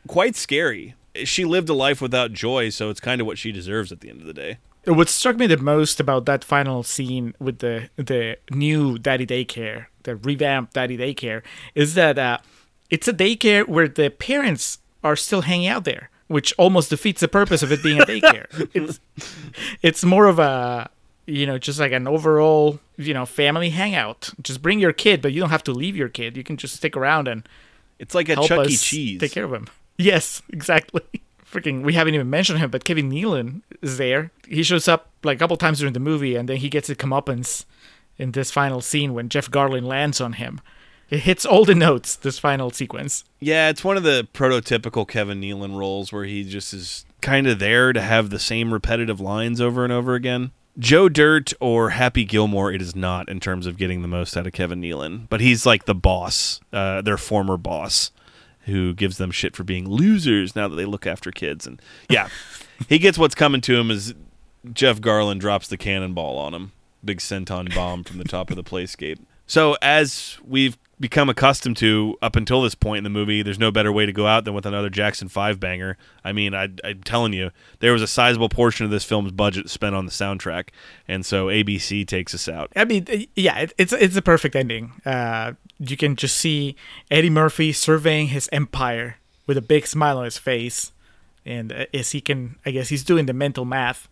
quite 0.07 0.35
scary. 0.35 0.95
She 1.25 1.45
lived 1.45 1.69
a 1.69 1.73
life 1.73 2.01
without 2.01 2.33
joy, 2.33 2.69
so 2.69 2.89
it's 2.89 2.99
kind 2.99 3.21
of 3.21 3.27
what 3.27 3.37
she 3.37 3.51
deserves 3.51 3.91
at 3.91 3.99
the 3.99 4.09
end 4.09 4.21
of 4.21 4.27
the 4.27 4.33
day. 4.33 4.57
what 4.85 5.09
struck 5.09 5.35
me 5.35 5.45
the 5.47 5.57
most 5.57 5.99
about 5.99 6.25
that 6.25 6.43
final 6.43 6.81
scene 6.81 7.35
with 7.39 7.59
the 7.59 7.89
the 7.97 8.37
new 8.51 8.97
daddy 8.97 9.27
daycare, 9.27 9.87
the 10.03 10.15
revamped 10.15 10.73
daddy 10.73 10.97
daycare, 10.97 11.43
is 11.75 11.93
that 11.93 12.17
uh, 12.17 12.37
it's 12.93 13.07
a 13.07 13.13
daycare 13.13 13.67
where 13.67 13.87
the 13.87 14.11
parents 14.11 14.77
are 15.03 15.15
still 15.15 15.41
hanging 15.41 15.67
out 15.67 15.83
there, 15.83 16.11
which 16.27 16.53
almost 16.59 16.91
defeats 16.91 17.21
the 17.21 17.27
purpose 17.27 17.63
of 17.63 17.71
it 17.71 17.81
being 17.81 17.99
a 17.99 18.05
daycare. 18.05 18.45
it's 18.75 18.99
it's 19.81 20.03
more 20.03 20.27
of 20.27 20.37
a 20.37 20.89
you 21.25 21.47
know 21.47 21.57
just 21.57 21.79
like 21.79 21.91
an 21.91 22.07
overall 22.07 22.79
you 22.97 23.13
know 23.15 23.25
family 23.25 23.71
hangout. 23.71 24.29
Just 24.43 24.61
bring 24.61 24.79
your 24.79 24.93
kid, 24.93 25.23
but 25.23 25.33
you 25.33 25.39
don't 25.41 25.49
have 25.49 25.63
to 25.63 25.71
leave 25.71 25.95
your 25.95 26.09
kid. 26.09 26.37
You 26.37 26.43
can 26.43 26.55
just 26.55 26.75
stick 26.75 26.95
around 26.95 27.27
and 27.27 27.47
It's 27.97 28.13
like 28.13 28.29
a 28.29 28.35
Chuck 28.35 28.69
E. 28.69 28.77
Cheese. 28.77 29.19
take 29.19 29.31
care 29.31 29.45
of 29.45 29.53
him. 29.53 29.67
Yes, 29.97 30.41
exactly. 30.49 31.03
Freaking, 31.51 31.83
we 31.83 31.93
haven't 31.93 32.15
even 32.15 32.27
mentioned 32.27 32.57
him, 32.57 32.71
but 32.71 32.83
Kevin 32.83 33.11
Nealon 33.11 33.61
is 33.83 33.97
there. 33.97 34.31
He 34.47 34.63
shows 34.63 34.87
up 34.87 35.09
like 35.23 35.37
a 35.37 35.39
couple 35.39 35.55
times 35.55 35.77
during 35.79 35.93
the 35.93 35.99
movie, 35.99 36.35
and 36.35 36.49
then 36.49 36.57
he 36.57 36.67
gets 36.67 36.89
a 36.89 36.95
comeuppance 36.95 37.65
in 38.17 38.31
this 38.31 38.49
final 38.49 38.81
scene 38.81 39.13
when 39.13 39.29
Jeff 39.29 39.51
Garlin 39.51 39.83
lands 39.83 40.19
on 40.19 40.33
him. 40.33 40.61
It 41.13 41.19
hits 41.19 41.45
all 41.45 41.63
the 41.63 41.75
notes. 41.75 42.15
This 42.15 42.39
final 42.39 42.71
sequence. 42.71 43.23
Yeah, 43.39 43.69
it's 43.69 43.83
one 43.83 43.97
of 43.97 44.03
the 44.03 44.27
prototypical 44.33 45.07
Kevin 45.07 45.39
Nealon 45.39 45.77
roles 45.77 46.11
where 46.11 46.23
he 46.23 46.43
just 46.43 46.73
is 46.73 47.05
kind 47.21 47.45
of 47.45 47.59
there 47.59 47.93
to 47.93 48.01
have 48.01 48.31
the 48.31 48.39
same 48.39 48.73
repetitive 48.73 49.19
lines 49.19 49.61
over 49.61 49.83
and 49.83 49.93
over 49.93 50.15
again. 50.15 50.53
Joe 50.79 51.09
Dirt 51.09 51.53
or 51.59 51.91
Happy 51.91 52.25
Gilmore, 52.25 52.71
it 52.71 52.81
is 52.81 52.95
not 52.95 53.29
in 53.29 53.39
terms 53.39 53.67
of 53.67 53.77
getting 53.77 54.01
the 54.01 54.07
most 54.07 54.35
out 54.35 54.47
of 54.47 54.53
Kevin 54.53 54.81
Nealon, 54.81 55.29
but 55.29 55.39
he's 55.39 55.67
like 55.67 55.85
the 55.85 55.93
boss, 55.93 56.59
uh, 56.73 57.03
their 57.03 57.17
former 57.17 57.57
boss, 57.57 58.09
who 58.61 58.95
gives 58.95 59.19
them 59.19 59.29
shit 59.29 59.55
for 59.55 59.63
being 59.63 59.87
losers 59.87 60.55
now 60.55 60.67
that 60.67 60.77
they 60.77 60.85
look 60.85 61.05
after 61.05 61.29
kids. 61.29 61.67
And 61.67 61.79
yeah, 62.09 62.27
he 62.89 62.97
gets 62.97 63.19
what's 63.19 63.35
coming 63.35 63.61
to 63.61 63.75
him 63.75 63.91
as 63.91 64.15
Jeff 64.73 64.99
Garlin 64.99 65.37
drops 65.37 65.67
the 65.67 65.77
cannonball 65.77 66.39
on 66.39 66.55
him. 66.55 66.71
Big 67.05 67.19
senton 67.19 67.71
bomb 67.75 68.03
from 68.03 68.17
the 68.17 68.23
top 68.23 68.49
of 68.49 68.55
the 68.55 68.63
playscape. 68.63 69.19
So 69.45 69.77
as 69.81 70.37
we've 70.43 70.75
become 70.99 71.29
accustomed 71.29 71.77
to 71.77 72.17
up 72.21 72.35
until 72.35 72.61
this 72.61 72.75
point 72.75 72.99
in 72.99 73.03
the 73.03 73.09
movie, 73.09 73.41
there's 73.41 73.59
no 73.59 73.71
better 73.71 73.91
way 73.91 74.05
to 74.05 74.13
go 74.13 74.27
out 74.27 74.45
than 74.45 74.53
with 74.53 74.65
another 74.65 74.89
Jackson 74.89 75.27
5 75.27 75.59
banger. 75.59 75.97
I 76.23 76.31
mean, 76.31 76.53
I, 76.53 76.69
I'm 76.83 77.01
telling 77.03 77.33
you, 77.33 77.51
there 77.79 77.93
was 77.93 78.01
a 78.01 78.07
sizable 78.07 78.49
portion 78.49 78.85
of 78.85 78.91
this 78.91 79.03
film's 79.03 79.31
budget 79.31 79.69
spent 79.69 79.95
on 79.95 80.05
the 80.05 80.11
soundtrack, 80.11 80.69
and 81.07 81.25
so 81.25 81.47
ABC 81.47 82.07
takes 82.07 82.33
us 82.33 82.47
out. 82.47 82.71
I 82.75 82.85
mean, 82.85 83.05
yeah, 83.35 83.59
it, 83.59 83.73
it's 83.77 83.93
it's 83.93 84.15
a 84.15 84.21
perfect 84.21 84.55
ending. 84.55 84.93
Uh, 85.05 85.53
you 85.79 85.97
can 85.97 86.15
just 86.15 86.37
see 86.37 86.75
Eddie 87.09 87.29
Murphy 87.29 87.73
surveying 87.73 88.27
his 88.27 88.47
empire 88.51 89.17
with 89.47 89.57
a 89.57 89.61
big 89.61 89.87
smile 89.87 90.19
on 90.19 90.25
his 90.25 90.37
face, 90.37 90.91
and 91.45 91.71
uh, 91.71 91.85
as 91.93 92.11
he 92.11 92.21
can, 92.21 92.55
I 92.65 92.71
guess 92.71 92.89
he's 92.89 93.03
doing 93.03 93.25
the 93.25 93.33
mental 93.33 93.65
math, 93.65 94.07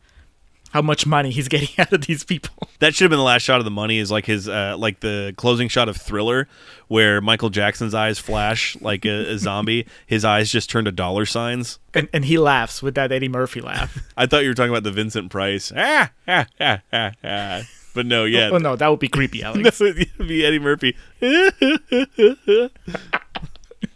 how 0.72 0.82
much 0.82 1.06
money 1.06 1.30
he's 1.32 1.48
getting 1.48 1.70
out 1.78 1.94
of 1.94 2.06
these 2.06 2.24
people. 2.24 2.56
That 2.80 2.96
should 2.96 3.06
have 3.06 3.10
been 3.12 3.20
the 3.20 3.24
last 3.24 3.44
shot 3.44 3.60
of 3.60 3.66
the 3.66 3.72
money. 3.72 4.00
Is 4.00 4.12
like 4.12 4.26
his 4.26 4.50
uh, 4.50 4.76
like 4.78 5.00
the 5.02 5.34
closing 5.38 5.68
shot 5.68 5.88
of 5.90 5.98
Thriller, 5.98 6.48
where 6.88 7.22
Michael 7.22 7.50
Jackson's 7.50 7.94
eyes 7.94 8.20
flash 8.20 8.76
like 8.82 9.06
a, 9.06 9.34
a 9.34 9.38
zombie. 9.38 9.86
His 10.06 10.26
eyes 10.26 10.52
just 10.52 10.70
turn 10.70 10.86
to 10.86 10.92
dollar 10.92 11.26
signs. 11.26 11.80
and 11.94 12.10
and 12.14 12.26
he 12.26 12.38
laughs 12.38 12.82
with 12.82 12.96
that 12.96 13.12
Eddie 13.12 13.30
Murphy 13.30 13.62
laugh. 13.62 13.98
I 14.18 14.26
thought 14.26 14.44
you 14.44 14.50
were 14.50 14.56
talking 14.56 14.72
about 14.72 14.84
the 14.84 14.92
Vincent 14.92 15.30
Price. 15.32 15.72
Ah, 15.76 16.12
ah, 16.28 16.46
ah, 16.60 16.80
ah, 16.92 17.12
ah. 17.24 17.62
But 17.94 18.06
no, 18.06 18.24
yeah. 18.24 18.50
oh 18.52 18.58
no, 18.58 18.76
that 18.78 18.88
would 18.88 19.00
be 19.00 19.10
creepy, 19.10 19.44
Alex. 19.44 19.82
No, 19.82 19.88
it'd 19.88 20.08
be 20.28 20.46
Eddie 20.46 20.60
Murphy. 20.60 20.96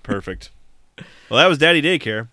Perfect. 0.03 0.51
Well, 1.29 1.39
that 1.39 1.47
was 1.47 1.57
Daddy 1.57 1.81
Daycare. 1.81 2.27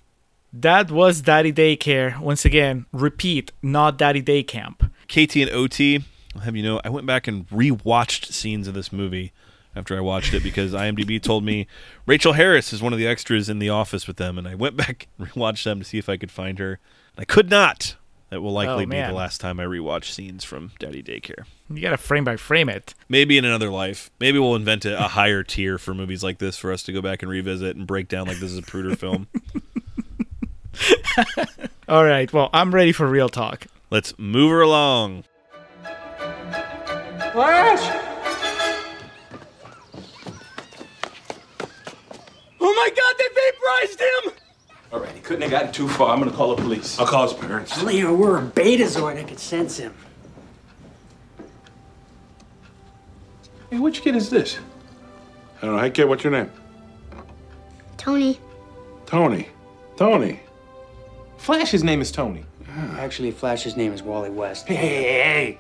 That 0.53 0.91
was 0.91 1.23
Daddy 1.23 1.53
Daycare. 1.53 2.19
Once 2.21 2.45
again, 2.45 2.85
repeat, 2.93 3.53
not 3.63 3.97
Daddy 3.97 4.21
Day 4.21 4.43
Camp. 4.43 4.83
KT 5.09 5.37
and 5.37 5.51
OT. 5.51 6.05
I'll 6.35 6.43
have 6.43 6.57
you 6.57 6.63
know, 6.63 6.81
I 6.85 6.91
went 6.91 7.07
back 7.07 7.27
and 7.27 7.49
rewatched 7.49 8.27
scenes 8.33 8.69
of 8.69 8.75
this 8.75 8.93
movie 8.93 9.33
after 9.75 9.97
I 9.97 10.01
watched 10.01 10.35
it 10.35 10.43
because 10.43 10.73
IMDb 10.73 11.21
told 11.23 11.45
me 11.45 11.67
Rachael 12.05 12.35
Harris 12.35 12.73
is 12.73 12.83
one 12.83 12.93
of 12.93 12.99
the 12.99 13.07
extras 13.07 13.49
in 13.49 13.59
the 13.59 13.71
office 13.71 14.07
with 14.07 14.17
them, 14.19 14.37
and 14.37 14.47
I 14.47 14.55
went 14.55 14.77
back 14.77 15.09
and 15.19 15.29
rewatched 15.29 15.65
them 15.65 15.79
to 15.79 15.85
see 15.85 15.99
if 15.99 16.09
I 16.09 16.17
could 16.19 16.31
find 16.31 16.59
her. 16.59 16.79
And 17.17 17.23
I 17.23 17.25
could 17.25 17.49
not. 17.49 17.97
That 18.29 18.41
will 18.41 18.53
likely 18.53 18.85
Oh, 18.85 18.87
be 18.87 18.97
the 18.97 19.13
last 19.13 19.43
time 19.43 19.61
I 19.61 19.65
rewatch 19.65 20.05
scenes 20.05 20.43
from 20.43 20.73
Daddy 20.79 21.03
Daycare. 21.03 21.45
You 21.69 21.83
gotta 21.83 21.99
frame 21.99 22.25
by 22.25 22.37
frame 22.37 22.71
it. 22.71 22.95
Maybe 23.09 23.37
in 23.37 23.45
another 23.45 23.69
life. 23.69 24.11
Maybe 24.21 24.39
we'll 24.39 24.57
invent 24.57 24.87
a, 24.87 24.99
a 24.99 25.09
higher 25.09 25.43
tier 25.43 25.77
for 25.77 25.93
movies 25.93 26.23
like 26.23 26.39
this 26.39 26.57
for 26.57 26.73
us 26.73 26.83
to 26.85 26.93
go 26.93 27.03
back 27.03 27.23
and 27.23 27.31
revisit 27.31 27.77
and 27.77 27.87
break 27.87 28.09
down 28.09 28.27
like 28.27 28.39
this 28.39 28.51
is 28.53 28.57
a 28.59 28.63
Pruder 28.63 28.97
film. 28.97 29.29
All 31.89 32.05
right, 32.05 32.33
well, 32.33 32.51
I'm 32.53 32.75
ready 32.75 32.93
for 32.93 33.07
real 33.07 33.29
talk. 33.29 33.67
Let's 33.91 34.19
move 34.19 34.51
her 34.51 34.61
along. 34.63 35.25
Flash! 37.33 37.81
Oh 42.61 42.75
my 42.75 42.91
god, 42.97 43.15
they 43.19 43.29
vaporized 43.35 44.01
him! 44.01 44.33
All 44.93 45.01
right, 45.01 45.15
he 45.15 45.21
couldn't 45.21 45.43
have 45.43 45.51
gotten 45.51 45.73
too 45.73 45.89
far. 45.89 46.11
I'm 46.11 46.19
gonna 46.19 46.31
call 46.31 46.55
the 46.55 46.63
police. 46.63 46.99
I'll 46.99 47.07
call 47.07 47.27
his 47.27 47.33
parents. 47.33 47.83
Leo, 47.83 48.15
we're 48.15 48.39
a 48.39 48.43
Betazoid. 48.43 49.17
I 49.17 49.25
could 49.25 49.39
sense 49.39 49.79
him. 49.79 49.95
Hey, 53.71 53.79
which 53.79 54.03
kid 54.03 54.15
is 54.17 54.29
this? 54.29 54.59
I 55.63 55.67
don't 55.67 55.77
know. 55.77 55.83
Hey, 55.83 55.91
kid, 55.91 56.05
what's 56.05 56.23
your 56.23 56.33
name? 56.33 56.51
Tony. 57.97 58.39
Tony. 59.07 59.49
Tony. 59.97 60.41
Flash's 61.43 61.83
name 61.83 62.01
is 62.01 62.13
Tony. 62.13 62.45
Ah, 62.69 62.99
actually, 62.99 63.33
Flash's 63.33 63.77
name 63.77 63.93
is 63.93 64.01
Wally 64.01 64.31
West. 64.31 64.69
Hey, 64.69 64.77
hey, 64.77 65.03
hey, 65.03 65.13
hey. 65.13 65.59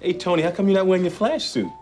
Hey, 0.00 0.12
Tony, 0.12 0.42
how 0.42 0.50
come 0.50 0.68
you're 0.68 0.76
not 0.76 0.86
wearing 0.86 1.02
your 1.02 1.12
Flash 1.12 1.44
suit? 1.44 1.72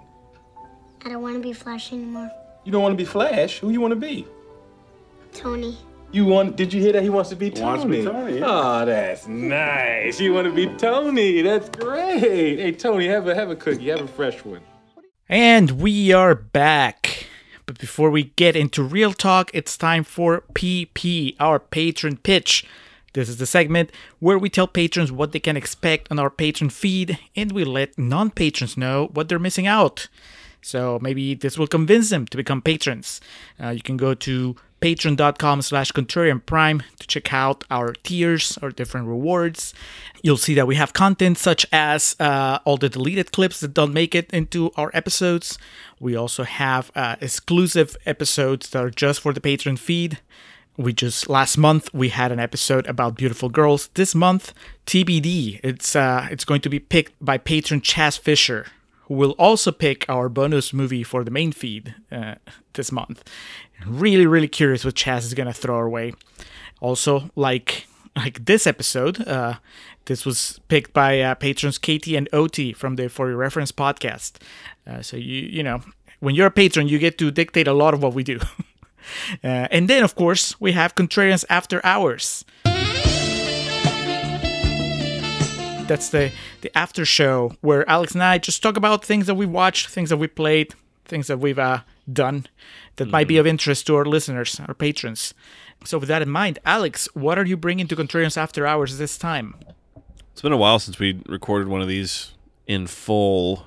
I 1.05 1.09
don't 1.09 1.23
want 1.23 1.35
to 1.35 1.41
be 1.41 1.53
Flash 1.53 1.93
anymore. 1.93 2.31
You 2.63 2.71
don't 2.71 2.83
want 2.83 2.93
to 2.93 2.97
be 2.97 3.05
Flash. 3.05 3.59
Who 3.59 3.71
you 3.71 3.81
want 3.81 3.91
to 3.91 3.97
be? 3.97 4.29
Tony. 5.33 5.77
You 6.13 6.25
want? 6.25 6.55
Did 6.55 6.73
you 6.73 6.81
hear 6.81 6.93
that? 6.93 7.03
He 7.03 7.11
wants 7.11 7.31
to 7.31 7.37
be 7.37 7.51
Tony. 7.51 7.65
Wants 7.65 7.83
to 7.83 7.91
be 7.91 8.05
Tony, 8.05 8.39
yeah. 8.39 8.47
Oh, 8.47 8.85
that's 8.85 9.27
nice. 9.27 10.21
You 10.21 10.35
want 10.35 10.47
to 10.47 10.55
be 10.55 10.69
Tony? 10.77 11.43
That's 11.43 11.69
great. 11.69 12.21
Hey, 12.21 12.71
Tony, 12.71 13.09
have 13.09 13.27
a 13.27 13.35
have 13.35 13.51
a 13.51 13.57
cookie. 13.57 13.89
Have 13.89 14.03
a 14.03 14.07
fresh 14.07 14.45
one. 14.45 14.61
And 15.29 15.83
we 15.83 16.13
are 16.13 16.37
back. 16.37 17.24
But 17.67 17.79
before 17.79 18.11
we 18.11 18.25
get 18.37 18.57
into 18.57 18.83
real 18.83 19.13
talk, 19.13 19.51
it's 19.55 19.77
time 19.77 20.05
for 20.05 20.43
PP, 20.53 21.37
our 21.41 21.59
patron 21.59 22.17
pitch. 22.19 22.67
This 23.15 23.29
is 23.29 23.37
the 23.39 23.47
segment 23.47 23.91
where 24.19 24.39
we 24.39 24.51
tell 24.51 24.67
patrons 24.67 25.13
what 25.13 25.33
they 25.33 25.41
can 25.41 25.57
expect 25.57 26.09
on 26.11 26.19
our 26.19 26.31
patron 26.31 26.69
feed 26.69 27.19
and 27.37 27.53
we 27.53 27.65
let 27.65 27.97
non 27.97 28.31
patrons 28.31 28.77
know 28.77 29.09
what 29.13 29.29
they're 29.29 29.39
missing 29.39 29.67
out. 29.67 30.09
So 30.61 30.99
maybe 31.01 31.35
this 31.35 31.57
will 31.57 31.67
convince 31.67 32.11
them 32.11 32.27
to 32.27 32.37
become 32.37 32.61
patrons. 32.61 33.21
Uh, 33.63 33.69
you 33.69 33.83
can 33.83 33.97
go 33.97 34.15
to 34.15 34.57
patreon.com 34.85 35.63
slash 35.63 35.93
contrarian 35.93 36.45
prime 36.45 36.83
to 36.99 37.07
check 37.07 37.33
out 37.33 37.65
our 37.71 37.95
tiers, 38.03 38.59
or 38.61 38.69
different 38.71 39.09
rewards. 39.09 39.73
You'll 40.23 40.37
see 40.37 40.53
that 40.57 40.67
we 40.67 40.75
have 40.75 40.93
content 40.93 41.39
such 41.39 41.65
as 41.73 42.15
uh, 42.21 42.59
all 42.67 42.77
the 42.77 42.91
deleted 42.91 43.33
clips 43.33 43.61
that 43.61 43.73
don't 43.73 43.95
make 43.95 44.15
it 44.15 44.31
into 44.31 44.73
our 44.77 44.91
episodes. 44.93 45.57
We 46.01 46.15
also 46.15 46.45
have 46.45 46.93
uh, 46.95 47.17
exclusive 47.23 47.97
episodes 48.05 48.69
that 48.71 48.85
are 48.85 48.91
just 48.91 49.21
for 49.21 49.33
the 49.33 49.41
patron 49.41 49.79
feed. 49.79 50.19
We 50.77 50.93
just 50.93 51.31
last 51.31 51.57
month 51.57 51.89
we 51.95 52.11
had 52.11 52.31
an 52.31 52.39
episode 52.39 52.87
about 52.87 53.17
beautiful 53.17 53.49
girls. 53.49 53.89
This 53.95 54.15
month, 54.15 54.53
TBD. 54.87 55.61
It's 55.65 55.97
uh, 55.97 56.29
it's 56.31 56.45
going 56.45 56.61
to 56.61 56.69
be 56.69 56.79
picked 56.79 57.15
by 57.25 57.39
patron 57.39 57.81
Chaz 57.81 58.19
Fisher, 58.19 58.67
who 59.05 59.15
will 59.15 59.35
also 59.39 59.73
pick 59.73 60.05
our 60.11 60.29
bonus 60.29 60.75
movie 60.75 61.05
for 61.05 61.25
the 61.25 61.31
main 61.31 61.53
feed 61.53 61.95
uh, 62.13 62.35
this 62.75 62.93
month. 62.93 63.25
Really, 63.87 64.27
really 64.27 64.49
curious 64.49 64.85
what 64.85 64.95
Chaz 64.95 65.25
is 65.25 65.35
gonna 65.35 65.53
throw 65.53 65.81
away. 65.81 66.15
Also, 66.81 67.31
like 67.37 67.87
like 68.17 68.45
this 68.45 68.67
episode, 68.67 69.27
uh, 69.27 69.55
this 70.07 70.25
was 70.25 70.61
picked 70.69 70.93
by 70.93 71.21
uh, 71.21 71.35
patrons 71.35 71.79
Katie 71.79 72.17
and 72.17 72.29
Ot 72.33 72.77
from 72.77 72.97
the 72.97 73.09
For 73.09 73.29
Your 73.29 73.39
Reference 73.39 73.73
podcast. 73.73 74.35
Uh, 74.87 75.03
so 75.03 75.17
you 75.17 75.43
you 75.43 75.63
know 75.63 75.83
when 76.21 76.35
you're 76.35 76.47
a 76.47 76.51
patron, 76.51 76.89
you 76.89 76.99
get 76.99 77.19
to 77.19 77.31
dictate 77.31 77.69
a 77.69 77.73
lot 77.73 77.95
of 77.95 78.03
what 78.03 78.15
we 78.15 78.23
do. 78.23 78.41
Uh, 79.43 79.69
and 79.71 79.87
then, 79.87 80.03
of 80.03 80.15
course, 80.15 80.59
we 80.59 80.73
have 80.73 80.95
Contrarians 80.95 81.45
After 81.51 81.79
Hours. 81.85 82.43
That's 85.87 86.09
the 86.09 86.33
the 86.63 86.77
after 86.77 87.05
show 87.05 87.55
where 87.61 87.87
Alex 87.89 88.15
and 88.15 88.23
I 88.23 88.39
just 88.39 88.63
talk 88.63 88.79
about 88.79 89.05
things 89.05 89.27
that 89.27 89.35
we 89.35 89.45
watched, 89.45 89.89
things 89.91 90.09
that 90.09 90.17
we 90.17 90.27
played, 90.27 90.75
things 91.05 91.27
that 91.27 91.39
we've 91.39 91.59
uh, 91.59 91.81
done 92.11 92.47
that 92.97 93.09
might 93.09 93.29
be 93.29 93.37
of 93.37 93.47
interest 93.47 93.87
to 93.87 93.97
our 93.97 94.05
listeners, 94.05 94.61
our 94.67 94.75
patrons. 94.75 95.35
So, 95.85 95.99
with 95.99 96.09
that 96.09 96.23
in 96.23 96.31
mind, 96.31 96.59
Alex, 96.65 97.09
what 97.15 97.39
are 97.39 97.45
you 97.45 97.57
bringing 97.57 97.87
to 97.89 97.97
Contrarians 97.97 98.37
After 98.37 98.67
Hours 98.67 98.99
this 98.99 99.19
time? 99.19 99.55
It's 100.33 100.43
been 100.43 100.53
a 100.53 100.57
while 100.57 100.79
since 100.79 100.99
we 100.99 101.21
recorded 101.27 101.69
one 101.69 101.81
of 101.81 101.89
these 101.89 102.35
in 102.67 102.87
full. 102.87 103.67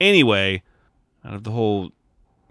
Anyway, 0.00 0.62
out 1.24 1.34
of 1.34 1.44
the 1.44 1.52
whole 1.52 1.92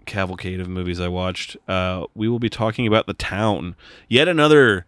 cavalcade 0.06 0.60
of 0.60 0.68
movies 0.68 1.00
I 1.00 1.08
watched, 1.08 1.56
uh, 1.68 2.06
we 2.14 2.28
will 2.28 2.38
be 2.38 2.48
talking 2.48 2.86
about 2.86 3.06
The 3.06 3.14
Town. 3.14 3.76
Yet 4.08 4.28
another 4.28 4.86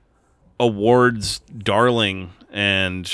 awards 0.59 1.41
darling 1.57 2.33
and 2.51 3.11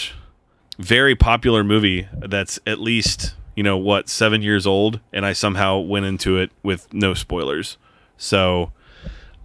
very 0.78 1.14
popular 1.14 1.64
movie 1.64 2.09
that's 2.12 2.59
at 2.66 2.80
least, 2.80 3.34
you 3.57 3.62
know, 3.62 3.76
what, 3.76 4.09
seven 4.09 4.42
years 4.42 4.66
old. 4.66 5.01
And 5.12 5.26
I 5.26 5.32
somehow 5.32 5.78
went 5.78 6.07
into 6.07 6.38
it 6.38 6.51
with 6.62 6.92
no 6.92 7.14
spoilers. 7.14 7.76
So 8.16 8.72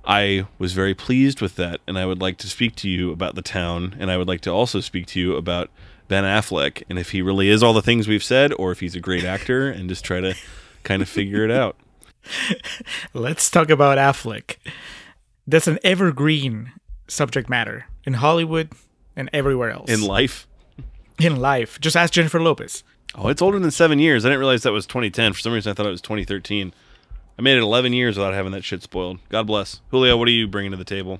I 0.05 0.47
was 0.59 0.73
very 0.73 0.93
pleased 0.93 1.41
with 1.41 1.55
that. 1.55 1.81
And 1.87 1.97
I 1.97 2.05
would 2.05 2.21
like 2.21 2.37
to 2.39 2.47
speak 2.47 2.75
to 2.77 2.89
you 2.89 3.11
about 3.11 3.35
The 3.35 3.41
Town. 3.41 3.95
And 3.99 4.11
I 4.11 4.17
would 4.17 4.27
like 4.27 4.41
to 4.41 4.51
also 4.51 4.79
speak 4.79 5.07
to 5.07 5.19
you 5.19 5.35
about 5.35 5.69
Ben 6.07 6.23
Affleck 6.23 6.83
and 6.89 6.99
if 6.99 7.11
he 7.11 7.21
really 7.21 7.49
is 7.49 7.63
all 7.63 7.73
the 7.73 7.81
things 7.81 8.07
we've 8.07 8.23
said 8.23 8.53
or 8.53 8.71
if 8.71 8.79
he's 8.79 8.95
a 8.95 8.99
great 8.99 9.23
actor 9.23 9.69
and 9.71 9.89
just 9.89 10.05
try 10.05 10.21
to 10.21 10.35
kind 10.83 11.01
of 11.01 11.09
figure 11.09 11.43
it 11.43 11.51
out. 11.51 11.75
Let's 13.13 13.49
talk 13.49 13.69
about 13.69 13.97
Affleck. 13.97 14.57
That's 15.47 15.67
an 15.67 15.79
evergreen 15.83 16.71
subject 17.07 17.49
matter 17.49 17.85
in 18.03 18.13
Hollywood 18.13 18.71
and 19.15 19.29
everywhere 19.31 19.71
else. 19.71 19.91
In 19.91 20.01
life, 20.01 20.47
in 21.19 21.35
life. 21.37 21.79
Just 21.79 21.95
ask 21.95 22.13
Jennifer 22.13 22.41
Lopez. 22.41 22.83
Oh, 23.17 23.29
it's 23.29 23.41
older 23.41 23.59
than 23.59 23.71
seven 23.71 23.99
years. 23.99 24.25
I 24.25 24.29
didn't 24.29 24.39
realize 24.39 24.63
that 24.63 24.73
was 24.73 24.85
2010. 24.85 25.33
For 25.33 25.39
some 25.39 25.53
reason, 25.53 25.71
I 25.71 25.73
thought 25.73 25.85
it 25.85 25.91
was 25.91 26.01
2013. 26.01 26.73
I 27.37 27.41
made 27.41 27.57
it 27.57 27.61
11 27.61 27.93
years 27.93 28.17
without 28.17 28.33
having 28.33 28.51
that 28.51 28.63
shit 28.63 28.83
spoiled. 28.83 29.19
God 29.29 29.47
bless. 29.47 29.81
Julio, 29.91 30.17
what 30.17 30.27
are 30.27 30.31
you 30.31 30.47
bringing 30.47 30.71
to 30.71 30.77
the 30.77 30.85
table? 30.85 31.19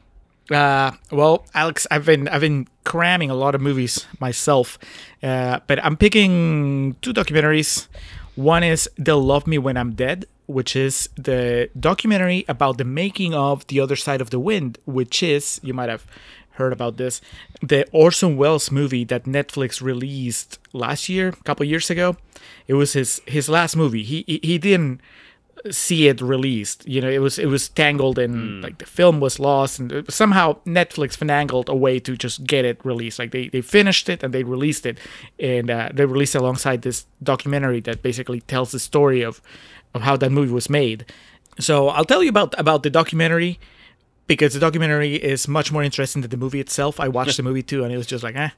Uh, 0.52 0.92
well, 1.12 1.46
Alex, 1.54 1.88
I've 1.90 2.06
been 2.06 2.28
I've 2.28 2.42
been 2.42 2.68
cramming 2.84 3.32
a 3.32 3.34
lot 3.34 3.56
of 3.56 3.62
movies 3.62 4.06
myself, 4.20 4.78
uh, 5.24 5.60
but 5.66 5.84
I'm 5.84 5.98
picking 5.98 6.96
two 7.02 7.14
documentaries. 7.14 7.88
One 8.36 8.64
is 8.64 8.88
"They'll 8.96 9.24
Love 9.24 9.48
Me 9.48 9.58
When 9.58 9.76
I'm 9.76 9.94
Dead," 9.94 10.26
which 10.46 10.76
is 10.76 11.10
the 11.16 11.72
documentary 11.80 12.46
about 12.48 12.78
the 12.78 12.84
making 12.84 13.34
of 13.34 13.66
"The 13.68 13.80
Other 13.80 13.96
Side 13.96 14.22
of 14.22 14.30
the 14.30 14.40
Wind," 14.40 14.78
which 14.86 15.24
is 15.24 15.60
you 15.64 15.74
might 15.74 15.90
have 15.90 16.06
heard 16.56 16.74
about 16.74 16.98
this, 16.98 17.22
the 17.62 17.86
Orson 17.92 18.38
Welles 18.38 18.72
movie 18.72 19.04
that 19.06 19.24
Netflix 19.26 19.82
released 19.82 20.60
last 20.74 21.10
year, 21.10 21.30
a 21.30 21.44
couple 21.44 21.66
years 21.66 21.90
ago. 21.90 22.18
It 22.68 22.74
was 22.74 22.94
his 22.94 23.22
his 23.26 23.50
last 23.50 23.76
movie. 23.76 24.04
He 24.04 24.24
he, 24.28 24.40
he 24.44 24.58
didn't 24.58 25.02
see 25.72 26.08
it 26.08 26.22
released. 26.22 26.88
You 26.88 27.02
know, 27.02 27.10
it 27.10 27.20
was 27.20 27.40
it 27.40 27.48
was 27.48 27.70
tangled 27.70 28.20
and 28.20 28.62
like 28.62 28.78
the 28.78 28.86
film 28.86 29.20
was 29.20 29.40
lost, 29.40 29.80
and 29.80 30.06
somehow 30.12 30.58
Netflix 30.66 31.18
finagled 31.18 31.70
a 31.70 31.76
way 31.76 32.00
to 32.00 32.16
just 32.16 32.44
get 32.46 32.66
it 32.66 32.84
released. 32.84 33.20
Like 33.20 33.32
they 33.32 33.50
they 33.50 33.62
finished 33.62 34.10
it 34.10 34.24
and 34.24 34.34
they 34.34 34.44
released 34.44 34.86
it, 34.86 35.00
and 35.40 35.70
uh, 35.70 35.90
they 35.94 36.06
released 36.06 36.36
it 36.36 36.42
alongside 36.42 36.82
this 36.82 37.06
documentary 37.22 37.80
that 37.82 38.02
basically 38.02 38.42
tells 38.42 38.72
the 38.72 38.80
story 38.80 39.22
of 39.22 39.42
of 39.94 40.02
how 40.02 40.18
that 40.18 40.32
movie 40.32 40.52
was 40.52 40.70
made. 40.70 41.06
So 41.60 41.90
I'll 41.90 42.06
tell 42.06 42.24
you 42.24 42.30
about 42.30 42.54
about 42.60 42.84
the 42.84 42.90
documentary 42.90 43.60
because 44.28 44.54
the 44.54 44.60
documentary 44.60 45.16
is 45.16 45.48
much 45.48 45.72
more 45.72 45.84
interesting 45.84 46.22
than 46.22 46.32
the 46.32 46.38
movie 46.38 46.60
itself. 46.60 47.00
I 47.00 47.08
watched 47.08 47.38
the 47.38 47.44
movie 47.44 47.64
too, 47.64 47.84
and 47.84 47.94
it 47.94 47.98
was 47.98 48.08
just 48.08 48.24
like, 48.24 48.36
eh. 48.36 48.50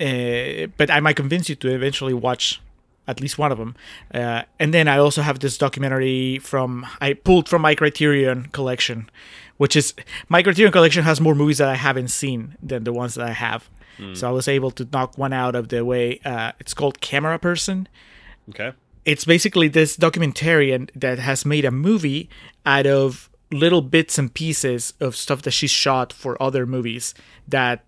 Uh, 0.00 0.66
but 0.76 0.90
I 0.90 1.00
might 1.00 1.16
convince 1.16 1.48
you 1.48 1.54
to 1.56 1.68
eventually 1.68 2.14
watch 2.14 2.60
at 3.06 3.20
least 3.20 3.36
one 3.38 3.52
of 3.52 3.58
them. 3.58 3.74
Uh, 4.14 4.42
and 4.58 4.72
then 4.72 4.88
I 4.88 4.98
also 4.98 5.22
have 5.22 5.38
this 5.40 5.58
documentary 5.58 6.38
from 6.38 6.86
I 7.00 7.14
pulled 7.14 7.48
from 7.48 7.62
my 7.62 7.74
Criterion 7.74 8.48
collection, 8.52 9.10
which 9.58 9.76
is 9.76 9.94
my 10.28 10.42
Criterion 10.42 10.72
collection 10.72 11.04
has 11.04 11.20
more 11.20 11.34
movies 11.34 11.58
that 11.58 11.68
I 11.68 11.74
haven't 11.74 12.08
seen 12.08 12.56
than 12.62 12.84
the 12.84 12.92
ones 12.92 13.14
that 13.14 13.26
I 13.26 13.32
have. 13.32 13.68
So 14.14 14.26
I 14.28 14.32
was 14.32 14.48
able 14.48 14.72
to 14.72 14.88
knock 14.92 15.16
one 15.16 15.32
out 15.32 15.54
of 15.54 15.68
the 15.68 15.84
way. 15.84 16.18
Uh, 16.24 16.50
it's 16.58 16.74
called 16.74 17.00
Camera 17.00 17.38
Person 17.38 17.86
Okay. 18.48 18.72
it's 19.04 19.24
basically 19.24 19.68
this 19.68 19.96
documentarian 19.96 20.90
that 20.96 21.20
has 21.20 21.46
made 21.46 21.64
a 21.64 21.70
movie 21.70 22.28
out 22.66 22.86
of 22.86 23.30
little 23.52 23.82
bits 23.82 24.18
and 24.18 24.32
pieces 24.32 24.94
of 25.00 25.14
stuff 25.14 25.42
that 25.42 25.50
she 25.50 25.66
shot 25.66 26.12
for 26.12 26.40
other 26.42 26.66
movies 26.66 27.14
that 27.46 27.84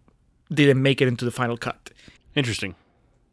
didn't 0.52 0.82
make 0.82 1.00
it 1.00 1.08
into 1.08 1.24
the 1.24 1.30
final 1.30 1.56
cut. 1.56 1.90
Interesting. 2.34 2.74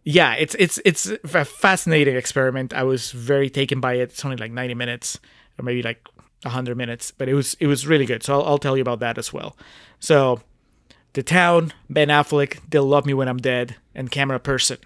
Yeah, 0.03 0.33
it's 0.33 0.55
it's 0.55 0.79
it's 0.83 1.05
a 1.07 1.45
fascinating 1.45 2.15
experiment. 2.15 2.73
I 2.73 2.83
was 2.83 3.11
very 3.11 3.49
taken 3.49 3.79
by 3.79 3.95
it. 3.95 4.11
It's 4.11 4.25
only 4.25 4.37
like 4.37 4.51
90 4.51 4.73
minutes 4.73 5.19
or 5.59 5.63
maybe 5.63 5.83
like 5.83 6.07
100 6.43 6.75
minutes, 6.75 7.11
but 7.11 7.29
it 7.29 7.33
was 7.33 7.55
it 7.59 7.67
was 7.67 7.85
really 7.85 8.05
good. 8.05 8.23
So 8.23 8.33
I'll, 8.39 8.47
I'll 8.47 8.57
tell 8.57 8.75
you 8.75 8.81
about 8.81 8.99
that 8.99 9.17
as 9.17 9.31
well. 9.31 9.55
So, 9.99 10.41
The 11.13 11.21
Town, 11.21 11.73
Ben 11.89 12.07
Affleck, 12.07 12.59
They'll 12.67 12.85
Love 12.85 13.05
Me 13.05 13.13
When 13.13 13.27
I'm 13.27 13.37
Dead, 13.37 13.75
and 13.93 14.09
Camera 14.09 14.39
Person. 14.39 14.77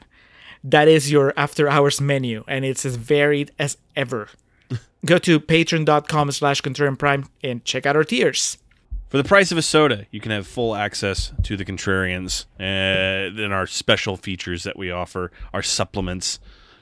That 0.63 0.87
is 0.87 1.11
your 1.11 1.33
after 1.37 1.69
hours 1.69 2.01
menu, 2.01 2.43
and 2.47 2.65
it's 2.65 2.85
as 2.85 2.95
varied 2.97 3.51
as 3.57 3.77
ever. 3.95 4.29
Go 5.05 5.17
to 5.19 5.39
patreon.com 5.39 6.31
slash 6.31 6.61
contrarian 6.61 6.97
prime 6.97 7.27
and 7.43 7.63
check 7.63 7.85
out 7.85 7.95
our 7.95 8.03
tiers. 8.03 8.57
For 9.09 9.17
the 9.17 9.23
price 9.23 9.51
of 9.51 9.57
a 9.57 9.61
soda, 9.61 10.07
you 10.11 10.19
can 10.19 10.31
have 10.31 10.47
full 10.47 10.75
access 10.75 11.31
to 11.43 11.55
the 11.55 11.63
Contrarians 11.63 12.45
uh, 12.59 12.63
and 12.63 13.53
our 13.53 13.67
special 13.67 14.17
features 14.17 14.63
that 14.63 14.77
we 14.77 14.89
offer, 14.89 15.31
our 15.53 15.61
supplements. 15.61 16.39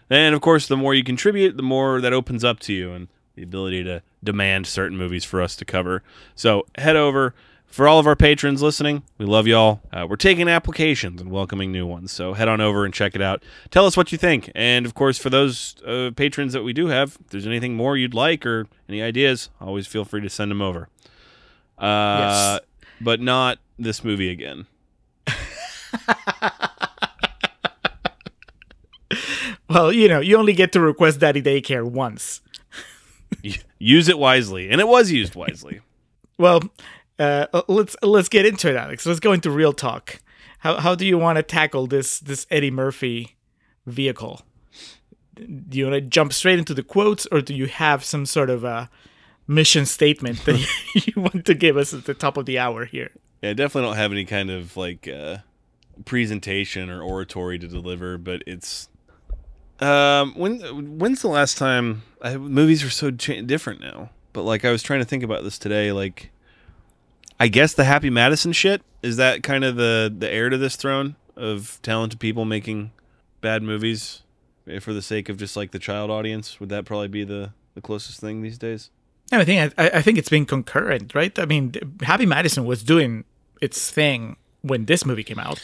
And 0.10 0.34
of 0.34 0.42
course, 0.42 0.68
the 0.68 0.78
more 0.78 0.94
you 0.94 1.04
contribute, 1.04 1.58
the 1.58 1.64
more 1.64 2.00
that 2.02 2.14
opens 2.14 2.44
up 2.44 2.60
to 2.62 2.74
you 2.74 2.94
and 2.94 3.08
the 3.36 3.44
ability 3.44 3.84
to 3.84 4.02
demand 4.24 4.68
certain 4.68 4.98
movies 4.98 5.26
for 5.26 5.42
us 5.42 5.56
to 5.57 5.66
cover. 5.66 6.02
So 6.34 6.66
head 6.76 6.95
over. 6.95 7.36
For 7.74 7.88
all 7.88 7.98
of 7.98 8.06
our 8.06 8.16
patrons 8.16 8.62
listening, 8.62 9.02
we 9.18 9.26
love 9.26 9.48
y'all. 9.48 9.82
Uh, 9.91 10.06
we're 10.08 10.16
taking 10.16 10.48
applications 10.48 11.20
and 11.20 11.32
welcoming 11.32 11.72
new 11.72 11.88
ones. 11.88 12.12
So 12.12 12.34
head 12.34 12.48
on 12.48 12.62
over 12.62 12.86
and 12.86 12.94
check 12.94 13.16
it 13.16 13.22
out. 13.22 13.41
Tell 13.72 13.88
us 13.88 13.98
what 13.98 14.12
you 14.12 14.18
think. 14.20 14.52
And 14.54 14.86
of 14.86 14.94
course, 14.94 15.18
for 15.18 15.32
those 15.32 15.82
uh, 15.84 16.12
patrons 16.16 16.54
that 16.54 16.62
we 16.62 16.72
do 16.72 16.86
have, 16.90 17.18
if 17.20 17.30
there's 17.32 17.48
anything 17.48 17.74
more 17.74 17.98
you'd 17.98 18.14
like 18.14 18.45
or 18.45 18.68
any 18.88 19.02
ideas, 19.02 19.50
always 19.60 19.88
feel 19.88 20.06
free 20.06 20.22
to 20.22 20.30
send 20.30 20.52
them 20.52 20.62
over. 20.62 20.88
Uh, 21.80 22.60
but 23.02 23.20
not 23.20 23.58
this 23.80 24.04
movie 24.04 24.30
again. 24.30 24.68
Well, 29.70 29.91
you 29.91 30.08
know, 30.08 30.20
you 30.20 30.38
only 30.38 30.54
get 30.54 30.74
to 30.74 30.80
request 30.80 31.20
Daddy 31.20 31.41
Daycare 31.41 31.84
once. 31.84 32.41
Use 33.80 34.08
it 34.08 34.20
wisely, 34.20 34.70
and 34.70 34.80
it 34.80 34.88
was 34.88 35.10
used 35.10 35.34
wisely. 35.34 35.82
Well, 36.40 36.62
uh, 37.19 37.61
let's 37.68 37.95
let's 38.02 38.30
get 38.30 38.45
into 38.45 38.69
it, 38.69 38.76
Alex. 38.76 39.06
Let's 39.06 39.19
go 39.19 39.34
into 39.34 39.52
real 39.52 39.73
talk. 39.73 40.19
How 40.60 40.80
how 40.80 40.95
do 40.95 41.06
you 41.06 41.18
want 41.18 41.38
to 41.38 41.44
tackle 41.44 41.88
this 41.88 42.19
this 42.19 42.48
Eddie 42.49 42.72
Murphy 42.72 43.35
vehicle? 43.85 44.41
Do 45.35 45.77
you 45.77 45.85
want 45.85 45.95
to 45.95 46.02
jump 46.02 46.34
straight 46.34 46.60
into 46.60 46.73
the 46.73 46.84
quotes, 46.84 47.26
or 47.27 47.41
do 47.41 47.53
you 47.53 47.68
have 47.68 48.03
some 48.03 48.26
sort 48.26 48.49
of 48.49 48.64
a 48.64 48.90
mission 49.48 49.85
statement 49.85 50.45
that 50.45 50.65
you 50.95 51.22
want 51.22 51.45
to 51.45 51.53
give 51.53 51.76
us 51.76 51.94
at 51.94 52.06
the 52.06 52.14
top 52.14 52.38
of 52.38 52.45
the 52.45 52.60
hour 52.60 52.85
here? 52.85 53.11
Yeah, 53.41 53.52
I 53.52 53.53
definitely 53.53 53.90
don't 53.90 53.98
have 53.98 54.11
any 54.11 54.26
kind 54.26 54.49
of 54.49 54.77
like 54.77 55.07
uh, 55.07 55.38
presentation 56.06 56.90
or 56.90 57.02
oratory 57.02 57.60
to 57.60 57.68
deliver, 57.68 58.18
but 58.18 58.44
it's 58.48 58.90
um 59.80 60.34
when 60.35 60.98
when's 60.99 61.22
the 61.22 61.27
last 61.27 61.57
time 61.57 62.03
I, 62.22 62.38
movies 62.38 62.84
are 62.84 62.90
so 62.90 63.11
different 63.11 63.81
now? 63.81 64.10
But 64.31 64.44
like 64.44 64.65
I 64.65 64.72
was 64.72 64.81
trying 64.81 64.99
to 64.99 65.06
think 65.06 65.23
about 65.23 65.44
this 65.44 65.57
today, 65.57 65.91
like 65.91 66.31
I 67.44 67.49
guess 67.49 67.74
the 67.74 67.84
Happy 67.84 68.10
Madison 68.10 68.53
shit 68.53 68.84
is 69.02 69.18
that 69.18 69.44
kind 69.44 69.65
of 69.65 69.76
the 69.76 70.14
the 70.18 70.32
heir 70.32 70.48
to 70.49 70.57
this 70.57 70.78
throne 70.78 71.18
of 71.36 71.78
talented 71.82 72.22
people 72.22 72.45
making 72.45 72.91
bad 73.41 73.61
movies 73.61 74.22
eh, 74.65 74.80
for 74.80 74.94
the 74.94 75.02
sake 75.02 75.28
of 75.28 75.36
just 75.36 75.57
like 75.57 75.72
the 75.72 75.78
child 75.78 76.10
audience. 76.10 76.61
Would 76.61 76.70
that 76.70 76.86
probably 76.86 77.10
be 77.10 77.26
the 77.26 77.52
the 77.76 77.82
closest 77.82 78.22
thing 78.22 78.44
these 78.44 78.57
days? 78.57 78.91
I 79.30 79.44
think 79.44 79.74
I, 79.78 79.90
I 79.95 80.02
think 80.02 80.18
it's 80.18 80.30
been 80.30 80.45
concurrent, 80.45 81.14
right? 81.14 81.38
I 81.38 81.44
mean, 81.44 81.74
Happy 82.03 82.26
Madison 82.26 82.64
was 82.64 82.82
doing 82.82 83.26
its 83.60 83.91
thing 83.91 84.38
when 84.61 84.86
this 84.86 85.06
movie 85.06 85.26
came 85.26 85.40
out. 85.40 85.60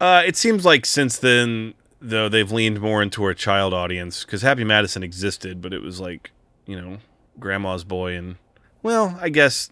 Uh, 0.00 0.22
it 0.24 0.36
seems 0.36 0.64
like 0.64 0.86
since 0.86 1.18
then, 1.18 1.74
though, 2.00 2.28
they've 2.28 2.52
leaned 2.52 2.80
more 2.80 3.02
into 3.02 3.26
a 3.26 3.34
child 3.34 3.74
audience 3.74 4.24
because 4.24 4.42
Happy 4.42 4.62
Madison 4.62 5.02
existed, 5.02 5.60
but 5.60 5.74
it 5.74 5.82
was 5.82 5.98
like 5.98 6.30
you 6.66 6.80
know 6.80 6.98
grandma's 7.40 7.82
boy 7.82 8.14
and 8.14 8.36
well, 8.84 9.18
I 9.20 9.30
guess 9.30 9.70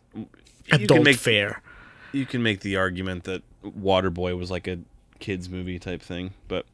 you 0.67 0.75
Adult 0.85 0.99
can 0.99 1.05
make 1.05 1.17
fare. 1.17 1.63
you 2.13 2.27
can 2.27 2.43
make 2.43 2.61
the 2.61 2.77
argument 2.77 3.25
that 3.25 3.43
Waterboy 3.65 4.37
was 4.39 4.51
like 4.51 4.67
a 4.67 4.79
kids 5.21 5.49
movie 5.49 5.79
type 5.79 6.03
thing, 6.03 6.33
but 6.49 6.67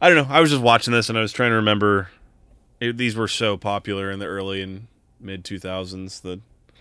I 0.00 0.08
don't 0.08 0.16
know. 0.28 0.32
I 0.34 0.40
was 0.40 0.50
just 0.50 0.62
watching 0.62 0.92
this 0.92 1.08
and 1.08 1.18
I 1.18 1.20
was 1.20 1.32
trying 1.32 1.50
to 1.50 1.56
remember. 1.56 2.08
It, 2.80 2.96
these 2.96 3.14
were 3.16 3.28
so 3.28 3.56
popular 3.58 4.10
in 4.10 4.18
the 4.20 4.26
early 4.26 4.62
and 4.62 4.86
mid 5.20 5.44
2000s. 5.44 6.22
The 6.22 6.40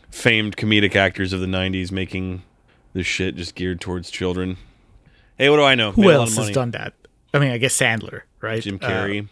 famed 0.09 0.55
comedic 0.55 0.95
actors 0.95 1.33
of 1.33 1.41
the 1.41 1.45
90s 1.45 1.91
making 1.91 2.43
this 2.93 3.05
shit 3.05 3.35
just 3.35 3.53
geared 3.55 3.81
towards 3.81 4.09
children. 4.09 4.57
Hey, 5.37 5.49
what 5.49 5.57
do 5.57 5.63
I 5.63 5.75
know? 5.75 5.91
Who 5.91 6.01
Made 6.03 6.11
else 6.11 6.37
has 6.37 6.51
done 6.51 6.71
that? 6.71 6.93
I 7.33 7.39
mean, 7.39 7.51
I 7.51 7.57
guess 7.57 7.77
Sandler, 7.77 8.21
right? 8.41 8.61
Jim 8.63 8.79
Uh, 8.81 8.87
Carrey 8.87 9.27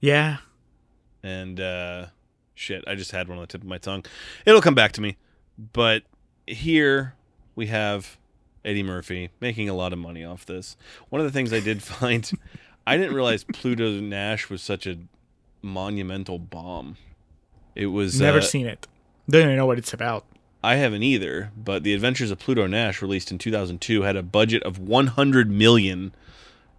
yeah. 0.00 0.38
and 1.22 1.58
uh, 1.60 2.06
shit. 2.54 2.84
I 2.86 2.94
just 2.94 3.10
had 3.12 3.28
one 3.28 3.38
on 3.38 3.42
the 3.42 3.46
tip 3.48 3.62
of 3.62 3.66
my 3.66 3.78
tongue. 3.78 4.04
It'll 4.46 4.60
come 4.62 4.74
back 4.74 4.92
to 4.92 5.00
me. 5.00 5.16
But 5.72 6.02
here 6.46 7.14
we 7.54 7.66
have 7.66 8.18
Eddie 8.64 8.82
Murphy 8.82 9.30
making 9.40 9.68
a 9.68 9.74
lot 9.74 9.92
of 9.92 9.98
money 9.98 10.24
off 10.24 10.46
this. 10.46 10.76
One 11.08 11.20
of 11.20 11.26
the 11.26 11.32
things 11.32 11.52
I 11.52 11.60
did 11.60 11.82
find, 11.82 12.30
I 12.86 12.96
didn't 12.96 13.14
realize 13.14 13.44
Pluto 13.44 14.00
Nash 14.00 14.50
was 14.50 14.62
such 14.62 14.86
a 14.86 14.98
monumental 15.60 16.38
bomb. 16.38 16.96
It 17.74 17.86
was 17.86 18.20
Never 18.20 18.38
uh, 18.38 18.42
seen 18.42 18.66
it. 18.66 18.86
Don't 19.28 19.42
even 19.42 19.56
know 19.56 19.66
what 19.66 19.78
it's 19.78 19.92
about. 19.92 20.26
I 20.64 20.76
haven't 20.76 21.02
either, 21.02 21.50
but 21.56 21.82
The 21.82 21.94
Adventures 21.94 22.30
of 22.30 22.38
Pluto 22.38 22.66
Nash, 22.66 23.02
released 23.02 23.32
in 23.32 23.38
2002, 23.38 24.02
had 24.02 24.16
a 24.16 24.22
budget 24.22 24.62
of 24.62 24.78
100 24.78 25.50
million 25.50 26.14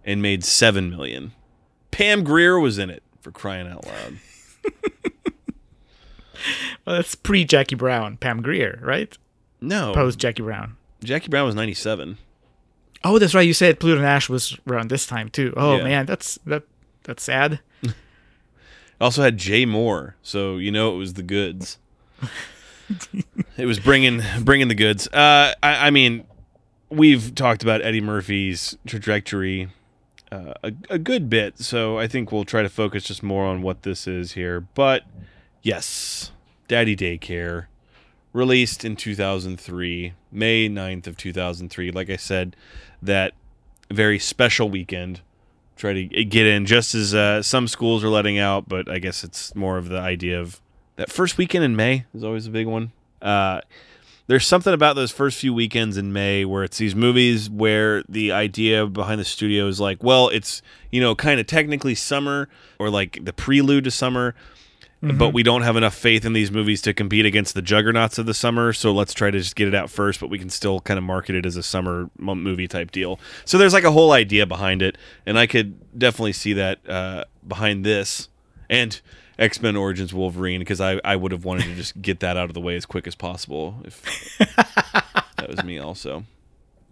and 0.04 0.22
made 0.22 0.44
7 0.44 0.88
million. 0.88 1.32
Pam 1.90 2.24
Grier 2.24 2.58
was 2.58 2.78
in 2.78 2.88
it 2.88 3.02
for 3.20 3.30
crying 3.30 3.68
out 3.68 3.86
loud. 3.86 4.18
Well, 6.86 6.96
that's 6.96 7.14
pre 7.14 7.44
Jackie 7.44 7.74
Brown, 7.74 8.18
Pam 8.18 8.42
Grier, 8.42 8.78
right? 8.82 9.16
No, 9.68 9.92
Post 9.94 10.18
Jackie 10.18 10.42
Brown. 10.42 10.76
Jackie 11.02 11.28
Brown 11.28 11.46
was 11.46 11.54
97. 11.54 12.18
Oh, 13.04 13.18
that's 13.18 13.34
right. 13.34 13.46
You 13.46 13.52
said 13.52 13.78
Pluto 13.80 14.00
Nash 14.00 14.28
was 14.28 14.56
around 14.66 14.88
this 14.90 15.06
time 15.06 15.28
too. 15.28 15.52
Oh 15.56 15.76
Yeah. 15.76 15.84
man, 15.84 16.06
that's 16.06 16.38
that 16.46 16.62
that's 17.04 17.22
sad. 17.22 17.60
Also 19.00 19.22
had 19.22 19.36
Jay 19.36 19.66
Mohr, 19.66 20.14
so 20.22 20.56
you 20.56 20.70
know 20.70 20.94
it 20.94 20.98
was 20.98 21.14
the 21.14 21.22
goods. 21.24 21.78
it 23.56 23.66
was 23.66 23.80
bringing 23.80 24.22
bringing 24.42 24.68
the 24.68 24.74
goods. 24.74 25.08
Uh, 25.08 25.52
I, 25.62 25.88
I 25.88 25.90
mean, 25.90 26.24
we've 26.90 27.34
talked 27.34 27.62
about 27.64 27.82
Eddie 27.82 28.00
Murphy's 28.00 28.78
trajectory 28.86 29.68
uh, 30.30 30.54
a, 30.62 30.72
a 30.90 30.98
good 30.98 31.28
bit, 31.28 31.58
so 31.58 31.98
I 31.98 32.06
think 32.06 32.30
we'll 32.30 32.44
try 32.44 32.62
to 32.62 32.68
focus 32.68 33.04
just 33.04 33.22
more 33.22 33.44
on 33.44 33.62
what 33.62 33.82
this 33.82 34.06
is 34.06 34.32
here. 34.32 34.60
But 34.60 35.02
yes, 35.62 36.30
Daddy 36.68 36.96
Daycare, 36.96 37.66
released 38.34 38.84
in 38.84 38.96
2003, 38.96 40.12
May 40.30 40.68
9th 40.68 41.06
of 41.06 41.16
2003. 41.16 41.90
Like 41.90 42.10
I 42.10 42.16
said, 42.16 42.54
that 43.00 43.32
very 43.90 44.18
special 44.18 44.68
weekend 44.68 45.22
try 45.76 45.92
to 45.92 46.04
get 46.04 46.46
in 46.46 46.66
just 46.66 46.94
as 46.94 47.14
uh, 47.14 47.42
some 47.42 47.66
schools 47.66 48.04
are 48.04 48.08
letting 48.08 48.38
out, 48.38 48.68
but 48.68 48.90
I 48.90 48.98
guess 48.98 49.24
it's 49.24 49.54
more 49.54 49.78
of 49.78 49.88
the 49.88 49.98
idea 49.98 50.38
of 50.38 50.60
that 50.96 51.10
first 51.10 51.38
weekend 51.38 51.64
in 51.64 51.74
May 51.74 52.04
is 52.14 52.22
always 52.22 52.46
a 52.46 52.50
big 52.50 52.66
one. 52.66 52.92
Uh, 53.22 53.60
there's 54.26 54.46
something 54.46 54.72
about 54.72 54.96
those 54.96 55.10
first 55.10 55.38
few 55.38 55.52
weekends 55.52 55.96
in 55.96 56.12
May 56.12 56.44
where 56.44 56.64
it's 56.64 56.78
these 56.78 56.94
movies 56.94 57.50
where 57.50 58.02
the 58.08 58.32
idea 58.32 58.86
behind 58.86 59.20
the 59.20 59.24
studio 59.24 59.66
is 59.66 59.80
like, 59.80 60.02
well, 60.02 60.28
it's, 60.28 60.62
you 60.90 61.00
know, 61.00 61.14
kind 61.14 61.40
of 61.40 61.46
technically 61.46 61.94
summer 61.94 62.48
or 62.78 62.88
like 62.88 63.24
the 63.24 63.32
prelude 63.32 63.84
to 63.84 63.90
summer, 63.90 64.34
but 65.18 65.30
we 65.30 65.42
don't 65.42 65.62
have 65.62 65.76
enough 65.76 65.94
faith 65.94 66.24
in 66.24 66.32
these 66.32 66.50
movies 66.50 66.80
to 66.82 66.94
compete 66.94 67.26
against 67.26 67.54
the 67.54 67.62
juggernauts 67.62 68.18
of 68.18 68.26
the 68.26 68.34
summer. 68.34 68.72
So 68.72 68.92
let's 68.92 69.14
try 69.14 69.30
to 69.30 69.38
just 69.38 69.56
get 69.56 69.68
it 69.68 69.74
out 69.74 69.90
first, 69.90 70.20
but 70.20 70.30
we 70.30 70.38
can 70.38 70.50
still 70.50 70.80
kind 70.80 70.98
of 70.98 71.04
market 71.04 71.34
it 71.34 71.46
as 71.46 71.56
a 71.56 71.62
summer 71.62 72.10
movie 72.18 72.68
type 72.68 72.90
deal. 72.90 73.18
So 73.44 73.58
there's 73.58 73.72
like 73.72 73.84
a 73.84 73.90
whole 73.90 74.12
idea 74.12 74.46
behind 74.46 74.82
it, 74.82 74.96
and 75.26 75.38
I 75.38 75.46
could 75.46 75.98
definitely 75.98 76.32
see 76.32 76.54
that 76.54 76.88
uh, 76.88 77.24
behind 77.46 77.84
this 77.84 78.28
and 78.70 79.00
X 79.38 79.60
Men 79.60 79.76
Origins 79.76 80.14
Wolverine 80.14 80.60
because 80.60 80.80
I, 80.80 81.00
I 81.04 81.16
would 81.16 81.32
have 81.32 81.44
wanted 81.44 81.64
to 81.64 81.74
just 81.74 82.00
get 82.00 82.20
that 82.20 82.36
out 82.36 82.44
of 82.44 82.54
the 82.54 82.60
way 82.60 82.76
as 82.76 82.86
quick 82.86 83.06
as 83.06 83.14
possible 83.14 83.76
if 83.84 84.38
that 84.38 85.48
was 85.48 85.64
me 85.64 85.78
also. 85.78 86.24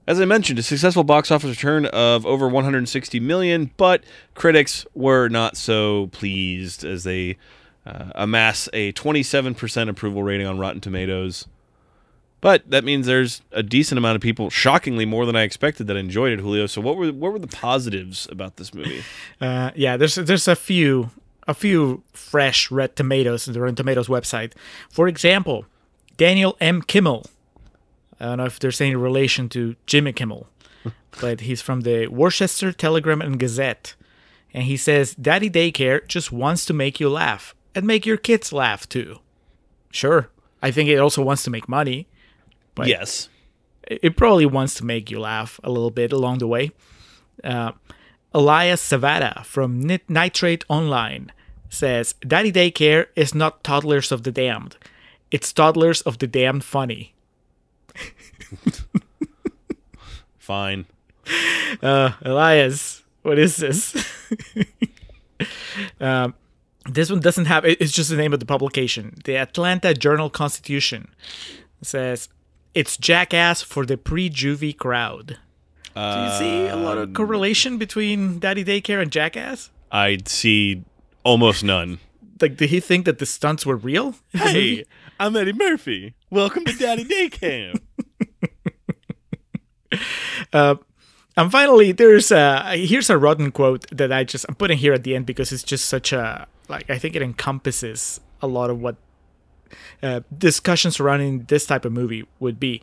As 0.04 0.20
I 0.20 0.24
mentioned, 0.24 0.58
a 0.58 0.64
successful 0.64 1.04
box 1.04 1.30
office 1.30 1.50
return 1.50 1.86
of 1.86 2.26
over 2.26 2.48
160 2.48 3.20
million, 3.20 3.70
but 3.76 4.02
critics 4.34 4.84
were 4.94 5.28
not 5.28 5.56
so 5.56 6.08
pleased 6.08 6.84
as 6.84 7.04
they 7.04 7.36
uh, 7.84 8.10
amass 8.14 8.68
a 8.72 8.92
27% 8.92 9.88
approval 9.88 10.22
rating 10.22 10.46
on 10.46 10.58
Rotten 10.58 10.80
Tomatoes. 10.80 11.46
But 12.40 12.68
that 12.70 12.82
means 12.82 13.06
there's 13.06 13.40
a 13.52 13.62
decent 13.62 13.98
amount 13.98 14.16
of 14.16 14.22
people, 14.22 14.50
shockingly 14.50 15.06
more 15.06 15.26
than 15.26 15.36
I 15.36 15.42
expected, 15.42 15.86
that 15.86 15.96
enjoyed 15.96 16.32
it, 16.32 16.40
Julio. 16.40 16.66
So 16.66 16.80
what 16.80 16.96
were 16.96 17.12
what 17.12 17.32
were 17.32 17.38
the 17.38 17.46
positives 17.46 18.26
about 18.30 18.56
this 18.56 18.74
movie? 18.74 19.02
Uh, 19.40 19.72
yeah, 19.74 19.96
there's 19.96 20.16
there's 20.16 20.46
a 20.46 20.54
few 20.54 21.10
a 21.48 21.54
few 21.54 22.02
fresh 22.12 22.70
red 22.70 22.94
tomatoes 22.94 23.46
in 23.46 23.54
the 23.54 23.60
Rotten 23.60 23.74
Tomatoes 23.74 24.06
website. 24.08 24.52
For 24.88 25.08
example, 25.08 25.66
Daniel 26.16 26.56
M. 26.60 26.82
Kimmel. 26.82 27.26
I 28.20 28.26
don't 28.26 28.38
know 28.38 28.44
if 28.44 28.60
there's 28.60 28.80
any 28.80 28.94
relation 28.94 29.48
to 29.50 29.74
Jimmy 29.86 30.12
Kimmel, 30.12 30.48
but 31.20 31.40
he's 31.40 31.60
from 31.60 31.80
the 31.80 32.06
Worcester 32.08 32.72
Telegram 32.72 33.20
and 33.20 33.38
Gazette, 33.38 33.94
and 34.54 34.64
he 34.64 34.76
says, 34.76 35.14
"Daddy 35.14 35.50
Daycare 35.50 36.06
just 36.08 36.30
wants 36.32 36.64
to 36.66 36.72
make 36.72 37.00
you 37.00 37.08
laugh 37.08 37.54
and 37.74 37.86
make 37.86 38.06
your 38.06 38.16
kids 38.16 38.52
laugh 38.52 38.88
too." 38.88 39.18
Sure, 39.90 40.30
I 40.62 40.70
think 40.70 40.88
it 40.88 40.98
also 40.98 41.22
wants 41.22 41.42
to 41.44 41.50
make 41.50 41.68
money. 41.68 42.06
But 42.74 42.86
yes. 42.86 43.28
it 43.84 44.16
probably 44.16 44.46
wants 44.46 44.74
to 44.74 44.84
make 44.84 45.10
you 45.10 45.20
laugh 45.20 45.60
a 45.62 45.70
little 45.70 45.90
bit 45.90 46.12
along 46.12 46.38
the 46.38 46.46
way. 46.46 46.72
Uh, 47.44 47.72
Elias 48.32 48.82
Savada 48.82 49.44
from 49.44 49.80
Nit- 49.80 50.08
Nitrate 50.08 50.64
Online 50.68 51.32
says, 51.68 52.14
Daddy 52.26 52.50
Daycare 52.52 53.06
is 53.14 53.34
not 53.34 53.62
Toddlers 53.62 54.10
of 54.12 54.22
the 54.22 54.32
Damned. 54.32 54.76
It's 55.30 55.52
Toddlers 55.52 56.00
of 56.02 56.18
the 56.18 56.26
Damned 56.26 56.64
Funny. 56.64 57.14
Fine. 60.38 60.86
Uh, 61.82 62.12
Elias, 62.22 63.02
what 63.22 63.38
is 63.38 63.56
this? 63.56 63.94
um, 66.00 66.34
this 66.90 67.10
one 67.10 67.20
doesn't 67.20 67.46
have, 67.46 67.64
it's 67.64 67.92
just 67.92 68.10
the 68.10 68.16
name 68.16 68.32
of 68.32 68.40
the 68.40 68.46
publication. 68.46 69.14
The 69.24 69.36
Atlanta 69.36 69.94
Journal 69.94 70.30
Constitution 70.30 71.08
says, 71.80 72.28
it's 72.74 72.96
jackass 72.96 73.62
for 73.62 73.84
the 73.84 73.96
pre 73.96 74.30
juvie 74.30 74.76
crowd. 74.76 75.38
Do 75.94 76.00
you 76.00 76.30
see 76.38 76.66
a 76.68 76.76
lot 76.76 76.96
of 76.96 77.08
um, 77.08 77.14
correlation 77.14 77.76
between 77.76 78.38
Daddy 78.38 78.64
Daycare 78.64 79.02
and 79.02 79.12
Jackass? 79.12 79.70
I 79.90 80.18
see 80.24 80.84
almost 81.22 81.62
none. 81.62 81.98
Like, 82.40 82.56
did 82.56 82.70
he 82.70 82.80
think 82.80 83.04
that 83.04 83.18
the 83.18 83.26
stunts 83.26 83.66
were 83.66 83.76
real? 83.76 84.14
in 84.32 84.40
the 84.40 84.44
movie? 84.46 84.76
Hey, 84.76 84.84
I'm 85.20 85.36
Eddie 85.36 85.52
Murphy. 85.52 86.14
Welcome 86.30 86.64
to 86.64 86.72
Daddy 86.72 87.04
Day 87.04 87.28
Camp. 87.28 87.82
Uh, 90.52 90.76
and 91.36 91.50
finally, 91.50 91.92
there's 91.92 92.30
a 92.30 92.76
here's 92.76 93.08
a 93.08 93.16
rotten 93.16 93.50
quote 93.52 93.86
that 93.90 94.12
I 94.12 94.24
just 94.24 94.44
I'm 94.48 94.54
putting 94.54 94.78
here 94.78 94.92
at 94.92 95.02
the 95.02 95.14
end 95.14 95.24
because 95.26 95.52
it's 95.52 95.62
just 95.62 95.86
such 95.86 96.12
a 96.12 96.46
like 96.72 96.90
I 96.90 96.98
think 96.98 97.14
it 97.14 97.22
encompasses 97.22 98.20
a 98.40 98.48
lot 98.48 98.70
of 98.70 98.80
what 98.80 98.96
uh, 100.02 100.20
discussion 100.36 100.90
surrounding 100.90 101.44
this 101.44 101.64
type 101.66 101.84
of 101.84 101.92
movie 101.92 102.26
would 102.40 102.58
be, 102.58 102.82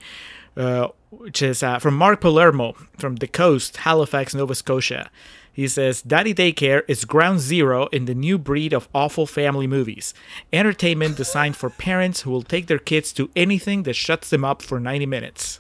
uh, 0.56 0.88
which 1.12 1.42
is 1.42 1.62
uh, 1.62 1.80
from 1.80 1.96
Mark 1.96 2.22
Palermo 2.22 2.74
from 2.98 3.18
the 3.18 3.28
coast, 3.28 3.78
Halifax, 3.78 4.34
Nova 4.34 4.56
Scotia. 4.56 5.10
He 5.52 5.68
says, 5.68 6.02
Daddy 6.02 6.34
Daycare 6.34 6.84
is 6.88 7.04
ground 7.04 7.42
zero 7.42 7.88
in 7.88 8.06
the 8.06 8.16
new 8.16 8.38
breed 8.38 8.72
of 8.72 8.88
awful 8.96 9.28
family 9.28 9.68
movies. 9.68 10.14
Entertainment 10.54 11.18
designed 11.18 11.58
for 11.58 11.70
parents 11.70 12.22
who 12.22 12.32
will 12.32 12.44
take 12.44 12.68
their 12.68 12.80
kids 12.80 13.12
to 13.14 13.30
anything 13.36 13.84
that 13.84 13.96
shuts 13.96 14.30
them 14.30 14.46
up 14.46 14.62
for 14.62 14.80
90 14.80 15.06
minutes 15.06 15.60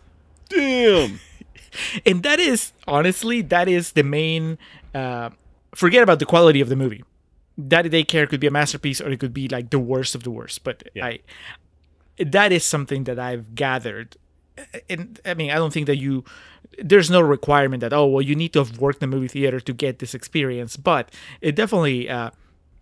Damn. 0.49 1.19
and 2.06 2.23
that 2.23 2.39
is 2.39 2.73
honestly 2.88 3.41
that 3.41 3.68
is 3.68 3.91
the 3.91 4.03
main 4.03 4.57
uh 4.93 5.30
forget 5.76 6.01
about 6.01 6.19
the 6.19 6.26
quality 6.26 6.60
of 6.60 6.69
the 6.69 6.76
movie 6.76 7.03
daddy 7.68 7.90
daycare 7.90 8.27
could 8.30 8.40
be 8.40 8.48
a 8.48 8.52
masterpiece 8.52 9.02
or 9.02 9.10
it 9.10 9.19
could 9.19 9.34
be 9.34 9.48
like 9.48 9.69
the 9.69 9.80
worst 9.80 10.15
of 10.15 10.23
the 10.23 10.31
worst 10.31 10.64
but 10.64 10.84
i 11.02 11.19
that 12.18 12.52
is 12.52 12.64
something 12.64 13.03
that 13.03 13.19
i've 13.19 13.56
gathered 13.56 14.15
and 14.90 15.19
I 15.26 15.34
mean, 15.34 15.52
I 15.52 15.56
don't 15.56 15.72
think 15.72 15.88
that 15.88 15.98
you 15.98 16.23
there's 16.77 17.10
no 17.10 17.22
requirement 17.22 17.81
that 17.81 17.94
oh 17.94 18.06
well 18.06 18.22
you 18.22 18.36
need 18.36 18.53
to 18.53 18.60
have 18.60 18.80
worked 18.80 19.02
in 19.02 19.10
the 19.10 19.15
movie 19.15 19.27
theater 19.27 19.60
to 19.60 19.73
get 19.73 19.99
this 19.99 20.14
experience, 20.14 20.77
but 20.77 21.11
it 21.41 21.56
definitely 21.56 22.10
uh, 22.10 22.31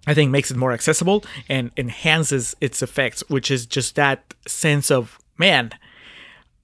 I 0.06 0.14
think 0.14 0.32
makes 0.32 0.52
it 0.52 0.58
more 0.58 0.72
accessible 0.72 1.24
and 1.50 1.72
enhances 1.78 2.56
its 2.62 2.82
effects, 2.82 3.24
which 3.30 3.52
is 3.52 3.66
just 3.66 3.96
that 3.96 4.34
sense 4.48 4.92
of 4.92 5.20
man. 5.38 5.72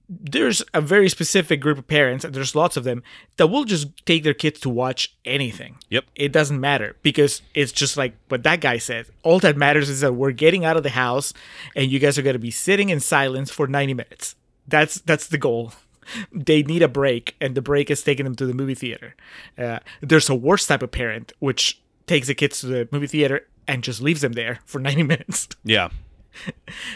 There's 0.08 0.62
a 0.74 0.80
very 0.80 1.08
specific 1.08 1.60
group 1.60 1.78
of 1.78 1.86
parents, 1.86 2.24
and 2.24 2.34
there's 2.34 2.54
lots 2.54 2.76
of 2.76 2.84
them, 2.84 3.02
that 3.36 3.46
will 3.46 3.64
just 3.64 4.04
take 4.04 4.22
their 4.22 4.34
kids 4.34 4.60
to 4.60 4.68
watch 4.68 5.14
anything. 5.24 5.78
Yep. 5.88 6.04
It 6.14 6.32
doesn't 6.32 6.60
matter 6.60 6.96
because 7.02 7.40
it's 7.54 7.72
just 7.72 7.96
like 7.96 8.14
what 8.28 8.42
that 8.42 8.60
guy 8.60 8.78
said. 8.78 9.06
All 9.22 9.38
that 9.40 9.56
matters 9.56 9.88
is 9.88 10.00
that 10.00 10.12
we're 10.14 10.32
getting 10.32 10.64
out 10.64 10.76
of 10.76 10.82
the 10.82 10.90
house 10.90 11.32
and 11.74 11.90
you 11.90 11.98
guys 11.98 12.18
are 12.18 12.22
going 12.22 12.34
to 12.34 12.38
be 12.38 12.50
sitting 12.50 12.90
in 12.90 13.00
silence 13.00 13.50
for 13.50 13.66
90 13.66 13.94
minutes. 13.94 14.36
That's 14.68 15.00
that's 15.00 15.26
the 15.28 15.38
goal. 15.38 15.72
They 16.30 16.62
need 16.62 16.82
a 16.82 16.88
break, 16.88 17.34
and 17.40 17.54
the 17.54 17.62
break 17.62 17.90
is 17.90 18.02
taking 18.02 18.24
them 18.24 18.34
to 18.34 18.44
the 18.44 18.52
movie 18.52 18.74
theater. 18.74 19.16
Uh, 19.56 19.78
there's 20.02 20.28
a 20.28 20.34
worse 20.34 20.66
type 20.66 20.82
of 20.82 20.90
parent, 20.90 21.32
which 21.38 21.80
takes 22.06 22.26
the 22.26 22.34
kids 22.34 22.60
to 22.60 22.66
the 22.66 22.86
movie 22.92 23.06
theater 23.06 23.46
and 23.66 23.82
just 23.82 24.02
leaves 24.02 24.20
them 24.20 24.32
there 24.34 24.58
for 24.66 24.78
90 24.78 25.02
minutes. 25.14 25.48
Yeah. 25.64 25.88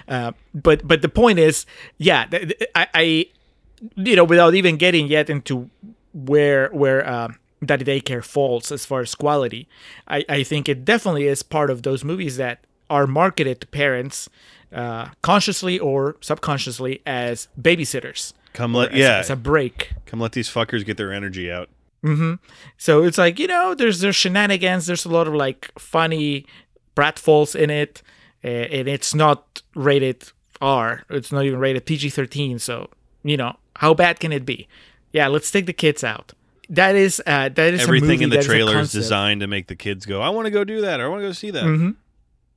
Uh, 0.09 0.33
but 0.55 0.87
but 0.89 1.03
the 1.03 1.09
point 1.09 1.39
is, 1.39 1.67
yeah, 1.99 2.27
I, 2.75 2.87
I, 2.95 3.27
you 3.97 4.17
know, 4.17 4.25
without 4.25 4.55
even 4.55 4.79
getting 4.79 5.07
yet 5.07 5.29
into 5.29 5.69
where 6.15 6.71
where 6.71 7.07
uh, 7.07 7.29
that 7.61 7.81
daycare 7.81 8.25
falls 8.25 8.73
as 8.73 8.87
far 8.87 9.01
as 9.01 9.15
quality, 9.15 9.69
I, 10.07 10.25
I 10.29 10.43
think 10.43 10.69
it 10.69 10.85
definitely 10.85 11.27
is 11.27 11.43
part 11.43 11.71
of 11.71 11.83
those 11.83 12.05
movies 12.05 12.39
that 12.39 12.65
are 12.89 13.07
marketed 13.07 13.61
to 13.61 13.67
parents 13.67 14.31
uh, 14.73 15.09
consciously 15.23 15.79
or 15.79 16.17
subconsciously 16.21 17.03
as 17.07 17.49
babysitters. 17.61 18.33
Come 18.53 18.75
let 18.75 18.93
as, 18.93 18.99
yeah. 18.99 19.19
as 19.19 19.31
a 19.31 19.37
break. 19.37 19.93
Come 20.07 20.21
let 20.21 20.33
these 20.33 20.49
fuckers 20.49 20.85
get 20.85 20.97
their 20.97 21.13
energy 21.13 21.51
out. 21.51 21.69
So 22.77 23.05
it's 23.05 23.19
like 23.19 23.39
you 23.39 23.47
know, 23.47 23.75
there's 23.75 24.01
there's 24.01 24.17
shenanigans. 24.17 24.87
There's 24.87 25.05
a 25.05 25.09
lot 25.09 25.27
of 25.27 25.35
like 25.35 25.71
funny 25.79 26.47
pratfalls 26.97 27.55
in 27.55 27.71
it, 27.71 28.03
and 28.43 28.89
it's 28.89 29.15
not 29.15 29.63
rated 29.75 30.31
R. 30.61 31.05
It's 31.11 31.33
not 31.33 31.45
even 31.45 31.59
rated 31.59 31.87
PG-13. 31.87 32.61
So 32.61 32.89
you 33.25 33.37
know, 33.37 33.57
how 33.77 33.95
bad 33.95 34.21
can 34.21 34.33
it 34.33 34.45
be? 34.47 34.69
Yeah, 35.13 35.29
let's 35.29 35.51
take 35.51 35.67
the 35.67 35.73
kids 35.73 36.05
out. 36.05 36.33
That 36.71 36.95
is 36.97 37.23
uh, 37.27 37.49
that 37.49 37.75
is 37.75 37.81
a 37.81 37.83
Everything 37.85 38.09
movie, 38.11 38.25
in 38.25 38.31
the 38.31 38.39
is 38.41 38.47
trailer 38.47 38.73
is 38.73 38.77
concept. 38.77 39.03
designed 39.03 39.41
to 39.41 39.47
make 39.47 39.69
the 39.69 39.75
kids 39.77 40.05
go, 40.07 40.21
"I 40.21 40.29
want 40.29 40.47
to 40.47 40.51
go 40.51 40.65
do 40.65 40.83
that," 40.83 41.01
or 41.01 41.07
"I 41.07 41.09
want 41.09 41.23
to 41.23 41.29
go 41.29 41.33
see 41.33 41.51
that." 41.51 41.65
Mm-hmm. 41.65 41.91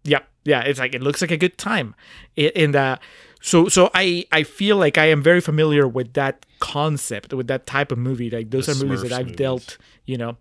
Yep. 0.03 0.27
Yeah, 0.43 0.61
it's 0.61 0.79
like 0.79 0.93
it 0.95 1.01
looks 1.01 1.21
like 1.21 1.31
a 1.31 1.37
good 1.37 1.57
time. 1.57 1.95
I- 2.37 2.51
And 2.55 2.75
uh 2.75 2.97
so 3.41 3.69
so 3.69 3.89
I 3.93 4.25
I 4.31 4.43
feel 4.43 4.75
like 4.77 4.97
I 4.97 5.05
am 5.05 5.21
very 5.23 5.39
familiar 5.41 5.87
with 5.87 6.13
that 6.13 6.45
concept, 6.59 7.33
with 7.33 7.47
that 7.47 7.65
type 7.65 7.91
of 7.91 7.97
movie. 7.99 8.29
Like 8.29 8.49
those 8.51 8.65
The 8.65 8.73
are 8.73 8.85
movies 8.85 9.03
that 9.03 9.13
I've 9.13 9.27
movies. 9.27 9.37
dealt, 9.37 9.77
you 10.05 10.17
know, 10.17 10.37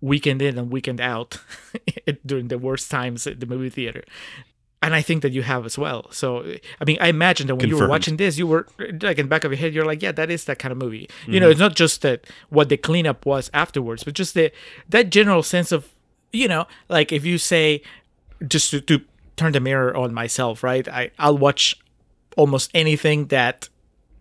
weekend 0.00 0.40
in 0.40 0.56
and 0.58 0.70
weekend 0.70 1.00
out 1.00 1.38
during 2.26 2.48
the 2.48 2.58
worst 2.58 2.90
times 2.90 3.26
at 3.26 3.40
the 3.40 3.46
movie 3.46 3.70
theater. 3.70 4.04
And 4.82 4.94
I 4.94 5.02
think 5.02 5.20
that 5.22 5.32
you 5.32 5.42
have 5.42 5.66
as 5.66 5.76
well. 5.76 6.10
So 6.10 6.40
I 6.80 6.84
mean, 6.86 6.96
I 7.02 7.08
imagine 7.08 7.46
that 7.48 7.56
when 7.56 7.68
you 7.68 7.76
were 7.76 7.86
watching 7.88 8.16
this, 8.16 8.38
you 8.38 8.46
were 8.46 8.66
like 8.78 9.18
in 9.18 9.26
the 9.26 9.28
back 9.28 9.44
of 9.44 9.52
your 9.52 9.58
head, 9.58 9.74
you're 9.74 9.84
like, 9.84 10.00
yeah, 10.02 10.12
that 10.12 10.30
is 10.30 10.46
that 10.46 10.58
kind 10.58 10.72
of 10.72 10.78
movie. 10.78 11.00
You 11.00 11.06
Mm-hmm. 11.06 11.40
know, 11.40 11.50
it's 11.50 11.60
not 11.60 11.74
just 11.74 12.00
that 12.02 12.26
what 12.48 12.70
the 12.70 12.78
cleanup 12.78 13.26
was 13.26 13.50
afterwards, 13.52 14.04
but 14.04 14.14
just 14.14 14.32
the 14.34 14.50
that 14.88 15.10
general 15.10 15.42
sense 15.42 15.70
of, 15.70 15.88
you 16.32 16.48
know, 16.48 16.66
like 16.88 17.12
if 17.12 17.26
you 17.26 17.36
say, 17.36 17.82
just 18.48 18.70
to, 18.70 18.80
to 18.80 19.02
turn 19.36 19.52
the 19.52 19.60
mirror 19.60 19.94
on 19.94 20.14
myself, 20.14 20.62
right? 20.64 20.88
I 20.88 21.10
I'll 21.18 21.36
watch 21.36 21.76
almost 22.38 22.70
anything 22.72 23.26
that 23.26 23.68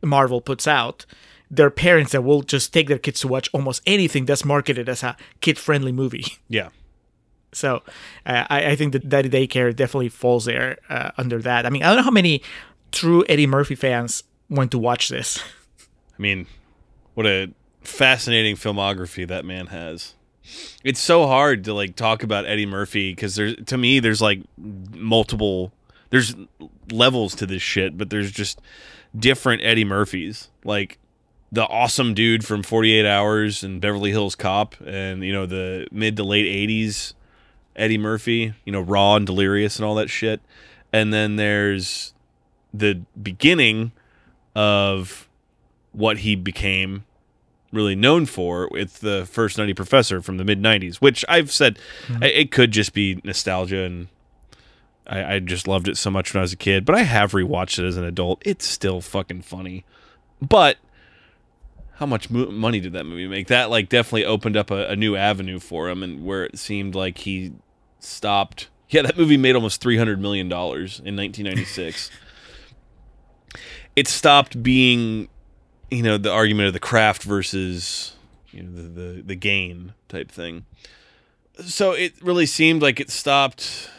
Marvel 0.03 0.41
puts 0.41 0.67
out. 0.67 1.05
There 1.49 1.65
are 1.65 1.71
parents 1.71 2.11
that 2.11 2.21
will 2.23 2.41
just 2.41 2.73
take 2.73 2.87
their 2.89 2.99
kids 2.99 3.21
to 3.21 3.27
watch 3.29 3.49
almost 3.53 3.81
anything 3.87 4.25
that's 4.25 4.43
marketed 4.43 4.87
as 4.89 5.03
a 5.03 5.15
kid-friendly 5.41 5.91
movie. 5.93 6.25
Yeah. 6.49 6.69
So 7.51 7.83
uh, 8.25 8.45
I, 8.49 8.71
I 8.71 8.75
think 8.75 8.93
that 8.93 9.09
Daddy 9.09 9.29
Daycare 9.29 9.75
definitely 9.75 10.09
falls 10.09 10.45
there 10.45 10.77
uh, 10.89 11.11
under 11.17 11.41
that. 11.41 11.65
I 11.65 11.69
mean, 11.69 11.83
I 11.83 11.87
don't 11.87 11.97
know 11.97 12.03
how 12.03 12.11
many 12.11 12.41
true 12.91 13.25
Eddie 13.27 13.47
Murphy 13.47 13.75
fans 13.75 14.23
went 14.49 14.71
to 14.71 14.79
watch 14.79 15.09
this. 15.09 15.43
I 16.19 16.21
mean, 16.21 16.47
what 17.13 17.25
a 17.25 17.51
fascinating 17.81 18.55
filmography 18.55 19.27
that 19.27 19.45
man 19.45 19.67
has. 19.67 20.15
It's 20.83 20.99
so 20.99 21.27
hard 21.27 21.63
to 21.65 21.73
like 21.73 21.95
talk 21.95 22.23
about 22.23 22.45
Eddie 22.45 22.65
Murphy 22.65 23.13
because 23.13 23.35
there's 23.35 23.55
to 23.67 23.77
me 23.77 23.99
there's 23.99 24.21
like 24.21 24.41
multiple 24.57 25.71
there's 26.09 26.35
levels 26.91 27.35
to 27.35 27.45
this 27.45 27.61
shit, 27.61 27.97
but 27.97 28.09
there's 28.09 28.31
just 28.31 28.59
different 29.15 29.61
Eddie 29.63 29.85
Murphys. 29.85 30.49
Like 30.63 30.97
the 31.51 31.67
awesome 31.67 32.13
dude 32.13 32.45
from 32.45 32.63
48 32.63 33.05
Hours 33.05 33.63
and 33.63 33.79
Beverly 33.79 34.11
Hills 34.11 34.35
Cop 34.35 34.75
and 34.85 35.23
you 35.23 35.33
know 35.33 35.45
the 35.45 35.87
mid 35.91 36.17
to 36.17 36.23
late 36.23 36.45
80s 36.45 37.13
Eddie 37.79 37.97
Murphy, 37.97 38.53
you 38.65 38.71
know, 38.71 38.81
raw 38.81 39.15
and 39.15 39.25
delirious 39.25 39.77
and 39.77 39.85
all 39.85 39.95
that 39.95 40.09
shit. 40.09 40.41
And 40.91 41.13
then 41.13 41.35
there's 41.35 42.13
the 42.73 43.01
beginning 43.21 43.91
of 44.55 45.27
what 45.91 46.19
he 46.19 46.35
became 46.35 47.05
really 47.71 47.95
known 47.95 48.25
for 48.25 48.67
with 48.71 48.99
the 48.99 49.27
first 49.29 49.57
Nutty 49.57 49.73
Professor 49.73 50.21
from 50.21 50.37
the 50.37 50.43
mid 50.43 50.61
90s, 50.61 50.97
which 50.97 51.23
I've 51.29 51.51
said 51.51 51.79
mm-hmm. 52.07 52.23
I- 52.23 52.27
it 52.27 52.51
could 52.51 52.71
just 52.71 52.93
be 52.93 53.21
nostalgia 53.23 53.83
and 53.83 54.07
I, 55.07 55.35
I 55.35 55.39
just 55.39 55.67
loved 55.67 55.87
it 55.87 55.97
so 55.97 56.11
much 56.11 56.33
when 56.33 56.39
I 56.39 56.43
was 56.43 56.53
a 56.53 56.57
kid, 56.57 56.85
but 56.85 56.95
I 56.95 57.03
have 57.03 57.31
rewatched 57.31 57.79
it 57.79 57.85
as 57.85 57.97
an 57.97 58.03
adult. 58.03 58.41
It's 58.45 58.65
still 58.65 59.01
fucking 59.01 59.41
funny. 59.41 59.83
But 60.41 60.77
how 61.95 62.05
much 62.05 62.29
mo- 62.29 62.51
money 62.51 62.79
did 62.79 62.93
that 62.93 63.05
movie 63.05 63.27
make? 63.27 63.47
That 63.47 63.69
like 63.69 63.89
definitely 63.89 64.25
opened 64.25 64.55
up 64.55 64.71
a, 64.71 64.89
a 64.89 64.95
new 64.95 65.15
avenue 65.15 65.59
for 65.59 65.89
him, 65.89 66.03
and 66.03 66.23
where 66.23 66.45
it 66.45 66.59
seemed 66.59 66.95
like 66.95 67.19
he 67.19 67.53
stopped. 67.99 68.69
Yeah, 68.89 69.03
that 69.03 69.17
movie 69.17 69.37
made 69.37 69.55
almost 69.55 69.81
three 69.81 69.97
hundred 69.97 70.19
million 70.19 70.49
dollars 70.49 71.01
in 71.03 71.15
nineteen 71.15 71.45
ninety 71.45 71.65
six. 71.65 72.09
it 73.95 74.07
stopped 74.07 74.61
being, 74.63 75.27
you 75.91 76.01
know, 76.03 76.17
the 76.17 76.31
argument 76.31 76.67
of 76.67 76.73
the 76.73 76.79
craft 76.79 77.23
versus 77.23 78.15
you 78.51 78.63
know 78.63 78.71
the 78.71 78.87
the, 78.87 79.21
the 79.21 79.35
gain 79.35 79.93
type 80.07 80.31
thing. 80.31 80.65
So 81.65 81.91
it 81.91 82.13
really 82.21 82.45
seemed 82.45 82.81
like 82.81 82.99
it 82.99 83.09
stopped. 83.09 83.89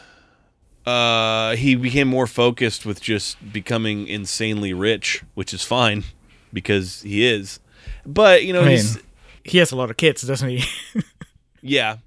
Uh, 0.85 1.55
he 1.55 1.75
became 1.75 2.07
more 2.07 2.25
focused 2.25 2.87
with 2.87 2.99
just 3.01 3.53
becoming 3.53 4.07
insanely 4.07 4.73
rich, 4.73 5.23
which 5.35 5.53
is 5.53 5.63
fine 5.63 6.03
because 6.53 7.03
he 7.03 7.25
is. 7.25 7.59
But 8.05 8.43
you 8.43 8.53
know, 8.53 8.61
I 8.61 8.65
mean, 8.65 8.71
he's 8.71 8.99
he 9.43 9.57
has 9.59 9.71
a 9.71 9.75
lot 9.75 9.89
of 9.89 9.97
kids, 9.97 10.21
doesn't 10.21 10.49
he? 10.49 10.63
yeah. 11.61 11.97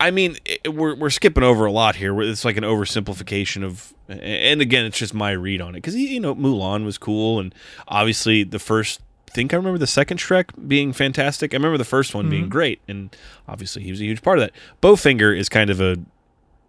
I- 0.00 0.10
mean, 0.10 0.36
it, 0.44 0.74
we're 0.74 0.94
we're 0.94 1.10
skipping 1.10 1.42
over 1.42 1.66
a 1.66 1.72
lot 1.72 1.96
here. 1.96 2.20
It's 2.22 2.44
like 2.44 2.56
an 2.56 2.64
oversimplification 2.64 3.64
of, 3.64 3.94
and 4.08 4.60
again, 4.60 4.84
it's 4.84 4.98
just 4.98 5.14
my 5.14 5.32
read 5.32 5.60
on 5.60 5.70
it 5.70 5.78
because 5.78 5.96
you 5.96 6.20
know 6.20 6.34
Mulan 6.34 6.84
was 6.84 6.98
cool, 6.98 7.40
and 7.40 7.54
obviously 7.88 8.44
the 8.44 8.58
first. 8.58 9.00
I 9.28 9.32
think 9.36 9.52
I 9.52 9.56
remember 9.58 9.78
the 9.78 9.86
second 9.86 10.18
Shrek 10.18 10.50
being 10.66 10.94
fantastic. 10.94 11.52
I 11.52 11.56
remember 11.56 11.76
the 11.76 11.84
first 11.84 12.14
one 12.14 12.30
being 12.30 12.44
mm-hmm. 12.44 12.50
great, 12.50 12.80
and 12.88 13.14
obviously 13.46 13.82
he 13.82 13.90
was 13.90 14.00
a 14.00 14.04
huge 14.04 14.22
part 14.22 14.38
of 14.38 14.44
that. 14.44 14.52
Bowfinger 14.80 15.36
is 15.36 15.50
kind 15.50 15.68
of 15.68 15.78
a 15.78 15.96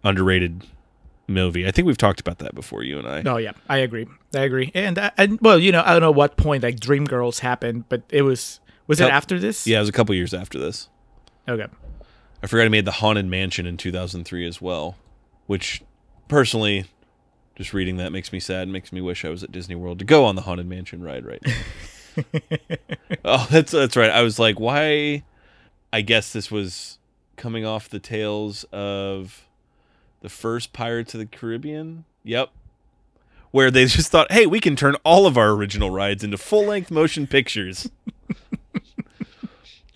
underrated 0.04 0.66
movie. 1.28 1.66
I 1.66 1.70
think 1.70 1.86
we've 1.86 1.98
talked 1.98 2.20
about 2.20 2.38
that 2.38 2.54
before, 2.54 2.82
you 2.82 2.98
and 2.98 3.06
I. 3.06 3.22
No, 3.22 3.36
yeah, 3.36 3.52
I 3.68 3.78
agree. 3.78 4.06
I 4.34 4.40
agree. 4.40 4.70
And 4.74 4.98
and 5.16 5.40
well, 5.40 5.58
you 5.58 5.72
know, 5.72 5.82
I 5.84 5.92
don't 5.92 6.00
know 6.00 6.10
what 6.10 6.36
point 6.36 6.62
like 6.62 6.76
Dreamgirls 6.76 7.40
happened, 7.40 7.88
but 7.88 8.02
it 8.10 8.22
was 8.22 8.60
was 8.86 9.00
it 9.00 9.10
after 9.10 9.38
this? 9.38 9.66
Yeah, 9.66 9.78
it 9.78 9.80
was 9.80 9.88
a 9.88 9.92
couple 9.92 10.14
years 10.14 10.34
after 10.34 10.58
this. 10.58 10.88
Okay. 11.48 11.66
I 12.42 12.46
forgot 12.46 12.64
he 12.64 12.68
made 12.68 12.84
the 12.84 12.92
Haunted 12.92 13.26
Mansion 13.26 13.66
in 13.66 13.76
2003 13.76 14.46
as 14.46 14.60
well, 14.60 14.96
which 15.46 15.82
personally, 16.28 16.84
just 17.56 17.72
reading 17.72 17.96
that 17.96 18.12
makes 18.12 18.32
me 18.32 18.40
sad. 18.40 18.68
Makes 18.68 18.92
me 18.92 19.00
wish 19.00 19.24
I 19.24 19.28
was 19.28 19.42
at 19.42 19.50
Disney 19.50 19.74
World 19.74 19.98
to 19.98 20.04
go 20.04 20.24
on 20.24 20.36
the 20.36 20.42
Haunted 20.42 20.66
Mansion 20.66 21.02
ride 21.02 21.26
right 21.26 21.42
now. 21.44 22.24
oh, 23.24 23.48
that's 23.50 23.72
that's 23.72 23.96
right. 23.96 24.10
I 24.10 24.22
was 24.22 24.38
like, 24.38 24.60
why? 24.60 25.24
I 25.92 26.02
guess 26.02 26.32
this 26.32 26.50
was 26.50 26.98
coming 27.36 27.64
off 27.64 27.88
the 27.88 27.98
tails 27.98 28.64
of 28.72 29.46
the 30.20 30.28
first 30.28 30.72
Pirates 30.72 31.14
of 31.14 31.20
the 31.20 31.26
Caribbean. 31.26 32.04
Yep. 32.24 32.50
Where 33.50 33.70
they 33.70 33.86
just 33.86 34.10
thought, 34.10 34.30
hey, 34.30 34.46
we 34.46 34.60
can 34.60 34.76
turn 34.76 34.96
all 35.04 35.26
of 35.26 35.38
our 35.38 35.50
original 35.50 35.90
rides 35.90 36.22
into 36.22 36.36
full 36.36 36.66
length 36.66 36.90
motion 36.90 37.26
pictures. 37.26 37.88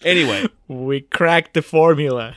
anyway, 0.05 0.47
We 0.69 1.03
cracked 1.03 1.55
the 1.55 1.63
formula. 1.63 2.35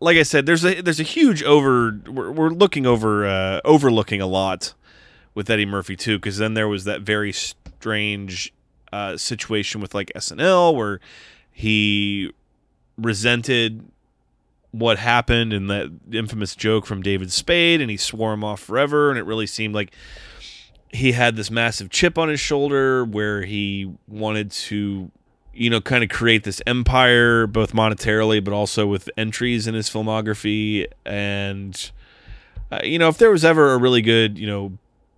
like 0.00 0.16
I 0.16 0.22
said, 0.22 0.46
there's 0.46 0.64
a 0.64 0.80
there's 0.80 1.00
a 1.00 1.04
huge 1.04 1.42
over. 1.42 1.98
We're, 2.06 2.32
we're 2.32 2.50
looking 2.50 2.86
over 2.86 3.26
uh, 3.26 3.60
overlooking 3.64 4.20
a 4.20 4.26
lot 4.26 4.74
with 5.34 5.48
Eddie 5.50 5.66
Murphy 5.66 5.96
too, 5.96 6.18
because 6.18 6.38
then 6.38 6.54
there 6.54 6.68
was 6.68 6.84
that 6.84 7.02
very 7.02 7.32
strange 7.32 8.52
uh, 8.92 9.16
situation 9.16 9.80
with 9.80 9.94
like 9.94 10.10
SNL 10.16 10.74
where 10.74 11.00
he 11.52 12.32
resented 12.96 13.84
what 14.72 14.98
happened 14.98 15.52
and 15.52 15.68
that 15.68 15.90
infamous 16.12 16.54
joke 16.54 16.86
from 16.86 17.02
David 17.02 17.32
Spade, 17.32 17.80
and 17.80 17.90
he 17.90 17.96
swore 17.96 18.32
him 18.32 18.44
off 18.44 18.60
forever, 18.60 19.10
and 19.10 19.18
it 19.18 19.24
really 19.24 19.46
seemed 19.46 19.74
like 19.74 19.92
he 20.92 21.12
had 21.12 21.36
this 21.36 21.50
massive 21.50 21.90
chip 21.90 22.18
on 22.18 22.28
his 22.28 22.40
shoulder 22.40 23.04
where 23.04 23.42
he 23.42 23.92
wanted 24.08 24.50
to 24.50 25.10
you 25.60 25.68
know 25.68 25.80
kind 25.80 26.02
of 26.02 26.08
create 26.08 26.44
this 26.44 26.62
empire 26.66 27.46
both 27.46 27.74
monetarily 27.74 28.42
but 28.42 28.54
also 28.54 28.86
with 28.86 29.10
entries 29.18 29.66
in 29.66 29.74
his 29.74 29.90
filmography 29.90 30.86
and 31.04 31.90
uh, 32.72 32.80
you 32.82 32.98
know 32.98 33.08
if 33.08 33.18
there 33.18 33.30
was 33.30 33.44
ever 33.44 33.74
a 33.74 33.78
really 33.78 34.00
good 34.00 34.38
you 34.38 34.46
know 34.46 34.72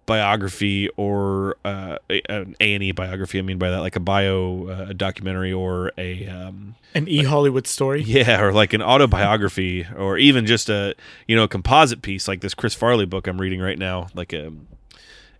biography 0.05 0.89
or 0.97 1.57
uh, 1.65 1.97
a- 2.11 2.23
an 2.29 2.57
A&E 2.61 2.91
biography 2.91 3.39
I 3.39 3.43
mean 3.43 3.59
by 3.59 3.71
that 3.71 3.79
like 3.79 3.95
a 3.95 4.01
bio 4.01 4.67
uh, 4.69 4.87
a 4.91 4.95
documentary 4.95 5.53
or 5.53 5.93
a 5.97 6.27
um, 6.27 6.75
An 6.93 7.07
E 7.09 7.23
Hollywood 7.23 7.69
story. 7.69 8.03
yeah, 8.07 8.43
or 8.43 8.53
like 8.53 8.73
an 8.73 8.83
autobiography, 8.83 9.87
or 9.97 10.19
even 10.19 10.45
just 10.45 10.69
a 10.69 10.97
you 11.29 11.37
know 11.37 11.45
a 11.45 11.49
composite 11.49 12.03
piece 12.03 12.27
like 12.27 12.41
this 12.41 12.53
Chris 12.53 12.75
Farley 12.75 13.07
book 13.07 13.29
I'm 13.29 13.41
reading 13.41 13.61
right 13.61 13.79
now, 13.79 14.09
like 14.13 14.33
a 14.33 14.53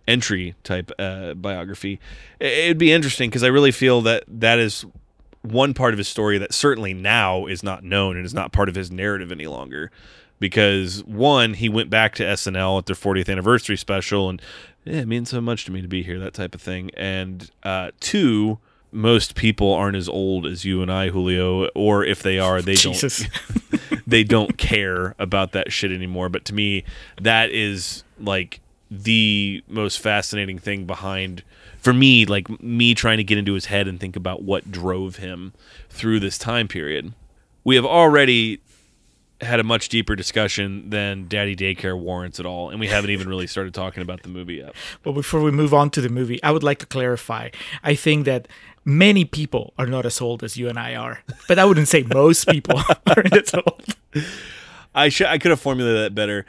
entry 0.07 0.55
type 0.63 0.91
uh, 0.99 1.33
biography. 1.33 1.99
It'd 2.39 2.77
be 2.77 2.91
interesting 2.91 3.29
because 3.29 3.43
I 3.43 3.47
really 3.47 3.71
feel 3.71 4.01
that 4.01 4.23
that 4.27 4.59
is 4.59 4.85
one 5.41 5.73
part 5.73 5.93
of 5.93 5.97
his 5.97 6.07
story 6.07 6.37
that 6.37 6.53
certainly 6.53 6.93
now 6.93 7.45
is 7.45 7.63
not 7.63 7.83
known 7.83 8.15
and 8.17 8.25
is 8.25 8.33
not 8.33 8.51
part 8.51 8.69
of 8.69 8.75
his 8.75 8.91
narrative 8.91 9.31
any 9.31 9.47
longer. 9.47 9.91
Because 10.39 11.03
one, 11.05 11.53
he 11.53 11.69
went 11.69 11.89
back 11.89 12.15
to 12.15 12.23
SNL 12.23 12.79
at 12.79 12.85
their 12.85 12.95
40th 12.95 13.29
anniversary 13.29 13.77
special, 13.77 14.29
and 14.29 14.41
yeah, 14.83 14.99
it 14.99 15.07
means 15.07 15.29
so 15.29 15.39
much 15.39 15.63
to 15.65 15.71
me 15.71 15.81
to 15.81 15.87
be 15.87 16.03
here, 16.03 16.19
that 16.19 16.33
type 16.33 16.53
of 16.53 16.61
thing. 16.61 16.91
And 16.97 17.49
uh, 17.61 17.91
two, 18.01 18.59
most 18.91 19.35
people 19.35 19.73
aren't 19.73 19.95
as 19.95 20.09
old 20.09 20.45
as 20.45 20.65
you 20.65 20.81
and 20.81 20.91
I, 20.91 21.09
Julio, 21.09 21.67
or 21.69 22.03
if 22.03 22.21
they 22.21 22.39
are, 22.39 22.61
they 22.61 22.75
don't 22.75 23.27
they 24.07 24.23
don't 24.23 24.57
care 24.57 25.15
about 25.17 25.53
that 25.53 25.71
shit 25.71 25.91
anymore. 25.91 26.29
But 26.29 26.45
to 26.45 26.53
me, 26.53 26.83
that 27.21 27.49
is 27.51 28.03
like 28.19 28.59
the 29.01 29.63
most 29.67 29.99
fascinating 29.99 30.59
thing 30.59 30.85
behind 30.85 31.43
for 31.79 31.93
me, 31.93 32.25
like 32.25 32.47
me 32.61 32.93
trying 32.93 33.17
to 33.17 33.23
get 33.23 33.37
into 33.37 33.53
his 33.53 33.65
head 33.65 33.87
and 33.87 33.99
think 33.99 34.15
about 34.15 34.43
what 34.43 34.71
drove 34.71 35.17
him 35.17 35.53
through 35.89 36.19
this 36.19 36.37
time 36.37 36.67
period. 36.67 37.13
We 37.63 37.75
have 37.75 37.85
already 37.85 38.61
had 39.41 39.59
a 39.59 39.63
much 39.63 39.89
deeper 39.89 40.15
discussion 40.15 40.89
than 40.91 41.27
Daddy 41.27 41.55
Daycare 41.55 41.99
warrants 41.99 42.39
at 42.39 42.45
all, 42.45 42.69
and 42.69 42.79
we 42.79 42.87
haven't 42.87 43.09
even 43.09 43.27
really 43.27 43.47
started 43.47 43.73
talking 43.73 44.01
about 44.01 44.23
the 44.23 44.29
movie 44.29 44.55
yet. 44.55 44.73
But 45.01 45.13
before 45.13 45.41
we 45.41 45.51
move 45.51 45.73
on 45.73 45.89
to 45.91 46.01
the 46.01 46.09
movie, 46.09 46.41
I 46.43 46.51
would 46.51 46.63
like 46.63 46.79
to 46.79 46.85
clarify. 46.85 47.49
I 47.83 47.95
think 47.95 48.25
that 48.25 48.47
many 48.85 49.25
people 49.25 49.73
are 49.77 49.87
not 49.87 50.05
as 50.05 50.21
old 50.21 50.43
as 50.43 50.55
you 50.55 50.69
and 50.69 50.77
I 50.77 50.95
are, 50.95 51.23
but 51.47 51.59
I 51.59 51.65
wouldn't 51.65 51.87
say 51.87 52.03
most 52.03 52.47
people 52.47 52.79
aren't 53.07 53.35
as 53.35 53.53
old. 53.53 53.95
I 54.95 55.09
should 55.09 55.27
I 55.27 55.37
could 55.37 55.49
have 55.49 55.59
formulated 55.59 56.01
that 56.01 56.15
better. 56.15 56.45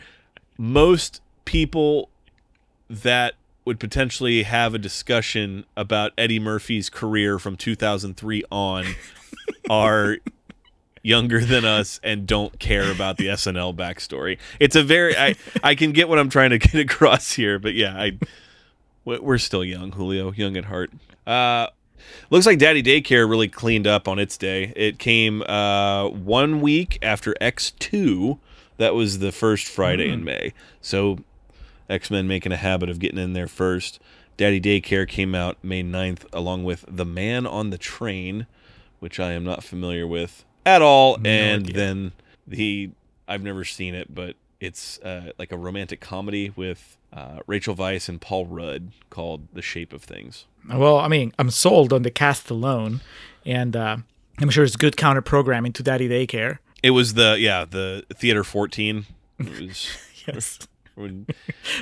Most 0.59 1.21
people 1.45 2.11
that 2.89 3.35
would 3.65 3.81
potentially 3.81 4.43
have 4.43 4.74
a 4.74 4.78
discussion 4.78 5.65
about 5.77 6.12
Eddie 6.19 6.39
Murphy's 6.39 6.90
career 6.90 7.39
from 7.39 7.56
2003 7.56 8.44
on 8.51 8.85
are 9.70 10.19
younger 11.02 11.44
than 11.44 11.65
us 11.65 12.01
and 12.02 12.27
don't 12.27 12.59
care 12.59 12.90
about 12.90 13.16
the 13.16 13.27
SNL 13.27 13.74
backstory. 13.74 14.39
It's 14.61 14.77
a 14.77 14.82
very 14.82 15.16
I 15.16 15.35
I 15.62 15.74
can 15.74 15.93
get 15.93 16.09
what 16.09 16.19
I'm 16.19 16.28
trying 16.31 16.51
to 16.51 16.59
get 16.59 16.74
across 16.74 17.32
here, 17.32 17.59
but 17.59 17.74
yeah, 17.74 17.94
I 17.97 18.19
we- 19.05 19.19
we're 19.19 19.39
still 19.39 19.65
young, 19.65 19.93
Julio, 19.93 20.32
young 20.32 20.56
at 20.56 20.66
heart. 20.66 20.90
Uh 21.27 21.69
Looks 22.28 22.44
like 22.44 22.59
Daddy 22.59 22.82
Daycare 22.82 23.28
really 23.28 23.48
cleaned 23.48 23.86
up 23.86 24.09
on 24.09 24.19
its 24.19 24.36
day. 24.36 24.74
It 24.77 24.98
came 24.98 25.40
uh, 25.43 26.09
one 26.09 26.61
week 26.61 26.98
after 27.01 27.35
X2. 27.40 28.39
That 28.77 28.94
was 28.94 29.20
the 29.20 29.32
first 29.32 29.66
Friday 29.66 30.11
in 30.11 30.23
May. 30.23 30.52
So 30.82 31.19
X 31.89 32.11
Men 32.11 32.27
making 32.27 32.52
a 32.52 32.56
habit 32.56 32.89
of 32.89 32.98
getting 32.98 33.19
in 33.19 33.32
there 33.32 33.48
first. 33.48 33.98
Daddy 34.36 34.61
Daycare 34.61 35.06
came 35.09 35.35
out 35.35 35.59
May 35.62 35.82
9th, 35.85 36.24
along 36.32 36.65
with 36.65 36.85
The 36.89 37.05
Man 37.05 37.47
on 37.47 37.70
the 37.70 37.78
Train, 37.78 38.47
which 38.98 39.20
I 39.20 39.32
am 39.32 39.44
not 39.44 39.62
familiar 39.62 40.06
with 40.09 40.44
at 40.66 40.82
all. 40.82 41.15
and 41.24 41.62
idea. 41.65 41.74
then 41.74 42.12
the, 42.47 42.90
I've 43.28 43.43
never 43.43 43.65
seen 43.65 43.94
it, 43.94 44.12
but 44.12 44.35
it's 44.61 44.98
uh, 45.01 45.31
like 45.39 45.52
a 45.52 45.56
romantic 45.56 46.01
comedy 46.01 46.52
with 46.56 46.97
uh, 47.12 47.40
Rachel 47.47 47.77
Weisz 47.77 48.09
and 48.09 48.20
Paul 48.20 48.47
Rudd 48.47 48.90
called 49.09 49.47
The 49.52 49.62
Shape 49.62 49.93
of 49.93 50.02
Things. 50.02 50.47
Well, 50.69 50.98
I 50.98 51.06
mean, 51.06 51.32
I'm 51.39 51.51
sold 51.51 51.93
on 51.93 52.02
the 52.02 52.11
cast 52.11 52.51
alone, 52.51 53.02
and 53.47 53.77
uh, 53.77 53.98
I'm 54.40 54.51
sure 54.51 54.65
it's 54.65 54.74
good 54.77 54.97
counter 54.97 55.23
programming 55.23 55.73
to 55.74 55.82
Daddy 55.85 56.09
Daycare. 56.09 56.59
It 56.82 56.90
was 56.90 57.15
the, 57.15 57.36
yeah, 57.39 57.65
the 57.69 58.05
Theater 58.15 58.43
14. 58.43 59.06
It 59.39 59.61
was. 59.61 59.97
Yes. 60.27 60.59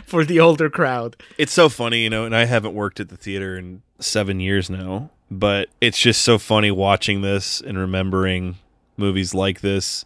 For 0.07 0.25
the 0.25 0.41
older 0.41 0.71
crowd. 0.71 1.17
it's 1.37 1.53
so 1.53 1.69
funny, 1.69 2.03
you 2.03 2.11
know, 2.11 2.25
and 2.25 2.35
I 2.35 2.47
haven't 2.47 2.75
worked 2.75 3.01
at 3.01 3.09
the 3.09 3.17
theater 3.17 3.57
in 3.59 3.83
seven 3.99 4.41
years 4.41 4.71
now, 4.71 5.11
but 5.31 5.69
it's 5.81 5.99
just 5.99 6.23
so 6.23 6.39
funny 6.39 6.71
watching 6.71 7.23
this 7.23 7.61
and 7.61 7.79
remembering 7.79 8.57
movies 8.97 9.35
like 9.35 9.61
this, 9.61 10.05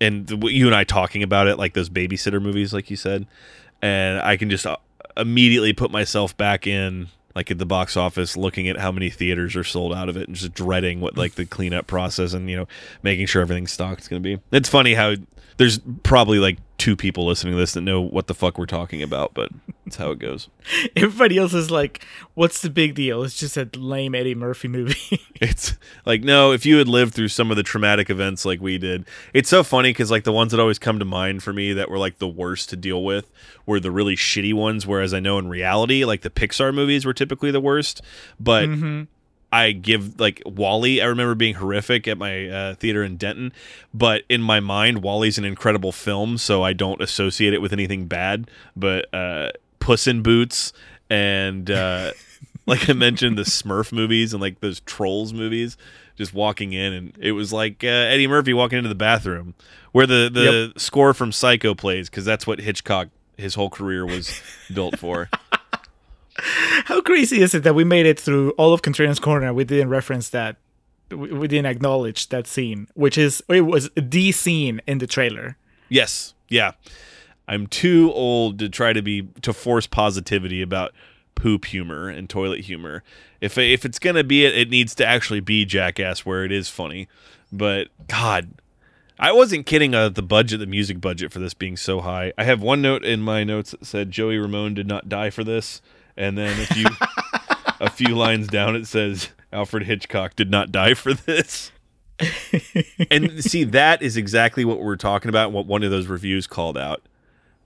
and 0.00 0.26
the, 0.26 0.36
you 0.48 0.66
and 0.66 0.74
I 0.74 0.84
talking 0.84 1.22
about 1.22 1.46
it, 1.48 1.58
like 1.58 1.74
those 1.74 1.90
babysitter 1.90 2.40
movies, 2.40 2.72
like 2.72 2.90
you 2.90 2.96
said, 2.96 3.26
and 3.82 4.20
I 4.20 4.36
can 4.36 4.50
just 4.50 4.66
uh, 4.66 4.76
immediately 5.16 5.72
put 5.72 5.90
myself 5.90 6.36
back 6.36 6.66
in. 6.66 7.08
Like 7.34 7.50
at 7.50 7.58
the 7.58 7.66
box 7.66 7.98
office, 7.98 8.34
looking 8.34 8.66
at 8.66 8.78
how 8.78 8.90
many 8.90 9.10
theaters 9.10 9.56
are 9.56 9.64
sold 9.64 9.92
out 9.92 10.08
of 10.08 10.16
it, 10.16 10.26
and 10.26 10.34
just 10.34 10.54
dreading 10.54 11.02
what 11.02 11.18
like 11.18 11.34
the 11.34 11.44
cleanup 11.44 11.86
process 11.86 12.32
and 12.32 12.48
you 12.48 12.56
know 12.56 12.66
making 13.02 13.26
sure 13.26 13.42
everything's 13.42 13.72
stocked 13.72 14.00
is 14.00 14.08
going 14.08 14.22
to 14.22 14.36
be. 14.36 14.42
It's 14.52 14.70
funny 14.70 14.94
how 14.94 15.16
there's 15.56 15.78
probably 16.02 16.38
like 16.38 16.58
two 16.78 16.94
people 16.94 17.26
listening 17.26 17.54
to 17.54 17.58
this 17.58 17.72
that 17.72 17.80
know 17.80 18.00
what 18.00 18.26
the 18.26 18.34
fuck 18.34 18.58
we're 18.58 18.66
talking 18.66 19.02
about, 19.02 19.32
but 19.32 19.50
that's 19.84 19.96
how 19.96 20.10
it 20.10 20.18
goes. 20.18 20.48
Everybody 20.96 21.38
else 21.38 21.54
is 21.54 21.70
like, 21.70 22.04
what's 22.34 22.60
the 22.60 22.68
big 22.68 22.94
deal? 22.94 23.22
It's 23.22 23.38
just 23.38 23.56
a 23.56 23.68
lame 23.74 24.14
Eddie 24.14 24.34
Murphy 24.34 24.68
movie. 24.68 25.20
It's 25.38 25.74
like 26.06 26.22
no, 26.22 26.52
if 26.52 26.64
you 26.64 26.78
had 26.78 26.88
lived 26.88 27.12
through 27.12 27.28
some 27.28 27.50
of 27.50 27.58
the 27.58 27.62
traumatic 27.62 28.08
events 28.08 28.46
like 28.46 28.58
we 28.58 28.78
did, 28.78 29.04
it's 29.34 29.50
so 29.50 29.62
funny 29.62 29.90
because 29.90 30.10
like 30.10 30.24
the 30.24 30.32
ones 30.32 30.50
that 30.52 30.60
always 30.60 30.78
come 30.78 30.98
to 30.98 31.04
mind 31.04 31.42
for 31.42 31.52
me 31.52 31.74
that 31.74 31.90
were 31.90 31.98
like 31.98 32.16
the 32.16 32.26
worst 32.26 32.70
to 32.70 32.76
deal 32.76 33.04
with 33.04 33.30
were 33.66 33.78
the 33.78 33.90
really 33.90 34.16
shitty 34.16 34.54
ones. 34.54 34.86
Whereas 34.86 35.12
I 35.12 35.20
know 35.20 35.38
in 35.38 35.48
reality, 35.48 36.06
like 36.06 36.22
the 36.22 36.30
Pixar 36.30 36.74
movies 36.74 37.04
were 37.04 37.12
typically 37.12 37.50
the 37.50 37.60
worst, 37.60 38.00
but. 38.40 38.66
Mm-hmm. 38.66 39.02
I 39.56 39.72
give 39.72 40.20
like 40.20 40.42
WALL-E. 40.44 41.00
I 41.00 41.06
remember 41.06 41.34
being 41.34 41.54
horrific 41.54 42.06
at 42.06 42.18
my 42.18 42.48
uh, 42.48 42.74
theater 42.74 43.02
in 43.02 43.16
Denton, 43.16 43.52
but 43.94 44.22
in 44.28 44.42
my 44.42 44.60
mind, 44.60 45.02
WALL-E's 45.02 45.38
an 45.38 45.44
incredible 45.44 45.92
film, 45.92 46.36
so 46.36 46.62
I 46.62 46.74
don't 46.74 47.00
associate 47.00 47.54
it 47.54 47.62
with 47.62 47.72
anything 47.72 48.06
bad. 48.06 48.50
But 48.76 49.12
uh, 49.14 49.52
Puss 49.78 50.06
in 50.06 50.22
Boots 50.22 50.72
and 51.08 51.70
uh, 51.70 52.12
like 52.66 52.90
I 52.90 52.92
mentioned, 52.92 53.38
the 53.38 53.44
Smurf 53.44 53.92
movies 53.92 54.34
and 54.34 54.42
like 54.42 54.60
those 54.60 54.80
Trolls 54.80 55.32
movies, 55.32 55.78
just 56.16 56.34
walking 56.34 56.74
in, 56.74 56.92
and 56.92 57.12
it 57.18 57.32
was 57.32 57.52
like 57.52 57.82
uh, 57.82 57.86
Eddie 57.86 58.26
Murphy 58.26 58.52
walking 58.52 58.76
into 58.76 58.90
the 58.90 58.94
bathroom 58.94 59.54
where 59.92 60.06
the 60.06 60.28
the 60.30 60.78
score 60.78 61.14
from 61.14 61.32
Psycho 61.32 61.74
plays 61.74 62.10
because 62.10 62.26
that's 62.26 62.46
what 62.46 62.58
Hitchcock 62.58 63.08
his 63.38 63.54
whole 63.54 63.70
career 63.70 64.04
was 64.04 64.40
built 64.72 64.98
for. 64.98 65.30
How 66.84 67.00
crazy 67.00 67.40
is 67.40 67.54
it 67.54 67.62
that 67.64 67.74
we 67.74 67.84
made 67.84 68.06
it 68.06 68.18
through 68.20 68.50
all 68.52 68.72
of 68.72 68.82
Contrarian's 68.82 69.20
Corner? 69.20 69.52
We 69.52 69.64
didn't 69.64 69.88
reference 69.88 70.28
that. 70.30 70.56
We 71.10 71.46
didn't 71.46 71.66
acknowledge 71.66 72.28
that 72.30 72.46
scene, 72.46 72.88
which 72.94 73.16
is 73.16 73.42
it 73.48 73.62
was 73.62 73.90
the 73.96 74.32
scene 74.32 74.80
in 74.86 74.98
the 74.98 75.06
trailer. 75.06 75.56
Yes. 75.88 76.34
Yeah. 76.48 76.72
I'm 77.48 77.66
too 77.68 78.10
old 78.12 78.58
to 78.58 78.68
try 78.68 78.92
to 78.92 79.02
be 79.02 79.28
to 79.42 79.52
force 79.52 79.86
positivity 79.86 80.62
about 80.62 80.92
poop 81.36 81.66
humor 81.66 82.08
and 82.08 82.28
toilet 82.28 82.62
humor. 82.62 83.04
If 83.40 83.56
if 83.56 83.84
it's 83.84 84.00
gonna 84.00 84.24
be 84.24 84.44
it, 84.44 84.56
it 84.56 84.70
needs 84.70 84.94
to 84.96 85.06
actually 85.06 85.40
be 85.40 85.64
Jackass 85.64 86.26
where 86.26 86.44
it 86.44 86.50
is 86.50 86.68
funny. 86.68 87.06
But 87.52 87.88
God, 88.08 88.50
I 89.18 89.32
wasn't 89.32 89.66
kidding 89.66 89.94
about 89.94 90.14
the 90.14 90.22
budget, 90.22 90.58
the 90.58 90.66
music 90.66 91.00
budget 91.00 91.32
for 91.32 91.38
this 91.38 91.54
being 91.54 91.76
so 91.76 92.00
high. 92.00 92.32
I 92.36 92.44
have 92.44 92.60
one 92.60 92.82
note 92.82 93.04
in 93.04 93.20
my 93.20 93.44
notes 93.44 93.70
that 93.70 93.86
said 93.86 94.10
Joey 94.10 94.38
Ramone 94.38 94.74
did 94.74 94.88
not 94.88 95.08
die 95.08 95.30
for 95.30 95.44
this, 95.44 95.80
and 96.16 96.36
then 96.36 96.58
a 96.60 96.66
few 96.66 96.86
a 97.80 97.90
few 97.90 98.14
lines 98.16 98.48
down 98.48 98.74
it 98.76 98.86
says 98.86 99.30
Alfred 99.52 99.84
Hitchcock 99.84 100.36
did 100.36 100.50
not 100.50 100.72
die 100.72 100.94
for 100.94 101.14
this. 101.14 101.72
and 103.10 103.44
see, 103.44 103.64
that 103.64 104.00
is 104.02 104.16
exactly 104.16 104.64
what 104.64 104.80
we're 104.80 104.96
talking 104.96 105.28
about. 105.28 105.52
What 105.52 105.66
one 105.66 105.82
of 105.82 105.90
those 105.90 106.06
reviews 106.06 106.46
called 106.46 106.78
out. 106.78 107.02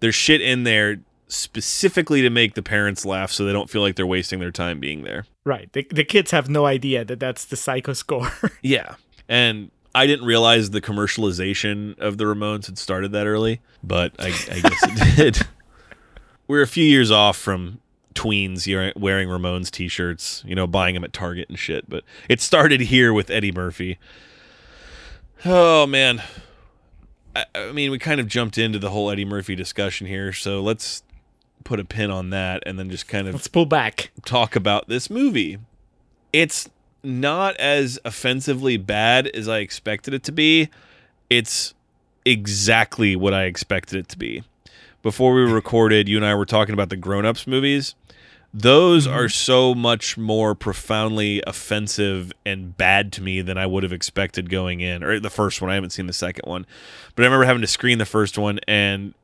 There's 0.00 0.14
shit 0.14 0.40
in 0.40 0.64
there 0.64 0.98
specifically 1.28 2.22
to 2.22 2.30
make 2.30 2.54
the 2.54 2.62
parents 2.62 3.04
laugh, 3.04 3.30
so 3.30 3.44
they 3.44 3.52
don't 3.52 3.70
feel 3.70 3.82
like 3.82 3.94
they're 3.96 4.06
wasting 4.06 4.40
their 4.40 4.50
time 4.50 4.80
being 4.80 5.04
there. 5.04 5.24
Right. 5.44 5.72
The, 5.72 5.86
the 5.90 6.04
kids 6.04 6.32
have 6.32 6.48
no 6.48 6.66
idea 6.66 7.04
that 7.04 7.20
that's 7.20 7.44
the 7.44 7.56
psycho 7.56 7.92
score. 7.92 8.32
Yeah, 8.62 8.96
and 9.28 9.70
I 9.94 10.06
didn't 10.06 10.26
realize 10.26 10.70
the 10.70 10.80
commercialization 10.80 11.98
of 11.98 12.18
the 12.18 12.24
Ramones 12.24 12.66
had 12.66 12.78
started 12.78 13.12
that 13.12 13.26
early, 13.26 13.60
but 13.82 14.12
I, 14.18 14.26
I 14.26 14.60
guess 14.60 14.82
it 14.82 15.16
did. 15.16 15.46
We're 16.46 16.62
a 16.62 16.66
few 16.66 16.84
years 16.84 17.10
off 17.10 17.36
from 17.36 17.80
tweens 18.14 18.66
wearing 18.96 19.28
Ramones 19.28 19.70
t-shirts, 19.70 20.42
you 20.46 20.54
know, 20.54 20.66
buying 20.66 20.94
them 20.94 21.04
at 21.04 21.12
Target 21.12 21.48
and 21.48 21.58
shit. 21.58 21.88
But 21.88 22.04
it 22.28 22.40
started 22.40 22.80
here 22.80 23.12
with 23.12 23.30
Eddie 23.30 23.52
Murphy. 23.52 23.98
Oh 25.44 25.86
man, 25.86 26.22
I, 27.34 27.44
I 27.54 27.72
mean, 27.72 27.90
we 27.90 27.98
kind 27.98 28.20
of 28.20 28.26
jumped 28.26 28.58
into 28.58 28.78
the 28.78 28.90
whole 28.90 29.10
Eddie 29.10 29.24
Murphy 29.24 29.54
discussion 29.54 30.06
here, 30.06 30.32
so 30.32 30.60
let's 30.60 31.02
put 31.64 31.80
a 31.80 31.84
pin 31.84 32.10
on 32.10 32.30
that 32.30 32.62
and 32.66 32.78
then 32.78 32.90
just 32.90 33.06
kind 33.08 33.28
of 33.28 33.34
Let's 33.34 33.48
pull 33.48 33.66
back. 33.66 34.10
talk 34.24 34.56
about 34.56 34.88
this 34.88 35.08
movie. 35.10 35.58
It's 36.32 36.68
not 37.02 37.56
as 37.56 37.98
offensively 38.04 38.76
bad 38.76 39.28
as 39.28 39.48
I 39.48 39.58
expected 39.58 40.14
it 40.14 40.22
to 40.24 40.32
be. 40.32 40.68
It's 41.28 41.74
exactly 42.24 43.16
what 43.16 43.32
I 43.32 43.44
expected 43.44 43.98
it 43.98 44.08
to 44.10 44.18
be. 44.18 44.42
Before 45.02 45.32
we 45.34 45.42
recorded, 45.42 46.08
you 46.08 46.16
and 46.16 46.26
I 46.26 46.34
were 46.34 46.44
talking 46.44 46.74
about 46.74 46.90
the 46.90 46.96
grown 46.96 47.24
ups 47.24 47.46
movies. 47.46 47.94
Those 48.52 49.06
mm-hmm. 49.06 49.16
are 49.16 49.28
so 49.28 49.74
much 49.74 50.18
more 50.18 50.54
profoundly 50.54 51.42
offensive 51.46 52.32
and 52.44 52.76
bad 52.76 53.12
to 53.12 53.22
me 53.22 53.42
than 53.42 53.56
I 53.56 53.66
would 53.66 53.82
have 53.82 53.92
expected 53.92 54.50
going 54.50 54.80
in. 54.80 55.04
Or 55.04 55.20
the 55.20 55.30
first 55.30 55.62
one, 55.62 55.70
I 55.70 55.74
haven't 55.74 55.90
seen 55.90 56.06
the 56.06 56.12
second 56.12 56.48
one. 56.48 56.66
But 57.14 57.22
I 57.22 57.26
remember 57.26 57.44
having 57.44 57.62
to 57.62 57.68
screen 57.68 57.98
the 57.98 58.06
first 58.06 58.36
one, 58.36 58.58
and 58.66 59.14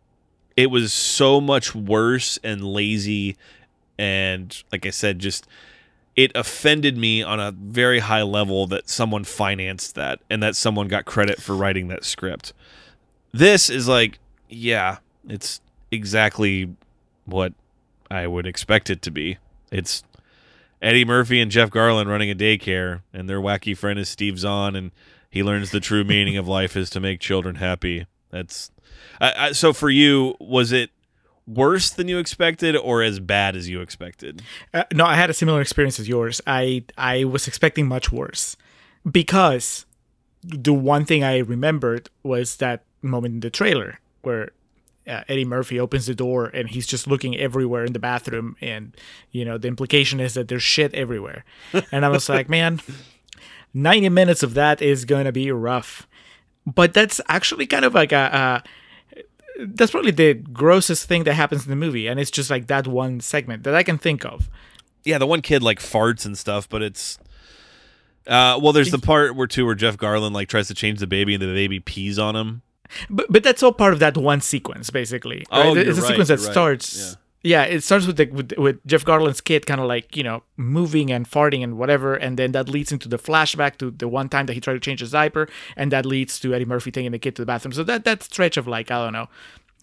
it 0.56 0.70
was 0.70 0.92
so 0.92 1.40
much 1.40 1.74
worse 1.74 2.38
and 2.44 2.64
lazy. 2.64 3.36
And 3.98 4.62
like 4.70 4.86
I 4.86 4.90
said, 4.90 5.18
just 5.18 5.46
it 6.14 6.32
offended 6.34 6.96
me 6.96 7.22
on 7.22 7.38
a 7.40 7.52
very 7.52 7.98
high 7.98 8.22
level 8.22 8.66
that 8.68 8.88
someone 8.88 9.24
financed 9.24 9.94
that 9.96 10.20
and 10.30 10.42
that 10.42 10.56
someone 10.56 10.88
got 10.88 11.04
credit 11.04 11.42
for 11.42 11.54
writing 11.54 11.88
that 11.88 12.04
script. 12.04 12.52
This 13.32 13.68
is 13.68 13.86
like, 13.86 14.18
yeah, 14.48 14.98
it's 15.28 15.60
exactly 15.90 16.74
what 17.26 17.52
I 18.10 18.26
would 18.26 18.46
expect 18.46 18.90
it 18.90 19.02
to 19.02 19.10
be. 19.10 19.38
It's 19.70 20.02
Eddie 20.80 21.04
Murphy 21.04 21.40
and 21.40 21.50
Jeff 21.50 21.70
Garlin 21.70 22.06
running 22.06 22.30
a 22.30 22.34
daycare, 22.34 23.02
and 23.12 23.28
their 23.28 23.40
wacky 23.40 23.76
friend 23.76 23.98
is 23.98 24.08
Steve 24.08 24.38
Zahn, 24.38 24.76
and 24.76 24.90
he 25.30 25.42
learns 25.42 25.70
the 25.70 25.80
true 25.80 26.04
meaning 26.04 26.36
of 26.36 26.46
life 26.46 26.76
is 26.76 26.90
to 26.90 27.00
make 27.00 27.20
children 27.20 27.56
happy. 27.56 28.06
That's 28.30 28.70
I, 29.20 29.32
I, 29.36 29.52
so 29.52 29.72
for 29.72 29.90
you. 29.90 30.34
Was 30.40 30.72
it 30.72 30.90
worse 31.46 31.90
than 31.90 32.08
you 32.08 32.18
expected, 32.18 32.76
or 32.76 33.02
as 33.02 33.20
bad 33.20 33.56
as 33.56 33.68
you 33.68 33.80
expected? 33.80 34.42
Uh, 34.74 34.84
no, 34.92 35.04
I 35.04 35.14
had 35.14 35.30
a 35.30 35.34
similar 35.34 35.60
experience 35.60 35.98
as 35.98 36.08
yours. 36.08 36.40
I 36.46 36.84
I 36.96 37.24
was 37.24 37.46
expecting 37.46 37.86
much 37.86 38.12
worse 38.12 38.56
because 39.10 39.86
the 40.42 40.72
one 40.72 41.04
thing 41.04 41.24
I 41.24 41.38
remembered 41.38 42.08
was 42.22 42.56
that 42.56 42.84
moment 43.02 43.34
in 43.34 43.40
the 43.40 43.50
trailer 43.50 44.00
where 44.22 44.50
uh, 45.06 45.22
Eddie 45.28 45.44
Murphy 45.44 45.78
opens 45.78 46.06
the 46.06 46.14
door 46.14 46.46
and 46.46 46.68
he's 46.68 46.86
just 46.86 47.06
looking 47.06 47.36
everywhere 47.36 47.84
in 47.84 47.92
the 47.92 47.98
bathroom, 47.98 48.56
and 48.60 48.94
you 49.30 49.44
know 49.44 49.58
the 49.58 49.68
implication 49.68 50.20
is 50.20 50.34
that 50.34 50.48
there's 50.48 50.62
shit 50.62 50.94
everywhere, 50.94 51.44
and 51.92 52.04
I 52.04 52.08
was 52.08 52.28
like, 52.28 52.48
man, 52.56 52.80
ninety 53.74 54.08
minutes 54.08 54.42
of 54.42 54.54
that 54.54 54.82
is 54.82 55.04
gonna 55.04 55.32
be 55.32 55.50
rough, 55.50 56.06
but 56.66 56.94
that's 56.94 57.20
actually 57.28 57.66
kind 57.66 57.84
of 57.84 57.94
like 57.94 58.12
a. 58.12 58.62
a 58.64 58.68
that's 59.58 59.90
probably 59.90 60.10
the 60.10 60.34
grossest 60.34 61.08
thing 61.08 61.24
that 61.24 61.32
happens 61.32 61.64
in 61.64 61.70
the 61.70 61.76
movie, 61.76 62.08
and 62.08 62.20
it's 62.20 62.30
just 62.30 62.50
like 62.50 62.66
that 62.66 62.86
one 62.86 63.20
segment 63.20 63.62
that 63.62 63.74
I 63.74 63.82
can 63.82 63.96
think 63.96 64.22
of. 64.24 64.50
Yeah, 65.02 65.16
the 65.16 65.26
one 65.26 65.40
kid 65.40 65.62
like 65.62 65.78
farts 65.78 66.26
and 66.26 66.36
stuff, 66.36 66.68
but 66.68 66.82
it's 66.82 67.18
uh 68.26 68.58
well 68.60 68.72
there's 68.72 68.90
the 68.90 68.98
part 68.98 69.36
where 69.36 69.46
too 69.46 69.64
where 69.64 69.74
Jeff 69.76 69.96
Garlin 69.96 70.32
like 70.32 70.48
tries 70.48 70.68
to 70.68 70.74
change 70.74 70.98
the 70.98 71.06
baby 71.06 71.32
and 71.32 71.42
the 71.42 71.46
baby 71.46 71.80
pees 71.80 72.18
on 72.18 72.34
him. 72.36 72.62
But 73.10 73.26
but 73.30 73.42
that's 73.42 73.62
all 73.62 73.72
part 73.72 73.92
of 73.92 73.98
that 74.00 74.16
one 74.16 74.40
sequence, 74.40 74.90
basically. 74.90 75.46
Oh, 75.50 75.60
right? 75.60 75.74
you're 75.74 75.88
it's 75.88 75.98
a 75.98 76.02
right, 76.02 76.08
sequence 76.08 76.28
that 76.28 76.40
starts. 76.40 77.16
Yeah. 77.42 77.62
it 77.62 77.82
starts 77.82 78.06
with 78.06 78.16
the 78.16 78.26
with, 78.26 78.52
with 78.58 78.84
Jeff 78.86 79.04
Garlin's 79.04 79.40
kid 79.40 79.66
kind 79.66 79.80
of 79.80 79.86
like 79.86 80.16
you 80.16 80.22
know 80.22 80.42
moving 80.56 81.10
and 81.10 81.28
farting 81.28 81.62
and 81.62 81.78
whatever, 81.78 82.14
and 82.14 82.38
then 82.38 82.52
that 82.52 82.68
leads 82.68 82.92
into 82.92 83.08
the 83.08 83.18
flashback 83.18 83.78
to 83.78 83.90
the 83.90 84.08
one 84.08 84.28
time 84.28 84.46
that 84.46 84.54
he 84.54 84.60
tried 84.60 84.74
to 84.74 84.80
change 84.80 85.00
his 85.00 85.12
diaper, 85.12 85.48
and 85.76 85.92
that 85.92 86.06
leads 86.06 86.40
to 86.40 86.54
Eddie 86.54 86.64
Murphy 86.64 86.90
taking 86.90 87.12
the 87.12 87.18
kid 87.18 87.36
to 87.36 87.42
the 87.42 87.46
bathroom. 87.46 87.72
So 87.72 87.84
that 87.84 88.04
that 88.04 88.22
stretch 88.22 88.56
of 88.56 88.66
like 88.66 88.90
I 88.90 89.04
don't 89.04 89.12
know 89.12 89.28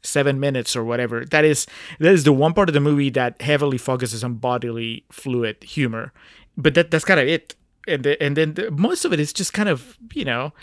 seven 0.03 0.39
minutes 0.39 0.75
or 0.75 0.83
whatever 0.83 1.23
that 1.25 1.45
is 1.45 1.65
that 1.99 2.11
is 2.11 2.25
the 2.25 2.33
one 2.33 2.53
part 2.53 2.69
of 2.69 2.73
the 2.73 2.79
movie 2.81 3.09
that 3.09 3.41
heavily 3.41 3.77
focuses 3.77 4.23
on 4.23 4.35
bodily 4.35 5.05
fluid 5.11 5.63
humor, 5.63 6.11
but 6.57 6.73
that 6.73 6.91
that's 6.91 7.05
kind 7.05 7.19
of 7.19 7.27
it. 7.27 7.55
And 7.85 8.03
the, 8.03 8.21
and 8.23 8.37
then 8.37 8.53
the, 8.53 8.71
most 8.71 9.03
of 9.03 9.11
it 9.11 9.19
is 9.19 9.33
just 9.33 9.51
kind 9.53 9.67
of 9.67 9.97
you 10.13 10.25
know 10.25 10.53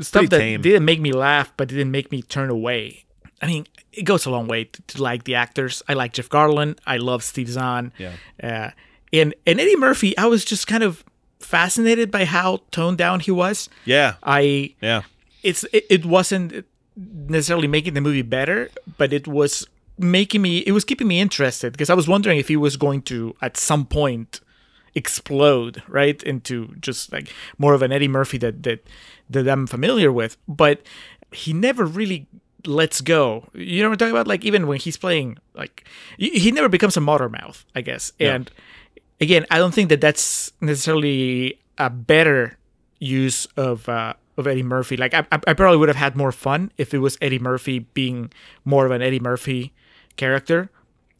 stuff 0.00 0.28
that 0.30 0.38
tame. 0.38 0.62
didn't 0.62 0.84
make 0.84 1.00
me 1.00 1.12
laugh, 1.12 1.52
but 1.56 1.68
didn't 1.68 1.90
make 1.90 2.10
me 2.10 2.22
turn 2.22 2.50
away. 2.50 3.04
I 3.40 3.46
mean, 3.46 3.66
it 3.92 4.02
goes 4.02 4.26
a 4.26 4.30
long 4.30 4.48
way 4.48 4.64
to, 4.64 4.82
to 4.82 5.02
like 5.02 5.24
the 5.24 5.34
actors. 5.36 5.82
I 5.88 5.94
like 5.94 6.12
Jeff 6.12 6.28
Garlin. 6.28 6.78
I 6.86 6.96
love 6.96 7.22
Steve 7.22 7.48
Zahn. 7.48 7.92
Yeah. 7.98 8.12
Uh, 8.42 8.70
and 9.12 9.34
and 9.46 9.60
Eddie 9.60 9.76
Murphy, 9.76 10.16
I 10.18 10.26
was 10.26 10.44
just 10.44 10.66
kind 10.66 10.82
of 10.82 11.04
fascinated 11.40 12.10
by 12.10 12.24
how 12.24 12.60
toned 12.70 12.98
down 12.98 13.20
he 13.20 13.30
was. 13.30 13.68
Yeah. 13.84 14.14
I 14.22 14.74
Yeah. 14.82 15.02
it's 15.42 15.64
it, 15.72 15.84
it 15.88 16.04
wasn't 16.06 16.64
necessarily 16.96 17.68
making 17.68 17.94
the 17.94 18.00
movie 18.00 18.22
better, 18.22 18.70
but 18.98 19.12
it 19.12 19.28
was 19.28 19.66
making 19.98 20.42
me 20.42 20.58
it 20.58 20.72
was 20.72 20.84
keeping 20.84 21.06
me 21.08 21.20
interested 21.20 21.72
because 21.72 21.90
I 21.90 21.94
was 21.94 22.06
wondering 22.08 22.38
if 22.38 22.48
he 22.48 22.56
was 22.56 22.76
going 22.76 23.02
to 23.02 23.34
at 23.40 23.56
some 23.56 23.86
point 23.86 24.40
explode 24.98 25.82
right 25.88 26.22
into 26.22 26.74
just 26.80 27.12
like 27.12 27.32
more 27.56 27.74
of 27.74 27.82
an 27.82 27.92
Eddie 27.92 28.08
Murphy 28.08 28.38
that 28.38 28.62
that 28.64 28.86
that 29.30 29.48
I'm 29.48 29.66
familiar 29.66 30.12
with, 30.12 30.36
but 30.46 30.82
he 31.32 31.52
never 31.52 31.84
really 31.84 32.26
lets 32.66 33.00
go. 33.00 33.48
You 33.54 33.82
know 33.82 33.88
what 33.88 33.94
I'm 33.94 33.98
talking 33.98 34.14
about? 34.14 34.26
Like 34.26 34.44
even 34.44 34.66
when 34.66 34.78
he's 34.78 34.96
playing, 34.96 35.38
like 35.54 35.86
he 36.18 36.50
never 36.50 36.68
becomes 36.68 36.96
a 36.96 37.00
motor 37.00 37.28
mouth, 37.28 37.64
I 37.74 37.80
guess. 37.80 38.12
And 38.20 38.50
again, 39.20 39.46
I 39.50 39.58
don't 39.58 39.72
think 39.72 39.88
that 39.88 40.00
that's 40.00 40.52
necessarily 40.60 41.60
a 41.78 41.90
better 41.90 42.58
use 42.98 43.46
of 43.56 43.88
uh, 43.88 44.14
of 44.36 44.46
Eddie 44.46 44.62
Murphy. 44.62 44.96
Like 44.96 45.14
I 45.14 45.26
I 45.30 45.54
probably 45.54 45.78
would 45.78 45.88
have 45.88 45.96
had 45.96 46.16
more 46.16 46.32
fun 46.32 46.72
if 46.76 46.92
it 46.94 46.98
was 46.98 47.16
Eddie 47.20 47.38
Murphy 47.38 47.80
being 47.80 48.32
more 48.64 48.86
of 48.86 48.92
an 48.92 49.02
Eddie 49.02 49.20
Murphy 49.20 49.72
character, 50.16 50.70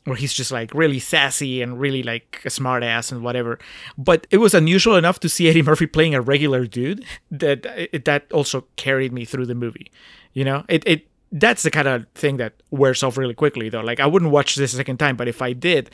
where 0.09 0.17
he's 0.17 0.33
just 0.33 0.51
like 0.51 0.73
really 0.75 0.99
sassy 0.99 1.63
and 1.63 1.79
really 1.79 2.03
like 2.03 2.43
a 2.45 2.51
smart 2.51 2.83
ass 2.83 3.13
and 3.13 3.23
whatever. 3.23 3.59
But 3.97 4.27
it 4.31 4.39
was 4.39 4.55
unusual 4.55 4.97
enough 4.97 5.21
to 5.21 5.29
see 5.29 5.49
Eddie 5.49 5.63
Murphy 5.63 5.87
playing 5.87 6.15
a 6.15 6.21
regular 6.21 6.67
dude 6.67 7.05
that 7.31 7.67
it, 7.93 8.05
that 8.05 8.31
also 8.33 8.65
carried 8.77 9.13
me 9.13 9.25
through 9.25 9.47
the 9.47 9.55
movie. 9.55 9.91
You 10.33 10.45
know, 10.45 10.65
it 10.69 10.83
it 10.87 11.07
that's 11.31 11.63
the 11.63 11.71
kind 11.71 11.89
of 11.89 12.07
thing 12.15 12.39
that 12.39 12.55
wears 12.71 13.03
off 13.03 13.17
really 13.17 13.35
quickly 13.35 13.69
though. 13.69 13.81
Like 13.81 14.01
I 14.01 14.07
wouldn't 14.07 14.31
watch 14.31 14.55
this 14.57 14.73
a 14.73 14.77
second 14.77 14.99
time, 14.99 15.17
but 15.17 15.29
if 15.29 15.43
I 15.43 15.53
did, 15.53 15.91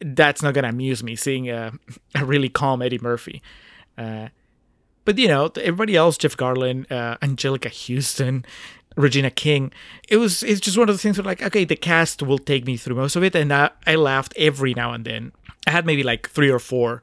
that's 0.00 0.42
not 0.42 0.54
gonna 0.54 0.68
amuse 0.68 1.02
me 1.02 1.16
seeing 1.16 1.48
a, 1.50 1.72
a 2.14 2.24
really 2.24 2.48
calm 2.48 2.82
Eddie 2.82 2.98
Murphy. 2.98 3.42
Uh, 3.96 4.28
but 5.04 5.18
you 5.18 5.28
know, 5.28 5.50
everybody 5.56 5.96
else, 5.96 6.16
Jeff 6.16 6.36
Garlin, 6.36 6.90
uh, 6.90 7.18
Anjelica 7.18 7.70
Huston, 7.70 8.44
Regina 8.96 9.30
King, 9.30 9.72
it 10.08 10.18
was 10.18 10.42
it's 10.42 10.60
just 10.60 10.78
one 10.78 10.88
of 10.88 10.94
the 10.94 10.98
things 10.98 11.18
where 11.18 11.24
like, 11.24 11.42
okay, 11.42 11.64
the 11.64 11.76
cast 11.76 12.22
will 12.22 12.38
take 12.38 12.64
me 12.66 12.76
through 12.76 12.96
most 12.96 13.16
of 13.16 13.24
it, 13.24 13.34
and 13.34 13.52
I, 13.52 13.70
I 13.86 13.96
laughed 13.96 14.34
every 14.36 14.74
now 14.74 14.92
and 14.92 15.04
then. 15.04 15.32
I 15.66 15.70
had 15.70 15.86
maybe 15.86 16.02
like 16.02 16.28
three 16.28 16.50
or 16.50 16.58
four 16.58 17.02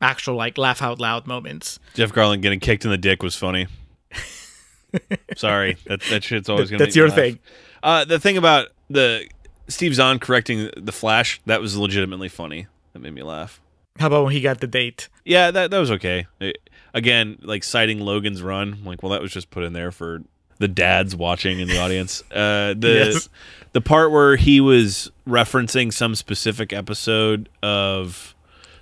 actual 0.00 0.36
like 0.36 0.56
laugh 0.58 0.80
out 0.82 1.00
loud 1.00 1.26
moments. 1.26 1.78
Jeff 1.94 2.12
Garlin 2.12 2.40
getting 2.40 2.60
kicked 2.60 2.84
in 2.84 2.90
the 2.90 2.98
dick 2.98 3.22
was 3.22 3.36
funny. 3.36 3.66
Sorry, 5.36 5.76
that 5.86 6.00
that 6.10 6.22
shit's 6.24 6.48
always 6.48 6.70
gonna. 6.70 6.84
That's 6.84 6.96
your 6.96 7.10
thing. 7.10 7.38
Uh, 7.82 8.04
the 8.04 8.18
thing 8.20 8.36
about 8.36 8.68
the 8.88 9.26
Steve 9.68 9.94
Zahn 9.94 10.18
correcting 10.18 10.70
the 10.76 10.92
Flash 10.92 11.40
that 11.46 11.60
was 11.60 11.76
legitimately 11.76 12.28
funny. 12.28 12.66
That 12.92 13.00
made 13.00 13.12
me 13.12 13.22
laugh. 13.22 13.60
How 13.98 14.06
about 14.06 14.24
when 14.24 14.32
he 14.32 14.40
got 14.40 14.60
the 14.60 14.66
date? 14.66 15.08
Yeah, 15.24 15.50
that 15.50 15.70
that 15.70 15.78
was 15.78 15.90
okay. 15.92 16.26
It- 16.40 16.58
again, 16.94 17.38
like 17.42 17.64
citing 17.64 17.98
Logan's 18.00 18.40
run, 18.40 18.78
like 18.84 19.02
well, 19.02 19.10
that 19.12 19.20
was 19.20 19.32
just 19.32 19.50
put 19.50 19.64
in 19.64 19.72
there 19.72 19.90
for 19.90 20.22
the 20.58 20.68
dads 20.68 21.14
watching 21.16 21.60
in 21.60 21.68
the 21.68 21.78
audience. 21.78 22.22
Uh, 22.30 22.74
the 22.76 23.10
Yes. 23.12 23.28
the 23.72 23.80
part 23.80 24.10
where 24.12 24.36
he 24.36 24.60
was 24.60 25.10
referencing 25.26 25.92
some 25.92 26.14
specific 26.14 26.72
episode 26.72 27.48
of 27.62 28.34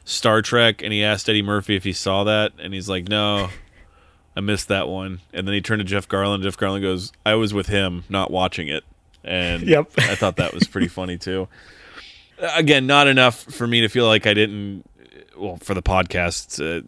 Star 0.05 0.43
Trek, 0.43 0.83
and 0.83 0.93
he 0.93 1.03
asked 1.05 1.29
Eddie 1.29 1.43
Murphy 1.43 1.77
if 1.77 1.85
he 1.85 1.93
saw 1.93 2.25
that, 2.25 2.53
and 2.59 2.75
he's 2.75 2.89
like, 2.89 3.09
"No, 3.09 3.49
I 4.37 4.41
missed 4.41 4.69
that 4.69 4.89
one." 4.89 5.21
And 5.33 5.47
then 5.47 5.55
he 5.55 5.61
turned 5.61 5.81
to 5.81 5.85
Jeff 5.85 6.09
Garlin. 6.09 6.43
Jeff 6.43 6.57
Garlin 6.57 6.83
goes, 6.83 7.13
"I 7.25 7.35
was 7.35 7.55
with 7.55 7.69
him, 7.69 8.05
not 8.09 8.31
watching 8.31 8.69
it." 8.69 8.85
And 9.25 9.63
Yep. 9.69 9.93
I 9.99 10.15
thought 10.17 10.37
that 10.37 10.53
was 10.53 10.67
pretty 10.67 10.89
funny 10.89 11.17
too. 11.19 11.49
Again, 12.57 12.87
not 12.89 13.07
enough 13.07 13.41
for 13.45 13.67
me 13.69 13.83
to 13.83 13.89
feel 13.89 14.07
like 14.07 14.27
I 14.27 14.35
didn't. 14.35 14.85
Well, 15.43 15.57
for 15.57 15.75
the 15.75 15.83
podcast, 15.83 16.61
uh, 16.63 16.83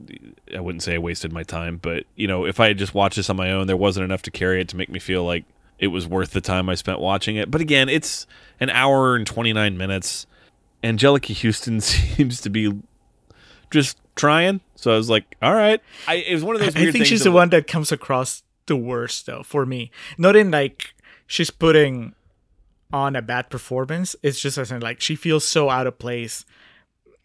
I 0.56 0.60
wouldn't 0.60 0.84
say 0.84 0.94
I 0.94 0.98
wasted 0.98 1.32
my 1.32 1.42
time, 1.42 1.80
but 1.82 2.04
you 2.14 2.28
know, 2.28 2.46
if 2.46 2.60
I 2.60 2.68
had 2.68 2.78
just 2.78 2.94
watched 2.94 3.16
this 3.16 3.28
on 3.28 3.34
my 3.34 3.50
own, 3.50 3.66
there 3.66 3.76
wasn't 3.76 4.04
enough 4.04 4.22
to 4.22 4.30
carry 4.30 4.60
it 4.60 4.68
to 4.68 4.76
make 4.76 4.88
me 4.88 5.00
feel 5.00 5.24
like 5.24 5.44
it 5.80 5.88
was 5.88 6.06
worth 6.06 6.30
the 6.30 6.40
time 6.40 6.68
I 6.68 6.76
spent 6.76 7.00
watching 7.00 7.34
it. 7.34 7.50
But 7.50 7.60
again, 7.60 7.88
it's 7.88 8.28
an 8.60 8.70
hour 8.70 9.16
and 9.16 9.26
twenty 9.26 9.52
nine 9.52 9.76
minutes. 9.76 10.28
Anjelica 10.84 11.34
Huston 11.34 11.80
seems 11.80 12.40
to 12.42 12.48
be 12.48 12.80
just 13.72 13.98
trying. 14.14 14.60
So 14.76 14.92
I 14.92 14.96
was 14.96 15.10
like, 15.10 15.36
all 15.42 15.52
right. 15.54 15.80
I, 16.06 16.14
it 16.14 16.34
was 16.34 16.44
one 16.44 16.54
of 16.54 16.60
those. 16.60 16.76
I 16.76 16.92
think 16.92 17.06
she's 17.06 17.24
the 17.24 17.30
like- 17.30 17.34
one 17.34 17.50
that 17.50 17.66
comes 17.66 17.90
across 17.90 18.44
the 18.66 18.76
worst 18.76 19.26
though 19.26 19.42
for 19.42 19.66
me. 19.66 19.90
Not 20.16 20.36
in 20.36 20.52
like 20.52 20.94
she's 21.26 21.50
putting 21.50 22.14
on 22.92 23.16
a 23.16 23.22
bad 23.22 23.50
performance. 23.50 24.14
It's 24.22 24.38
just 24.38 24.58
as 24.58 24.70
in 24.70 24.80
like 24.80 25.00
she 25.00 25.16
feels 25.16 25.44
so 25.44 25.70
out 25.70 25.88
of 25.88 25.98
place. 25.98 26.44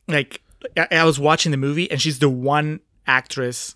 Like 0.07 0.41
I, 0.77 0.87
I 0.91 1.03
was 1.05 1.19
watching 1.19 1.51
the 1.51 1.57
movie 1.57 1.89
and 1.89 2.01
she's 2.01 2.19
the 2.19 2.29
one 2.29 2.79
actress 3.07 3.75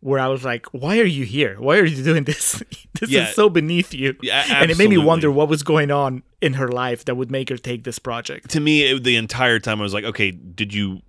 where 0.00 0.20
I 0.20 0.28
was 0.28 0.44
like, 0.44 0.66
"Why 0.72 0.98
are 1.00 1.04
you 1.04 1.24
here? 1.24 1.56
Why 1.58 1.78
are 1.78 1.84
you 1.84 2.02
doing 2.04 2.24
this? 2.24 2.62
this 3.00 3.08
Yeah. 3.10 3.28
is 3.28 3.34
so 3.34 3.48
beneath 3.48 3.94
you." 3.94 4.14
Yeah, 4.22 4.44
and 4.62 4.70
it 4.70 4.76
made 4.76 4.90
me 4.90 4.98
wonder 4.98 5.30
what 5.30 5.48
was 5.48 5.62
going 5.62 5.90
on 5.90 6.22
in 6.42 6.54
her 6.54 6.68
life 6.68 7.06
that 7.06 7.14
would 7.16 7.30
make 7.30 7.48
her 7.48 7.56
take 7.56 7.84
this 7.84 7.98
project. 7.98 8.50
to 8.50 8.60
me 8.60 8.82
it, 8.84 9.02
the 9.04 9.16
entire 9.16 9.58
time 9.58 9.80
i 9.80 9.82
was 9.82 9.94
like 9.94 10.04
okay 10.04 10.30
did 10.30 10.74
you 10.74 11.00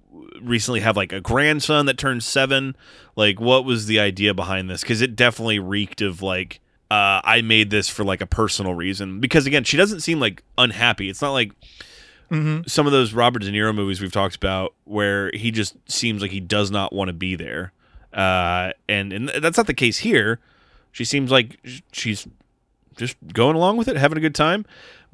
recently 0.42 0.80
have 0.80 0.96
like 0.96 1.12
a 1.12 1.20
grandson 1.20 1.86
that 1.88 1.98
turned 1.98 2.24
seven 2.24 2.74
like 3.18 3.40
what 3.42 3.66
was 3.66 3.86
the 3.88 4.00
idea 4.00 4.34
behind 4.34 4.70
this 4.70 4.80
because 4.82 5.02
it 5.02 5.14
definitely 5.16 5.60
reeked 5.60 6.02
of 6.02 6.22
like 6.22 6.62
uh, 6.92 7.20
i 7.26 7.42
made 7.42 7.70
this 7.70 7.90
for 7.90 8.04
like 8.06 8.22
a 8.22 8.26
personal 8.26 8.74
reason 8.74 9.20
because 9.20 9.46
again 9.46 9.64
she 9.66 9.76
doesn't 9.76 10.00
seem 10.02 10.20
like 10.22 10.42
unhappy 10.58 11.10
it's 11.10 11.22
not 11.22 11.32
like 11.32 11.52
some 12.68 12.86
of 12.86 12.92
those 12.92 13.14
robert 13.14 13.40
de 13.40 13.52
niro 13.52 13.74
movies 13.74 14.02
we've 14.02 14.12
talked 14.12 14.36
about 14.36 14.74
where 14.84 15.32
he 15.34 15.52
just 15.52 15.76
seems 15.90 16.22
like 16.22 16.32
he 16.32 16.40
does 16.40 16.72
not 16.72 16.92
want 16.92 17.08
to 17.08 17.14
be 17.14 17.36
there 17.36 17.72
uh, 18.14 18.72
and 18.88 19.12
and 19.14 19.30
that's 19.30 19.58
not 19.58 19.68
the 19.68 19.74
case 19.74 20.00
here 20.00 20.40
she 20.92 21.04
seems 21.06 21.32
like 21.32 21.60
she's 21.92 22.28
just 22.96 23.16
going 23.34 23.56
along 23.56 23.78
with 23.78 23.88
it 23.88 23.98
having 23.98 24.18
a 24.18 24.22
good 24.22 24.36
time 24.36 24.66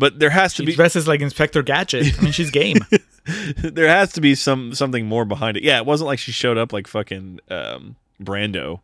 but 0.02 0.18
there 0.18 0.32
has 0.32 0.56
to 0.56 0.64
She 0.64 0.66
be 0.66 0.74
dresses 0.74 1.08
like 1.08 1.22
Inspector 1.22 1.62
Gadget. 1.62 2.18
I 2.18 2.24
mean, 2.24 2.32
she's 2.32 2.50
game. 2.50 2.78
there 3.58 3.88
has 3.88 4.12
to 4.14 4.22
be 4.22 4.34
some 4.34 4.74
something 4.74 5.06
more 5.06 5.26
behind 5.26 5.58
it. 5.58 5.64
Yeah, 5.64 5.78
it 5.78 5.86
wasn't 5.86 6.08
like 6.08 6.18
she 6.18 6.32
showed 6.32 6.58
up 6.58 6.74
like 6.74 6.88
fucking 6.88 7.40
um, 7.52 7.96
Brando, 8.20 8.80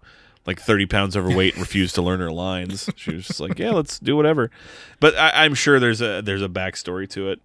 like 0.46 0.62
thirty 0.62 0.86
pounds 0.86 1.18
overweight 1.18 1.54
and 1.56 1.62
refused 1.62 1.96
to 1.96 2.04
learn 2.04 2.20
her 2.20 2.32
lines. 2.32 2.88
She 2.96 3.16
was 3.16 3.26
just 3.26 3.40
like, 3.40 3.58
yeah, 3.58 3.72
let's 3.72 3.98
do 3.98 4.16
whatever. 4.16 4.52
But 5.00 5.18
I, 5.18 5.32
I'm 5.46 5.56
sure 5.56 5.80
there's 5.80 6.02
a 6.02 6.22
there's 6.22 6.44
a 6.44 6.50
backstory 6.50 7.10
to 7.10 7.32
it. 7.32 7.42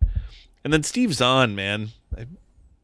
And 0.64 0.72
then 0.72 0.82
Steve 0.82 1.14
Zahn, 1.14 1.55
man, 1.55 1.89
I, 2.16 2.26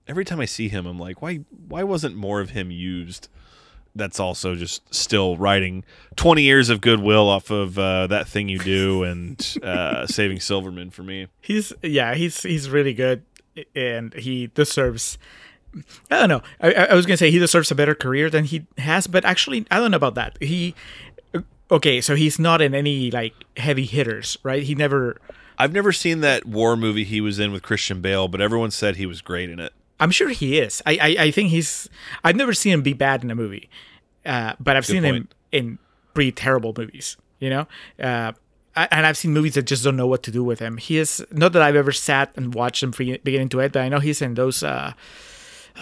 every 0.06 0.24
time 0.24 0.40
I 0.40 0.46
see 0.46 0.68
him, 0.68 0.86
I'm 0.86 0.98
like, 0.98 1.22
why 1.22 1.36
why 1.68 1.82
wasn't 1.82 2.16
more 2.16 2.40
of 2.40 2.50
him 2.50 2.70
used? 2.70 3.28
That's 3.94 4.20
also 4.20 4.54
just 4.54 4.94
still 4.94 5.36
writing 5.36 5.84
20 6.16 6.42
years 6.42 6.70
of 6.70 6.80
goodwill 6.80 7.28
off 7.28 7.50
of 7.50 7.78
uh, 7.78 8.06
that 8.08 8.28
thing 8.28 8.48
you 8.48 8.58
do 8.58 9.02
and 9.02 9.56
uh, 9.62 10.06
saving 10.06 10.40
Silverman 10.40 10.90
for 10.90 11.02
me. 11.02 11.26
he's 11.40 11.72
yeah, 11.82 12.14
he's 12.14 12.42
he's 12.42 12.68
really 12.70 12.94
good, 12.94 13.24
and 13.74 14.14
he 14.14 14.48
deserves. 14.48 15.18
I 16.10 16.20
don't 16.20 16.28
know. 16.28 16.42
I, 16.60 16.72
I 16.72 16.94
was 16.94 17.06
gonna 17.06 17.16
say 17.16 17.30
he 17.30 17.38
deserves 17.38 17.70
a 17.70 17.74
better 17.74 17.94
career 17.94 18.30
than 18.30 18.44
he 18.44 18.66
has, 18.78 19.06
but 19.06 19.24
actually, 19.24 19.66
I 19.70 19.78
don't 19.78 19.90
know 19.90 19.96
about 19.96 20.14
that. 20.14 20.36
He 20.40 20.74
okay, 21.70 22.00
so 22.00 22.14
he's 22.14 22.38
not 22.38 22.60
in 22.60 22.74
any 22.74 23.10
like 23.10 23.34
heavy 23.56 23.84
hitters, 23.84 24.38
right? 24.42 24.62
He 24.62 24.74
never. 24.74 25.20
I've 25.58 25.72
never 25.72 25.92
seen 25.92 26.20
that 26.20 26.46
war 26.46 26.76
movie 26.76 27.04
he 27.04 27.20
was 27.20 27.38
in 27.38 27.52
with 27.52 27.62
Christian 27.62 28.00
Bale, 28.00 28.28
but 28.28 28.40
everyone 28.40 28.70
said 28.70 28.96
he 28.96 29.06
was 29.06 29.20
great 29.20 29.50
in 29.50 29.58
it. 29.58 29.72
I'm 30.00 30.12
sure 30.12 30.28
he 30.28 30.58
is. 30.58 30.80
I 30.86 30.98
I, 31.00 31.24
I 31.24 31.30
think 31.32 31.50
he's. 31.50 31.88
I've 32.22 32.36
never 32.36 32.52
seen 32.52 32.72
him 32.72 32.82
be 32.82 32.92
bad 32.92 33.24
in 33.24 33.30
a 33.30 33.34
movie, 33.34 33.68
uh, 34.24 34.54
but 34.60 34.76
I've 34.76 34.86
seen 34.86 35.02
him 35.02 35.28
in 35.50 35.78
pretty 36.14 36.32
terrible 36.32 36.72
movies. 36.76 37.16
You 37.40 37.50
know, 37.50 37.68
uh, 38.00 38.32
I, 38.76 38.88
and 38.92 39.06
I've 39.06 39.16
seen 39.16 39.32
movies 39.32 39.54
that 39.54 39.64
just 39.64 39.82
don't 39.82 39.96
know 39.96 40.06
what 40.06 40.22
to 40.24 40.30
do 40.30 40.44
with 40.44 40.60
him. 40.60 40.76
He 40.76 40.98
is 40.98 41.24
not 41.32 41.52
that 41.52 41.62
I've 41.62 41.76
ever 41.76 41.90
sat 41.92 42.32
and 42.36 42.54
watched 42.54 42.82
him 42.82 42.92
from 42.92 43.16
beginning 43.24 43.48
to 43.50 43.60
end, 43.60 43.72
but 43.72 43.82
I 43.82 43.88
know 43.88 43.98
he's 43.98 44.22
in 44.22 44.34
those. 44.34 44.62
Uh, 44.62 44.92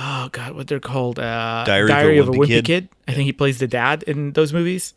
oh 0.00 0.30
God, 0.32 0.54
what 0.54 0.66
they're 0.68 0.80
called? 0.80 1.18
Uh, 1.18 1.64
Diary 1.66 2.18
of 2.18 2.28
a 2.28 2.30
of 2.30 2.36
a 2.36 2.38
Wimpy 2.38 2.46
Kid? 2.46 2.64
Kid. 2.64 2.88
I 3.06 3.12
think 3.12 3.26
he 3.26 3.32
plays 3.34 3.58
the 3.58 3.68
dad 3.68 4.02
in 4.04 4.32
those 4.32 4.54
movies, 4.54 4.94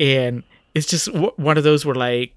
and 0.00 0.42
it's 0.74 0.86
just 0.86 1.06
w- 1.06 1.32
one 1.36 1.56
of 1.56 1.62
those 1.62 1.86
where 1.86 1.94
like. 1.94 2.34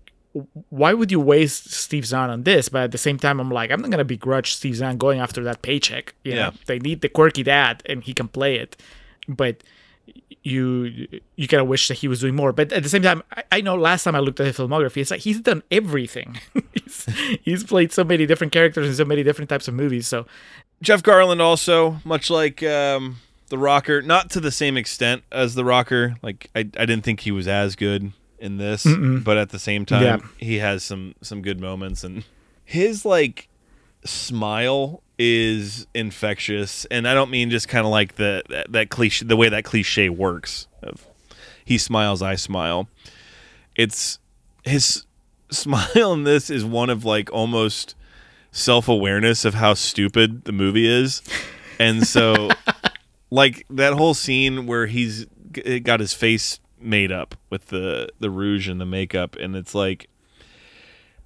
Why 0.70 0.94
would 0.94 1.12
you 1.12 1.20
waste 1.20 1.72
Steve 1.72 2.06
Zahn 2.06 2.30
on 2.30 2.44
this? 2.44 2.68
But 2.70 2.84
at 2.84 2.92
the 2.92 2.98
same 2.98 3.18
time, 3.20 3.40
I'm 3.40 3.52
like, 3.52 3.70
I'm 3.72 3.82
not 3.82 3.92
gonna 3.92 4.04
begrudge 4.04 4.54
Steve 4.56 4.76
Zahn 4.76 4.98
going 4.98 5.20
after 5.20 5.44
that 5.44 5.62
paycheck. 5.62 6.16
You 6.24 6.34
Yeah. 6.34 6.40
know, 6.50 6.54
they 6.66 6.80
need 6.80 7.02
the 7.02 7.10
quirky 7.10 7.44
dad, 7.44 7.84
and 7.86 8.04
he 8.04 8.14
can 8.14 8.28
play 8.28 8.56
it. 8.56 8.76
But 9.28 9.64
you 10.44 11.08
you 11.38 11.48
kind 11.48 11.62
of 11.62 11.68
wish 11.68 11.88
that 11.88 11.96
he 12.00 12.08
was 12.08 12.20
doing 12.20 12.36
more. 12.36 12.52
But 12.52 12.74
at 12.74 12.84
the 12.84 12.90
same 12.90 13.02
time, 13.04 13.24
I, 13.32 13.44
I 13.52 13.62
know 13.62 13.76
last 13.76 14.04
time 14.04 14.16
I 14.16 14.20
looked 14.20 14.40
at 14.40 14.48
his 14.48 14.58
filmography, 14.58 14.98
it's 14.98 15.12
like 15.12 15.22
he's 15.22 15.40
done 15.40 15.64
everything. 15.72 16.40
he's, 16.74 17.06
he's 17.44 17.64
played 17.64 17.92
so 17.94 18.04
many 18.04 18.26
different 18.26 18.52
characters 18.52 18.88
in 18.88 18.96
so 18.96 19.06
many 19.06 19.24
different 19.24 19.50
types 19.50 19.68
of 19.68 19.74
movies. 19.74 20.08
So 20.08 20.26
Jeff 20.82 21.02
Garlin 21.04 21.40
also, 21.40 21.98
much 22.04 22.30
like 22.30 22.62
um, 22.64 23.18
the 23.50 23.58
Rocker, 23.58 24.02
not 24.02 24.30
to 24.32 24.40
the 24.42 24.52
same 24.52 24.76
extent 24.76 25.24
as 25.32 25.56
the 25.56 25.64
Rocker. 25.64 26.18
Like 26.22 26.50
I, 26.56 26.60
I 26.60 26.86
didn't 26.86 27.04
think 27.04 27.22
he 27.22 27.32
was 27.32 27.48
as 27.48 27.76
good 27.78 28.12
in 28.44 28.58
this, 28.58 28.86
but 29.24 29.38
at 29.38 29.50
the 29.50 29.58
same 29.60 29.86
time, 29.86 30.04
Yeah. 30.04 30.18
he 30.38 30.60
has 30.60 30.84
some 30.84 31.16
some 31.22 31.42
good 31.42 31.60
moments, 31.60 32.04
and 32.04 32.24
his 32.66 33.06
like 33.06 33.48
smile 34.06 35.02
is 35.18 35.88
infectious. 35.94 36.86
And 36.86 37.08
I 37.08 37.14
don't 37.14 37.32
mean 37.32 37.50
just 37.50 37.68
kind 37.68 37.86
of 37.86 37.92
like 37.92 38.16
the 38.16 38.44
that, 38.50 38.72
that 38.72 38.90
cliche, 38.90 39.26
the 39.26 39.36
way 39.38 39.50
that 39.50 39.64
cliche 39.64 40.10
works. 40.10 40.68
Of 40.82 41.08
he 41.66 41.78
smiles, 41.78 42.22
I 42.22 42.36
smile. 42.36 42.88
It's 43.76 44.20
his 44.64 45.06
smile 45.50 46.14
in 46.14 46.24
this 46.24 46.50
is 46.50 46.66
one 46.66 46.90
of 46.90 47.06
like 47.06 47.32
almost 47.32 47.96
self-awareness 48.52 49.46
of 49.46 49.56
how 49.56 49.74
stupid 49.74 50.46
the 50.46 50.52
movie 50.52 50.88
is 50.88 51.24
and 51.80 52.06
so 52.06 52.50
like 53.32 53.66
that 53.68 53.94
whole 53.94 54.14
scene 54.14 54.68
where 54.68 54.86
he's 54.86 55.26
got 55.84 56.00
his 56.00 56.14
face 56.14 56.60
made 56.84 57.12
up 57.12 57.36
with 57.50 57.68
the 57.68 58.10
the 58.20 58.30
rouge 58.30 58.68
and 58.68 58.80
the 58.80 58.86
makeup. 58.86 59.36
And 59.36 59.56
it's 59.56 59.76
like 59.76 60.10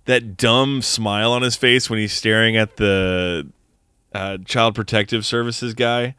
that 0.05 0.38
dumb 0.38 0.81
smile 0.81 1.31
on 1.31 1.41
his 1.41 1.55
face 1.55 1.89
when 1.89 1.99
he's 1.99 2.13
staring 2.13 2.55
at 2.55 2.77
the 2.77 3.47
uh, 4.13 4.38
child 4.45 4.75
protective 4.75 5.25
services 5.25 5.73
guy. 5.73 6.15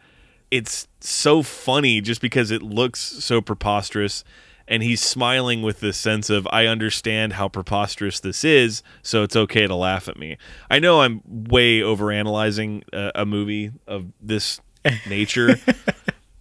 It's 0.51 0.89
so 1.01 1.43
funny 1.43 2.01
just 2.01 2.20
because 2.20 2.51
it 2.51 2.62
looks 2.62 3.01
so 3.01 3.40
preposterous. 3.40 4.24
And 4.70 4.82
he's 4.82 5.01
smiling 5.01 5.62
with 5.62 5.81
this 5.81 5.97
sense 5.97 6.28
of 6.28 6.47
I 6.52 6.66
understand 6.66 7.32
how 7.32 7.48
preposterous 7.48 8.20
this 8.20 8.44
is, 8.44 8.82
so 9.02 9.23
it's 9.23 9.35
okay 9.35 9.66
to 9.66 9.74
laugh 9.74 10.09
at 10.09 10.19
me. 10.19 10.36
I 10.69 10.78
know 10.78 11.01
I'm 11.01 11.23
way 11.27 11.81
overanalyzing 11.81 12.82
a, 12.93 13.23
a 13.23 13.24
movie 13.24 13.73
of 13.86 14.12
this 14.20 14.60
nature, 15.09 15.56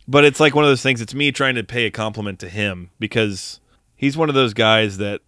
but 0.08 0.26
it's 0.26 0.40
like 0.40 0.56
one 0.56 0.64
of 0.64 0.70
those 0.70 0.82
things. 0.82 1.02
It's 1.02 1.14
me 1.14 1.32
trying 1.32 1.56
to 1.56 1.64
pay 1.64 1.86
a 1.86 1.92
compliment 1.92 2.40
to 2.40 2.50
him 2.50 2.92
because 3.00 3.60
he's 3.96 4.18
one 4.18 4.30
of 4.30 4.36
those 4.36 4.54
guys 4.54 4.98
that 4.98 5.22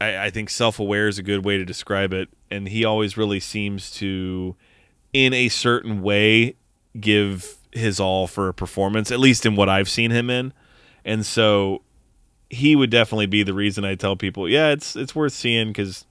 I, 0.00 0.26
I 0.26 0.30
think 0.30 0.50
self-aware 0.50 1.08
is 1.08 1.18
a 1.18 1.22
good 1.22 1.44
way 1.44 1.56
to 1.58 1.64
describe 1.64 2.12
it, 2.12 2.28
and 2.50 2.68
he 2.68 2.84
always 2.84 3.16
really 3.16 3.40
seems 3.40 3.90
to, 3.92 4.56
in 5.12 5.32
a 5.32 5.48
certain 5.48 6.02
way, 6.02 6.56
give 6.98 7.56
his 7.72 8.00
all 8.00 8.26
for 8.26 8.48
a 8.48 8.54
performance, 8.54 9.10
at 9.10 9.20
least 9.20 9.46
in 9.46 9.54
what 9.54 9.68
I've 9.68 9.88
seen 9.88 10.10
him 10.10 10.30
in, 10.30 10.52
and 11.04 11.24
so 11.24 11.82
he 12.50 12.76
would 12.76 12.90
definitely 12.90 13.26
be 13.26 13.42
the 13.42 13.54
reason 13.54 13.84
I 13.84 13.94
tell 13.94 14.16
people, 14.16 14.48
yeah, 14.48 14.68
it's 14.70 14.96
it's 14.96 15.14
worth 15.14 15.32
seeing 15.32 15.68
because 15.68 16.06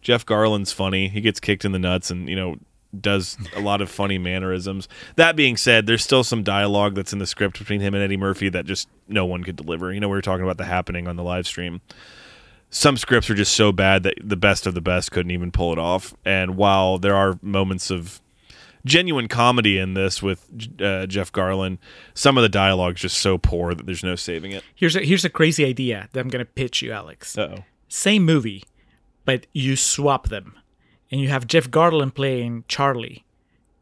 Jeff 0.00 0.24
Garlin's 0.24 0.72
funny. 0.72 1.08
He 1.08 1.20
gets 1.20 1.40
kicked 1.40 1.64
in 1.64 1.72
the 1.72 1.78
nuts 1.78 2.10
and 2.10 2.28
you 2.28 2.36
know 2.36 2.56
does 2.98 3.36
a 3.56 3.60
lot 3.60 3.80
of 3.80 3.90
funny 3.90 4.18
mannerisms. 4.18 4.88
That 5.16 5.36
being 5.36 5.56
said, 5.56 5.86
there's 5.86 6.02
still 6.02 6.24
some 6.24 6.42
dialogue 6.42 6.94
that's 6.94 7.12
in 7.12 7.18
the 7.18 7.26
script 7.26 7.58
between 7.58 7.80
him 7.80 7.94
and 7.94 8.02
Eddie 8.02 8.16
Murphy 8.16 8.48
that 8.50 8.66
just 8.66 8.88
no 9.08 9.24
one 9.24 9.44
could 9.44 9.56
deliver. 9.56 9.92
You 9.92 10.00
know, 10.00 10.08
we 10.08 10.16
were 10.16 10.22
talking 10.22 10.44
about 10.44 10.58
the 10.58 10.64
happening 10.64 11.08
on 11.08 11.16
the 11.16 11.22
live 11.22 11.46
stream. 11.46 11.80
Some 12.70 12.96
scripts 12.96 13.28
are 13.28 13.34
just 13.34 13.54
so 13.54 13.70
bad 13.70 14.02
that 14.02 14.14
the 14.22 14.36
best 14.36 14.66
of 14.66 14.74
the 14.74 14.80
best 14.80 15.10
couldn't 15.10 15.30
even 15.30 15.52
pull 15.52 15.72
it 15.72 15.78
off. 15.78 16.14
And 16.24 16.56
while 16.56 16.98
there 16.98 17.14
are 17.14 17.38
moments 17.42 17.90
of 17.90 18.20
genuine 18.84 19.28
comedy 19.28 19.78
in 19.78 19.94
this 19.94 20.22
with 20.22 20.48
uh, 20.80 21.06
Jeff 21.06 21.32
Garlin, 21.32 21.78
some 22.14 22.36
of 22.36 22.42
the 22.42 22.48
dialogue's 22.48 23.00
just 23.00 23.18
so 23.18 23.38
poor 23.38 23.74
that 23.74 23.86
there's 23.86 24.02
no 24.02 24.16
saving 24.16 24.52
it. 24.52 24.64
here's 24.74 24.96
a 24.96 25.00
here's 25.00 25.24
a 25.24 25.30
crazy 25.30 25.64
idea 25.64 26.08
that 26.12 26.20
I'm 26.20 26.28
gonna 26.28 26.44
pitch 26.44 26.82
you, 26.82 26.92
Alex. 26.92 27.36
Uh 27.36 27.56
oh. 27.58 27.64
Same 27.88 28.24
movie, 28.24 28.64
but 29.24 29.46
you 29.52 29.76
swap 29.76 30.28
them, 30.28 30.58
and 31.12 31.20
you 31.20 31.28
have 31.28 31.46
Jeff 31.46 31.70
Garlin 31.70 32.12
playing 32.12 32.64
Charlie, 32.66 33.24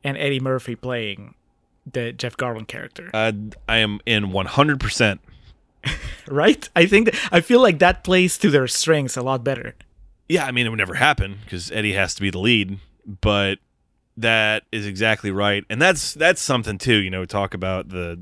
and 0.02 0.18
Eddie 0.18 0.40
Murphy 0.40 0.74
playing 0.74 1.34
the 1.90 2.12
Jeff 2.12 2.36
Garlin 2.36 2.66
character. 2.66 3.08
Uh, 3.14 3.32
I 3.68 3.78
am 3.78 4.00
in 4.04 4.26
100%. 4.26 5.18
right? 6.28 6.68
I 6.76 6.86
think 6.86 7.06
that, 7.06 7.28
I 7.32 7.40
feel 7.40 7.62
like 7.62 7.78
that 7.78 8.04
plays 8.04 8.36
to 8.38 8.50
their 8.50 8.66
strengths 8.66 9.16
a 9.16 9.22
lot 9.22 9.44
better. 9.44 9.74
Yeah, 10.28 10.44
I 10.44 10.50
mean, 10.50 10.66
it 10.66 10.70
would 10.70 10.78
never 10.78 10.94
happen 10.94 11.38
because 11.44 11.70
Eddie 11.70 11.94
has 11.94 12.14
to 12.16 12.20
be 12.20 12.30
the 12.30 12.38
lead, 12.38 12.78
but 13.20 13.58
that 14.16 14.64
is 14.70 14.86
exactly 14.86 15.30
right. 15.30 15.64
And 15.70 15.80
that's 15.80 16.12
that's 16.14 16.42
something 16.42 16.78
too, 16.78 16.96
you 16.96 17.10
know, 17.10 17.24
talk 17.24 17.54
about 17.54 17.88
the 17.88 18.20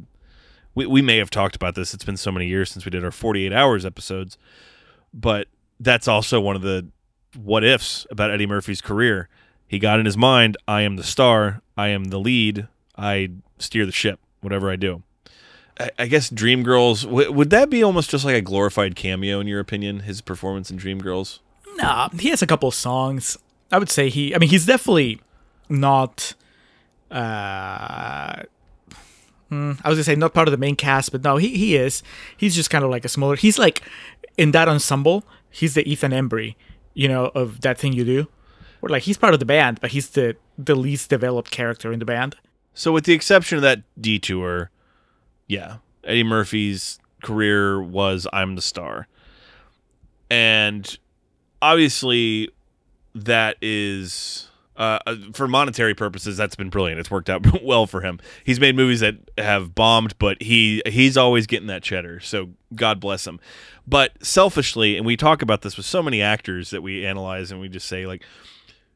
we, 0.74 0.86
we 0.86 1.02
may 1.02 1.18
have 1.18 1.28
talked 1.28 1.56
about 1.56 1.74
this. 1.74 1.92
It's 1.92 2.04
been 2.04 2.16
so 2.16 2.30
many 2.30 2.46
years 2.46 2.70
since 2.70 2.84
we 2.84 2.90
did 2.90 3.04
our 3.04 3.10
48 3.10 3.52
hours 3.52 3.84
episodes, 3.84 4.38
but 5.12 5.48
that's 5.80 6.08
also 6.08 6.40
one 6.40 6.56
of 6.56 6.62
the 6.62 6.88
what 7.44 7.64
ifs 7.64 8.06
about 8.10 8.30
Eddie 8.30 8.46
Murphy's 8.46 8.80
career. 8.80 9.28
He 9.66 9.78
got 9.78 10.00
in 10.00 10.06
his 10.06 10.16
mind, 10.16 10.56
I 10.66 10.82
am 10.82 10.96
the 10.96 11.04
star, 11.04 11.60
I 11.76 11.88
am 11.88 12.04
the 12.04 12.18
lead, 12.18 12.68
I 12.96 13.30
steer 13.58 13.84
the 13.86 13.92
ship, 13.92 14.18
whatever 14.40 14.70
I 14.70 14.76
do. 14.76 15.02
I, 15.78 15.90
I 15.98 16.06
guess 16.06 16.30
Dreamgirls 16.30 17.04
w- 17.04 17.30
would 17.30 17.50
that 17.50 17.70
be 17.70 17.82
almost 17.82 18.10
just 18.10 18.24
like 18.24 18.34
a 18.34 18.40
glorified 18.40 18.96
cameo 18.96 19.40
in 19.40 19.46
your 19.46 19.60
opinion? 19.60 20.00
His 20.00 20.20
performance 20.20 20.70
in 20.70 20.78
Dreamgirls? 20.78 21.40
Nah, 21.76 22.08
he 22.18 22.30
has 22.30 22.42
a 22.42 22.46
couple 22.46 22.68
of 22.68 22.74
songs. 22.74 23.36
I 23.70 23.78
would 23.78 23.90
say 23.90 24.08
he. 24.08 24.34
I 24.34 24.38
mean, 24.38 24.48
he's 24.48 24.66
definitely 24.66 25.20
not. 25.68 26.34
Uh, 27.10 28.42
mm, 29.50 29.78
I 29.84 29.88
was 29.88 29.96
gonna 29.96 30.04
say 30.04 30.14
not 30.14 30.34
part 30.34 30.48
of 30.48 30.52
the 30.52 30.58
main 30.58 30.76
cast, 30.76 31.12
but 31.12 31.22
no, 31.22 31.36
he 31.36 31.56
he 31.56 31.76
is. 31.76 32.02
He's 32.36 32.56
just 32.56 32.70
kind 32.70 32.84
of 32.84 32.90
like 32.90 33.04
a 33.04 33.08
smaller. 33.08 33.36
He's 33.36 33.58
like 33.58 33.82
in 34.36 34.52
that 34.52 34.68
ensemble. 34.68 35.24
He's 35.50 35.74
the 35.74 35.88
Ethan 35.88 36.12
Embry, 36.12 36.56
you 36.98 37.06
know, 37.06 37.26
of 37.26 37.60
that 37.60 37.78
thing 37.78 37.92
you 37.92 38.04
do. 38.04 38.26
Or 38.82 38.88
like 38.88 39.04
he's 39.04 39.16
part 39.16 39.32
of 39.32 39.38
the 39.38 39.46
band, 39.46 39.80
but 39.80 39.92
he's 39.92 40.10
the 40.10 40.36
the 40.58 40.74
least 40.74 41.08
developed 41.10 41.52
character 41.52 41.92
in 41.92 42.00
the 42.00 42.04
band. 42.04 42.34
So, 42.74 42.92
with 42.92 43.04
the 43.04 43.12
exception 43.12 43.56
of 43.56 43.62
that 43.62 43.82
detour, 44.00 44.70
yeah, 45.46 45.76
Eddie 46.02 46.24
Murphy's 46.24 46.98
career 47.22 47.80
was 47.80 48.26
I'm 48.32 48.56
the 48.56 48.62
star. 48.62 49.06
And 50.28 50.98
obviously, 51.62 52.50
that 53.14 53.56
is, 53.62 54.47
uh, 54.78 55.00
uh, 55.06 55.16
for 55.32 55.48
monetary 55.48 55.94
purposes, 55.94 56.36
that's 56.36 56.54
been 56.54 56.70
brilliant. 56.70 57.00
It's 57.00 57.10
worked 57.10 57.28
out 57.28 57.62
well 57.62 57.86
for 57.86 58.00
him. 58.00 58.20
He's 58.44 58.60
made 58.60 58.76
movies 58.76 59.00
that 59.00 59.16
have 59.36 59.74
bombed, 59.74 60.16
but 60.18 60.40
he 60.40 60.82
he's 60.86 61.16
always 61.16 61.46
getting 61.46 61.66
that 61.66 61.82
cheddar. 61.82 62.20
So, 62.20 62.50
God 62.74 63.00
bless 63.00 63.26
him. 63.26 63.40
But 63.86 64.24
selfishly, 64.24 64.96
and 64.96 65.04
we 65.04 65.16
talk 65.16 65.42
about 65.42 65.62
this 65.62 65.76
with 65.76 65.84
so 65.84 66.02
many 66.02 66.22
actors 66.22 66.70
that 66.70 66.82
we 66.82 67.04
analyze 67.04 67.50
and 67.50 67.60
we 67.60 67.68
just 67.68 67.88
say, 67.88 68.06
like, 68.06 68.22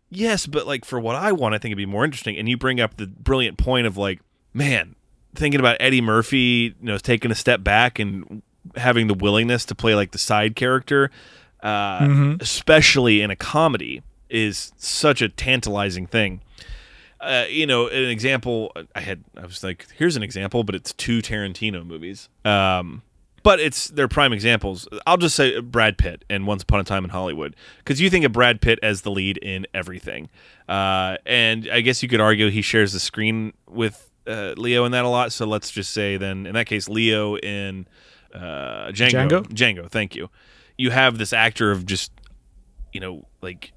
yes, 0.08 0.46
but 0.46 0.66
like 0.66 0.84
for 0.84 1.00
what 1.00 1.16
I 1.16 1.32
want, 1.32 1.54
I 1.54 1.58
think 1.58 1.72
it'd 1.72 1.78
be 1.78 1.86
more 1.86 2.04
interesting. 2.04 2.36
And 2.36 2.48
you 2.48 2.56
bring 2.56 2.80
up 2.80 2.96
the 2.96 3.08
brilliant 3.08 3.58
point 3.58 3.86
of 3.86 3.96
like, 3.96 4.20
man, 4.54 4.94
thinking 5.34 5.58
about 5.58 5.78
Eddie 5.80 6.00
Murphy, 6.00 6.76
you 6.78 6.86
know, 6.86 6.98
taking 6.98 7.32
a 7.32 7.34
step 7.34 7.64
back 7.64 7.98
and 7.98 8.42
having 8.76 9.08
the 9.08 9.14
willingness 9.14 9.64
to 9.64 9.74
play 9.74 9.96
like 9.96 10.12
the 10.12 10.18
side 10.18 10.54
character, 10.54 11.10
uh, 11.62 12.36
especially 12.40 13.20
in 13.20 13.30
a 13.30 13.36
comedy, 13.36 14.02
is 14.32 14.72
such 14.76 15.22
a 15.22 15.28
tantalizing 15.28 16.06
thing. 16.06 16.40
Uh, 17.20 17.44
you 17.48 17.66
know, 17.66 17.86
an 17.86 18.08
example 18.08 18.72
I 18.96 19.00
had, 19.00 19.22
I 19.36 19.42
was 19.42 19.62
like, 19.62 19.86
here's 19.96 20.16
an 20.16 20.24
example, 20.24 20.64
but 20.64 20.74
it's 20.74 20.92
two 20.94 21.20
Tarantino 21.20 21.86
movies. 21.86 22.28
Um, 22.44 23.02
but 23.44 23.60
it's 23.60 23.88
they're 23.88 24.08
prime 24.08 24.32
examples. 24.32 24.88
I'll 25.06 25.16
just 25.16 25.36
say 25.36 25.60
Brad 25.60 25.98
Pitt 25.98 26.24
and 26.30 26.46
Once 26.46 26.62
Upon 26.62 26.80
a 26.80 26.84
Time 26.84 27.04
in 27.04 27.10
Hollywood 27.10 27.56
because 27.78 28.00
you 28.00 28.08
think 28.08 28.24
of 28.24 28.32
Brad 28.32 28.60
Pitt 28.60 28.78
as 28.82 29.02
the 29.02 29.10
lead 29.10 29.36
in 29.38 29.66
everything, 29.74 30.28
uh, 30.68 31.16
and 31.26 31.68
I 31.72 31.80
guess 31.80 32.02
you 32.02 32.08
could 32.08 32.20
argue 32.20 32.50
he 32.50 32.62
shares 32.62 32.92
the 32.92 33.00
screen 33.00 33.52
with 33.68 34.10
uh, 34.28 34.54
Leo 34.56 34.84
in 34.84 34.92
that 34.92 35.04
a 35.04 35.08
lot. 35.08 35.32
So 35.32 35.44
let's 35.46 35.70
just 35.70 35.92
say 35.92 36.16
then 36.16 36.46
in 36.46 36.54
that 36.54 36.66
case, 36.66 36.88
Leo 36.88 37.36
in 37.36 37.86
uh, 38.32 38.88
Django. 38.88 39.28
Django? 39.28 39.46
Django. 39.48 39.90
Thank 39.90 40.14
you. 40.14 40.30
You 40.78 40.90
have 40.90 41.18
this 41.18 41.32
actor 41.32 41.72
of 41.72 41.84
just 41.84 42.12
you 42.92 43.00
know 43.00 43.26
like 43.40 43.72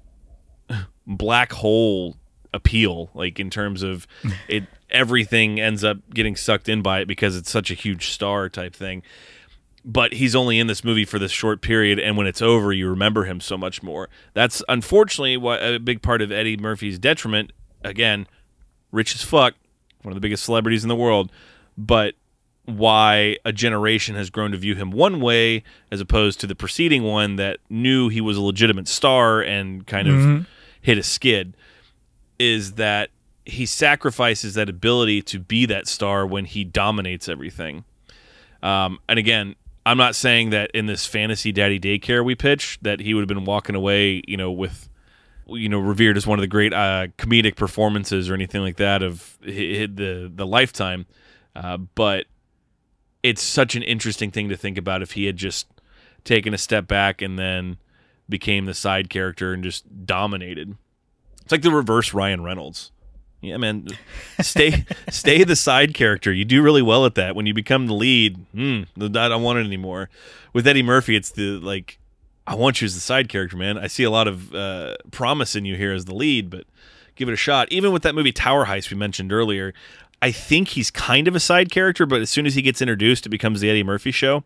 black 1.06 1.52
hole 1.52 2.16
appeal 2.52 3.10
like 3.14 3.38
in 3.38 3.50
terms 3.50 3.82
of 3.82 4.06
it 4.48 4.64
everything 4.90 5.60
ends 5.60 5.84
up 5.84 5.98
getting 6.14 6.36
sucked 6.36 6.68
in 6.68 6.80
by 6.80 7.00
it 7.00 7.06
because 7.06 7.36
it's 7.36 7.50
such 7.50 7.70
a 7.70 7.74
huge 7.74 8.08
star 8.08 8.48
type 8.48 8.74
thing. 8.74 9.02
But 9.84 10.14
he's 10.14 10.34
only 10.34 10.58
in 10.58 10.66
this 10.66 10.82
movie 10.82 11.04
for 11.04 11.18
this 11.18 11.30
short 11.30 11.60
period 11.60 12.00
and 12.00 12.16
when 12.16 12.26
it's 12.26 12.42
over 12.42 12.72
you 12.72 12.88
remember 12.88 13.24
him 13.24 13.40
so 13.40 13.56
much 13.56 13.82
more. 13.82 14.08
That's 14.34 14.62
unfortunately 14.68 15.36
what 15.36 15.62
a 15.62 15.78
big 15.78 16.02
part 16.02 16.22
of 16.22 16.32
eddie 16.32 16.56
murphy's 16.56 16.98
detriment. 16.98 17.52
Again 17.84 18.26
rich 18.92 19.14
as 19.14 19.22
fuck 19.22 19.54
one 20.02 20.12
of 20.12 20.14
the 20.14 20.20
biggest 20.20 20.44
celebrities 20.44 20.84
in 20.84 20.88
the 20.88 20.96
world. 20.96 21.30
But 21.76 22.14
why 22.64 23.36
a 23.44 23.52
generation 23.52 24.16
has 24.16 24.30
grown 24.30 24.50
to 24.50 24.56
view 24.56 24.74
him 24.74 24.90
one 24.90 25.20
way 25.20 25.62
as 25.90 26.00
opposed 26.00 26.40
to 26.40 26.46
the 26.46 26.54
preceding 26.54 27.04
one 27.04 27.36
that 27.36 27.58
knew 27.70 28.08
he 28.08 28.20
was 28.20 28.36
a 28.36 28.40
legitimate 28.40 28.88
star 28.88 29.40
and 29.40 29.86
kind 29.86 30.08
of 30.08 30.14
mm-hmm. 30.14 30.42
Hit 30.86 30.96
a 30.98 31.02
skid 31.02 31.56
is 32.38 32.74
that 32.74 33.10
he 33.44 33.66
sacrifices 33.66 34.54
that 34.54 34.68
ability 34.68 35.20
to 35.20 35.40
be 35.40 35.66
that 35.66 35.88
star 35.88 36.24
when 36.24 36.44
he 36.44 36.62
dominates 36.62 37.28
everything. 37.28 37.82
Um, 38.62 39.00
and 39.08 39.18
again, 39.18 39.56
I'm 39.84 39.98
not 39.98 40.14
saying 40.14 40.50
that 40.50 40.70
in 40.70 40.86
this 40.86 41.04
fantasy 41.04 41.50
daddy 41.50 41.80
daycare 41.80 42.24
we 42.24 42.36
pitch 42.36 42.78
that 42.82 43.00
he 43.00 43.14
would 43.14 43.22
have 43.22 43.28
been 43.28 43.44
walking 43.44 43.74
away, 43.74 44.22
you 44.28 44.36
know, 44.36 44.52
with 44.52 44.88
you 45.48 45.68
know 45.68 45.80
revered 45.80 46.16
as 46.16 46.24
one 46.24 46.38
of 46.38 46.40
the 46.40 46.46
great 46.48 46.72
uh, 46.72 47.08
comedic 47.18 47.56
performances 47.56 48.30
or 48.30 48.34
anything 48.34 48.60
like 48.60 48.76
that 48.76 49.02
of 49.02 49.36
the 49.42 50.30
the 50.32 50.46
lifetime. 50.46 51.06
Uh, 51.56 51.78
but 51.78 52.26
it's 53.24 53.42
such 53.42 53.74
an 53.74 53.82
interesting 53.82 54.30
thing 54.30 54.48
to 54.50 54.56
think 54.56 54.78
about 54.78 55.02
if 55.02 55.12
he 55.12 55.24
had 55.24 55.36
just 55.36 55.66
taken 56.22 56.54
a 56.54 56.58
step 56.58 56.86
back 56.86 57.20
and 57.20 57.36
then 57.36 57.76
became 58.28 58.64
the 58.66 58.74
side 58.74 59.10
character 59.10 59.52
and 59.52 59.62
just 59.62 60.06
dominated. 60.06 60.76
It's 61.42 61.52
like 61.52 61.62
the 61.62 61.70
reverse 61.70 62.12
Ryan 62.12 62.42
Reynolds. 62.42 62.90
Yeah, 63.40 63.58
man. 63.58 63.86
Stay 64.40 64.84
stay 65.10 65.44
the 65.44 65.56
side 65.56 65.94
character. 65.94 66.32
You 66.32 66.44
do 66.44 66.62
really 66.62 66.82
well 66.82 67.06
at 67.06 67.14
that. 67.14 67.36
When 67.36 67.46
you 67.46 67.54
become 67.54 67.86
the 67.86 67.94
lead, 67.94 68.36
hmm, 68.52 68.82
I 69.00 69.28
don't 69.28 69.42
want 69.42 69.58
it 69.58 69.66
anymore. 69.66 70.08
With 70.52 70.66
Eddie 70.66 70.82
Murphy, 70.82 71.16
it's 71.16 71.30
the 71.30 71.60
like, 71.60 71.98
I 72.46 72.54
want 72.54 72.80
you 72.80 72.86
as 72.86 72.94
the 72.94 73.00
side 73.00 73.28
character, 73.28 73.56
man. 73.56 73.78
I 73.78 73.86
see 73.86 74.04
a 74.04 74.10
lot 74.10 74.26
of 74.26 74.54
uh, 74.54 74.96
promise 75.10 75.54
in 75.54 75.64
you 75.64 75.76
here 75.76 75.92
as 75.92 76.06
the 76.06 76.14
lead, 76.14 76.50
but 76.50 76.64
give 77.14 77.28
it 77.28 77.32
a 77.32 77.36
shot. 77.36 77.70
Even 77.70 77.92
with 77.92 78.02
that 78.02 78.14
movie 78.14 78.32
Tower 78.32 78.66
Heist 78.66 78.90
we 78.90 78.96
mentioned 78.96 79.32
earlier, 79.32 79.74
I 80.22 80.32
think 80.32 80.68
he's 80.68 80.90
kind 80.90 81.28
of 81.28 81.36
a 81.36 81.40
side 81.40 81.70
character, 81.70 82.06
but 82.06 82.22
as 82.22 82.30
soon 82.30 82.46
as 82.46 82.54
he 82.54 82.62
gets 82.62 82.80
introduced, 82.80 83.26
it 83.26 83.28
becomes 83.28 83.60
the 83.60 83.68
Eddie 83.68 83.84
Murphy 83.84 84.10
show. 84.10 84.44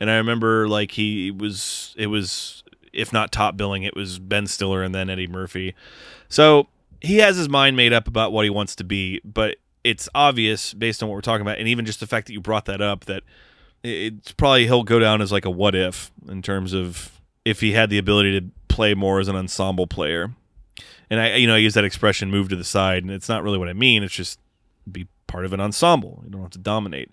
And 0.00 0.10
I 0.10 0.16
remember 0.16 0.68
like 0.68 0.92
he 0.92 1.30
was, 1.30 1.94
it 1.96 2.08
was 2.08 2.63
if 2.94 3.12
not 3.12 3.32
top 3.32 3.56
billing, 3.56 3.82
it 3.82 3.94
was 3.94 4.18
Ben 4.18 4.46
Stiller 4.46 4.82
and 4.82 4.94
then 4.94 5.10
Eddie 5.10 5.26
Murphy. 5.26 5.74
So 6.28 6.68
he 7.00 7.18
has 7.18 7.36
his 7.36 7.48
mind 7.48 7.76
made 7.76 7.92
up 7.92 8.08
about 8.08 8.32
what 8.32 8.44
he 8.44 8.50
wants 8.50 8.74
to 8.76 8.84
be, 8.84 9.20
but 9.24 9.56
it's 9.82 10.08
obvious 10.14 10.72
based 10.72 11.02
on 11.02 11.08
what 11.08 11.14
we're 11.14 11.20
talking 11.20 11.42
about, 11.42 11.58
and 11.58 11.68
even 11.68 11.84
just 11.84 12.00
the 12.00 12.06
fact 12.06 12.26
that 12.26 12.32
you 12.32 12.40
brought 12.40 12.64
that 12.64 12.80
up 12.80 13.04
that 13.04 13.22
it's 13.82 14.32
probably 14.32 14.64
he'll 14.64 14.82
go 14.82 14.98
down 14.98 15.20
as 15.20 15.30
like 15.30 15.44
a 15.44 15.50
what 15.50 15.74
if 15.74 16.10
in 16.26 16.40
terms 16.40 16.72
of 16.72 17.20
if 17.44 17.60
he 17.60 17.72
had 17.72 17.90
the 17.90 17.98
ability 17.98 18.40
to 18.40 18.46
play 18.68 18.94
more 18.94 19.20
as 19.20 19.28
an 19.28 19.36
ensemble 19.36 19.86
player. 19.86 20.32
And 21.10 21.20
I, 21.20 21.36
you 21.36 21.46
know, 21.46 21.54
I 21.54 21.58
use 21.58 21.74
that 21.74 21.84
expression 21.84 22.30
"move 22.30 22.48
to 22.48 22.56
the 22.56 22.64
side," 22.64 23.02
and 23.02 23.12
it's 23.12 23.28
not 23.28 23.42
really 23.42 23.58
what 23.58 23.68
I 23.68 23.74
mean. 23.74 24.02
It's 24.02 24.14
just 24.14 24.40
be 24.90 25.06
part 25.26 25.44
of 25.44 25.52
an 25.52 25.60
ensemble. 25.60 26.22
You 26.24 26.30
don't 26.30 26.40
have 26.40 26.50
to 26.52 26.58
dominate 26.58 27.10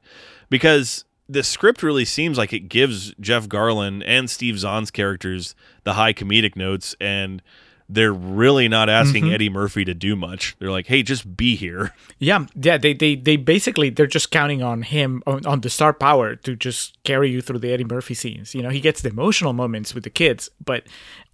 because 0.49 1.03
the 1.31 1.43
script 1.43 1.81
really 1.81 2.05
seems 2.05 2.37
like 2.37 2.51
it 2.53 2.67
gives 2.67 3.13
Jeff 3.19 3.47
Garlin 3.47 4.03
and 4.05 4.29
Steve 4.29 4.55
Zahn's 4.55 4.91
characters 4.91 5.55
the 5.83 5.93
high 5.93 6.13
comedic 6.13 6.55
notes, 6.55 6.95
and 6.99 7.41
they're 7.87 8.13
really 8.13 8.67
not 8.67 8.89
asking 8.89 9.25
mm-hmm. 9.25 9.33
Eddie 9.33 9.49
Murphy 9.49 9.85
to 9.85 9.93
do 9.93 10.15
much. 10.15 10.55
They're 10.59 10.71
like, 10.71 10.87
"Hey, 10.87 11.03
just 11.03 11.35
be 11.37 11.55
here." 11.55 11.93
Yeah, 12.19 12.45
yeah. 12.55 12.77
They 12.77 12.93
they 12.93 13.15
they 13.15 13.35
basically 13.35 13.89
they're 13.89 14.07
just 14.07 14.29
counting 14.29 14.61
on 14.61 14.83
him 14.83 15.23
on, 15.25 15.45
on 15.45 15.61
the 15.61 15.69
star 15.69 15.93
power 15.93 16.35
to 16.35 16.55
just 16.55 17.01
carry 17.03 17.31
you 17.31 17.41
through 17.41 17.59
the 17.59 17.73
Eddie 17.73 17.83
Murphy 17.83 18.13
scenes. 18.13 18.53
You 18.53 18.61
know, 18.61 18.69
he 18.69 18.79
gets 18.79 19.01
the 19.01 19.09
emotional 19.09 19.53
moments 19.53 19.95
with 19.95 20.03
the 20.03 20.09
kids, 20.09 20.49
but 20.63 20.83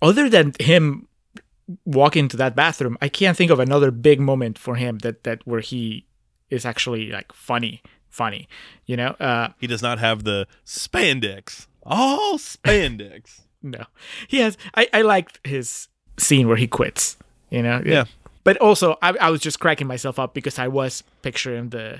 other 0.02 0.30
than 0.30 0.54
him 0.60 1.08
walking 1.86 2.26
into 2.26 2.38
that 2.38 2.56
bathroom, 2.56 2.98
I 3.02 3.10
can't 3.10 3.36
think 3.36 3.52
of 3.52 3.60
another 3.60 3.92
big 3.92 4.20
moment 4.20 4.58
for 4.58 4.76
him 4.76 5.00
that 5.00 5.24
that 5.26 5.46
where 5.46 5.60
he 5.60 6.06
is 6.50 6.66
actually 6.66 7.12
like 7.12 7.34
funny, 7.34 7.82
funny. 8.18 8.48
You 8.86 8.98
know, 8.98 9.12
uh, 9.20 9.50
He 9.60 9.68
does 9.68 9.82
not 9.82 10.00
have 10.00 10.24
the 10.24 10.48
spandex. 10.66 11.68
All 11.84 12.38
spandex. 12.38 13.42
no, 13.62 13.84
he 14.28 14.40
has. 14.40 14.58
I 14.76 14.88
I 14.94 15.02
liked 15.04 15.40
his 15.44 15.88
scene 16.18 16.48
where 16.48 16.58
he 16.58 16.68
quits. 16.68 17.18
You 17.50 17.62
know, 17.64 17.82
Yeah. 17.86 18.06
But 18.44 18.58
also, 18.58 18.98
I, 19.02 19.10
I 19.20 19.30
was 19.30 19.42
just 19.42 19.60
cracking 19.60 19.88
myself 19.88 20.18
up 20.20 20.34
because 20.34 20.58
I 20.58 20.68
was 20.70 21.04
picturing 21.22 21.70
the, 21.70 22.00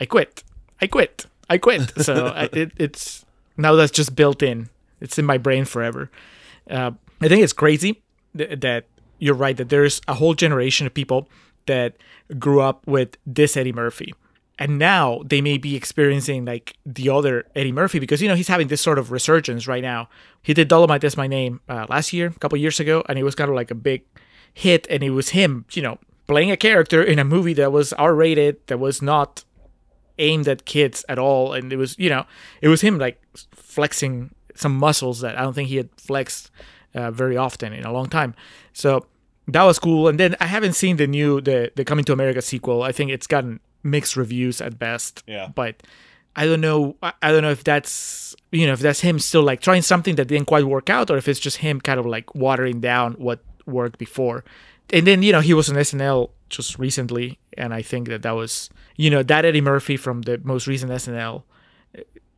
I 0.00 0.04
quit, 0.06 0.42
I 0.82 0.86
quit, 0.88 1.26
I 1.48 1.58
quit. 1.58 1.92
So 2.04 2.26
I, 2.26 2.48
it, 2.52 2.72
it's 2.76 3.24
now 3.56 3.74
that's 3.76 3.92
just 3.92 4.14
built 4.16 4.42
in. 4.42 4.68
It's 5.00 5.16
in 5.18 5.24
my 5.24 5.38
brain 5.38 5.64
forever. 5.64 6.10
Uh, 6.68 6.90
I 7.20 7.28
think 7.28 7.42
it's 7.44 7.52
crazy 7.52 8.02
th- 8.36 8.60
that 8.60 8.84
you're 9.18 9.34
right 9.36 9.56
that 9.56 9.68
there's 9.68 10.00
a 10.08 10.14
whole 10.14 10.34
generation 10.34 10.86
of 10.88 10.92
people 10.94 11.28
that 11.66 11.94
grew 12.38 12.60
up 12.60 12.84
with 12.86 13.16
this 13.26 13.56
Eddie 13.56 13.72
Murphy. 13.72 14.12
And 14.58 14.78
now 14.78 15.20
they 15.24 15.42
may 15.42 15.58
be 15.58 15.76
experiencing 15.76 16.46
like 16.46 16.76
the 16.86 17.10
other 17.10 17.44
Eddie 17.54 17.72
Murphy 17.72 17.98
because 17.98 18.22
you 18.22 18.28
know 18.28 18.34
he's 18.34 18.48
having 18.48 18.68
this 18.68 18.80
sort 18.80 18.98
of 18.98 19.10
resurgence 19.10 19.66
right 19.66 19.82
now. 19.82 20.08
He 20.42 20.54
did 20.54 20.68
Dolomite 20.68 21.04
is 21.04 21.16
My 21.16 21.26
Name 21.26 21.60
uh, 21.68 21.86
last 21.90 22.12
year, 22.12 22.28
a 22.28 22.38
couple 22.38 22.56
years 22.58 22.80
ago, 22.80 23.04
and 23.08 23.18
it 23.18 23.22
was 23.22 23.34
kind 23.34 23.50
of 23.50 23.56
like 23.56 23.70
a 23.70 23.74
big 23.74 24.02
hit. 24.54 24.86
And 24.88 25.02
it 25.02 25.10
was 25.10 25.30
him, 25.30 25.66
you 25.72 25.82
know, 25.82 25.98
playing 26.26 26.50
a 26.50 26.56
character 26.56 27.02
in 27.02 27.18
a 27.18 27.24
movie 27.24 27.52
that 27.54 27.70
was 27.70 27.92
R-rated, 27.92 28.66
that 28.68 28.78
was 28.78 29.02
not 29.02 29.44
aimed 30.18 30.48
at 30.48 30.64
kids 30.64 31.04
at 31.08 31.18
all, 31.18 31.52
and 31.52 31.72
it 31.72 31.76
was 31.76 31.98
you 31.98 32.08
know 32.08 32.24
it 32.62 32.68
was 32.68 32.80
him 32.80 32.98
like 32.98 33.20
flexing 33.52 34.34
some 34.54 34.74
muscles 34.74 35.20
that 35.20 35.36
I 35.36 35.42
don't 35.42 35.52
think 35.52 35.68
he 35.68 35.76
had 35.76 35.90
flexed 35.98 36.50
uh, 36.94 37.10
very 37.10 37.36
often 37.36 37.72
in 37.72 37.84
a 37.84 37.92
long 37.92 38.08
time. 38.08 38.34
So 38.72 39.06
that 39.48 39.64
was 39.64 39.78
cool. 39.78 40.08
And 40.08 40.18
then 40.18 40.34
I 40.40 40.46
haven't 40.46 40.72
seen 40.72 40.96
the 40.96 41.06
new 41.06 41.40
the 41.40 41.70
the 41.76 41.84
Coming 41.84 42.04
to 42.06 42.12
America 42.12 42.42
sequel. 42.42 42.82
I 42.82 42.92
think 42.92 43.10
it's 43.10 43.26
gotten 43.26 43.60
mixed 43.86 44.16
reviews 44.16 44.60
at 44.60 44.78
best. 44.78 45.22
Yeah. 45.26 45.48
But 45.54 45.82
I 46.36 46.44
don't 46.44 46.60
know. 46.60 46.96
I 47.02 47.32
don't 47.32 47.42
know 47.42 47.50
if 47.50 47.64
that's 47.64 48.36
you 48.52 48.66
know 48.66 48.74
if 48.74 48.80
that's 48.80 49.00
him 49.00 49.18
still 49.18 49.42
like 49.42 49.60
trying 49.60 49.82
something 49.82 50.16
that 50.16 50.26
didn't 50.28 50.46
quite 50.46 50.64
work 50.64 50.90
out, 50.90 51.10
or 51.10 51.16
if 51.16 51.28
it's 51.28 51.40
just 51.40 51.58
him 51.58 51.80
kind 51.80 51.98
of 51.98 52.04
like 52.04 52.34
watering 52.34 52.80
down 52.80 53.14
what 53.14 53.40
worked 53.64 53.98
before. 53.98 54.44
And 54.90 55.06
then 55.06 55.22
you 55.22 55.32
know 55.32 55.40
he 55.40 55.54
was 55.54 55.70
on 55.70 55.76
SNL 55.76 56.30
just 56.50 56.78
recently, 56.78 57.38
and 57.56 57.72
I 57.72 57.80
think 57.80 58.08
that 58.08 58.22
that 58.22 58.32
was 58.32 58.68
you 58.96 59.08
know 59.08 59.22
that 59.22 59.46
Eddie 59.46 59.62
Murphy 59.62 59.96
from 59.96 60.22
the 60.22 60.38
most 60.44 60.66
recent 60.66 60.92
SNL. 60.92 61.42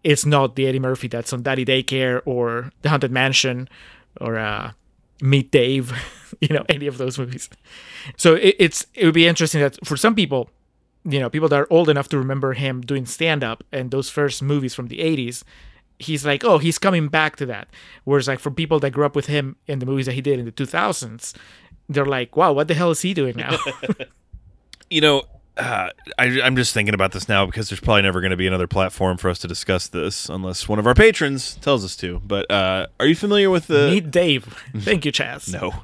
It's 0.04 0.24
not 0.24 0.54
the 0.54 0.68
Eddie 0.68 0.78
Murphy 0.78 1.08
that's 1.08 1.32
on 1.32 1.42
Daddy 1.42 1.64
Daycare 1.64 2.22
or 2.24 2.70
The 2.82 2.88
Haunted 2.88 3.10
Mansion 3.10 3.68
or 4.20 4.38
uh, 4.38 4.70
Meet 5.20 5.50
Dave, 5.50 5.92
you 6.40 6.48
know, 6.54 6.64
any 6.68 6.86
of 6.86 6.98
those 6.98 7.18
movies. 7.18 7.50
So 8.16 8.36
it, 8.36 8.54
it's 8.60 8.86
it 8.94 9.04
would 9.04 9.14
be 9.14 9.26
interesting 9.26 9.60
that 9.60 9.76
for 9.84 9.96
some 9.96 10.14
people, 10.14 10.50
you 11.08 11.18
know, 11.18 11.30
people 11.30 11.48
that 11.48 11.58
are 11.58 11.66
old 11.70 11.88
enough 11.88 12.08
to 12.08 12.18
remember 12.18 12.52
him 12.52 12.80
doing 12.80 13.06
stand 13.06 13.42
up 13.42 13.64
and 13.72 13.90
those 13.90 14.10
first 14.10 14.42
movies 14.42 14.74
from 14.74 14.88
the 14.88 14.98
80s, 14.98 15.42
he's 15.98 16.24
like, 16.24 16.44
oh, 16.44 16.58
he's 16.58 16.78
coming 16.78 17.08
back 17.08 17.36
to 17.36 17.46
that. 17.46 17.68
Whereas, 18.04 18.28
like, 18.28 18.38
for 18.38 18.50
people 18.50 18.78
that 18.80 18.90
grew 18.90 19.06
up 19.06 19.16
with 19.16 19.26
him 19.26 19.56
in 19.66 19.78
the 19.78 19.86
movies 19.86 20.06
that 20.06 20.12
he 20.12 20.20
did 20.20 20.38
in 20.38 20.44
the 20.44 20.52
2000s, 20.52 21.34
they're 21.88 22.06
like, 22.06 22.36
wow, 22.36 22.52
what 22.52 22.68
the 22.68 22.74
hell 22.74 22.90
is 22.90 23.00
he 23.02 23.14
doing 23.14 23.36
now? 23.36 23.56
You 24.90 25.02
know, 25.02 25.24
uh, 25.58 25.90
I, 26.18 26.40
I'm 26.40 26.56
just 26.56 26.72
thinking 26.72 26.94
about 26.94 27.12
this 27.12 27.28
now 27.28 27.44
because 27.44 27.68
there's 27.68 27.78
probably 27.78 28.00
never 28.00 28.22
going 28.22 28.30
to 28.30 28.38
be 28.38 28.46
another 28.46 28.66
platform 28.66 29.18
for 29.18 29.28
us 29.28 29.38
to 29.40 29.48
discuss 29.48 29.86
this 29.86 30.30
unless 30.30 30.66
one 30.66 30.78
of 30.78 30.86
our 30.86 30.94
patrons 30.94 31.56
tells 31.56 31.84
us 31.84 31.94
to. 31.96 32.22
But 32.24 32.50
uh, 32.50 32.86
are 32.98 33.04
you 33.04 33.14
familiar 33.14 33.50
with 33.50 33.66
the 33.66 33.90
Meet 33.90 34.10
Dave. 34.10 34.44
Thank 34.78 35.04
you, 35.04 35.12
Chaz. 35.12 35.52
no 35.52 35.74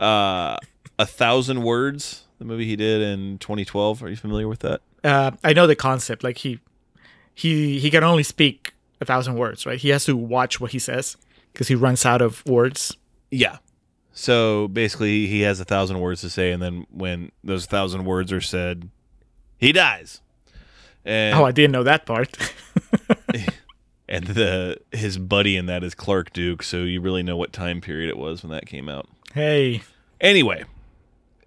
uh, 0.00 0.56
a 1.00 1.06
thousand 1.06 1.62
words? 1.62 2.24
The 2.38 2.44
movie 2.44 2.66
he 2.66 2.76
did 2.76 3.00
in 3.02 3.38
2012. 3.38 4.02
Are 4.02 4.08
you 4.08 4.16
familiar 4.16 4.48
with 4.48 4.60
that? 4.60 4.80
Uh, 5.02 5.32
I 5.42 5.52
know 5.52 5.66
the 5.66 5.74
concept. 5.76 6.22
Like, 6.22 6.38
he 6.38 6.60
he 7.34 7.78
he 7.78 7.90
can 7.90 8.04
only 8.04 8.22
speak 8.22 8.74
a 9.00 9.04
thousand 9.04 9.36
words, 9.36 9.64
right? 9.66 9.78
He 9.78 9.88
has 9.90 10.04
to 10.04 10.16
watch 10.16 10.60
what 10.60 10.72
he 10.72 10.78
says 10.78 11.16
because 11.52 11.68
he 11.68 11.74
runs 11.74 12.04
out 12.04 12.20
of 12.22 12.44
words. 12.46 12.96
Yeah. 13.30 13.58
So 14.12 14.68
basically, 14.68 15.26
he 15.26 15.40
has 15.42 15.60
a 15.60 15.64
thousand 15.64 16.00
words 16.00 16.20
to 16.22 16.30
say, 16.30 16.52
and 16.52 16.62
then 16.62 16.86
when 16.90 17.32
those 17.42 17.64
thousand 17.66 18.04
words 18.04 18.32
are 18.32 18.40
said, 18.40 18.90
he 19.56 19.72
dies. 19.72 20.20
And 21.04 21.34
Oh, 21.34 21.44
I 21.44 21.52
didn't 21.52 21.72
know 21.72 21.84
that 21.84 22.04
part. 22.04 22.36
and 24.08 24.26
the 24.26 24.78
his 24.92 25.16
buddy 25.16 25.56
in 25.56 25.66
that 25.66 25.82
is 25.84 25.94
Clark 25.94 26.32
Duke, 26.32 26.62
so 26.62 26.78
you 26.78 27.00
really 27.00 27.22
know 27.22 27.36
what 27.36 27.52
time 27.52 27.80
period 27.80 28.10
it 28.10 28.18
was 28.18 28.42
when 28.42 28.50
that 28.52 28.66
came 28.66 28.88
out. 28.88 29.08
hey, 29.34 29.82
Anyway, 30.20 30.64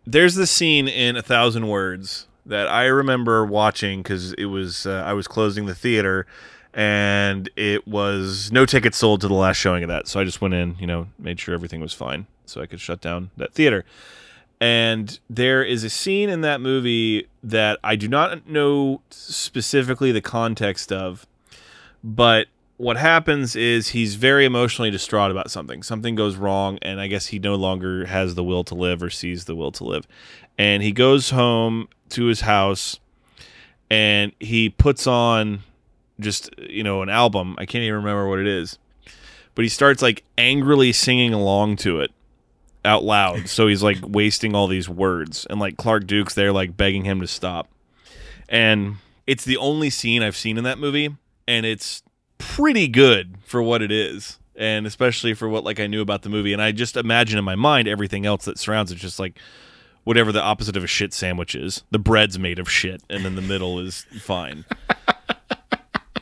there's 0.06 0.36
this 0.36 0.52
scene 0.52 0.88
in 0.88 1.16
A 1.16 1.22
Thousand 1.22 1.68
Words 1.68 2.28
that 2.46 2.68
I 2.68 2.86
remember 2.86 3.46
watching 3.46 4.02
because 4.02 4.34
it 4.34 4.46
was 4.46 4.86
uh, 4.86 5.04
I 5.06 5.14
was 5.14 5.28
closing 5.28 5.66
the 5.66 5.76
theater, 5.76 6.26
and 6.74 7.50
it 7.56 7.88
was 7.88 8.52
no 8.52 8.66
tickets 8.66 8.98
sold 8.98 9.22
to 9.22 9.28
the 9.28 9.34
last 9.34 9.58
showing 9.58 9.84
of 9.84 9.90
that. 9.90 10.08
So 10.08 10.20
I 10.20 10.24
just 10.24 10.42
went 10.42 10.54
in, 10.54 10.76
you 10.80 10.88
know, 10.88 11.08
made 11.18 11.40
sure 11.40 11.54
everything 11.54 11.82
was 11.82 11.94
fine, 11.94 12.28
so 12.46 12.62
I 12.62 12.66
could 12.66 12.80
shut 12.80 13.02
down 13.02 13.32
that 13.38 13.54
theater. 13.54 13.86
And 14.60 15.20
there 15.30 15.64
is 15.64 15.84
a 15.84 15.90
scene 15.90 16.30
in 16.30 16.42
that 16.42 16.62
movie 16.62 17.28
that 17.44 17.80
I 17.84 17.96
do 17.96 18.08
not 18.08 18.48
know 18.48 19.02
specifically 19.10 20.12
the 20.12 20.22
context 20.22 20.92
of, 20.92 21.28
but 22.02 22.48
what 22.78 22.98
happens 22.98 23.56
is 23.56 23.90
he's 23.90 24.16
very 24.16 24.46
emotionally 24.46 24.90
distraught 24.90 25.32
about 25.32 25.52
something. 25.52 25.84
Something 25.84 26.16
goes 26.16 26.36
wrong, 26.36 26.80
and 26.82 27.00
I 27.00 27.08
guess 27.08 27.28
he 27.28 27.40
no 27.40 27.56
longer 27.56 28.06
has 28.06 28.36
the 28.36 28.44
will 28.44 28.64
to 28.66 28.76
live 28.76 29.04
or 29.04 29.10
sees 29.10 29.46
the 29.46 29.56
will 29.56 29.72
to 29.74 29.84
live. 29.84 30.08
And 30.58 30.82
he 30.84 30.92
goes 30.92 31.30
home 31.30 31.88
to 32.10 32.26
his 32.26 32.42
house 32.42 33.00
and 33.90 34.32
he 34.40 34.70
puts 34.70 35.08
on 35.08 35.60
just, 36.20 36.50
you 36.58 36.84
know, 36.84 37.02
an 37.02 37.10
album. 37.10 37.56
I 37.58 37.66
can't 37.66 37.84
even 37.84 37.96
remember 37.96 38.28
what 38.28 38.40
it 38.40 38.48
is. 38.48 38.78
But 39.56 39.64
he 39.64 39.70
starts 39.70 40.02
like 40.02 40.24
angrily 40.38 40.92
singing 40.94 41.34
along 41.34 41.78
to 41.78 42.00
it 42.00 42.12
out 42.86 43.04
loud. 43.04 43.48
So 43.50 43.68
he's 43.68 43.84
like 43.84 43.98
wasting 44.04 44.56
all 44.56 44.68
these 44.68 44.90
words. 44.90 45.46
And 45.50 45.60
like 45.60 45.78
Clark 45.78 46.08
Duke's 46.08 46.34
there, 46.34 46.52
like 46.52 46.76
begging 46.76 47.06
him 47.06 47.22
to 47.22 47.28
stop. 47.28 47.70
And 48.50 48.98
it's 49.26 49.46
the 49.46 49.58
only 49.58 49.90
scene 49.90 50.22
I've 50.22 50.36
seen 50.36 50.58
in 50.58 50.64
that 50.64 50.80
movie. 50.80 51.16
And 51.48 51.66
it's 51.66 52.04
pretty 52.56 52.88
good 52.88 53.38
for 53.46 53.62
what 53.62 53.82
it 53.82 53.92
is 53.92 54.40
and 54.56 54.86
especially 54.86 55.34
for 55.34 55.50
what 55.50 55.64
like 55.64 55.80
I 55.80 55.88
knew 55.88 56.02
about 56.02 56.22
the 56.22 56.30
movie. 56.30 56.54
And 56.54 56.62
I 56.62 56.72
just 56.72 56.98
imagine 56.98 57.38
in 57.40 57.46
my 57.46 57.56
mind 57.56 57.88
everything 57.88 58.26
else 58.26 58.46
that 58.46 58.60
surrounds 58.60 58.92
it 58.92 58.96
just 58.96 59.20
like 59.20 59.38
whatever 60.04 60.32
the 60.32 60.42
opposite 60.42 60.78
of 60.78 60.84
a 60.84 60.88
shit 60.88 61.14
sandwich 61.14 61.56
is. 61.56 61.84
The 61.92 62.00
bread's 62.00 62.38
made 62.38 62.60
of 62.60 62.70
shit 62.70 63.02
and 63.10 63.26
then 63.26 63.36
the 63.36 63.42
middle 63.42 63.80
is 63.80 64.06
fine. 64.20 64.66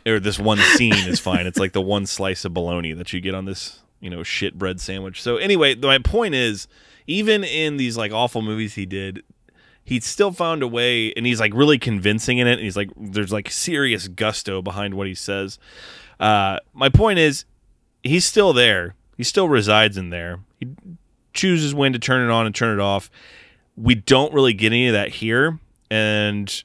Or 0.04 0.20
this 0.20 0.40
one 0.40 0.58
scene 0.58 0.96
is 0.96 1.20
fine. 1.20 1.46
It's 1.46 1.60
like 1.60 1.74
the 1.74 1.82
one 1.82 2.08
slice 2.08 2.44
of 2.44 2.56
bologna 2.56 2.94
that 2.94 3.14
you 3.14 3.22
get 3.22 3.36
on 3.36 3.46
this 3.46 3.82
you 4.00 4.10
know 4.10 4.24
shit 4.24 4.58
bread 4.58 4.82
sandwich. 4.82 5.22
So 5.22 5.38
anyway 5.38 5.76
my 5.76 6.00
point 6.00 6.34
is 6.34 6.68
even 7.06 7.44
in 7.44 7.78
these 7.78 7.98
like 7.98 8.12
awful 8.12 8.42
movies 8.42 8.74
he 8.74 8.88
did 8.88 9.22
he 9.84 10.00
still 10.00 10.32
found 10.32 10.64
a 10.64 10.68
way 10.68 11.14
and 11.14 11.26
he's 11.26 11.40
like 11.40 11.54
really 11.54 11.78
convincing 11.78 12.38
in 12.38 12.48
it 12.48 12.54
and 12.54 12.62
he's 12.62 12.78
like 12.78 12.90
there's 12.98 13.32
like 13.32 13.52
serious 13.52 14.08
gusto 14.08 14.62
behind 14.62 14.94
what 14.96 15.06
he 15.06 15.14
says 15.14 15.60
uh, 16.22 16.60
my 16.74 16.88
point 16.90 17.20
is 17.20 17.44
he's 18.04 18.26
still 18.26 18.54
there. 18.54 18.96
He 19.18 19.24
still 19.24 19.50
resides 19.50 19.98
in 19.98 20.10
there. 20.10 20.40
He 20.60 20.68
chooses 21.34 21.76
when 21.76 21.94
to 21.94 22.00
turn 22.00 22.28
it 22.28 22.32
on 22.32 22.46
and 22.46 22.56
turn 22.56 22.80
it 22.80 22.82
off. 22.82 23.12
We 23.76 23.96
don't 23.96 24.34
really 24.34 24.54
get 24.54 24.68
any 24.68 24.88
of 24.88 24.94
that 24.94 25.10
here 25.10 25.60
and 25.90 26.64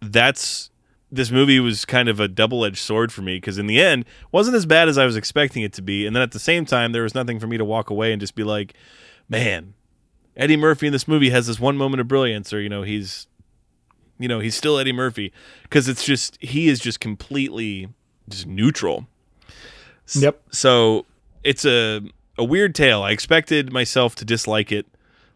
that's 0.00 0.70
this 1.10 1.30
movie 1.30 1.60
was 1.60 1.84
kind 1.84 2.08
of 2.08 2.18
a 2.18 2.26
double-edged 2.26 2.78
sword 2.78 3.12
for 3.12 3.22
me 3.22 3.36
because 3.36 3.58
in 3.58 3.68
the 3.68 3.80
end 3.80 4.04
wasn't 4.32 4.54
as 4.54 4.66
bad 4.66 4.88
as 4.88 4.98
i 4.98 5.04
was 5.04 5.16
expecting 5.16 5.62
it 5.62 5.72
to 5.72 5.80
be 5.80 6.04
and 6.04 6.14
then 6.14 6.22
at 6.22 6.32
the 6.32 6.38
same 6.38 6.66
time 6.66 6.92
there 6.92 7.04
was 7.04 7.14
nothing 7.14 7.38
for 7.38 7.46
me 7.46 7.56
to 7.56 7.64
walk 7.64 7.90
away 7.90 8.12
and 8.12 8.20
just 8.20 8.34
be 8.34 8.42
like 8.42 8.74
man 9.28 9.74
Eddie 10.36 10.56
Murphy 10.56 10.86
in 10.86 10.92
this 10.92 11.08
movie 11.08 11.30
has 11.30 11.46
this 11.46 11.58
one 11.58 11.76
moment 11.76 12.00
of 12.00 12.08
brilliance, 12.08 12.52
or 12.52 12.60
you 12.60 12.68
know, 12.68 12.82
he's, 12.82 13.26
you 14.18 14.28
know, 14.28 14.40
he's 14.40 14.54
still 14.54 14.78
Eddie 14.78 14.92
Murphy 14.92 15.32
because 15.62 15.88
it's 15.88 16.04
just 16.04 16.36
he 16.42 16.68
is 16.68 16.78
just 16.78 17.00
completely 17.00 17.88
just 18.28 18.46
neutral. 18.46 19.06
Yep. 20.14 20.40
So 20.50 21.06
it's 21.42 21.64
a 21.64 22.02
a 22.38 22.44
weird 22.44 22.74
tale. 22.74 23.02
I 23.02 23.10
expected 23.10 23.72
myself 23.72 24.14
to 24.16 24.24
dislike 24.24 24.70
it 24.70 24.86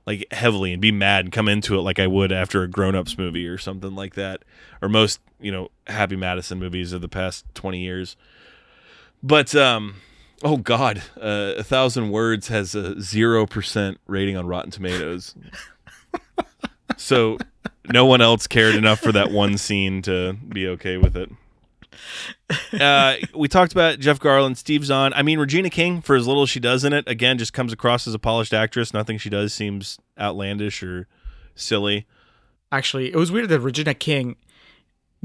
like 0.06 0.26
heavily 0.32 0.72
and 0.72 0.80
be 0.80 0.92
mad 0.92 1.26
and 1.26 1.32
come 1.32 1.48
into 1.48 1.78
it 1.78 1.82
like 1.82 1.98
I 1.98 2.06
would 2.06 2.32
after 2.32 2.62
a 2.62 2.68
Grown 2.68 2.94
Ups 2.94 3.16
movie 3.16 3.46
or 3.46 3.58
something 3.58 3.94
like 3.94 4.14
that, 4.14 4.42
or 4.82 4.88
most 4.88 5.20
you 5.40 5.52
know 5.52 5.70
Happy 5.86 6.16
Madison 6.16 6.58
movies 6.58 6.92
of 6.92 7.00
the 7.00 7.08
past 7.08 7.44
twenty 7.54 7.80
years. 7.80 8.16
But 9.22 9.54
um, 9.54 9.96
oh 10.42 10.56
god, 10.56 11.02
uh, 11.20 11.54
a 11.58 11.62
thousand 11.62 12.10
words 12.10 12.48
has 12.48 12.74
a 12.74 13.00
zero 13.00 13.46
percent 13.46 13.98
rating 14.06 14.36
on 14.36 14.46
Rotten 14.46 14.70
Tomatoes. 14.70 15.34
so 16.96 17.38
no 17.92 18.06
one 18.06 18.20
else 18.20 18.46
cared 18.46 18.74
enough 18.74 19.00
for 19.00 19.12
that 19.12 19.30
one 19.30 19.58
scene 19.58 20.02
to 20.02 20.34
be 20.48 20.66
okay 20.68 20.96
with 20.96 21.16
it. 21.16 21.30
Uh, 22.80 23.16
we 23.34 23.46
talked 23.48 23.72
about 23.72 23.98
Jeff 23.98 24.18
Garlin, 24.20 24.56
Steve 24.56 24.84
Zahn. 24.84 25.12
I 25.12 25.22
mean, 25.22 25.38
Regina 25.38 25.70
King, 25.70 26.00
for 26.00 26.16
as 26.16 26.26
little 26.26 26.42
as 26.44 26.50
she 26.50 26.60
does 26.60 26.84
in 26.84 26.92
it, 26.92 27.06
again, 27.08 27.36
just 27.36 27.52
comes 27.52 27.72
across 27.72 28.06
as 28.08 28.14
a 28.14 28.18
polished 28.18 28.54
actress. 28.54 28.92
Nothing 28.94 29.18
she 29.18 29.28
does 29.28 29.52
seems 29.52 29.98
outlandish 30.18 30.82
or 30.82 31.06
silly. 31.54 32.06
actually 32.72 33.12
it 33.12 33.16
was 33.16 33.30
weird 33.30 33.48
that 33.48 33.60
regina 33.60 33.92
king 33.92 34.36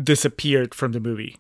disappeared 0.02 0.74
from 0.76 0.92
the 0.92 1.00
movie 1.00 1.38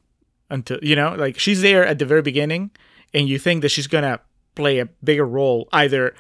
until 0.49 0.77
you 0.81 0.95
know 0.95 1.13
like 1.15 1.37
she's 1.37 1.61
there 1.61 1.85
at 1.85 1.99
the 1.99 2.05
very 2.05 2.21
beginning 2.21 2.71
and 3.13 3.27
you 3.27 3.37
think 3.37 3.61
that 3.61 3.69
she's 3.69 3.87
gonna 3.87 4.19
play 4.55 4.79
a 4.79 4.85
bigger 5.03 5.25
role 5.25 5.67
either 5.73 6.13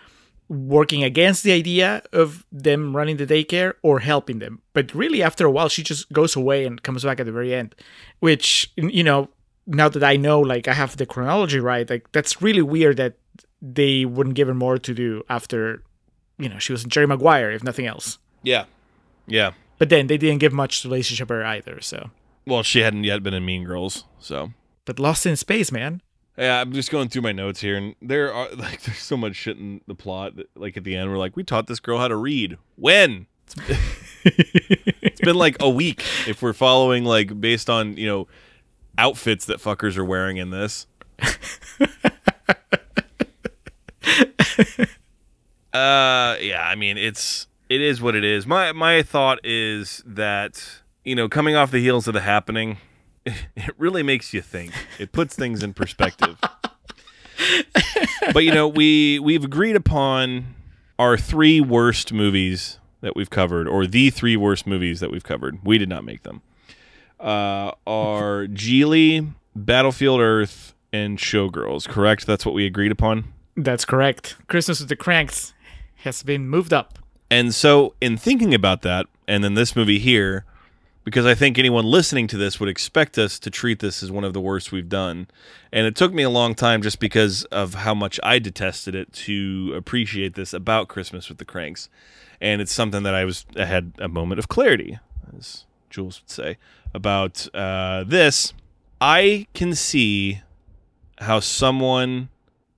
working 0.47 1.03
against 1.03 1.43
the 1.43 1.51
idea 1.51 2.01
of 2.13 2.45
them 2.51 2.95
running 2.95 3.17
the 3.17 3.25
daycare 3.25 3.73
or 3.81 3.99
helping 3.99 4.39
them 4.39 4.61
but 4.73 4.93
really 4.93 5.23
after 5.23 5.45
a 5.45 5.51
while 5.51 5.67
she 5.69 5.81
just 5.81 6.11
goes 6.13 6.35
away 6.35 6.65
and 6.65 6.83
comes 6.83 7.03
back 7.03 7.19
at 7.19 7.25
the 7.25 7.31
very 7.31 7.53
end 7.53 7.73
which 8.19 8.71
you 8.75 9.03
know 9.03 9.27
now 9.65 9.89
that 9.89 10.03
i 10.03 10.15
know 10.15 10.39
like 10.39 10.67
i 10.67 10.73
have 10.73 10.95
the 10.97 11.05
chronology 11.05 11.59
right 11.59 11.89
like 11.89 12.11
that's 12.11 12.41
really 12.43 12.61
weird 12.61 12.97
that 12.97 13.15
they 13.61 14.05
wouldn't 14.05 14.35
give 14.35 14.47
her 14.47 14.53
more 14.53 14.77
to 14.77 14.93
do 14.93 15.23
after 15.29 15.81
you 16.37 16.47
know 16.47 16.59
she 16.59 16.71
was 16.71 16.83
in 16.83 16.89
jerry 16.91 17.07
maguire 17.07 17.51
if 17.51 17.63
nothing 17.63 17.87
else 17.87 18.19
Yeah, 18.43 18.65
yeah. 19.25 19.53
but 19.79 19.89
then 19.89 20.05
they 20.05 20.17
didn't 20.17 20.39
give 20.39 20.53
much 20.53 20.83
relationship 20.85 21.29
her 21.29 21.43
either. 21.43 21.81
So, 21.81 22.11
Well, 22.45 22.61
she 22.61 22.81
hadn't 22.81 23.05
yet 23.05 23.23
been 23.23 23.33
in 23.33 23.43
Mean 23.43 23.63
Girls, 23.63 24.03
so 24.19 24.51
but 24.85 24.99
Lost 24.99 25.25
in 25.25 25.35
Space, 25.35 25.71
man. 25.71 26.01
Yeah, 26.37 26.59
I'm 26.59 26.73
just 26.73 26.91
going 26.91 27.07
through 27.07 27.21
my 27.21 27.31
notes 27.31 27.61
here, 27.61 27.77
and 27.77 27.95
there 28.01 28.33
are 28.33 28.49
like 28.55 28.81
there's 28.81 28.99
so 28.99 29.17
much 29.17 29.35
shit 29.35 29.57
in 29.57 29.81
the 29.87 29.95
plot. 29.95 30.35
That, 30.35 30.49
like 30.55 30.77
at 30.77 30.83
the 30.83 30.95
end, 30.95 31.09
we're 31.09 31.17
like, 31.17 31.35
we 31.35 31.43
taught 31.43 31.67
this 31.67 31.79
girl 31.79 31.97
how 31.97 32.07
to 32.07 32.15
read. 32.15 32.57
When? 32.75 33.27
it's 34.25 35.21
been 35.21 35.35
like 35.35 35.57
a 35.59 35.69
week. 35.69 36.03
If 36.27 36.41
we're 36.41 36.53
following 36.53 37.05
like 37.05 37.39
based 37.39 37.69
on 37.69 37.95
you 37.97 38.07
know 38.07 38.27
outfits 38.97 39.45
that 39.45 39.59
fuckers 39.59 39.97
are 39.97 40.05
wearing 40.05 40.37
in 40.37 40.49
this. 40.49 40.87
uh, 45.73 46.35
yeah. 46.41 46.65
I 46.65 46.75
mean, 46.75 46.97
it's 46.97 47.47
it 47.69 47.81
is 47.81 48.01
what 48.01 48.15
it 48.15 48.23
is. 48.23 48.45
My 48.45 48.71
my 48.71 49.03
thought 49.03 49.39
is 49.43 50.03
that 50.05 50.81
you 51.03 51.15
know 51.15 51.29
coming 51.29 51.55
off 51.55 51.71
the 51.71 51.79
heels 51.79 52.07
of 52.07 52.13
the 52.13 52.21
happening, 52.21 52.77
it 53.55 53.73
really 53.77 54.03
makes 54.03 54.33
you 54.33 54.41
think. 54.41 54.71
It 54.99 55.11
puts 55.11 55.35
things 55.35 55.63
in 55.63 55.73
perspective. 55.73 56.37
but 58.33 58.43
you 58.43 58.53
know, 58.53 58.67
we 58.67 59.19
we've 59.19 59.43
agreed 59.43 59.75
upon 59.75 60.55
our 60.97 61.17
three 61.17 61.59
worst 61.59 62.13
movies 62.13 62.79
that 63.01 63.15
we've 63.15 63.29
covered, 63.29 63.67
or 63.67 63.85
the 63.85 64.09
three 64.09 64.37
worst 64.37 64.65
movies 64.65 64.99
that 64.99 65.11
we've 65.11 65.23
covered. 65.23 65.59
We 65.63 65.77
did 65.77 65.89
not 65.89 66.03
make 66.03 66.23
them. 66.23 66.41
Uh, 67.19 67.71
are 67.85 68.47
Gigli, 68.47 69.33
Battlefield 69.55 70.21
Earth, 70.21 70.73
and 70.91 71.17
Showgirls. 71.17 71.87
Correct? 71.87 72.25
That's 72.25 72.45
what 72.45 72.55
we 72.55 72.65
agreed 72.65 72.91
upon. 72.91 73.33
That's 73.55 73.85
correct. 73.85 74.35
Christmas 74.47 74.79
with 74.79 74.89
the 74.89 74.95
Cranks 74.95 75.53
has 75.97 76.23
been 76.23 76.47
moved 76.47 76.73
up. 76.73 76.99
And 77.29 77.53
so, 77.53 77.95
in 78.01 78.17
thinking 78.17 78.53
about 78.53 78.81
that, 78.83 79.07
and 79.27 79.43
then 79.43 79.55
this 79.55 79.75
movie 79.75 79.99
here, 79.99 80.45
because 81.05 81.27
I 81.27 81.35
think 81.35 81.57
anyone 81.57 81.85
listening 81.85 82.25
to 82.27 82.37
this 82.37 82.59
would 82.59 82.67
expect 82.67 83.17
us 83.19 83.37
to 83.39 83.51
treat 83.51 83.79
this 83.79 84.01
as 84.01 84.11
one 84.11 84.23
of 84.23 84.33
the 84.33 84.41
worst 84.41 84.71
we've 84.71 84.89
done. 84.89 85.27
And 85.71 85.85
it 85.85 85.95
took 85.95 86.11
me 86.11 86.23
a 86.23 86.31
long 86.31 86.55
time 86.55 86.81
just 86.81 86.99
because 86.99 87.45
of 87.45 87.75
how 87.75 87.93
much 87.93 88.19
I 88.23 88.39
detested 88.39 88.95
it 88.95 89.13
to 89.13 89.73
appreciate 89.77 90.33
this 90.33 90.51
about 90.51 90.87
Christmas 90.87 91.29
with 91.29 91.37
the 91.37 91.45
Cranks. 91.45 91.89
And 92.41 92.59
it's 92.59 92.73
something 92.73 93.03
that 93.03 93.13
I 93.13 93.23
was 93.23 93.45
I 93.55 93.65
had 93.65 93.93
a 93.99 94.09
moment 94.09 94.39
of 94.39 94.47
clarity, 94.47 94.97
as 95.37 95.65
Jules 95.91 96.21
would 96.21 96.29
say, 96.29 96.57
about 96.93 97.47
uh, 97.53 98.03
this. 98.03 98.53
I 98.99 99.45
can 99.53 99.75
see 99.75 100.41
how 101.19 101.39
someone 101.39 102.29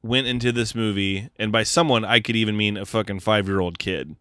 went 0.04 0.28
into 0.28 0.52
this 0.52 0.76
movie, 0.76 1.30
and 1.40 1.52
by 1.52 1.64
someone 1.64 2.04
I 2.04 2.20
could 2.20 2.36
even 2.36 2.58
mean 2.58 2.76
a 2.76 2.86
fucking 2.86 3.22
five 3.22 3.48
year 3.48 3.62
old 3.62 3.80
kid. 3.80 4.16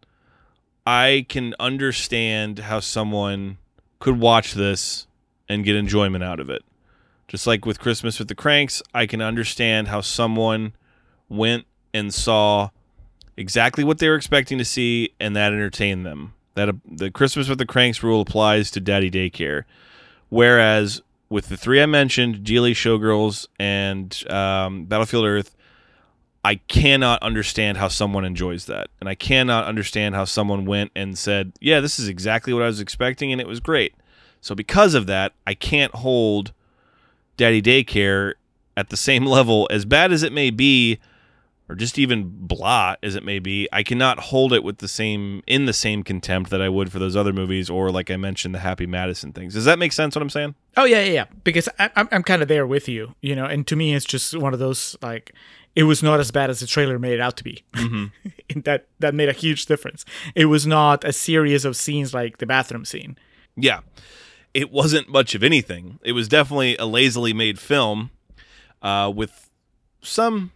I 0.85 1.25
can 1.27 1.53
understand 1.59 2.59
how 2.59 2.79
someone 2.79 3.57
could 3.99 4.19
watch 4.19 4.53
this 4.53 5.07
and 5.49 5.63
get 5.63 5.75
enjoyment 5.75 6.23
out 6.23 6.39
of 6.39 6.49
it. 6.49 6.63
Just 7.27 7.45
like 7.45 7.65
with 7.65 7.79
Christmas 7.79 8.19
with 8.19 8.27
the 8.27 8.35
Cranks, 8.35 8.81
I 8.93 9.05
can 9.05 9.21
understand 9.21 9.89
how 9.89 10.01
someone 10.01 10.73
went 11.27 11.65
and 11.93 12.13
saw 12.13 12.69
exactly 13.35 13.83
what 13.83 13.99
they 13.99 14.07
were 14.07 14.15
expecting 14.15 14.57
to 14.57 14.65
see 14.65 15.13
and 15.19 15.35
that 15.35 15.51
entertained 15.51 16.05
them. 16.05 16.33
That 16.55 16.69
uh, 16.69 16.73
the 16.85 17.11
Christmas 17.11 17.49
with 17.49 17.57
the 17.57 17.65
Cranks 17.65 18.01
rule 18.01 18.21
applies 18.21 18.71
to 18.71 18.79
Daddy 18.79 19.11
Daycare. 19.11 19.63
Whereas 20.29 21.01
with 21.29 21.49
the 21.49 21.57
three 21.57 21.81
I 21.81 21.85
mentioned, 21.85 22.37
Gigli 22.45 22.71
Showgirls 22.71 23.47
and 23.59 24.31
um, 24.31 24.85
Battlefield 24.85 25.25
Earth, 25.25 25.55
I 26.47 26.55
cannot 26.69 27.21
understand 27.21 27.77
how 27.77 27.89
someone 27.89 28.23
enjoys 28.23 28.67
that. 28.67 28.87
And 29.01 29.09
I 29.09 29.15
cannot 29.15 29.65
understand 29.65 30.15
how 30.15 30.23
someone 30.23 30.65
went 30.65 30.91
and 30.95 31.17
said, 31.17 31.51
yeah, 31.59 31.81
this 31.81 31.99
is 31.99 32.07
exactly 32.07 32.53
what 32.53 32.63
I 32.63 32.67
was 32.67 32.79
expecting, 32.79 33.33
and 33.33 33.41
it 33.41 33.47
was 33.47 33.59
great. 33.59 33.93
So, 34.39 34.55
because 34.55 34.93
of 34.93 35.07
that, 35.07 35.33
I 35.45 35.53
can't 35.53 35.93
hold 35.93 36.53
Daddy 37.35 37.61
Daycare 37.61 38.35
at 38.77 38.87
the 38.87 38.95
same 38.95 39.25
level, 39.37 39.67
as 39.69 39.83
bad 39.83 40.13
as 40.13 40.23
it 40.23 40.31
may 40.31 40.49
be, 40.49 40.99
or 41.67 41.75
just 41.75 41.99
even 41.99 42.31
blah 42.33 42.95
as 43.03 43.15
it 43.15 43.25
may 43.25 43.39
be. 43.39 43.67
I 43.73 43.83
cannot 43.83 44.17
hold 44.17 44.53
it 44.53 44.63
with 44.63 44.77
the 44.77 44.87
same, 44.87 45.43
in 45.47 45.65
the 45.65 45.73
same 45.73 46.01
contempt 46.01 46.49
that 46.51 46.61
I 46.61 46.69
would 46.69 46.93
for 46.93 46.99
those 46.99 47.17
other 47.17 47.33
movies, 47.33 47.69
or 47.69 47.91
like 47.91 48.09
I 48.09 48.15
mentioned, 48.15 48.55
the 48.55 48.59
Happy 48.59 48.85
Madison 48.85 49.33
things. 49.33 49.53
Does 49.53 49.65
that 49.65 49.79
make 49.79 49.91
sense 49.91 50.15
what 50.15 50.21
I'm 50.21 50.29
saying? 50.29 50.55
Oh 50.77 50.85
yeah, 50.85 51.03
yeah, 51.03 51.11
yeah. 51.11 51.25
Because 51.43 51.67
I, 51.77 51.89
I'm 51.97 52.07
I'm 52.13 52.23
kind 52.23 52.41
of 52.41 52.47
there 52.47 52.65
with 52.65 52.87
you, 52.87 53.15
you 53.19 53.35
know. 53.35 53.43
And 53.43 53.67
to 53.67 53.75
me, 53.75 53.93
it's 53.93 54.05
just 54.05 54.33
one 54.37 54.53
of 54.53 54.59
those 54.59 54.95
like 55.01 55.33
it 55.77 55.83
was 55.83 56.01
not 56.01 56.19
as 56.19 56.31
bad 56.31 56.49
as 56.49 56.59
the 56.59 56.65
trailer 56.65 56.97
made 56.97 57.13
it 57.13 57.21
out 57.21 57.37
to 57.37 57.43
be. 57.43 57.63
and 57.75 58.11
that 58.63 58.87
that 58.97 59.13
made 59.13 59.29
a 59.29 59.33
huge 59.33 59.67
difference. 59.67 60.05
It 60.33 60.45
was 60.45 60.65
not 60.65 61.03
a 61.03 61.13
series 61.13 61.65
of 61.65 61.75
scenes 61.75 62.15
like 62.15 62.39
the 62.39 62.47
bathroom 62.47 62.83
scene. 62.83 63.15
Yeah. 63.55 63.81
It 64.55 64.71
wasn't 64.71 65.07
much 65.07 65.35
of 65.35 65.43
anything. 65.43 65.99
It 66.03 66.13
was 66.13 66.27
definitely 66.27 66.77
a 66.77 66.87
lazily 66.87 67.31
made 67.31 67.59
film 67.59 68.09
uh, 68.81 69.13
with 69.15 69.51
some, 70.01 70.51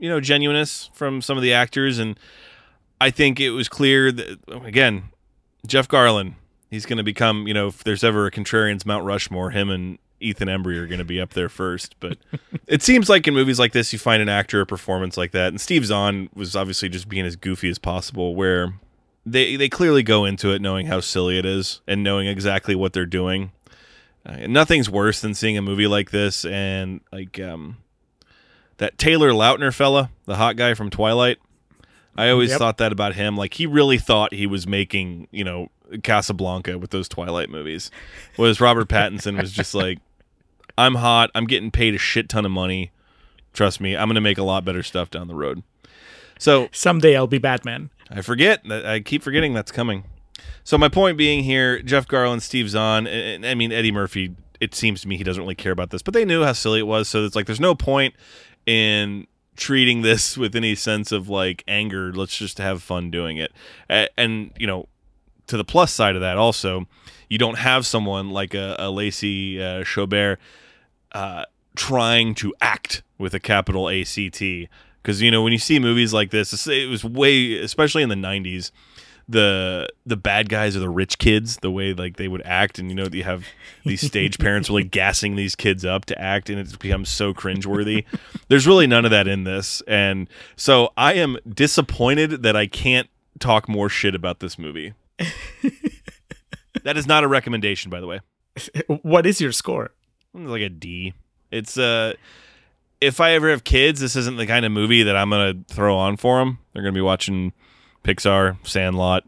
you 0.00 0.08
know, 0.08 0.18
genuineness 0.18 0.88
from 0.94 1.20
some 1.20 1.36
of 1.36 1.42
the 1.42 1.52
actors. 1.52 1.98
And 1.98 2.18
I 3.02 3.10
think 3.10 3.40
it 3.40 3.50
was 3.50 3.68
clear 3.68 4.10
that, 4.10 4.38
again, 4.48 5.10
Jeff 5.66 5.88
Garlin, 5.88 6.36
he's 6.70 6.86
going 6.86 6.96
to 6.96 7.04
become, 7.04 7.46
you 7.46 7.52
know, 7.52 7.66
if 7.66 7.84
there's 7.84 8.02
ever 8.02 8.24
a 8.24 8.30
contrarian's 8.30 8.86
Mount 8.86 9.04
Rushmore, 9.04 9.50
him 9.50 9.68
and 9.68 9.98
Ethan 10.20 10.48
Embry 10.48 10.76
are 10.76 10.86
going 10.86 10.98
to 10.98 11.04
be 11.04 11.20
up 11.20 11.30
there 11.34 11.48
first. 11.48 11.94
But 12.00 12.18
it 12.66 12.82
seems 12.82 13.08
like 13.08 13.26
in 13.28 13.34
movies 13.34 13.58
like 13.58 13.72
this, 13.72 13.92
you 13.92 13.98
find 13.98 14.20
an 14.22 14.28
actor, 14.28 14.60
a 14.60 14.66
performance 14.66 15.16
like 15.16 15.32
that. 15.32 15.48
And 15.48 15.60
Steve 15.60 15.84
Zahn 15.86 16.28
was 16.34 16.54
obviously 16.56 16.88
just 16.88 17.08
being 17.08 17.24
as 17.26 17.36
goofy 17.36 17.68
as 17.68 17.78
possible, 17.78 18.34
where 18.34 18.74
they 19.26 19.56
they 19.56 19.68
clearly 19.68 20.02
go 20.02 20.24
into 20.24 20.52
it 20.52 20.62
knowing 20.62 20.86
how 20.86 21.00
silly 21.00 21.38
it 21.38 21.44
is 21.46 21.80
and 21.86 22.02
knowing 22.02 22.26
exactly 22.26 22.74
what 22.74 22.92
they're 22.92 23.06
doing. 23.06 23.52
Uh, 24.26 24.46
nothing's 24.46 24.90
worse 24.90 25.20
than 25.20 25.32
seeing 25.34 25.56
a 25.56 25.62
movie 25.62 25.86
like 25.86 26.10
this 26.10 26.44
and 26.44 27.00
like 27.12 27.38
um, 27.40 27.76
that 28.78 28.98
Taylor 28.98 29.30
Lautner 29.30 29.72
fella, 29.74 30.10
the 30.26 30.36
hot 30.36 30.56
guy 30.56 30.74
from 30.74 30.90
Twilight. 30.90 31.38
I 32.16 32.30
always 32.30 32.50
Yep. 32.50 32.58
thought 32.58 32.78
that 32.78 32.90
about 32.92 33.14
him. 33.14 33.36
Like 33.36 33.54
he 33.54 33.64
really 33.66 33.96
thought 33.98 34.34
he 34.34 34.46
was 34.46 34.66
making, 34.66 35.28
you 35.30 35.44
know, 35.44 35.68
Casablanca 36.02 36.76
with 36.76 36.90
those 36.90 37.08
Twilight 37.08 37.48
movies. 37.48 37.90
Whereas 38.36 38.60
Robert 38.60 38.88
Pattinson 38.88 39.40
was 39.40 39.52
just 39.52 39.72
like, 39.74 39.98
I'm 40.78 40.94
hot. 40.94 41.32
I'm 41.34 41.46
getting 41.46 41.72
paid 41.72 41.96
a 41.96 41.98
shit 41.98 42.28
ton 42.28 42.46
of 42.46 42.52
money. 42.52 42.92
Trust 43.52 43.80
me, 43.80 43.96
I'm 43.96 44.06
going 44.06 44.14
to 44.14 44.20
make 44.20 44.38
a 44.38 44.44
lot 44.44 44.64
better 44.64 44.84
stuff 44.84 45.10
down 45.10 45.26
the 45.26 45.34
road. 45.34 45.64
So 46.38 46.68
Someday 46.70 47.16
I'll 47.16 47.26
be 47.26 47.38
Batman. 47.38 47.90
I 48.10 48.22
forget 48.22 48.62
I 48.70 49.00
keep 49.00 49.24
forgetting 49.24 49.52
that's 49.52 49.72
coming. 49.72 50.04
So 50.62 50.78
my 50.78 50.88
point 50.88 51.18
being 51.18 51.42
here, 51.42 51.82
Jeff 51.82 52.06
Garlin, 52.06 52.40
Steve 52.40 52.70
Zahn, 52.70 53.08
and, 53.08 53.44
I 53.44 53.54
mean 53.54 53.72
Eddie 53.72 53.90
Murphy. 53.90 54.36
It 54.60 54.72
seems 54.72 55.02
to 55.02 55.08
me 55.08 55.16
he 55.16 55.24
doesn't 55.24 55.42
really 55.42 55.56
care 55.56 55.72
about 55.72 55.90
this, 55.90 56.00
but 56.00 56.14
they 56.14 56.24
knew 56.24 56.44
how 56.44 56.52
silly 56.52 56.78
it 56.78 56.86
was. 56.86 57.08
So 57.08 57.24
it's 57.24 57.34
like 57.34 57.46
there's 57.46 57.60
no 57.60 57.74
point 57.74 58.14
in 58.64 59.26
treating 59.56 60.02
this 60.02 60.38
with 60.38 60.54
any 60.54 60.76
sense 60.76 61.10
of 61.10 61.28
like 61.28 61.64
anger. 61.66 62.12
Let's 62.12 62.36
just 62.36 62.58
have 62.58 62.84
fun 62.84 63.10
doing 63.10 63.36
it. 63.36 63.52
And 63.88 64.52
you 64.56 64.68
know, 64.68 64.86
to 65.48 65.56
the 65.56 65.64
plus 65.64 65.92
side 65.92 66.14
of 66.14 66.20
that, 66.20 66.36
also, 66.36 66.86
you 67.28 67.38
don't 67.38 67.58
have 67.58 67.84
someone 67.84 68.30
like 68.30 68.54
a, 68.54 68.76
a 68.78 68.90
Lacey 68.90 69.60
uh, 69.60 69.82
Chabert 69.82 70.36
uh, 71.12 71.44
trying 71.76 72.34
to 72.36 72.54
act 72.60 73.02
with 73.18 73.34
a 73.34 73.40
capital 73.40 73.88
A 73.88 74.04
C 74.04 74.30
T. 74.30 74.68
Because 75.02 75.22
you 75.22 75.30
know 75.30 75.42
when 75.42 75.52
you 75.52 75.58
see 75.58 75.78
movies 75.78 76.12
like 76.12 76.30
this, 76.30 76.66
it 76.66 76.88
was 76.88 77.04
way, 77.04 77.58
especially 77.58 78.02
in 78.02 78.08
the 78.08 78.14
'90s, 78.14 78.70
the 79.28 79.88
the 80.06 80.16
bad 80.16 80.48
guys 80.48 80.76
are 80.76 80.80
the 80.80 80.88
rich 80.88 81.18
kids. 81.18 81.58
The 81.58 81.70
way 81.70 81.92
like 81.92 82.16
they 82.16 82.28
would 82.28 82.42
act, 82.44 82.78
and 82.78 82.90
you 82.90 82.94
know 82.94 83.06
you 83.10 83.24
have 83.24 83.44
these 83.84 84.00
stage 84.00 84.38
parents 84.40 84.68
really 84.68 84.84
gassing 84.84 85.36
these 85.36 85.54
kids 85.54 85.84
up 85.84 86.06
to 86.06 86.20
act, 86.20 86.50
and 86.50 86.58
it 86.58 86.78
becomes 86.78 87.08
so 87.08 87.34
cringeworthy. 87.34 88.04
There's 88.48 88.66
really 88.66 88.86
none 88.86 89.04
of 89.04 89.10
that 89.10 89.28
in 89.28 89.44
this, 89.44 89.82
and 89.86 90.28
so 90.56 90.92
I 90.96 91.14
am 91.14 91.38
disappointed 91.48 92.42
that 92.42 92.56
I 92.56 92.66
can't 92.66 93.08
talk 93.38 93.68
more 93.68 93.88
shit 93.88 94.14
about 94.14 94.40
this 94.40 94.58
movie. 94.58 94.94
that 96.82 96.96
is 96.96 97.06
not 97.06 97.24
a 97.24 97.28
recommendation, 97.28 97.90
by 97.90 98.00
the 98.00 98.06
way. 98.06 98.20
What 98.86 99.26
is 99.26 99.40
your 99.40 99.52
score? 99.52 99.92
Like 100.46 100.62
a 100.62 100.68
D. 100.68 101.14
It's 101.50 101.76
uh 101.78 102.14
if 103.00 103.20
I 103.20 103.32
ever 103.32 103.50
have 103.50 103.64
kids, 103.64 104.00
this 104.00 104.16
isn't 104.16 104.36
the 104.38 104.46
kind 104.46 104.64
of 104.66 104.72
movie 104.72 105.02
that 105.04 105.16
I'm 105.16 105.30
gonna 105.30 105.54
throw 105.68 105.96
on 105.96 106.16
for 106.16 106.38
them. 106.38 106.58
They're 106.72 106.82
gonna 106.82 106.92
be 106.92 107.00
watching 107.00 107.52
Pixar, 108.04 108.56
Sandlot, 108.66 109.24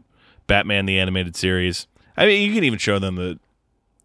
Batman 0.47 0.85
the 0.85 0.99
animated 0.99 1.35
series. 1.35 1.87
I 2.17 2.25
mean, 2.25 2.47
you 2.47 2.53
can 2.53 2.63
even 2.63 2.79
show 2.79 2.99
them 2.99 3.15
the. 3.15 3.39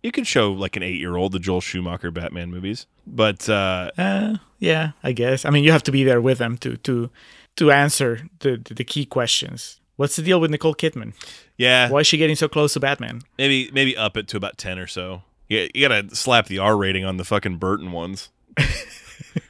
You 0.02 0.12
could 0.12 0.26
show 0.26 0.52
like 0.52 0.76
an 0.76 0.84
eight-year-old 0.84 1.32
the 1.32 1.40
Joel 1.40 1.60
Schumacher 1.60 2.12
Batman 2.12 2.50
movies, 2.50 2.86
but 3.06 3.48
uh, 3.48 3.90
Uh, 3.98 4.36
yeah, 4.60 4.92
I 5.02 5.10
guess. 5.12 5.44
I 5.44 5.50
mean, 5.50 5.64
you 5.64 5.72
have 5.72 5.82
to 5.84 5.90
be 5.92 6.04
there 6.04 6.20
with 6.20 6.38
them 6.38 6.56
to 6.58 6.76
to 6.78 7.10
to 7.56 7.70
answer 7.72 8.28
the 8.40 8.56
the, 8.62 8.74
the 8.74 8.84
key 8.84 9.04
questions. 9.04 9.80
What's 9.96 10.14
the 10.14 10.22
deal 10.22 10.40
with 10.40 10.50
Nicole 10.50 10.74
Kidman? 10.74 11.14
yeah, 11.56 11.88
Why 11.88 12.00
is 12.00 12.06
she 12.06 12.18
getting 12.18 12.36
so 12.36 12.48
close 12.48 12.74
to 12.74 12.80
Batman? 12.80 13.22
maybe 13.38 13.70
maybe 13.72 13.96
up 13.96 14.16
it 14.16 14.28
to 14.28 14.36
about 14.36 14.58
ten 14.58 14.78
or 14.78 14.86
so. 14.86 15.22
Yeah, 15.48 15.66
you 15.74 15.88
gotta 15.88 16.14
slap 16.14 16.46
the 16.46 16.58
R 16.58 16.76
rating 16.76 17.04
on 17.04 17.16
the 17.16 17.24
fucking 17.24 17.58
Burton 17.58 17.92
ones. 17.92 18.30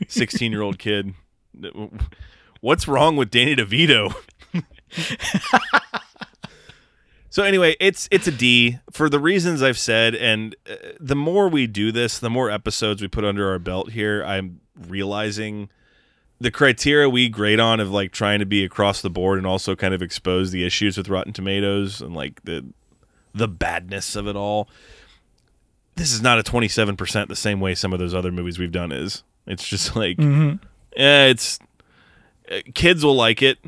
Sixteen-year-old 0.08 0.78
kid. 0.78 1.14
What's 2.60 2.86
wrong 2.86 3.16
with 3.16 3.30
Danny 3.30 3.56
DeVito? 3.56 4.14
so 7.30 7.42
anyway, 7.42 7.76
it's 7.80 8.08
it's 8.10 8.26
a 8.26 8.32
D 8.32 8.78
for 8.90 9.08
the 9.08 9.18
reasons 9.18 9.62
I've 9.62 9.78
said, 9.78 10.14
and 10.14 10.54
uh, 10.68 10.74
the 11.00 11.16
more 11.16 11.48
we 11.48 11.66
do 11.66 11.92
this, 11.92 12.18
the 12.18 12.30
more 12.30 12.50
episodes 12.50 13.00
we 13.00 13.08
put 13.08 13.24
under 13.24 13.48
our 13.50 13.58
belt 13.58 13.92
here. 13.92 14.24
I'm 14.24 14.60
realizing 14.88 15.70
the 16.38 16.50
criteria 16.50 17.08
we 17.08 17.28
grade 17.28 17.60
on 17.60 17.80
of 17.80 17.90
like 17.90 18.12
trying 18.12 18.40
to 18.40 18.46
be 18.46 18.64
across 18.64 19.00
the 19.00 19.10
board 19.10 19.38
and 19.38 19.46
also 19.46 19.74
kind 19.74 19.94
of 19.94 20.02
expose 20.02 20.50
the 20.50 20.64
issues 20.64 20.96
with 20.96 21.08
Rotten 21.08 21.32
Tomatoes 21.32 22.00
and 22.00 22.14
like 22.14 22.42
the 22.44 22.66
the 23.34 23.48
badness 23.48 24.16
of 24.16 24.26
it 24.26 24.36
all. 24.36 24.68
This 25.96 26.12
is 26.12 26.22
not 26.22 26.38
a 26.38 26.42
27% 26.42 27.28
the 27.28 27.36
same 27.36 27.60
way 27.60 27.74
some 27.74 27.92
of 27.92 27.98
those 27.98 28.14
other 28.14 28.30
movies 28.30 28.58
we've 28.58 28.72
done 28.72 28.92
is. 28.92 29.22
It's 29.46 29.66
just 29.66 29.96
like 29.96 30.18
eh, 30.20 30.56
it's 30.94 31.58
uh, 32.50 32.60
kids 32.74 33.04
will 33.04 33.16
like 33.16 33.42
it. 33.42 33.58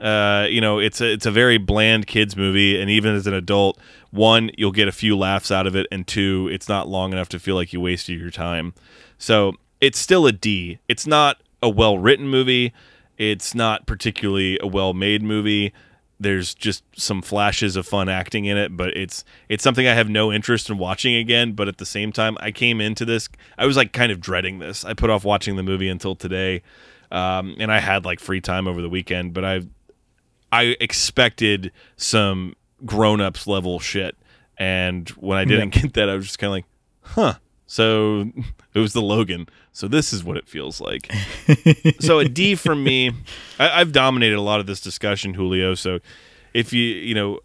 Uh, 0.00 0.46
you 0.50 0.60
know, 0.60 0.78
it's 0.78 1.00
a 1.00 1.10
it's 1.12 1.24
a 1.24 1.30
very 1.30 1.56
bland 1.56 2.06
kids 2.06 2.36
movie, 2.36 2.78
and 2.78 2.90
even 2.90 3.14
as 3.14 3.26
an 3.26 3.32
adult, 3.32 3.78
one 4.10 4.50
you'll 4.58 4.72
get 4.72 4.88
a 4.88 4.92
few 4.92 5.16
laughs 5.16 5.50
out 5.50 5.66
of 5.66 5.74
it, 5.74 5.86
and 5.90 6.06
two, 6.06 6.48
it's 6.52 6.68
not 6.68 6.86
long 6.86 7.12
enough 7.12 7.30
to 7.30 7.38
feel 7.38 7.54
like 7.54 7.72
you 7.72 7.80
wasted 7.80 8.20
your 8.20 8.30
time. 8.30 8.74
So 9.16 9.54
it's 9.80 9.98
still 9.98 10.26
a 10.26 10.32
D. 10.32 10.78
It's 10.88 11.06
not 11.06 11.40
a 11.62 11.70
well 11.70 11.98
written 11.98 12.28
movie. 12.28 12.74
It's 13.16 13.54
not 13.54 13.86
particularly 13.86 14.58
a 14.60 14.66
well 14.66 14.92
made 14.92 15.22
movie. 15.22 15.72
There's 16.18 16.54
just 16.54 16.82
some 16.96 17.20
flashes 17.20 17.76
of 17.76 17.86
fun 17.86 18.08
acting 18.08 18.46
in 18.46 18.56
it, 18.56 18.76
but 18.76 18.96
it's 18.96 19.24
it's 19.48 19.62
something 19.62 19.86
I 19.86 19.94
have 19.94 20.08
no 20.08 20.32
interest 20.32 20.70
in 20.70 20.78
watching 20.78 21.14
again. 21.14 21.52
But 21.52 21.68
at 21.68 21.78
the 21.78 21.86
same 21.86 22.12
time, 22.12 22.36
I 22.40 22.50
came 22.50 22.80
into 22.80 23.04
this, 23.04 23.28
I 23.58 23.66
was 23.66 23.76
like 23.76 23.92
kind 23.92 24.10
of 24.10 24.20
dreading 24.20 24.58
this. 24.58 24.84
I 24.84 24.94
put 24.94 25.10
off 25.10 25.24
watching 25.24 25.56
the 25.56 25.62
movie 25.62 25.88
until 25.88 26.14
today, 26.14 26.62
um, 27.10 27.54
and 27.58 27.70
I 27.70 27.80
had 27.80 28.04
like 28.04 28.20
free 28.20 28.40
time 28.40 28.66
over 28.66 28.80
the 28.80 28.88
weekend. 28.88 29.34
But 29.34 29.44
I 29.44 29.60
I 30.50 30.76
expected 30.80 31.72
some 31.96 32.54
grown 32.84 33.20
ups 33.20 33.46
level 33.46 33.78
shit, 33.78 34.16
and 34.56 35.08
when 35.10 35.38
I 35.38 35.44
didn't 35.44 35.70
get 35.70 35.94
that, 35.94 36.08
I 36.08 36.14
was 36.14 36.26
just 36.26 36.38
kind 36.38 36.48
of 36.48 36.52
like, 36.52 36.66
huh. 37.02 37.34
So 37.66 38.30
it 38.74 38.78
was 38.78 38.92
the 38.94 39.02
Logan. 39.02 39.48
So 39.76 39.88
this 39.88 40.14
is 40.14 40.24
what 40.24 40.38
it 40.38 40.48
feels 40.48 40.80
like. 40.80 41.12
so 42.00 42.18
a 42.18 42.24
D 42.26 42.54
from 42.54 42.82
me. 42.82 43.10
I, 43.58 43.80
I've 43.80 43.92
dominated 43.92 44.36
a 44.36 44.40
lot 44.40 44.58
of 44.58 44.66
this 44.66 44.80
discussion, 44.80 45.34
Julio. 45.34 45.74
So 45.74 45.98
if 46.54 46.72
you 46.72 46.82
you 46.82 47.14
know, 47.14 47.40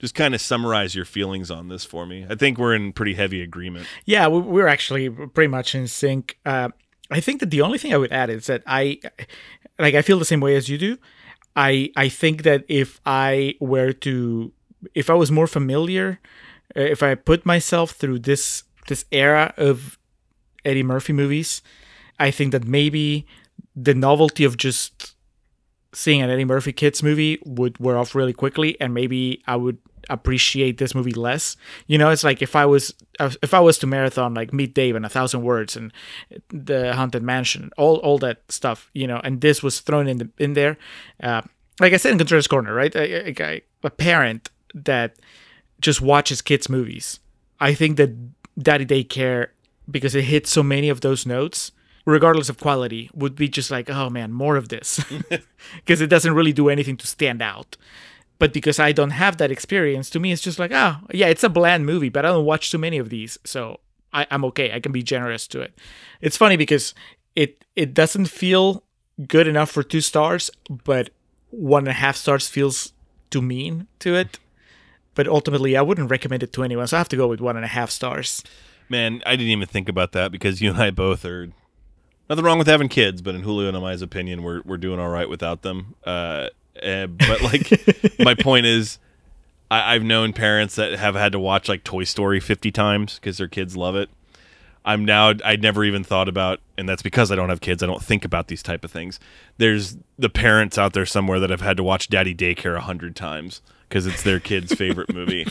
just 0.00 0.16
kind 0.16 0.34
of 0.34 0.40
summarize 0.40 0.96
your 0.96 1.04
feelings 1.04 1.52
on 1.52 1.68
this 1.68 1.84
for 1.84 2.04
me. 2.04 2.26
I 2.28 2.34
think 2.34 2.58
we're 2.58 2.74
in 2.74 2.92
pretty 2.92 3.14
heavy 3.14 3.40
agreement. 3.42 3.86
Yeah, 4.06 4.26
we- 4.26 4.40
we're 4.40 4.66
actually 4.66 5.08
pretty 5.08 5.46
much 5.46 5.76
in 5.76 5.86
sync. 5.86 6.36
Uh, 6.44 6.70
I 7.12 7.20
think 7.20 7.38
that 7.38 7.50
the 7.52 7.60
only 7.62 7.78
thing 7.78 7.94
I 7.94 7.96
would 7.96 8.10
add 8.10 8.28
is 8.28 8.46
that 8.48 8.64
I, 8.66 8.98
like, 9.78 9.94
I 9.94 10.02
feel 10.02 10.18
the 10.18 10.24
same 10.24 10.40
way 10.40 10.56
as 10.56 10.68
you 10.68 10.78
do. 10.78 10.98
I 11.54 11.92
I 11.96 12.08
think 12.08 12.42
that 12.42 12.64
if 12.66 13.00
I 13.06 13.54
were 13.60 13.92
to, 13.92 14.50
if 14.96 15.08
I 15.08 15.14
was 15.14 15.30
more 15.30 15.46
familiar, 15.46 16.18
uh, 16.76 16.80
if 16.80 17.04
I 17.04 17.14
put 17.14 17.46
myself 17.46 17.92
through 17.92 18.18
this 18.18 18.64
this 18.88 19.04
era 19.12 19.54
of 19.56 19.96
Eddie 20.64 20.82
Murphy 20.82 21.12
movies, 21.12 21.62
I 22.18 22.30
think 22.30 22.52
that 22.52 22.64
maybe 22.64 23.26
the 23.74 23.94
novelty 23.94 24.44
of 24.44 24.56
just 24.56 25.14
seeing 25.92 26.22
an 26.22 26.30
Eddie 26.30 26.44
Murphy 26.44 26.72
kids 26.72 27.02
movie 27.02 27.38
would 27.44 27.78
wear 27.78 27.98
off 27.98 28.14
really 28.14 28.32
quickly, 28.32 28.80
and 28.80 28.94
maybe 28.94 29.42
I 29.46 29.56
would 29.56 29.78
appreciate 30.10 30.78
this 30.78 30.94
movie 30.94 31.12
less. 31.12 31.56
You 31.86 31.98
know, 31.98 32.10
it's 32.10 32.24
like 32.24 32.42
if 32.42 32.56
I 32.56 32.66
was 32.66 32.94
if 33.20 33.54
I 33.54 33.60
was 33.60 33.78
to 33.78 33.86
marathon 33.86 34.34
like 34.34 34.52
Meet 34.52 34.74
Dave 34.74 34.96
and 34.96 35.06
A 35.06 35.08
Thousand 35.08 35.42
Words 35.42 35.76
and 35.76 35.92
the 36.48 36.94
Haunted 36.94 37.22
Mansion, 37.22 37.70
all 37.76 37.96
all 37.96 38.18
that 38.18 38.50
stuff, 38.50 38.90
you 38.94 39.06
know, 39.06 39.20
and 39.22 39.40
this 39.40 39.62
was 39.62 39.80
thrown 39.80 40.08
in 40.08 40.18
the 40.18 40.30
in 40.38 40.54
there. 40.54 40.76
Uh, 41.22 41.42
like 41.80 41.92
I 41.92 41.96
said 41.96 42.12
in 42.12 42.18
Contrarians 42.18 42.48
Corner, 42.48 42.74
right? 42.74 42.94
A, 42.94 43.42
a, 43.42 43.62
a 43.82 43.90
parent 43.90 44.50
that 44.74 45.16
just 45.80 46.00
watches 46.00 46.42
kids 46.42 46.68
movies. 46.68 47.18
I 47.60 47.74
think 47.74 47.96
that 47.96 48.10
Daddy 48.58 48.86
Daycare, 48.86 49.48
because 49.92 50.14
it 50.14 50.24
hits 50.24 50.50
so 50.50 50.62
many 50.62 50.88
of 50.88 51.02
those 51.02 51.26
notes, 51.26 51.70
regardless 52.04 52.48
of 52.48 52.58
quality, 52.58 53.10
would 53.14 53.36
be 53.36 53.48
just 53.48 53.70
like, 53.70 53.88
oh 53.90 54.10
man, 54.10 54.32
more 54.32 54.56
of 54.56 54.70
this, 54.70 55.04
because 55.76 56.00
it 56.00 56.08
doesn't 56.08 56.34
really 56.34 56.52
do 56.52 56.68
anything 56.68 56.96
to 56.96 57.06
stand 57.06 57.40
out. 57.42 57.76
But 58.38 58.52
because 58.52 58.80
I 58.80 58.90
don't 58.90 59.10
have 59.10 59.36
that 59.36 59.52
experience, 59.52 60.10
to 60.10 60.18
me 60.18 60.32
it's 60.32 60.42
just 60.42 60.58
like, 60.58 60.72
oh 60.72 60.96
yeah, 61.12 61.28
it's 61.28 61.44
a 61.44 61.48
bland 61.48 61.86
movie, 61.86 62.08
but 62.08 62.24
I 62.24 62.30
don't 62.30 62.44
watch 62.44 62.70
too 62.70 62.78
many 62.78 62.98
of 62.98 63.10
these, 63.10 63.38
so 63.44 63.78
I, 64.12 64.26
I'm 64.30 64.44
okay. 64.46 64.72
I 64.72 64.80
can 64.80 64.90
be 64.90 65.02
generous 65.02 65.46
to 65.48 65.60
it. 65.60 65.78
It's 66.20 66.36
funny 66.36 66.56
because 66.56 66.94
it 67.36 67.64
it 67.76 67.94
doesn't 67.94 68.26
feel 68.26 68.82
good 69.28 69.46
enough 69.46 69.70
for 69.70 69.82
two 69.82 70.00
stars, 70.00 70.50
but 70.68 71.10
one 71.50 71.82
and 71.82 71.88
a 71.88 71.92
half 71.92 72.16
stars 72.16 72.48
feels 72.48 72.92
too 73.30 73.42
mean 73.42 73.86
to 74.00 74.14
it. 74.14 74.38
But 75.14 75.28
ultimately, 75.28 75.76
I 75.76 75.82
wouldn't 75.82 76.10
recommend 76.10 76.42
it 76.42 76.52
to 76.54 76.62
anyone, 76.62 76.86
so 76.86 76.96
I 76.96 77.00
have 77.00 77.08
to 77.10 77.16
go 77.16 77.28
with 77.28 77.40
one 77.40 77.56
and 77.56 77.64
a 77.64 77.68
half 77.68 77.90
stars. 77.90 78.42
Man, 78.88 79.22
I 79.24 79.36
didn't 79.36 79.50
even 79.50 79.68
think 79.68 79.88
about 79.88 80.12
that 80.12 80.32
because 80.32 80.60
you 80.60 80.70
and 80.70 80.80
I 80.80 80.90
both 80.90 81.24
are 81.24 81.48
nothing 82.28 82.44
wrong 82.44 82.58
with 82.58 82.66
having 82.66 82.88
kids, 82.88 83.22
but 83.22 83.34
in 83.34 83.42
Julio 83.42 83.68
and 83.68 83.76
I's 83.76 84.02
opinion, 84.02 84.42
we're 84.42 84.62
we're 84.64 84.76
doing 84.76 84.98
all 84.98 85.08
right 85.08 85.28
without 85.28 85.62
them. 85.62 85.94
Uh, 86.04 86.48
uh, 86.82 87.06
but 87.06 87.42
like, 87.42 88.18
my 88.18 88.34
point 88.34 88.66
is, 88.66 88.98
I, 89.70 89.94
I've 89.94 90.02
known 90.02 90.32
parents 90.32 90.76
that 90.76 90.92
have 90.92 91.14
had 91.14 91.32
to 91.32 91.38
watch 91.38 91.68
like 91.68 91.84
Toy 91.84 92.04
Story 92.04 92.40
fifty 92.40 92.70
times 92.70 93.16
because 93.16 93.38
their 93.38 93.48
kids 93.48 93.76
love 93.76 93.96
it. 93.96 94.10
I'm 94.84 95.04
now 95.04 95.34
I 95.44 95.56
never 95.56 95.84
even 95.84 96.02
thought 96.02 96.28
about, 96.28 96.60
and 96.76 96.88
that's 96.88 97.02
because 97.02 97.30
I 97.30 97.36
don't 97.36 97.50
have 97.50 97.60
kids. 97.60 97.82
I 97.82 97.86
don't 97.86 98.02
think 98.02 98.24
about 98.24 98.48
these 98.48 98.62
type 98.62 98.84
of 98.84 98.90
things. 98.90 99.20
There's 99.58 99.96
the 100.18 100.28
parents 100.28 100.76
out 100.76 100.92
there 100.92 101.06
somewhere 101.06 101.38
that 101.40 101.50
have 101.50 101.60
had 101.60 101.76
to 101.76 101.84
watch 101.84 102.08
Daddy 102.08 102.34
Daycare 102.34 102.76
a 102.76 102.80
hundred 102.80 103.14
times 103.14 103.62
because 103.92 104.06
it's 104.06 104.22
their 104.22 104.40
kid's 104.40 104.72
favorite 104.72 105.12
movie. 105.12 105.46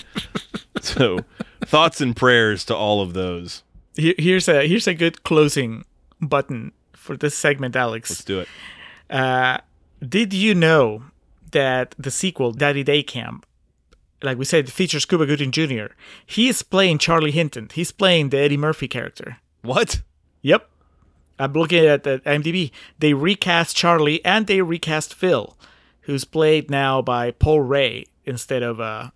So, 0.79 1.19
thoughts 1.63 2.01
and 2.01 2.15
prayers 2.15 2.65
to 2.65 2.75
all 2.75 3.01
of 3.01 3.13
those. 3.13 3.61
Here's 3.95 4.47
a 4.47 4.67
here's 4.67 4.87
a 4.87 4.95
good 4.95 5.21
closing 5.21 5.85
button 6.19 6.71
for 6.93 7.15
this 7.15 7.37
segment, 7.37 7.75
Alex. 7.75 8.09
Let's 8.09 8.23
do 8.23 8.39
it. 8.39 8.47
Uh, 9.07 9.59
did 10.01 10.33
you 10.33 10.55
know 10.55 11.03
that 11.51 11.93
the 11.99 12.09
sequel, 12.09 12.51
Daddy 12.51 12.81
Day 12.81 13.03
Camp, 13.03 13.45
like 14.23 14.39
we 14.39 14.45
said, 14.45 14.71
features 14.71 15.05
Cuba 15.05 15.27
Gooding 15.27 15.51
Jr. 15.51 15.93
He 16.25 16.49
is 16.49 16.63
playing 16.63 16.97
Charlie 16.97 17.29
Hinton. 17.29 17.69
He's 17.71 17.91
playing 17.91 18.29
the 18.29 18.39
Eddie 18.39 18.57
Murphy 18.57 18.87
character. 18.87 19.37
What? 19.61 20.01
Yep. 20.41 20.67
I'm 21.37 21.53
looking 21.53 21.85
at 21.85 22.03
the 22.03 22.19
IMDb. 22.25 22.71
They 22.97 23.13
recast 23.13 23.75
Charlie 23.75 24.23
and 24.25 24.47
they 24.47 24.63
recast 24.63 25.13
Phil, 25.13 25.55
who's 26.01 26.25
played 26.25 26.71
now 26.71 27.03
by 27.03 27.29
Paul 27.29 27.61
Rae 27.61 28.05
instead 28.25 28.63
of 28.63 28.79
uh, 28.79 29.09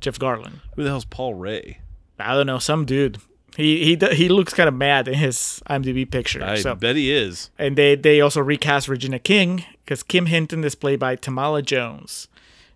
Jeff 0.00 0.18
Garlin. 0.18 0.60
Who 0.76 0.82
the 0.82 0.90
hell's 0.90 1.04
Paul 1.04 1.34
Rae? 1.34 1.78
I 2.18 2.34
don't 2.34 2.46
know, 2.46 2.58
some 2.58 2.84
dude. 2.84 3.18
He 3.56 3.84
he 3.84 4.14
he 4.14 4.28
looks 4.28 4.54
kind 4.54 4.68
of 4.68 4.74
mad 4.74 5.08
in 5.08 5.14
his 5.14 5.60
IMDb 5.68 6.10
picture. 6.10 6.42
I 6.42 6.60
so 6.60 6.74
bet 6.74 6.96
he 6.96 7.12
is. 7.12 7.50
and 7.58 7.76
they 7.76 7.94
they 7.96 8.20
also 8.20 8.40
recast 8.40 8.88
Regina 8.88 9.18
King 9.18 9.64
because 9.84 10.02
Kim 10.02 10.26
Hinton 10.26 10.64
is 10.64 10.74
played 10.74 10.98
by 10.98 11.16
Tamala 11.16 11.60
Jones. 11.60 12.28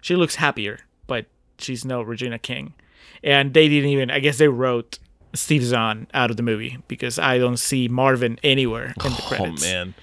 She 0.02 0.14
looks 0.14 0.34
happier, 0.34 0.80
but 1.06 1.26
she's 1.58 1.84
no 1.84 2.02
Regina 2.02 2.38
King. 2.38 2.74
And 3.24 3.54
they 3.54 3.68
didn't 3.68 3.88
even. 3.90 4.10
I 4.10 4.18
guess 4.18 4.36
they 4.36 4.48
wrote 4.48 4.98
Steve 5.32 5.64
Zahn 5.64 6.06
out 6.12 6.30
of 6.30 6.36
the 6.36 6.42
movie 6.42 6.78
because 6.88 7.18
I 7.18 7.38
don't 7.38 7.56
see 7.56 7.88
Marvin 7.88 8.38
anywhere 8.42 8.94
in 9.04 9.12
the 9.12 9.22
credits. 9.22 9.64
Oh 9.64 9.66
man. 9.66 9.94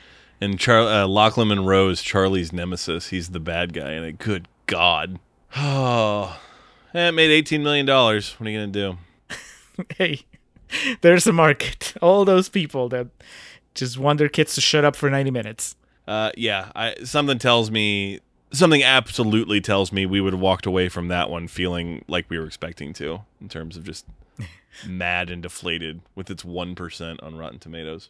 And 0.41 0.59
Char- 0.59 0.81
uh, 0.81 1.07
Lochlyn 1.07 1.47
Munro 1.47 1.87
is 1.89 2.01
Charlie's 2.01 2.51
nemesis. 2.51 3.09
He's 3.09 3.29
the 3.29 3.39
bad 3.39 3.73
guy, 3.73 3.91
and 3.91 4.05
a 4.05 4.11
good 4.11 4.47
God. 4.65 5.19
Oh, 5.55 6.39
eh, 6.93 7.09
it 7.09 7.11
made 7.13 7.31
eighteen 7.31 7.63
million 7.63 7.85
dollars. 7.85 8.33
What 8.39 8.47
are 8.47 8.49
you 8.49 8.59
gonna 8.59 8.71
do? 8.71 8.97
hey, 9.97 10.25
there's 11.01 11.27
a 11.27 11.33
market. 11.33 11.93
All 12.01 12.25
those 12.25 12.49
people 12.49 12.89
that 12.89 13.07
just 13.75 13.97
want 13.97 14.19
their 14.19 14.29
kids 14.29 14.55
to 14.55 14.61
shut 14.61 14.85
up 14.85 14.95
for 14.95 15.09
90 15.09 15.31
minutes. 15.31 15.75
Uh, 16.07 16.31
yeah, 16.37 16.71
I, 16.75 16.95
something 17.03 17.39
tells 17.39 17.71
me, 17.71 18.19
something 18.51 18.83
absolutely 18.83 19.61
tells 19.61 19.91
me 19.91 20.05
we 20.05 20.21
would 20.21 20.33
have 20.33 20.41
walked 20.41 20.65
away 20.65 20.89
from 20.89 21.07
that 21.07 21.29
one 21.29 21.47
feeling 21.47 22.03
like 22.07 22.29
we 22.29 22.37
were 22.37 22.45
expecting 22.45 22.93
to, 22.93 23.21
in 23.41 23.49
terms 23.49 23.77
of 23.77 23.83
just 23.83 24.05
mad 24.87 25.29
and 25.29 25.41
deflated 25.41 26.01
with 26.13 26.29
its 26.29 26.43
one 26.45 26.75
percent 26.75 27.21
on 27.23 27.37
Rotten 27.37 27.59
Tomatoes. 27.59 28.09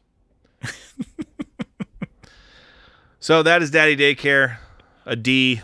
so 3.19 3.43
that 3.43 3.61
is 3.61 3.71
Daddy 3.71 3.95
Daycare, 3.95 4.57
a 5.05 5.15
D. 5.15 5.61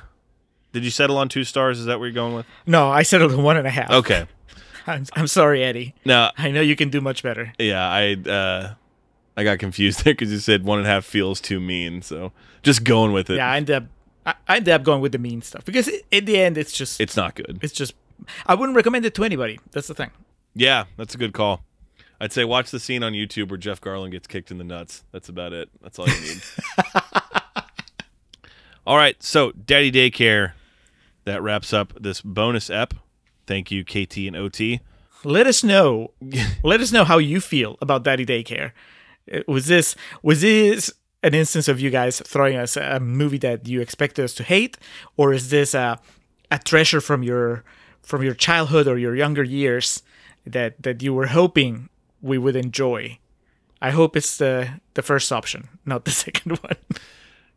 Did 0.71 0.83
you 0.83 0.91
settle 0.91 1.17
on 1.17 1.29
two 1.29 1.43
stars? 1.43 1.79
Is 1.79 1.85
that 1.85 1.99
what 1.99 2.05
you're 2.05 2.13
going 2.13 2.35
with? 2.35 2.45
No, 2.65 2.89
I 2.89 3.03
settled 3.03 3.33
on 3.33 3.43
one 3.43 3.57
and 3.57 3.65
a 3.65 3.71
half. 3.71 3.89
Okay. 3.91 4.27
I'm, 4.87 5.05
I'm 5.13 5.27
sorry, 5.27 5.63
Eddie. 5.63 5.95
No, 6.05 6.31
I 6.37 6.51
know 6.51 6.61
you 6.61 6.75
can 6.75 6.89
do 6.89 7.01
much 7.01 7.21
better. 7.23 7.53
yeah, 7.59 7.87
I 7.87 8.13
uh, 8.13 8.73
I 9.37 9.43
got 9.43 9.59
confused 9.59 10.03
there 10.03 10.13
because 10.13 10.31
you 10.31 10.39
said 10.39 10.63
one 10.63 10.79
and 10.79 10.87
a 10.87 10.89
half 10.89 11.05
feels 11.05 11.39
too 11.41 11.59
mean. 11.59 12.01
So 12.01 12.31
just 12.63 12.83
going 12.83 13.11
with 13.11 13.29
it. 13.29 13.37
Yeah, 13.37 13.51
I 13.51 13.57
end 13.57 13.71
up 13.71 13.83
I, 14.25 14.35
I 14.47 14.57
ended 14.57 14.73
up 14.73 14.83
going 14.83 15.01
with 15.01 15.11
the 15.11 15.17
mean 15.17 15.41
stuff 15.41 15.65
because 15.65 15.89
in 16.11 16.25
the 16.25 16.37
end, 16.39 16.57
it's 16.57 16.71
just 16.71 16.99
it's 17.01 17.15
not 17.15 17.35
good. 17.35 17.59
it's 17.61 17.73
just 17.73 17.93
I 18.45 18.55
wouldn't 18.55 18.75
recommend 18.75 19.05
it 19.05 19.13
to 19.15 19.23
anybody. 19.23 19.59
That's 19.71 19.87
the 19.87 19.93
thing. 19.95 20.11
Yeah, 20.55 20.85
that's 20.97 21.15
a 21.15 21.17
good 21.17 21.33
call. 21.33 21.63
I'd 22.21 22.33
say 22.33 22.43
watch 22.43 22.71
the 22.71 22.79
scene 22.79 23.01
on 23.01 23.13
YouTube 23.13 23.49
where 23.49 23.57
Jeff 23.57 23.79
Garlin 23.79 24.11
gets 24.11 24.27
kicked 24.27 24.51
in 24.51 24.57
the 24.57 24.63
nuts. 24.65 25.03
That's 25.13 25.29
about 25.29 25.53
it. 25.53 25.69
That's 25.81 25.97
all 25.97 26.07
you 26.07 26.19
need. 26.19 26.41
all 28.85 28.97
right, 28.97 29.21
so 29.23 29.51
Daddy 29.51 29.91
Daycare. 29.91 30.51
That 31.25 31.41
wraps 31.43 31.73
up 31.73 31.93
this 31.99 32.21
bonus 32.21 32.69
ep. 32.69 32.93
Thank 33.45 33.71
you, 33.71 33.83
KT 33.83 34.17
and 34.27 34.35
OT. 34.35 34.79
Let 35.23 35.47
us 35.47 35.63
know. 35.63 36.11
let 36.63 36.79
us 36.81 36.91
know 36.91 37.03
how 37.03 37.17
you 37.17 37.41
feel 37.41 37.77
about 37.81 38.03
Daddy 38.03 38.25
Daycare. 38.25 38.71
Uh, 39.31 39.39
Was 39.47 39.67
this 39.67 39.95
was 40.23 40.41
this 40.41 40.91
an 41.21 41.33
instance 41.33 41.67
of 41.67 41.79
you 41.79 41.89
guys 41.89 42.21
throwing 42.25 42.55
us 42.55 42.77
a 42.77 42.99
movie 42.99 43.37
that 43.39 43.67
you 43.67 43.81
expected 43.81 44.23
us 44.23 44.33
to 44.35 44.43
hate, 44.43 44.77
or 45.17 45.33
is 45.33 45.49
this 45.49 45.73
a 45.73 45.99
a 46.51 46.57
treasure 46.59 47.01
from 47.01 47.21
your 47.23 47.63
from 48.01 48.23
your 48.23 48.33
childhood 48.33 48.87
or 48.87 48.97
your 48.97 49.15
younger 49.15 49.43
years 49.43 50.01
that 50.45 50.81
that 50.81 51.01
you 51.03 51.13
were 51.13 51.27
hoping 51.27 51.89
we 52.21 52.37
would 52.37 52.55
enjoy? 52.55 53.19
I 53.81 53.91
hope 53.91 54.15
it's 54.15 54.37
the 54.37 54.79
the 54.93 55.01
first 55.01 55.31
option, 55.31 55.67
not 55.85 56.05
the 56.05 56.11
second 56.25 56.57
one. 56.59 56.77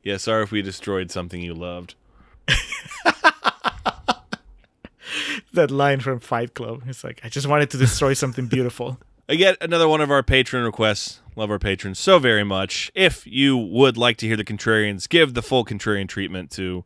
Yeah, 0.02 0.16
sorry 0.18 0.42
if 0.42 0.50
we 0.50 0.62
destroyed 0.62 1.10
something 1.12 1.40
you 1.40 1.54
loved. 1.54 1.94
that 5.52 5.70
line 5.70 6.00
from 6.00 6.20
Fight 6.20 6.54
Club. 6.54 6.82
It's 6.86 7.04
like 7.04 7.20
I 7.24 7.28
just 7.28 7.46
wanted 7.46 7.70
to 7.70 7.78
destroy 7.78 8.14
something 8.14 8.46
beautiful. 8.46 8.98
Again, 9.28 9.56
another 9.60 9.88
one 9.88 10.00
of 10.00 10.10
our 10.10 10.22
patron 10.22 10.64
requests. 10.64 11.20
Love 11.36 11.50
our 11.50 11.58
patrons 11.58 11.98
so 11.98 12.18
very 12.18 12.44
much. 12.44 12.90
If 12.94 13.26
you 13.26 13.56
would 13.56 13.96
like 13.96 14.18
to 14.18 14.26
hear 14.26 14.36
the 14.36 14.44
Contrarians 14.44 15.08
give 15.08 15.34
the 15.34 15.42
full 15.42 15.64
Contrarian 15.64 16.08
treatment 16.08 16.50
to 16.52 16.84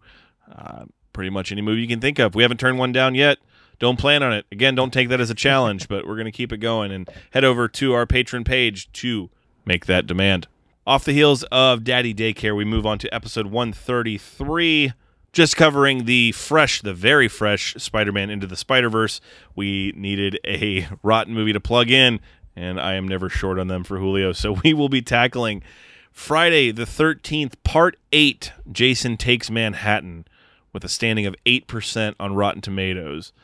uh, 0.54 0.84
pretty 1.12 1.30
much 1.30 1.50
any 1.50 1.62
movie 1.62 1.80
you 1.80 1.88
can 1.88 2.00
think 2.00 2.18
of. 2.18 2.34
We 2.34 2.42
haven't 2.42 2.60
turned 2.60 2.78
one 2.78 2.92
down 2.92 3.14
yet. 3.14 3.38
Don't 3.78 3.98
plan 3.98 4.22
on 4.22 4.32
it. 4.32 4.46
Again, 4.52 4.74
don't 4.74 4.92
take 4.92 5.08
that 5.08 5.20
as 5.20 5.30
a 5.30 5.34
challenge, 5.34 5.88
but 5.88 6.06
we're 6.06 6.14
going 6.14 6.26
to 6.26 6.32
keep 6.32 6.52
it 6.52 6.58
going 6.58 6.92
and 6.92 7.08
head 7.32 7.44
over 7.44 7.68
to 7.68 7.94
our 7.94 8.06
patron 8.06 8.44
page 8.44 8.90
to 8.92 9.30
make 9.64 9.86
that 9.86 10.06
demand. 10.06 10.46
Off 10.86 11.04
the 11.04 11.12
heels 11.12 11.42
of 11.44 11.82
Daddy 11.84 12.14
Daycare, 12.14 12.56
we 12.56 12.64
move 12.64 12.86
on 12.86 12.98
to 12.98 13.12
episode 13.12 13.46
133, 13.46 14.92
just 15.36 15.54
covering 15.54 16.06
the 16.06 16.32
fresh, 16.32 16.80
the 16.80 16.94
very 16.94 17.28
fresh 17.28 17.74
Spider 17.74 18.10
Man 18.10 18.30
Into 18.30 18.46
the 18.46 18.56
Spider 18.56 18.88
Verse. 18.88 19.20
We 19.54 19.92
needed 19.94 20.40
a 20.46 20.88
rotten 21.02 21.34
movie 21.34 21.52
to 21.52 21.60
plug 21.60 21.90
in, 21.90 22.20
and 22.56 22.80
I 22.80 22.94
am 22.94 23.06
never 23.06 23.28
short 23.28 23.58
on 23.58 23.68
them 23.68 23.84
for 23.84 23.98
Julio. 23.98 24.32
So 24.32 24.52
we 24.64 24.72
will 24.72 24.88
be 24.88 25.02
tackling 25.02 25.62
Friday 26.10 26.70
the 26.70 26.86
13th, 26.86 27.52
Part 27.64 27.98
8 28.12 28.50
Jason 28.72 29.18
Takes 29.18 29.50
Manhattan 29.50 30.24
with 30.72 30.84
a 30.84 30.88
standing 30.88 31.26
of 31.26 31.36
8% 31.44 32.14
on 32.18 32.34
Rotten 32.34 32.62
Tomatoes. 32.62 33.34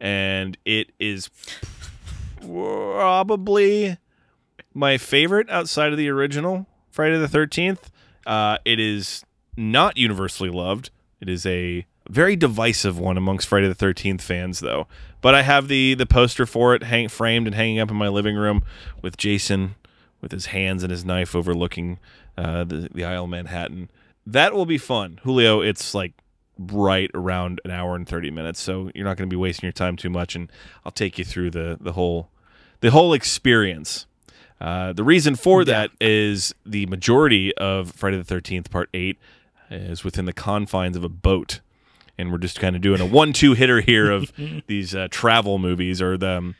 And 0.00 0.56
it 0.64 0.92
is 0.98 1.28
probably 2.40 3.98
my 4.72 4.96
favorite 4.96 5.50
outside 5.50 5.92
of 5.92 5.98
the 5.98 6.08
original 6.08 6.66
Friday 6.90 7.18
the 7.18 7.26
13th. 7.26 7.90
Uh, 8.26 8.56
it 8.64 8.80
is 8.80 9.22
not 9.54 9.98
universally 9.98 10.48
loved. 10.48 10.88
It 11.22 11.28
is 11.28 11.46
a 11.46 11.86
very 12.10 12.34
divisive 12.34 12.98
one 12.98 13.16
amongst 13.16 13.46
Friday 13.46 13.68
the 13.68 13.76
13th 13.76 14.20
fans, 14.20 14.58
though. 14.58 14.88
But 15.20 15.36
I 15.36 15.42
have 15.42 15.68
the 15.68 15.94
the 15.94 16.04
poster 16.04 16.46
for 16.46 16.74
it 16.74 16.82
hang, 16.82 17.08
framed 17.08 17.46
and 17.46 17.54
hanging 17.54 17.78
up 17.78 17.92
in 17.92 17.96
my 17.96 18.08
living 18.08 18.34
room 18.34 18.64
with 19.02 19.16
Jason 19.16 19.76
with 20.20 20.32
his 20.32 20.46
hands 20.46 20.82
and 20.82 20.90
his 20.90 21.04
knife 21.04 21.36
overlooking 21.36 22.00
uh, 22.36 22.64
the, 22.64 22.88
the 22.92 23.04
Isle 23.04 23.24
of 23.24 23.30
Manhattan. 23.30 23.88
That 24.26 24.52
will 24.52 24.66
be 24.66 24.78
fun. 24.78 25.20
Julio, 25.22 25.60
it's 25.60 25.94
like 25.94 26.12
right 26.58 27.10
around 27.14 27.60
an 27.64 27.70
hour 27.70 27.94
and 27.94 28.08
30 28.08 28.32
minutes, 28.32 28.60
so 28.60 28.90
you're 28.92 29.04
not 29.04 29.16
going 29.16 29.28
to 29.28 29.32
be 29.32 29.38
wasting 29.38 29.66
your 29.66 29.72
time 29.72 29.96
too 29.96 30.10
much, 30.10 30.34
and 30.34 30.50
I'll 30.84 30.92
take 30.92 31.18
you 31.18 31.24
through 31.24 31.50
the, 31.50 31.78
the 31.80 31.92
whole 31.92 32.30
the 32.80 32.90
whole 32.90 33.12
experience. 33.12 34.06
Uh, 34.60 34.92
the 34.92 35.04
reason 35.04 35.36
for 35.36 35.64
that 35.64 35.92
is 36.00 36.52
the 36.66 36.86
majority 36.86 37.56
of 37.56 37.92
Friday 37.92 38.20
the 38.20 38.34
13th, 38.34 38.70
Part 38.70 38.88
8, 38.92 39.18
is 39.72 40.04
within 40.04 40.24
the 40.24 40.32
confines 40.32 40.96
of 40.96 41.04
a 41.04 41.08
boat. 41.08 41.60
And 42.18 42.30
we're 42.30 42.38
just 42.38 42.60
kind 42.60 42.76
of 42.76 42.82
doing 42.82 43.00
a 43.00 43.06
one 43.06 43.32
two 43.32 43.54
hitter 43.54 43.80
here 43.80 44.10
of 44.10 44.32
these 44.66 44.94
uh, 44.94 45.08
travel 45.10 45.58
movies, 45.58 46.02
or 46.02 46.16
the, 46.16 46.38
um, 46.38 46.54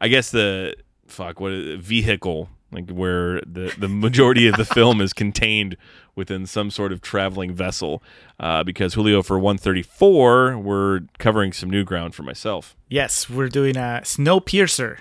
I 0.00 0.08
guess 0.08 0.30
the, 0.30 0.74
fuck, 1.06 1.40
what 1.40 1.52
is 1.52 1.66
it, 1.66 1.80
vehicle, 1.80 2.48
like 2.72 2.90
where 2.90 3.40
the, 3.42 3.74
the 3.78 3.88
majority 3.88 4.48
of 4.48 4.56
the 4.56 4.64
film 4.64 5.00
is 5.00 5.12
contained 5.12 5.76
within 6.16 6.46
some 6.46 6.70
sort 6.70 6.92
of 6.92 7.00
traveling 7.00 7.52
vessel. 7.54 8.02
Uh, 8.40 8.64
because 8.64 8.94
Julio, 8.94 9.22
for 9.22 9.38
134, 9.38 10.58
we're 10.58 11.00
covering 11.18 11.52
some 11.52 11.70
new 11.70 11.84
ground 11.84 12.14
for 12.14 12.22
myself. 12.22 12.76
Yes, 12.88 13.28
we're 13.28 13.48
doing 13.48 13.76
a 13.76 14.00
Snowpiercer, 14.04 14.98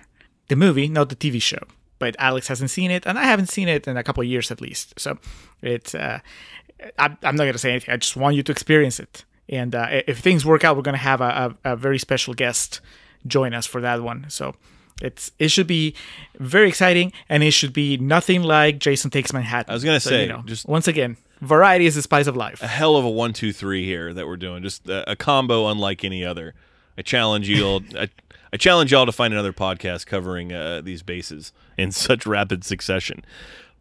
the 0.49 0.55
movie, 0.55 0.87
not 0.87 1.09
the 1.09 1.15
TV 1.15 1.41
show. 1.41 1.63
But 1.99 2.15
Alex 2.19 2.47
hasn't 2.47 2.69
seen 2.69 2.91
it, 2.91 3.05
and 3.05 3.17
I 3.17 3.23
haven't 3.23 3.47
seen 3.49 3.69
it 3.69 3.87
in 3.87 3.95
a 3.95 4.03
couple 4.03 4.21
of 4.21 4.27
years 4.27 4.51
at 4.51 4.59
least. 4.59 4.99
So 4.99 5.17
it's 5.61 5.95
uh, 5.95 6.19
I'm, 6.99 7.17
I'm 7.23 7.35
not 7.35 7.45
gonna 7.45 7.57
say 7.57 7.71
anything. 7.71 7.93
I 7.93 7.97
just 7.97 8.15
want 8.15 8.35
you 8.35 8.43
to 8.43 8.51
experience 8.51 8.99
it. 8.99 9.25
And 9.49 9.75
uh, 9.75 9.87
if 10.07 10.19
things 10.19 10.45
work 10.45 10.63
out, 10.63 10.75
we're 10.75 10.81
gonna 10.83 10.97
have 10.97 11.21
a, 11.21 11.55
a, 11.63 11.73
a 11.73 11.75
very 11.75 11.99
special 11.99 12.33
guest 12.33 12.81
join 13.27 13.53
us 13.53 13.65
for 13.65 13.81
that 13.81 14.01
one. 14.01 14.25
So 14.29 14.55
it's 15.01 15.31
it 15.39 15.49
should 15.49 15.67
be 15.67 15.95
very 16.39 16.67
exciting, 16.69 17.11
and 17.29 17.43
it 17.43 17.51
should 17.51 17.73
be 17.73 17.97
nothing 17.97 18.43
like 18.43 18.79
Jason 18.79 19.11
Takes 19.11 19.33
Manhattan. 19.33 19.69
I 19.71 19.73
was 19.73 19.83
gonna 19.83 19.99
So, 19.99 20.09
say, 20.11 20.23
you 20.23 20.29
know, 20.29 20.43
just- 20.45 20.67
once 20.67 20.87
again, 20.87 21.17
variety 21.41 21.85
is 21.85 21.95
the 21.95 22.01
spice 22.01 22.27
of 22.27 22.35
life. 22.37 22.61
a 22.63 22.67
hell 22.67 22.95
of 22.95 23.03
a 23.05 23.09
one, 23.09 23.33
two, 23.33 23.51
three 23.51 23.85
here 23.85 24.13
that 24.13 24.27
we're 24.27 24.37
doing. 24.37 24.63
Just 24.63 24.87
a, 24.87 25.11
a 25.11 25.15
combo 25.15 25.67
unlike 25.67 26.03
any 26.05 26.23
other. 26.23 26.53
I 26.97 27.01
challenge 27.01 27.49
you 27.49 27.65
all. 27.65 27.81
I, 27.97 28.07
I 28.53 28.57
challenge 28.57 28.91
y'all 28.91 29.07
to 29.07 29.11
find 29.11 29.33
another 29.33 29.51
podcast 29.51 30.05
covering 30.05 30.53
uh, 30.53 30.79
these 30.81 31.01
bases 31.01 31.51
in 31.75 31.91
such 32.07 32.25
rapid 32.27 32.63
succession. 32.63 33.25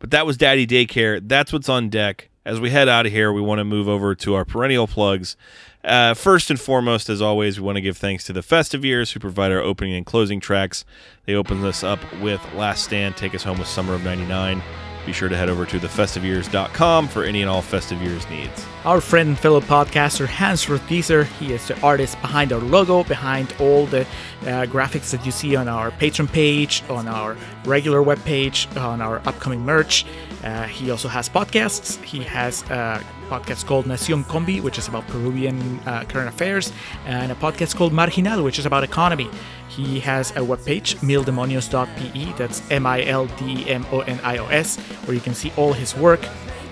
But 0.03 0.11
that 0.11 0.27
was 0.27 0.37
Daddy 0.37 0.67
Daycare. 0.67 1.21
That's 1.23 1.53
what's 1.53 1.69
on 1.69 1.89
deck. 1.89 2.29
As 2.45 2.59
we 2.59 2.71
head 2.71 2.89
out 2.89 3.07
of 3.07 3.13
here, 3.13 3.33
we 3.33 3.41
want 3.41 3.61
to 3.61 3.65
move 3.65 3.89
over 3.89 4.17
to 4.17 4.35
our 4.35 4.45
perennial 4.45 4.89
plugs. 4.89 5.37
Uh, 5.85 6.15
first 6.15 6.51
and 6.51 6.61
foremost, 6.61 7.09
as 7.09 7.23
always, 7.23 7.61
we 7.61 7.65
want 7.65 7.77
to 7.77 7.81
give 7.81 7.97
thanks 7.97 8.25
to 8.25 8.33
the 8.33 8.43
Festive 8.43 8.85
Years 8.85 9.13
who 9.13 9.21
provide 9.21 9.53
our 9.53 9.61
opening 9.61 9.95
and 9.95 10.05
closing 10.05 10.41
tracks. 10.41 10.85
They 11.25 11.37
opened 11.37 11.65
us 11.65 11.85
up 11.85 12.01
with 12.21 12.41
Last 12.55 12.83
Stand, 12.83 13.17
Take 13.17 13.33
Us 13.33 13.45
Home 13.45 13.61
with 13.61 13.69
Summer 13.69 13.95
of 13.95 14.03
99. 14.03 14.61
Be 15.05 15.13
sure 15.13 15.29
to 15.29 15.37
head 15.37 15.49
over 15.49 15.67
to 15.67 15.79
thefestiveyears.com 15.79 17.09
for 17.09 17.25
any 17.25 17.43
and 17.43 17.51
all 17.51 17.63
Festive 17.63 18.01
Years 18.01 18.29
needs. 18.31 18.65
Our 18.85 19.01
friend 19.01 19.31
and 19.31 19.39
fellow 19.39 19.61
podcaster 19.61 20.27
Hans 20.27 20.67
Rothgiesser, 20.67 21.25
he 21.39 21.53
is 21.53 21.67
the 21.67 21.81
artist 21.81 22.21
behind 22.21 22.53
our 22.53 22.61
logo, 22.61 23.03
behind 23.05 23.53
all 23.59 23.87
the 23.87 24.03
uh, 24.03 24.67
graphics 24.67 25.11
that 25.11 25.27
you 25.27 25.33
see 25.33 25.57
on 25.57 25.67
our 25.67 25.91
Patreon 25.91 26.31
page, 26.33 26.85
on 26.89 27.09
our 27.09 27.37
regular 27.65 28.03
web 28.03 28.23
page, 28.25 28.69
on 28.77 29.01
our 29.01 29.21
upcoming 29.27 29.61
merch. 29.61 30.05
Uh, 30.43 30.65
he 30.65 30.91
also 30.91 31.09
has 31.09 31.29
podcasts. 31.29 32.03
He 32.03 32.23
has 32.25 32.63
a 32.63 33.03
podcast 33.29 33.67
called 33.67 33.87
Nacion 33.87 34.25
Combi, 34.25 34.61
which 34.61 34.79
is 34.79 34.89
about 34.89 35.07
Peruvian 35.07 35.79
uh, 35.81 36.05
current 36.05 36.29
affairs, 36.29 36.73
and 37.07 37.31
a 37.31 37.35
podcast 37.37 37.77
called 37.77 37.93
Marginal, 37.93 38.43
which 38.43 38.59
is 38.59 38.67
about 38.67 38.85
economy. 38.85 39.29
He 39.69 40.01
has 40.01 40.31
a 40.33 40.41
webpage, 40.41 40.97
mildemonios.pe, 40.97 42.33
that's 42.37 42.63
M 42.71 42.87
I 42.87 43.05
L 43.05 43.27
D 43.39 43.69
M 43.71 43.87
O 43.93 44.01
N 44.01 44.21
I 44.23 44.39
O 44.39 44.47
S, 44.47 44.77
where 45.07 45.15
you 45.15 45.21
can 45.21 45.35
see 45.35 45.53
all 45.57 45.73
his 45.73 45.97
work 45.97 46.21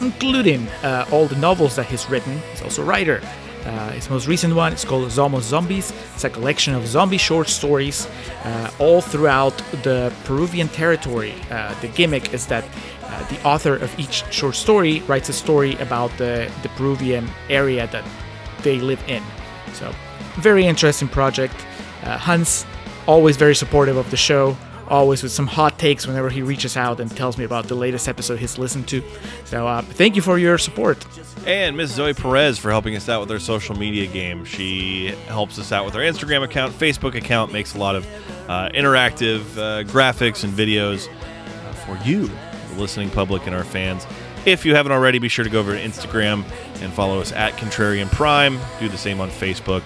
including 0.01 0.67
uh, 0.83 1.05
all 1.13 1.27
the 1.27 1.37
novels 1.37 1.77
that 1.77 1.87
he's 1.87 2.09
written. 2.11 2.41
He's 2.51 2.63
also 2.63 2.83
a 2.83 2.85
writer. 2.85 3.21
Uh, 3.65 3.91
his 3.91 4.09
most 4.09 4.27
recent 4.27 4.55
one 4.55 4.73
is 4.73 4.85
called 4.85 5.07
Zomos 5.11 5.43
Zombies. 5.43 5.93
It's 6.15 6.25
a 6.25 6.31
collection 6.31 6.75
of 6.75 6.87
zombie 6.87 7.19
short 7.19 7.49
stories 7.49 8.09
uh, 8.45 8.71
all 8.79 9.03
throughout 9.03 9.57
the 9.83 10.11
Peruvian 10.25 10.69
territory. 10.69 11.35
Uh, 11.51 11.79
the 11.81 11.89
gimmick 11.89 12.33
is 12.33 12.47
that 12.47 12.65
uh, 13.11 13.29
the 13.29 13.43
author 13.45 13.77
of 13.77 13.99
each 13.99 14.25
short 14.33 14.55
story 14.55 15.01
writes 15.01 15.29
a 15.29 15.33
story 15.33 15.75
about 15.77 16.11
the, 16.19 16.51
the 16.63 16.69
Peruvian 16.71 17.29
area 17.49 17.87
that 17.89 18.05
they 18.63 18.81
live 18.81 19.03
in. 19.09 19.23
So, 19.75 19.93
very 20.37 20.65
interesting 20.65 21.09
project. 21.09 21.55
Uh, 22.03 22.17
Hans, 22.17 22.65
always 23.07 23.37
very 23.37 23.55
supportive 23.55 23.97
of 23.97 24.11
the 24.11 24.17
show 24.17 24.57
always 24.91 25.23
with 25.23 25.33
some 25.33 25.47
hot 25.47 25.79
takes 25.79 26.07
whenever 26.07 26.29
he 26.29 26.43
reaches 26.43 26.77
out 26.77 27.01
and 27.01 27.17
tells 27.17 27.39
me 27.39 27.45
about 27.45 27.69
the 27.69 27.75
latest 27.75 28.09
episode 28.09 28.39
he's 28.39 28.59
listened 28.59 28.89
to. 28.89 29.03
So 29.45 29.67
uh, 29.67 29.83
thank 29.83 30.17
you 30.17 30.23
for 30.23 30.37
your 30.37 30.59
support. 30.59 31.07
And 31.47 31.77
Miss 31.77 31.93
Zoe 31.93 32.13
Perez 32.13 32.59
for 32.59 32.71
helping 32.71 32.97
us 32.97 33.09
out 33.09 33.21
with 33.21 33.31
our 33.31 33.39
social 33.39 33.77
media 33.77 34.07
game. 34.07 34.45
She 34.45 35.09
helps 35.29 35.59
us 35.59 35.73
out 35.73 35.85
with 35.85 35.95
our 35.95 36.03
Instagram 36.03 36.43
account, 36.43 36.77
Facebook 36.77 37.15
account, 37.15 37.53
makes 37.53 37.75
a 37.75 37.79
lot 37.79 37.95
of 37.95 38.07
uh, 38.49 38.69
interactive 38.75 39.41
uh, 39.57 39.85
graphics 39.85 40.43
and 40.43 40.53
videos 40.53 41.09
uh, 41.09 41.73
for 41.73 41.97
you, 42.07 42.29
the 42.71 42.81
listening 42.81 43.11
public, 43.11 43.47
and 43.47 43.55
our 43.55 43.65
fans. 43.65 44.07
If 44.47 44.65
you 44.65 44.75
haven't 44.75 44.93
already, 44.93 45.19
be 45.19 45.29
sure 45.29 45.45
to 45.45 45.51
go 45.51 45.61
over 45.61 45.75
to 45.75 45.83
Instagram 45.83 46.45
and 46.81 46.93
follow 46.93 47.21
us 47.21 47.33
at 47.33 47.53
Contrarian 47.55 48.11
Prime. 48.11 48.59
Do 48.79 48.89
the 48.89 48.97
same 48.97 49.21
on 49.21 49.29
Facebook, 49.29 49.83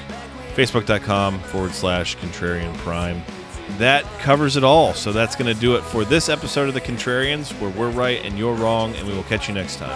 facebook.com 0.54 1.40
forward 1.40 1.72
slash 1.72 2.16
Contrarian 2.18 2.74
Prime. 2.78 3.22
That 3.78 4.04
covers 4.20 4.56
it 4.56 4.62
all. 4.62 4.94
So 4.94 5.12
that's 5.12 5.34
going 5.34 5.52
to 5.52 5.60
do 5.60 5.74
it 5.74 5.82
for 5.82 6.04
this 6.04 6.28
episode 6.28 6.68
of 6.68 6.74
The 6.74 6.80
Contrarians, 6.80 7.50
where 7.60 7.70
we're 7.70 7.90
right 7.90 8.24
and 8.24 8.38
you're 8.38 8.54
wrong, 8.54 8.94
and 8.94 9.08
we 9.08 9.14
will 9.14 9.24
catch 9.24 9.48
you 9.48 9.54
next 9.54 9.76
time. 9.76 9.90